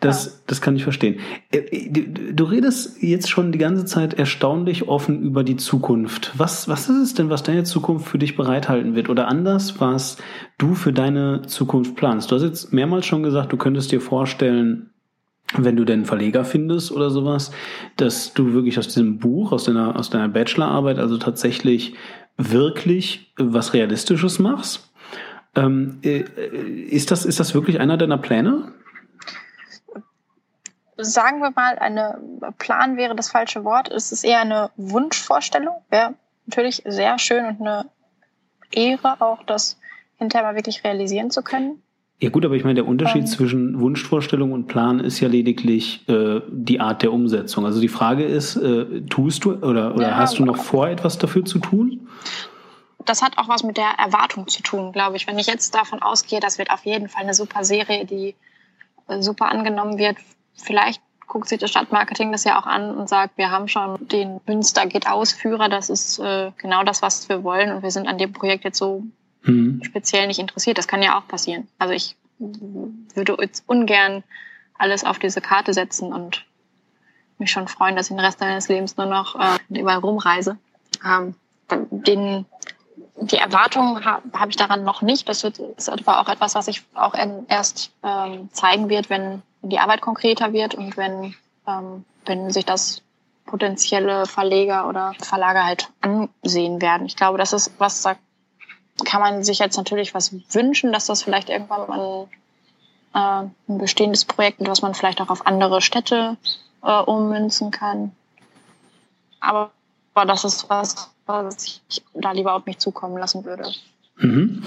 Das, 0.00 0.26
ja. 0.26 0.32
das 0.46 0.60
kann 0.60 0.76
ich 0.76 0.84
verstehen. 0.84 1.20
Äh, 1.50 1.90
du 2.32 2.44
redest 2.44 3.02
jetzt 3.02 3.28
schon 3.28 3.52
die 3.52 3.58
ganze 3.58 3.84
Zeit 3.84 4.14
erstaunlich 4.14 4.88
offen 4.88 5.22
über 5.22 5.44
die 5.44 5.56
Zukunft. 5.56 6.32
Was, 6.36 6.68
was 6.68 6.88
ist 6.88 6.96
es 6.96 7.14
denn, 7.14 7.30
was 7.30 7.42
deine 7.42 7.64
Zukunft 7.64 8.08
für 8.08 8.18
dich 8.18 8.36
bereithalten 8.36 8.94
wird? 8.94 9.08
Oder 9.08 9.28
anders, 9.28 9.80
was 9.80 10.16
du 10.58 10.74
für 10.74 10.92
deine 10.92 11.42
Zukunft 11.42 11.96
planst? 11.96 12.30
Du 12.30 12.36
hast 12.36 12.42
jetzt 12.42 12.72
mehrmals 12.72 13.06
schon 13.06 13.22
gesagt, 13.22 13.52
du 13.52 13.56
könntest 13.56 13.92
dir 13.92 14.00
vorstellen, 14.00 14.90
wenn 15.56 15.76
du 15.76 15.84
denn 15.84 16.04
Verleger 16.04 16.44
findest 16.44 16.90
oder 16.90 17.10
sowas, 17.10 17.52
dass 17.96 18.32
du 18.34 18.52
wirklich 18.52 18.78
aus 18.78 18.88
diesem 18.88 19.18
Buch, 19.18 19.52
aus 19.52 19.64
deiner, 19.64 19.96
aus 19.98 20.10
deiner 20.10 20.28
Bachelorarbeit, 20.28 20.98
also 20.98 21.18
tatsächlich 21.18 21.94
wirklich 22.36 23.32
was 23.36 23.74
Realistisches 23.74 24.38
machst? 24.38 24.83
Ähm, 25.56 25.98
äh, 26.02 26.20
ist, 26.20 27.10
das, 27.10 27.24
ist 27.24 27.40
das 27.40 27.54
wirklich 27.54 27.80
einer 27.80 27.96
deiner 27.96 28.18
Pläne? 28.18 28.72
Sagen 30.96 31.40
wir 31.40 31.50
mal, 31.50 31.78
eine 31.78 32.18
Plan 32.58 32.96
wäre 32.96 33.14
das 33.16 33.30
falsche 33.30 33.64
Wort. 33.64 33.90
Es 33.90 34.12
ist 34.12 34.24
eher 34.24 34.40
eine 34.40 34.70
Wunschvorstellung. 34.76 35.74
Wäre 35.90 36.14
natürlich 36.46 36.82
sehr 36.86 37.18
schön 37.18 37.44
und 37.46 37.60
eine 37.60 37.86
Ehre 38.70 39.20
auch, 39.20 39.42
das 39.44 39.78
hinterher 40.18 40.46
mal 40.46 40.56
wirklich 40.56 40.84
realisieren 40.84 41.30
zu 41.30 41.42
können. 41.42 41.82
Ja 42.20 42.30
gut, 42.30 42.44
aber 42.44 42.54
ich 42.54 42.62
meine, 42.62 42.76
der 42.76 42.86
Unterschied 42.86 43.22
ähm. 43.22 43.26
zwischen 43.26 43.80
Wunschvorstellung 43.80 44.52
und 44.52 44.66
Plan 44.66 45.00
ist 45.00 45.20
ja 45.20 45.28
lediglich 45.28 46.08
äh, 46.08 46.40
die 46.48 46.80
Art 46.80 47.02
der 47.02 47.12
Umsetzung. 47.12 47.66
Also 47.66 47.80
die 47.80 47.88
Frage 47.88 48.24
ist, 48.24 48.56
äh, 48.56 49.02
tust 49.10 49.44
du 49.44 49.54
oder, 49.54 49.94
oder 49.94 50.08
ja, 50.08 50.16
hast 50.16 50.38
du 50.38 50.44
noch 50.44 50.56
vor, 50.56 50.88
etwas 50.88 51.18
dafür 51.18 51.44
zu 51.44 51.58
tun? 51.58 52.06
Das 53.04 53.22
hat 53.22 53.38
auch 53.38 53.48
was 53.48 53.62
mit 53.62 53.76
der 53.76 53.90
Erwartung 53.98 54.48
zu 54.48 54.62
tun, 54.62 54.92
glaube 54.92 55.16
ich. 55.16 55.26
Wenn 55.26 55.38
ich 55.38 55.46
jetzt 55.46 55.74
davon 55.74 56.02
ausgehe, 56.02 56.40
das 56.40 56.58
wird 56.58 56.70
auf 56.70 56.84
jeden 56.84 57.08
Fall 57.08 57.22
eine 57.22 57.34
super 57.34 57.64
Serie, 57.64 58.04
die 58.04 58.34
äh, 59.08 59.22
super 59.22 59.46
angenommen 59.46 59.98
wird, 59.98 60.16
vielleicht 60.54 61.00
guckt 61.26 61.48
sich 61.48 61.58
das 61.58 61.70
Stadtmarketing 61.70 62.32
das 62.32 62.44
ja 62.44 62.60
auch 62.60 62.66
an 62.66 62.94
und 62.96 63.08
sagt, 63.08 63.38
wir 63.38 63.50
haben 63.50 63.68
schon 63.68 64.08
den 64.08 64.40
Münster 64.46 64.86
geht 64.86 65.06
Ausführer, 65.06 65.68
das 65.68 65.88
ist 65.88 66.18
äh, 66.18 66.52
genau 66.58 66.84
das, 66.84 67.02
was 67.02 67.28
wir 67.28 67.42
wollen 67.44 67.72
und 67.72 67.82
wir 67.82 67.90
sind 67.90 68.06
an 68.06 68.18
dem 68.18 68.32
Projekt 68.32 68.64
jetzt 68.64 68.78
so 68.78 69.04
mhm. 69.42 69.82
speziell 69.82 70.26
nicht 70.26 70.38
interessiert. 70.38 70.78
Das 70.78 70.88
kann 70.88 71.02
ja 71.02 71.18
auch 71.18 71.26
passieren. 71.26 71.68
Also 71.78 71.94
ich 71.94 72.16
würde 72.38 73.36
jetzt 73.40 73.64
ungern 73.66 74.22
alles 74.76 75.04
auf 75.04 75.18
diese 75.18 75.40
Karte 75.40 75.72
setzen 75.72 76.12
und 76.12 76.44
mich 77.38 77.50
schon 77.50 77.68
freuen, 77.68 77.96
dass 77.96 78.10
ich 78.10 78.16
den 78.16 78.24
Rest 78.24 78.40
meines 78.40 78.68
Lebens 78.68 78.96
nur 78.96 79.06
noch 79.06 79.34
äh, 79.36 79.58
überall 79.70 79.98
rumreise. 79.98 80.58
Ähm, 81.04 81.34
den 81.90 82.46
die 83.16 83.36
Erwartungen 83.36 84.04
habe 84.04 84.22
hab 84.32 84.48
ich 84.48 84.56
daran 84.56 84.84
noch 84.84 85.02
nicht. 85.02 85.28
Das 85.28 85.42
wird, 85.42 85.58
ist 85.58 85.88
aber 85.88 86.20
auch 86.20 86.28
etwas, 86.28 86.54
was 86.54 86.66
sich 86.66 86.82
auch 86.94 87.14
erst 87.48 87.92
ähm, 88.02 88.48
zeigen 88.52 88.88
wird, 88.88 89.08
wenn 89.08 89.42
die 89.62 89.78
Arbeit 89.78 90.00
konkreter 90.00 90.52
wird 90.52 90.74
und 90.74 90.96
wenn, 90.96 91.34
ähm, 91.66 92.04
wenn 92.26 92.50
sich 92.50 92.64
das 92.64 93.02
potenzielle 93.46 94.26
Verleger 94.26 94.88
oder 94.88 95.14
Verlager 95.20 95.64
halt 95.64 95.88
ansehen 96.00 96.80
werden. 96.80 97.06
Ich 97.06 97.16
glaube, 97.16 97.38
das 97.38 97.52
ist 97.52 97.72
was, 97.78 98.02
da 98.02 98.16
kann 99.04 99.20
man 99.20 99.44
sich 99.44 99.58
jetzt 99.58 99.76
natürlich 99.76 100.14
was 100.14 100.34
wünschen, 100.52 100.92
dass 100.92 101.06
das 101.06 101.22
vielleicht 101.22 101.50
irgendwann 101.50 101.88
mal 101.88 102.28
ein, 103.12 103.48
äh, 103.68 103.72
ein 103.72 103.78
bestehendes 103.78 104.24
Projekt 104.24 104.58
wird, 104.58 104.70
was 104.70 104.82
man 104.82 104.94
vielleicht 104.94 105.20
auch 105.20 105.30
auf 105.30 105.46
andere 105.46 105.80
Städte 105.80 106.36
äh, 106.82 107.00
ummünzen 107.00 107.70
kann. 107.70 108.12
Aber, 109.40 109.70
aber 110.14 110.26
das 110.26 110.44
ist 110.44 110.68
was, 110.68 111.13
was 111.26 111.80
ich 111.88 112.02
da 112.14 112.32
lieber 112.32 112.54
auf 112.54 112.66
mich 112.66 112.78
zukommen 112.78 113.18
lassen 113.18 113.44
würde. 113.44 113.70
Mhm. 114.16 114.62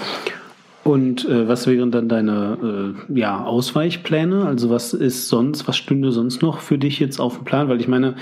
Und 0.84 1.28
äh, 1.28 1.46
was 1.46 1.66
wären 1.66 1.90
dann 1.90 2.08
deine 2.08 2.96
äh, 3.10 3.18
ja, 3.18 3.44
Ausweichpläne? 3.44 4.46
Also 4.46 4.70
was 4.70 4.94
ist 4.94 5.28
sonst, 5.28 5.68
was 5.68 5.76
stünde 5.76 6.12
sonst 6.12 6.40
noch 6.40 6.60
für 6.60 6.78
dich 6.78 6.98
jetzt 6.98 7.20
auf 7.20 7.36
dem 7.36 7.44
Plan? 7.44 7.68
Weil 7.68 7.80
ich 7.80 7.88
meine, 7.88 8.14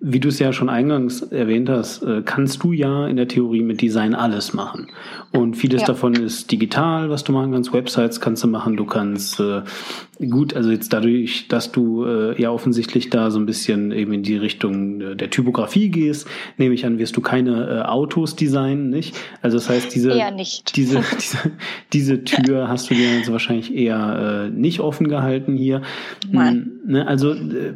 wie 0.00 0.20
du 0.20 0.28
es 0.28 0.38
ja 0.38 0.52
schon 0.52 0.70
eingangs 0.70 1.22
erwähnt 1.22 1.68
hast, 1.68 2.02
äh, 2.02 2.22
kannst 2.24 2.62
du 2.62 2.72
ja 2.72 3.06
in 3.08 3.16
der 3.16 3.28
Theorie 3.28 3.62
mit 3.62 3.82
Design 3.82 4.14
alles 4.14 4.54
machen. 4.54 4.88
Und 5.32 5.56
vieles 5.56 5.82
ja. 5.82 5.88
davon 5.88 6.14
ist 6.14 6.50
digital, 6.50 7.10
was 7.10 7.24
du 7.24 7.32
machen 7.32 7.52
kannst. 7.52 7.72
Websites 7.72 8.20
kannst 8.20 8.42
du 8.44 8.48
machen. 8.48 8.76
Du 8.76 8.86
kannst 8.86 9.40
äh, 9.40 9.62
gut, 10.30 10.54
also 10.54 10.70
jetzt 10.70 10.92
dadurch, 10.92 11.48
dass 11.48 11.72
du 11.72 12.04
äh, 12.06 12.40
ja 12.40 12.50
offensichtlich 12.50 13.10
da 13.10 13.30
so 13.30 13.38
ein 13.38 13.46
bisschen 13.46 13.92
eben 13.92 14.12
in 14.12 14.22
die 14.22 14.36
Richtung 14.36 15.00
äh, 15.00 15.16
der 15.16 15.30
Typografie 15.30 15.90
gehst, 15.90 16.26
nehme 16.56 16.74
ich 16.74 16.86
an, 16.86 16.98
wirst 16.98 17.16
du 17.16 17.20
keine 17.20 17.80
äh, 17.80 17.82
Autos 17.82 18.36
designen, 18.36 18.88
nicht? 18.90 19.14
Also 19.42 19.58
das 19.58 19.68
heißt, 19.68 19.94
diese, 19.94 20.10
diese, 20.76 21.02
diese, 21.18 21.38
diese 21.92 22.03
Tür 22.24 22.68
hast 22.68 22.90
du 22.90 22.94
dir 22.94 23.08
also 23.18 23.32
wahrscheinlich 23.32 23.74
eher 23.74 24.46
äh, 24.46 24.50
nicht 24.50 24.80
offen 24.80 25.08
gehalten 25.08 25.56
hier. 25.56 25.82
Nein. 26.30 26.80
Hm, 26.84 26.92
ne, 26.92 27.06
also 27.06 27.32
äh, 27.32 27.74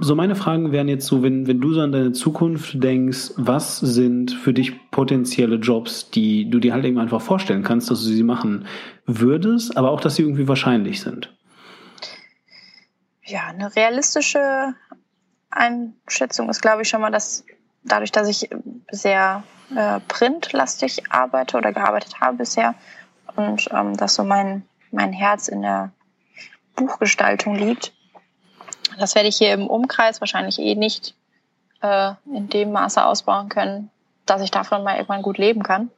so 0.00 0.14
meine 0.14 0.34
Fragen 0.34 0.72
wären 0.72 0.88
jetzt 0.88 1.06
so, 1.06 1.22
wenn, 1.22 1.46
wenn 1.46 1.60
du 1.60 1.72
so 1.72 1.80
an 1.80 1.92
deine 1.92 2.12
Zukunft 2.12 2.82
denkst, 2.82 3.32
was 3.36 3.78
sind 3.78 4.32
für 4.32 4.52
dich 4.52 4.90
potenzielle 4.90 5.56
Jobs, 5.56 6.10
die 6.10 6.50
du 6.50 6.58
dir 6.58 6.72
halt 6.72 6.84
eben 6.84 6.98
einfach 6.98 7.20
vorstellen 7.20 7.62
kannst, 7.62 7.90
dass 7.90 8.00
du 8.00 8.10
sie 8.10 8.22
machen 8.22 8.66
würdest, 9.06 9.76
aber 9.76 9.90
auch, 9.90 10.00
dass 10.00 10.16
sie 10.16 10.22
irgendwie 10.22 10.48
wahrscheinlich 10.48 11.00
sind? 11.00 11.32
Ja, 13.24 13.46
eine 13.48 13.74
realistische 13.76 14.74
Einschätzung 15.50 16.48
ist, 16.48 16.62
glaube 16.62 16.82
ich, 16.82 16.88
schon 16.88 17.00
mal, 17.00 17.10
dass 17.10 17.44
dadurch, 17.84 18.12
dass 18.12 18.28
ich 18.28 18.48
sehr 18.90 19.42
äh, 19.74 20.00
printlastig 20.08 21.10
arbeite 21.10 21.56
oder 21.56 21.72
gearbeitet 21.72 22.20
habe 22.20 22.38
bisher 22.38 22.74
und 23.38 23.68
ähm, 23.72 23.96
dass 23.96 24.16
so 24.16 24.24
mein, 24.24 24.64
mein 24.90 25.12
Herz 25.12 25.46
in 25.48 25.62
der 25.62 25.92
Buchgestaltung 26.74 27.54
liegt, 27.54 27.92
das 28.98 29.14
werde 29.14 29.28
ich 29.28 29.36
hier 29.36 29.52
im 29.52 29.68
Umkreis 29.68 30.20
wahrscheinlich 30.20 30.58
eh 30.58 30.74
nicht 30.74 31.14
äh, 31.80 32.12
in 32.26 32.48
dem 32.48 32.72
Maße 32.72 33.04
ausbauen 33.04 33.48
können, 33.48 33.90
dass 34.26 34.42
ich 34.42 34.50
davon 34.50 34.82
mal 34.82 34.96
irgendwann 34.96 35.22
gut 35.22 35.38
leben 35.38 35.62
kann 35.62 35.90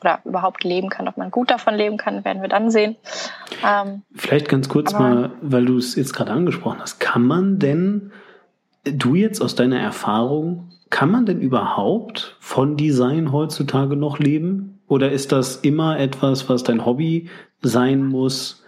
oder 0.00 0.20
überhaupt 0.24 0.62
leben 0.62 0.90
kann. 0.90 1.08
Ob 1.08 1.16
man 1.16 1.30
gut 1.30 1.50
davon 1.50 1.74
leben 1.74 1.96
kann, 1.96 2.24
werden 2.26 2.42
wir 2.42 2.48
dann 2.48 2.70
sehen. 2.70 2.96
Ähm, 3.66 4.02
Vielleicht 4.14 4.48
ganz 4.48 4.68
kurz 4.68 4.92
mal, 4.92 5.32
weil 5.40 5.64
du 5.64 5.78
es 5.78 5.94
jetzt 5.94 6.12
gerade 6.12 6.32
angesprochen 6.32 6.80
hast, 6.80 7.00
kann 7.00 7.22
man 7.22 7.58
denn, 7.58 8.12
du 8.84 9.14
jetzt 9.14 9.40
aus 9.40 9.54
deiner 9.54 9.80
Erfahrung, 9.80 10.70
kann 10.90 11.10
man 11.10 11.24
denn 11.24 11.40
überhaupt 11.40 12.36
von 12.40 12.76
Design 12.76 13.32
heutzutage 13.32 13.96
noch 13.96 14.18
leben? 14.18 14.79
Oder 14.90 15.12
ist 15.12 15.30
das 15.30 15.54
immer 15.54 16.00
etwas, 16.00 16.48
was 16.48 16.64
dein 16.64 16.84
Hobby 16.84 17.30
sein 17.62 18.04
muss? 18.04 18.64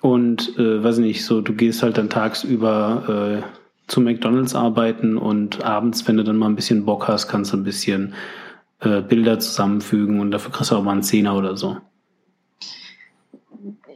Und 0.00 0.58
äh, 0.58 0.82
weiß 0.82 0.98
nicht, 0.98 1.24
so 1.24 1.42
du 1.42 1.52
gehst 1.52 1.84
halt 1.84 1.96
dann 1.96 2.10
tagsüber 2.10 3.44
äh, 3.46 3.86
zu 3.86 4.00
McDonalds 4.00 4.56
arbeiten 4.56 5.16
und 5.16 5.62
abends, 5.62 6.08
wenn 6.08 6.16
du 6.16 6.24
dann 6.24 6.38
mal 6.38 6.48
ein 6.48 6.56
bisschen 6.56 6.84
Bock 6.84 7.06
hast, 7.06 7.28
kannst 7.28 7.52
du 7.52 7.56
ein 7.56 7.62
bisschen 7.62 8.14
äh, 8.80 9.00
Bilder 9.00 9.38
zusammenfügen 9.38 10.18
und 10.18 10.32
dafür 10.32 10.50
kriegst 10.50 10.72
du 10.72 10.74
auch 10.74 10.82
mal 10.82 10.90
einen 10.90 11.04
Zehner 11.04 11.36
oder 11.36 11.56
so. 11.56 11.76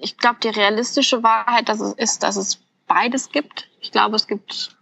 Ich 0.01 0.17
glaube, 0.17 0.37
die 0.45 0.51
realistische 0.51 1.25
Wahrheit 1.25 1.69
dass 1.69 1.81
es 1.81 1.95
ist, 1.95 2.23
dass 2.23 2.37
es 2.37 2.63
beides 2.87 3.31
gibt. 3.33 3.69
Ich 3.81 3.91
glaube, 3.91 4.15
es 4.15 4.29
gibt 4.29 4.77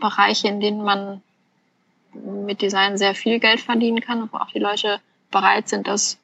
Bereiche, 0.00 0.48
in 0.48 0.60
denen 0.60 0.82
man 0.82 1.20
mit 2.14 2.62
Design 2.62 2.96
sehr 2.96 3.14
viel 3.14 3.38
Geld 3.38 3.60
verdienen 3.60 4.00
kann, 4.00 4.30
wo 4.32 4.38
auch 4.38 4.50
die 4.50 4.58
Leute 4.58 4.98
bereit 5.32 5.68
sind, 5.68 5.88
das 5.88 6.18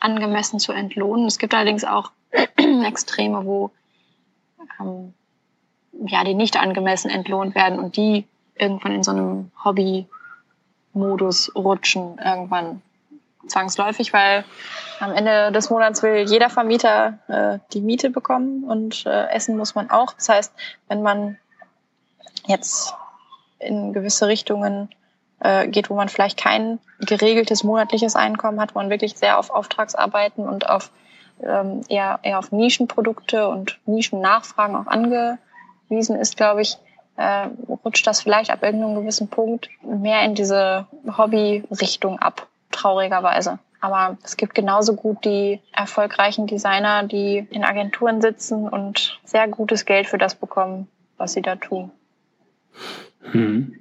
angemessen 0.00 0.58
zu 0.58 0.72
entlohnen. 0.72 1.26
Es 1.26 1.38
gibt 1.38 1.54
allerdings 1.54 1.84
auch 1.84 2.12
Extreme, 2.56 3.46
wo 3.46 3.70
ähm, 4.78 5.14
ja, 6.06 6.22
die 6.24 6.34
nicht 6.34 6.56
angemessen 6.56 7.10
entlohnt 7.10 7.54
werden 7.54 7.78
und 7.78 7.96
die 7.96 8.26
irgendwann 8.54 8.92
in 8.92 9.02
so 9.02 9.12
einem 9.12 9.50
Hobby 9.64 10.06
Modus 10.92 11.50
rutschen 11.54 12.18
irgendwann 12.22 12.82
zwangsläufig, 13.46 14.12
weil 14.12 14.44
am 15.00 15.12
Ende 15.12 15.52
des 15.52 15.70
Monats 15.70 16.02
will 16.02 16.26
jeder 16.28 16.50
Vermieter 16.50 17.18
äh, 17.28 17.58
die 17.72 17.80
Miete 17.80 18.10
bekommen 18.10 18.64
und 18.64 19.06
äh, 19.06 19.28
essen 19.30 19.56
muss 19.56 19.74
man 19.74 19.90
auch. 19.90 20.12
Das 20.14 20.28
heißt, 20.28 20.52
wenn 20.88 21.02
man 21.02 21.38
jetzt 22.46 22.94
in 23.58 23.92
gewisse 23.92 24.26
Richtungen 24.26 24.90
äh, 25.40 25.68
geht, 25.68 25.90
wo 25.90 25.94
man 25.94 26.08
vielleicht 26.08 26.38
kein 26.38 26.78
geregeltes 27.00 27.64
monatliches 27.64 28.16
Einkommen 28.16 28.60
hat, 28.60 28.74
wo 28.74 28.80
man 28.80 28.90
wirklich 28.90 29.16
sehr 29.16 29.38
auf 29.38 29.50
Auftragsarbeiten 29.50 30.48
und 30.48 30.68
auf 30.68 30.90
ähm, 31.42 31.82
eher, 31.88 32.18
eher 32.22 32.38
auf 32.38 32.52
Nischenprodukte 32.52 33.48
und 33.48 33.78
Nischennachfragen 33.86 34.76
auch 34.76 34.86
angewiesen 34.86 36.16
ist, 36.16 36.36
glaube 36.36 36.62
ich, 36.62 36.76
äh, 37.16 37.48
rutscht 37.84 38.06
das 38.06 38.20
vielleicht 38.20 38.50
ab 38.50 38.62
irgendeinem 38.62 38.96
gewissen 38.96 39.28
Punkt 39.28 39.68
mehr 39.82 40.22
in 40.22 40.34
diese 40.34 40.86
Hobby-Richtung 41.16 42.18
ab, 42.18 42.46
traurigerweise. 42.70 43.58
Aber 43.80 44.16
es 44.24 44.36
gibt 44.36 44.54
genauso 44.54 44.94
gut 44.94 45.24
die 45.24 45.60
erfolgreichen 45.72 46.46
Designer, 46.46 47.04
die 47.04 47.46
in 47.50 47.64
Agenturen 47.64 48.20
sitzen 48.20 48.68
und 48.68 49.20
sehr 49.24 49.46
gutes 49.46 49.84
Geld 49.84 50.08
für 50.08 50.18
das 50.18 50.34
bekommen, 50.34 50.88
was 51.16 51.32
sie 51.32 51.42
da 51.42 51.56
tun. 51.56 51.92
Hm. 53.30 53.78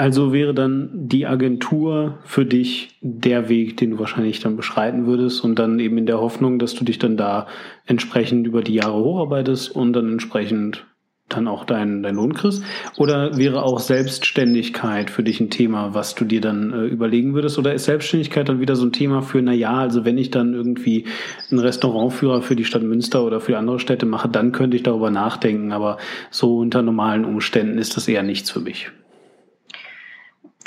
Also 0.00 0.32
wäre 0.32 0.54
dann 0.54 0.88
die 0.94 1.26
Agentur 1.26 2.20
für 2.24 2.46
dich 2.46 2.96
der 3.02 3.50
Weg, 3.50 3.76
den 3.76 3.90
du 3.90 3.98
wahrscheinlich 3.98 4.40
dann 4.40 4.56
beschreiten 4.56 5.04
würdest 5.04 5.44
und 5.44 5.58
dann 5.58 5.78
eben 5.78 5.98
in 5.98 6.06
der 6.06 6.22
Hoffnung, 6.22 6.58
dass 6.58 6.74
du 6.74 6.86
dich 6.86 6.98
dann 6.98 7.18
da 7.18 7.46
entsprechend 7.84 8.46
über 8.46 8.62
die 8.62 8.76
Jahre 8.76 8.94
hocharbeitest 8.94 9.76
und 9.76 9.92
dann 9.92 10.10
entsprechend 10.10 10.86
dann 11.28 11.46
auch 11.48 11.66
deinen 11.66 12.02
dein 12.02 12.14
Lohn 12.14 12.32
kriegst? 12.32 12.64
Oder 12.96 13.36
wäre 13.36 13.62
auch 13.62 13.78
Selbstständigkeit 13.78 15.10
für 15.10 15.22
dich 15.22 15.38
ein 15.38 15.50
Thema, 15.50 15.92
was 15.92 16.14
du 16.14 16.24
dir 16.24 16.40
dann 16.40 16.72
äh, 16.72 16.86
überlegen 16.86 17.34
würdest? 17.34 17.58
Oder 17.58 17.74
ist 17.74 17.84
Selbstständigkeit 17.84 18.48
dann 18.48 18.58
wieder 18.58 18.76
so 18.76 18.86
ein 18.86 18.92
Thema 18.92 19.20
für, 19.20 19.42
na 19.42 19.52
ja, 19.52 19.74
also 19.74 20.06
wenn 20.06 20.16
ich 20.16 20.30
dann 20.30 20.54
irgendwie 20.54 21.04
einen 21.50 21.60
Restaurantführer 21.60 22.40
für 22.40 22.56
die 22.56 22.64
Stadt 22.64 22.82
Münster 22.82 23.22
oder 23.22 23.38
für 23.42 23.58
andere 23.58 23.78
Städte 23.78 24.06
mache, 24.06 24.30
dann 24.30 24.52
könnte 24.52 24.78
ich 24.78 24.82
darüber 24.82 25.10
nachdenken. 25.10 25.72
Aber 25.72 25.98
so 26.30 26.56
unter 26.56 26.80
normalen 26.80 27.26
Umständen 27.26 27.76
ist 27.76 27.98
das 27.98 28.08
eher 28.08 28.22
nichts 28.22 28.50
für 28.50 28.60
mich. 28.60 28.90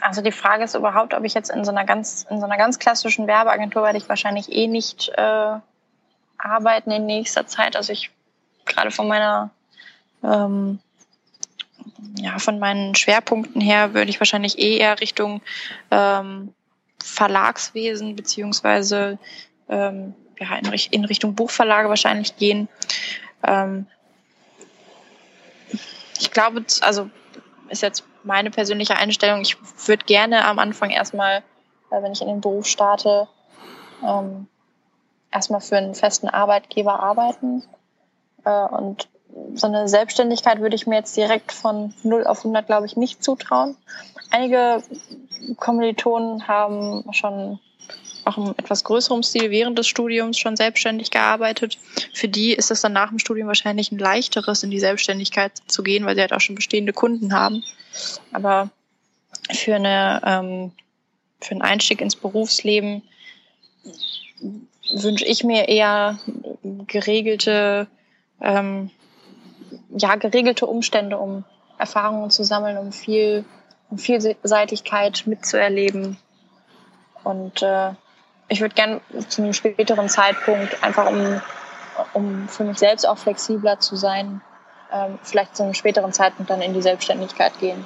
Also 0.02 0.22
die 0.22 0.32
Frage 0.32 0.64
ist 0.64 0.76
überhaupt, 0.76 1.14
ob 1.14 1.24
ich 1.24 1.34
jetzt 1.34 1.50
in 1.50 1.64
so 1.64 1.72
einer 1.72 1.86
ganz, 1.86 2.26
in 2.30 2.40
so 2.40 2.46
einer 2.46 2.58
ganz 2.58 2.80
klassischen 2.80 3.28
Werbeagentur 3.28 3.84
werde 3.84 3.98
ich 3.98 4.10
wahrscheinlich 4.10 4.52
eh 4.52 4.68
nicht 4.68 5.10
äh, 5.16 5.56
arbeiten 6.38 6.92
in 6.92 7.06
nächster 7.06 7.48
Zeit. 7.48 7.76
Also 7.76 7.94
ich 7.94 8.12
gerade 8.66 8.92
von 8.92 9.08
meiner 9.08 9.52
ähm, 10.24 10.80
ja, 12.18 12.40
von 12.40 12.60
meinen 12.60 12.96
Schwerpunkten 12.96 13.62
her 13.62 13.94
würde 13.94 14.10
ich 14.10 14.20
wahrscheinlich 14.20 14.58
eh 14.60 14.78
eher 14.78 15.00
Richtung 15.00 15.42
ähm, 15.92 16.54
Verlagswesen 17.04 18.16
beziehungsweise 18.16 19.18
ähm, 19.70 20.14
ja, 20.40 20.56
in, 20.58 20.72
in, 20.92 21.06
Richtung 21.06 21.36
Buchverlage 21.36 21.90
wahrscheinlich 21.90 22.38
gehen. 22.38 22.68
Ähm, 23.46 23.88
ich 26.20 26.32
glaube, 26.32 26.64
also 26.82 27.10
ist 27.70 27.82
jetzt 27.82 28.04
meine 28.24 28.52
persönliche 28.52 28.96
Einstellung. 28.96 29.42
Ich 29.42 29.58
würde 29.88 30.06
gerne 30.06 30.46
am 30.46 30.60
Anfang 30.60 30.90
erstmal, 30.90 31.44
äh, 31.92 32.02
wenn 32.02 32.12
ich 32.12 32.22
in 32.22 32.28
den 32.28 32.42
Beruf 32.42 32.66
starte, 32.66 33.28
ähm, 34.04 34.48
erstmal 35.32 35.62
für 35.62 35.78
einen 35.78 35.96
festen 35.96 36.30
Arbeitgeber 36.30 37.00
arbeiten 37.00 37.64
äh, 38.46 38.66
und 38.66 39.08
so 39.56 39.68
eine 39.68 39.88
Selbstständigkeit 39.88 40.60
würde 40.60 40.76
ich 40.76 40.86
mir 40.86 40.96
jetzt 40.96 41.18
direkt 41.18 41.52
von 41.52 41.94
0 42.04 42.28
auf 42.28 42.40
100, 42.40 42.68
glaube 42.68 42.86
ich, 42.86 42.96
nicht 42.96 43.24
zutrauen. 43.24 43.76
Einige 44.30 44.84
Kommilitonen 45.58 46.48
haben 46.48 47.04
schon 47.14 47.60
auch 48.26 48.38
im 48.38 48.56
etwas 48.58 48.84
größerem 48.84 49.24
Stil 49.24 49.52
während 49.52 49.78
des 49.78 49.88
Studiums 49.88 50.38
schon 50.38 50.56
selbstständig 50.56 51.12
gearbeitet. 51.12 51.78
Für 52.14 52.28
die 52.28 52.54
ist 52.54 52.72
es 52.72 52.82
dann 52.82 52.94
nach 52.94 53.10
dem 53.10 53.20
Studium 53.20 53.48
wahrscheinlich 53.48 53.92
ein 53.92 54.00
leichteres, 54.00 54.64
in 54.64 54.72
die 54.72 54.80
Selbstständigkeit 54.80 55.52
zu 55.68 55.84
gehen, 55.84 56.06
weil 56.06 56.16
sie 56.16 56.22
halt 56.22 56.34
auch 56.34 56.42
schon 56.42 56.56
bestehende 56.56 56.94
Kunden 56.94 57.34
haben. 57.34 57.64
Aber 58.32 58.70
für, 59.52 59.76
eine, 59.76 60.22
ähm, 60.26 60.72
für 61.42 61.52
einen 61.52 61.62
Einstieg 61.62 62.02
ins 62.02 62.16
Berufsleben 62.16 63.04
wünsche 64.94 65.26
ich 65.26 65.44
mir 65.44 65.68
eher 65.68 66.20
geregelte 66.88 67.88
ähm, 68.42 68.92
ja, 69.96 70.16
geregelte 70.16 70.66
Umstände, 70.66 71.18
um 71.18 71.44
Erfahrungen 71.78 72.30
zu 72.30 72.44
sammeln, 72.44 72.78
um 72.78 72.92
viel, 72.92 73.46
um 73.90 73.98
Vielseitigkeit 73.98 75.24
mitzuerleben. 75.26 76.18
Und 77.24 77.62
äh, 77.62 77.92
ich 78.48 78.62
würde 78.62 78.76
gern 78.76 79.02
zu 79.30 79.42
einem 79.42 79.54
späteren 79.54 80.10
Zeitpunkt, 80.10 80.84
einfach 80.84 81.10
um, 81.10 81.42
um 82.14 82.48
für 82.48 82.64
mich 82.64 82.78
selbst 82.78 83.08
auch 83.08 83.18
flexibler 83.18 83.80
zu 83.80 83.96
sein, 83.96 84.42
ähm, 84.92 85.18
vielleicht 85.24 85.56
zu 85.56 85.64
einem 85.64 85.74
späteren 85.74 86.14
Zeitpunkt 86.14 86.50
dann 86.50 86.62
in 86.62 86.74
die 86.74 86.82
Selbstständigkeit 86.82 87.58
gehen. 87.60 87.86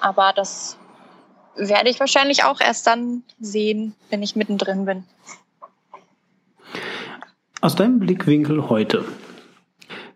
Aber 0.00 0.32
das 0.34 0.78
werde 1.56 1.88
ich 1.88 2.00
wahrscheinlich 2.00 2.44
auch 2.44 2.60
erst 2.60 2.86
dann 2.86 3.22
sehen, 3.40 3.94
wenn 4.10 4.22
ich 4.22 4.36
mittendrin 4.36 4.84
bin. 4.84 5.04
Aus 7.60 7.74
deinem 7.74 7.98
Blickwinkel 7.98 8.68
heute, 8.68 9.04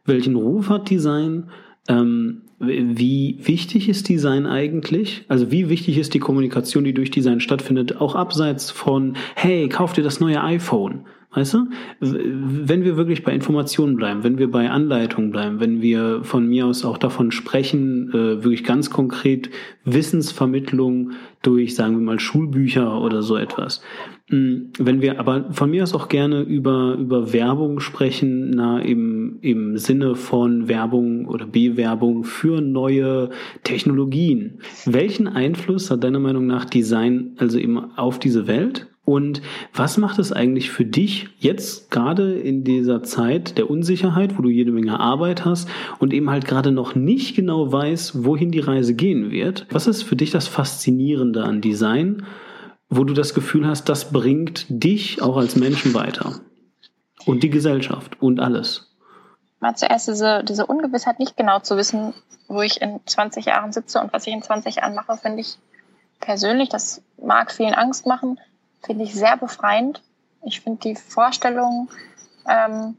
welchen 0.05 0.37
Ruf 0.37 0.69
hat 0.69 0.91
Design? 0.91 1.51
Ähm, 1.89 2.43
wie 2.61 3.39
wichtig 3.41 3.89
ist 3.89 4.09
Design 4.09 4.47
eigentlich? 4.47 5.25
Also 5.29 5.51
wie 5.51 5.69
wichtig 5.69 5.97
ist 5.97 6.15
die 6.15 6.19
Kommunikation, 6.19 6.85
die 6.85 6.95
durch 6.95 7.11
Design 7.11 7.41
stattfindet, 7.41 7.97
auch 7.97 8.15
abseits 8.15 8.71
von, 8.71 9.17
hey, 9.37 9.69
kauf 9.69 9.93
dir 9.93 10.03
das 10.03 10.21
neue 10.21 10.43
iPhone? 10.43 11.07
Weißt 11.31 11.55
du? 11.55 11.67
Wenn 12.01 12.85
wir 12.85 12.97
wirklich 12.97 13.23
bei 13.23 13.33
Informationen 13.33 13.97
bleiben, 13.97 14.25
wenn 14.25 14.39
wir 14.39 14.51
bei 14.51 14.71
Anleitungen 14.71 15.31
bleiben, 15.31 15.61
wenn 15.61 15.83
wir 15.83 16.25
von 16.25 16.49
mir 16.49 16.67
aus 16.67 16.87
auch 16.87 16.97
davon 16.97 17.33
sprechen, 17.33 18.09
äh, 18.11 18.43
wirklich 18.43 18.65
ganz 18.65 18.89
konkret 18.89 19.51
Wissensvermittlung 19.85 21.13
durch, 21.43 21.75
sagen 21.75 21.97
wir 21.97 22.03
mal, 22.03 22.19
Schulbücher 22.19 23.01
oder 23.01 23.23
so 23.23 23.37
etwas. 23.37 23.83
Hm, 24.31 24.71
wenn 24.79 25.03
wir 25.03 25.21
aber 25.21 25.53
von 25.53 25.71
mir 25.71 25.83
aus 25.83 25.95
auch 25.95 26.09
gerne 26.09 26.41
über, 26.41 26.95
über 26.95 27.33
Werbung 27.33 27.81
sprechen, 27.81 28.51
na, 28.51 28.81
im, 28.81 29.39
im 29.43 29.77
Sinne 29.77 30.17
von 30.17 30.67
Werbung 30.67 31.27
oder 31.27 31.47
Bewerbung 31.47 32.25
für 32.25 32.63
neue 32.63 33.31
Technologien. 33.65 34.61
Welchen 34.87 35.29
Einfluss 35.29 35.91
hat 35.91 36.05
deiner 36.05 36.21
Meinung 36.21 36.47
nach 36.47 36.65
Design 36.65 37.33
also 37.37 37.59
eben 37.59 37.79
auf 37.97 38.19
diese 38.19 38.47
Welt? 38.47 38.89
Und 39.09 39.41
was 39.73 39.97
macht 39.97 40.19
es 40.19 40.33
eigentlich 40.33 40.71
für 40.71 40.85
dich 40.85 41.31
jetzt 41.39 41.91
gerade 41.91 42.39
in 42.39 42.63
dieser 42.63 43.03
Zeit 43.03 43.57
der 43.57 43.71
Unsicherheit, 43.71 44.37
wo 44.37 44.43
du 44.43 44.51
jede 44.51 44.71
Menge 44.71 45.01
Arbeit 45.01 45.47
hast 45.47 45.67
und 45.99 46.13
eben 46.13 46.29
halt 46.29 46.45
gerade 46.45 46.73
noch 46.73 46.95
nicht 46.95 47.35
genau 47.35 47.73
weißt, 47.73 48.27
wohin 48.27 48.51
die 48.51 48.61
Reise 48.61 48.93
gehen 48.93 49.31
wird? 49.31 49.67
Was 49.71 49.87
ist 49.87 50.03
für 50.03 50.15
dich 50.15 50.31
das 50.31 50.47
Faszinierende 50.47 51.43
an 51.43 51.63
Design, 51.63 52.27
wo 52.91 53.03
du 53.05 53.15
das 53.15 53.33
Gefühl 53.33 53.67
hast, 53.67 53.89
das 53.89 54.13
bringt 54.13 54.67
dich 54.69 55.23
auch 55.23 55.39
als 55.39 55.57
Menschen 55.57 55.95
weiter 55.95 56.41
und 57.25 57.43
die 57.43 57.49
Gesellschaft 57.49 58.21
und 58.21 58.41
alles? 58.41 58.95
Mal 59.61 59.75
zuerst 59.75 60.09
diese, 60.09 60.45
diese 60.45 60.67
Ungewissheit, 60.67 61.19
nicht 61.19 61.35
genau 61.35 61.61
zu 61.61 61.79
wissen, 61.79 62.13
wo 62.47 62.61
ich 62.61 62.83
in 62.83 63.01
20 63.07 63.47
Jahren 63.47 63.73
sitze 63.73 64.03
und 64.03 64.13
was 64.13 64.27
ich 64.27 64.35
in 64.35 64.43
20 64.43 64.77
Jahren 64.77 64.95
mache, 64.95 65.17
finde 65.17 65.41
ich 65.41 65.57
persönlich, 66.21 66.69
das 66.69 67.01
mag 67.17 67.51
vielen 67.51 67.73
Angst 67.73 68.05
machen, 68.05 68.39
finde 68.83 69.05
ich 69.05 69.15
sehr 69.15 69.37
befreiend. 69.37 70.03
Ich 70.43 70.61
finde 70.61 70.81
die 70.81 70.97
Vorstellung, 70.97 71.89
ähm, 72.49 72.97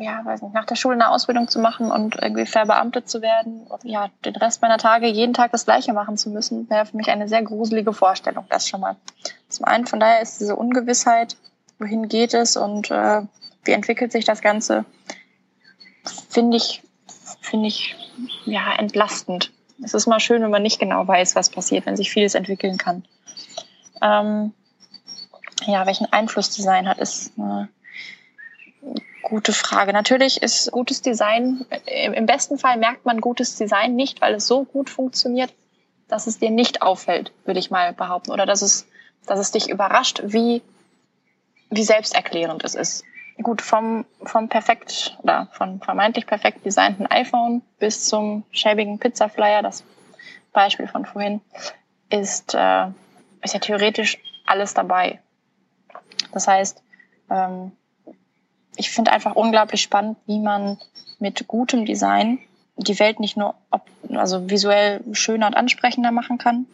ja, 0.00 0.24
weiß 0.24 0.42
nicht, 0.42 0.54
nach 0.54 0.64
der 0.64 0.76
Schule 0.76 0.94
eine 0.94 1.10
Ausbildung 1.10 1.48
zu 1.48 1.58
machen 1.58 1.90
und 1.90 2.16
irgendwie 2.16 2.46
verbeamtet 2.46 3.08
zu 3.08 3.20
werden 3.20 3.66
ja, 3.86 4.08
den 4.24 4.36
Rest 4.36 4.62
meiner 4.62 4.78
Tage 4.78 5.06
jeden 5.06 5.34
Tag 5.34 5.52
das 5.52 5.64
Gleiche 5.64 5.92
machen 5.92 6.16
zu 6.16 6.30
müssen, 6.30 6.68
wäre 6.68 6.86
für 6.86 6.96
mich 6.96 7.08
eine 7.08 7.28
sehr 7.28 7.42
gruselige 7.42 7.92
Vorstellung. 7.92 8.46
Das 8.48 8.68
schon 8.68 8.80
mal. 8.80 8.96
Zum 9.48 9.64
einen, 9.64 9.86
von 9.86 10.00
daher 10.00 10.20
ist 10.20 10.40
diese 10.40 10.56
Ungewissheit, 10.56 11.36
wohin 11.78 12.08
geht 12.08 12.34
es 12.34 12.56
und 12.56 12.90
äh, 12.90 13.22
wie 13.64 13.72
entwickelt 13.72 14.12
sich 14.12 14.24
das 14.24 14.40
Ganze, 14.40 14.84
finde 16.28 16.56
ich, 16.56 16.82
finde 17.40 17.68
ich, 17.68 17.96
ja, 18.44 18.74
entlastend. 18.76 19.52
Es 19.82 19.94
ist 19.94 20.06
mal 20.06 20.20
schön, 20.20 20.42
wenn 20.42 20.50
man 20.50 20.62
nicht 20.62 20.78
genau 20.78 21.06
weiß, 21.06 21.36
was 21.36 21.50
passiert, 21.50 21.86
wenn 21.86 21.96
sich 21.96 22.10
vieles 22.10 22.34
entwickeln 22.34 22.78
kann. 22.78 23.04
Ähm, 24.00 24.52
ja, 25.66 25.86
welchen 25.86 26.12
Einfluss 26.12 26.50
Design 26.50 26.88
hat, 26.88 26.98
ist 26.98 27.32
eine 27.38 27.68
gute 29.22 29.52
Frage. 29.52 29.92
Natürlich 29.92 30.42
ist 30.42 30.70
gutes 30.70 31.02
Design, 31.02 31.66
im 31.86 32.26
besten 32.26 32.58
Fall 32.58 32.76
merkt 32.76 33.04
man 33.04 33.20
gutes 33.20 33.56
Design 33.56 33.96
nicht, 33.96 34.20
weil 34.20 34.34
es 34.34 34.46
so 34.46 34.64
gut 34.64 34.88
funktioniert, 34.88 35.52
dass 36.08 36.26
es 36.26 36.38
dir 36.38 36.50
nicht 36.50 36.82
auffällt, 36.82 37.32
würde 37.44 37.58
ich 37.58 37.70
mal 37.70 37.92
behaupten. 37.92 38.30
Oder 38.30 38.46
dass 38.46 38.62
es, 38.62 38.86
dass 39.26 39.40
es 39.40 39.50
dich 39.50 39.68
überrascht, 39.68 40.22
wie, 40.24 40.62
wie 41.70 41.82
selbsterklärend 41.82 42.62
es 42.64 42.74
ist. 42.74 43.04
Gut, 43.42 43.60
vom, 43.60 44.06
vom 44.22 44.48
perfekt 44.48 45.18
oder 45.22 45.48
von 45.52 45.80
vermeintlich 45.80 46.26
perfekt 46.26 46.64
designten 46.64 47.06
iPhone 47.06 47.62
bis 47.78 48.06
zum 48.06 48.44
schäbigen 48.50 48.98
Pizzaflyer, 48.98 49.62
das 49.62 49.84
Beispiel 50.52 50.88
von 50.88 51.04
vorhin, 51.04 51.42
ist, 52.08 52.54
äh, 52.54 52.86
ist 53.42 53.52
ja 53.52 53.60
theoretisch 53.60 54.18
alles 54.46 54.72
dabei. 54.72 55.20
Das 56.32 56.48
heißt, 56.48 56.82
ähm, 57.30 57.72
ich 58.76 58.90
finde 58.90 59.12
einfach 59.12 59.34
unglaublich 59.34 59.82
spannend, 59.82 60.18
wie 60.26 60.38
man 60.38 60.78
mit 61.18 61.46
gutem 61.48 61.86
Design 61.86 62.38
die 62.76 62.98
Welt 62.98 63.20
nicht 63.20 63.36
nur 63.36 63.54
ob, 63.70 63.86
also 64.10 64.50
visuell 64.50 65.02
schöner 65.12 65.46
und 65.46 65.56
ansprechender 65.56 66.10
machen 66.10 66.38
kann, 66.38 66.66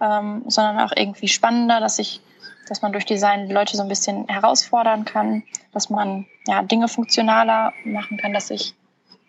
ähm, 0.00 0.44
sondern 0.46 0.80
auch 0.80 0.92
irgendwie 0.96 1.28
spannender, 1.28 1.80
dass 1.80 1.98
ich, 1.98 2.20
dass 2.68 2.82
man 2.82 2.92
durch 2.92 3.04
Design 3.04 3.50
Leute 3.50 3.76
so 3.76 3.82
ein 3.82 3.88
bisschen 3.88 4.26
herausfordern 4.28 5.04
kann, 5.04 5.42
dass 5.72 5.90
man 5.90 6.26
ja 6.46 6.62
Dinge 6.62 6.88
funktionaler 6.88 7.72
machen 7.84 8.16
kann, 8.16 8.32
dass 8.32 8.50
ich 8.50 8.74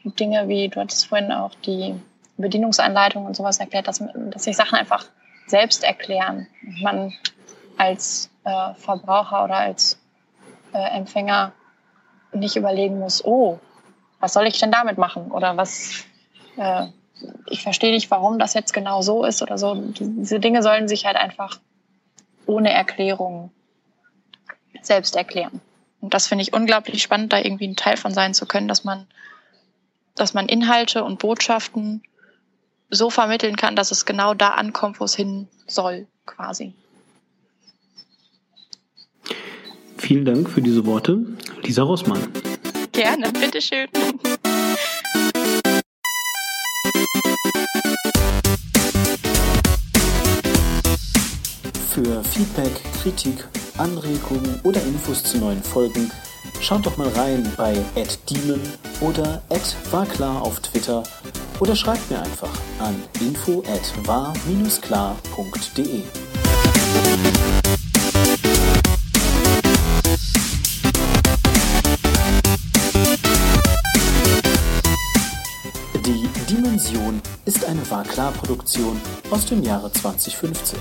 Dinge 0.03 0.47
wie 0.47 0.69
du 0.69 0.79
hattest 0.79 1.07
vorhin 1.07 1.31
auch 1.31 1.53
die 1.65 1.95
Bedienungsanleitung 2.37 3.25
und 3.25 3.35
sowas 3.35 3.59
erklärt, 3.59 3.87
dass, 3.87 4.01
dass 4.31 4.43
sich 4.45 4.55
Sachen 4.55 4.77
einfach 4.77 5.05
selbst 5.47 5.83
erklären. 5.83 6.47
Man 6.81 7.13
als 7.77 8.29
äh, 8.49 8.73
Verbraucher 8.75 9.43
oder 9.43 9.57
als 9.57 9.99
äh, 10.73 10.97
Empfänger 10.97 11.53
nicht 12.33 12.55
überlegen 12.55 12.99
muss, 12.99 13.23
oh, 13.23 13.59
was 14.19 14.33
soll 14.33 14.47
ich 14.47 14.59
denn 14.59 14.71
damit 14.71 14.97
machen? 14.97 15.31
Oder 15.31 15.57
was, 15.57 16.03
äh, 16.57 16.87
ich 17.47 17.63
verstehe 17.63 17.91
nicht, 17.91 18.11
warum 18.11 18.39
das 18.39 18.53
jetzt 18.53 18.73
genau 18.73 19.01
so 19.01 19.23
ist 19.23 19.41
oder 19.41 19.57
so. 19.57 19.75
Diese 19.75 20.39
Dinge 20.39 20.61
sollen 20.63 20.87
sich 20.87 21.05
halt 21.05 21.15
einfach 21.15 21.59
ohne 22.45 22.71
Erklärung 22.71 23.51
selbst 24.81 25.15
erklären. 25.15 25.61
Und 26.01 26.13
das 26.13 26.27
finde 26.27 26.43
ich 26.43 26.53
unglaublich 26.53 27.01
spannend, 27.01 27.33
da 27.33 27.39
irgendwie 27.39 27.67
ein 27.67 27.75
Teil 27.75 27.97
von 27.97 28.13
sein 28.13 28.33
zu 28.33 28.45
können, 28.45 28.67
dass 28.67 28.83
man, 28.83 29.07
dass 30.15 30.33
man 30.33 30.47
Inhalte 30.47 31.03
und 31.03 31.19
Botschaften 31.19 32.03
so 32.89 33.09
vermitteln 33.09 33.55
kann, 33.55 33.75
dass 33.75 33.91
es 33.91 34.05
genau 34.05 34.33
da 34.33 34.49
ankommt, 34.49 34.99
wo 34.99 35.05
es 35.05 35.15
hin 35.15 35.47
soll, 35.67 36.07
quasi. 36.25 36.73
Vielen 40.09 40.25
Dank 40.25 40.49
für 40.49 40.59
diese 40.59 40.83
Worte, 40.87 41.23
Lisa 41.61 41.83
Rossmann. 41.83 42.17
Gerne, 42.93 43.31
bitteschön. 43.31 43.87
Für 51.91 52.23
Feedback, 52.23 52.71
Kritik, 53.03 53.47
Anregungen 53.77 54.59
oder 54.63 54.81
Infos 54.81 55.23
zu 55.23 55.37
neuen 55.37 55.61
Folgen 55.61 56.09
schaut 56.59 56.87
doch 56.87 56.97
mal 56.97 57.09
rein 57.09 57.47
bei 57.55 57.77
@demon 58.31 58.61
oder 59.01 59.43
@warklar 59.91 60.41
auf 60.41 60.59
Twitter 60.61 61.03
oder 61.59 61.75
schreibt 61.75 62.09
mir 62.09 62.17
einfach 62.17 62.49
an 62.79 62.95
info@war-klar.de. 63.19 66.01
Dimension 76.79 77.21
ist 77.43 77.65
eine 77.65 77.89
Warklar-Produktion 77.89 79.01
aus 79.31 79.45
dem 79.47 79.63
Jahre 79.63 79.91
2015. 79.91 80.79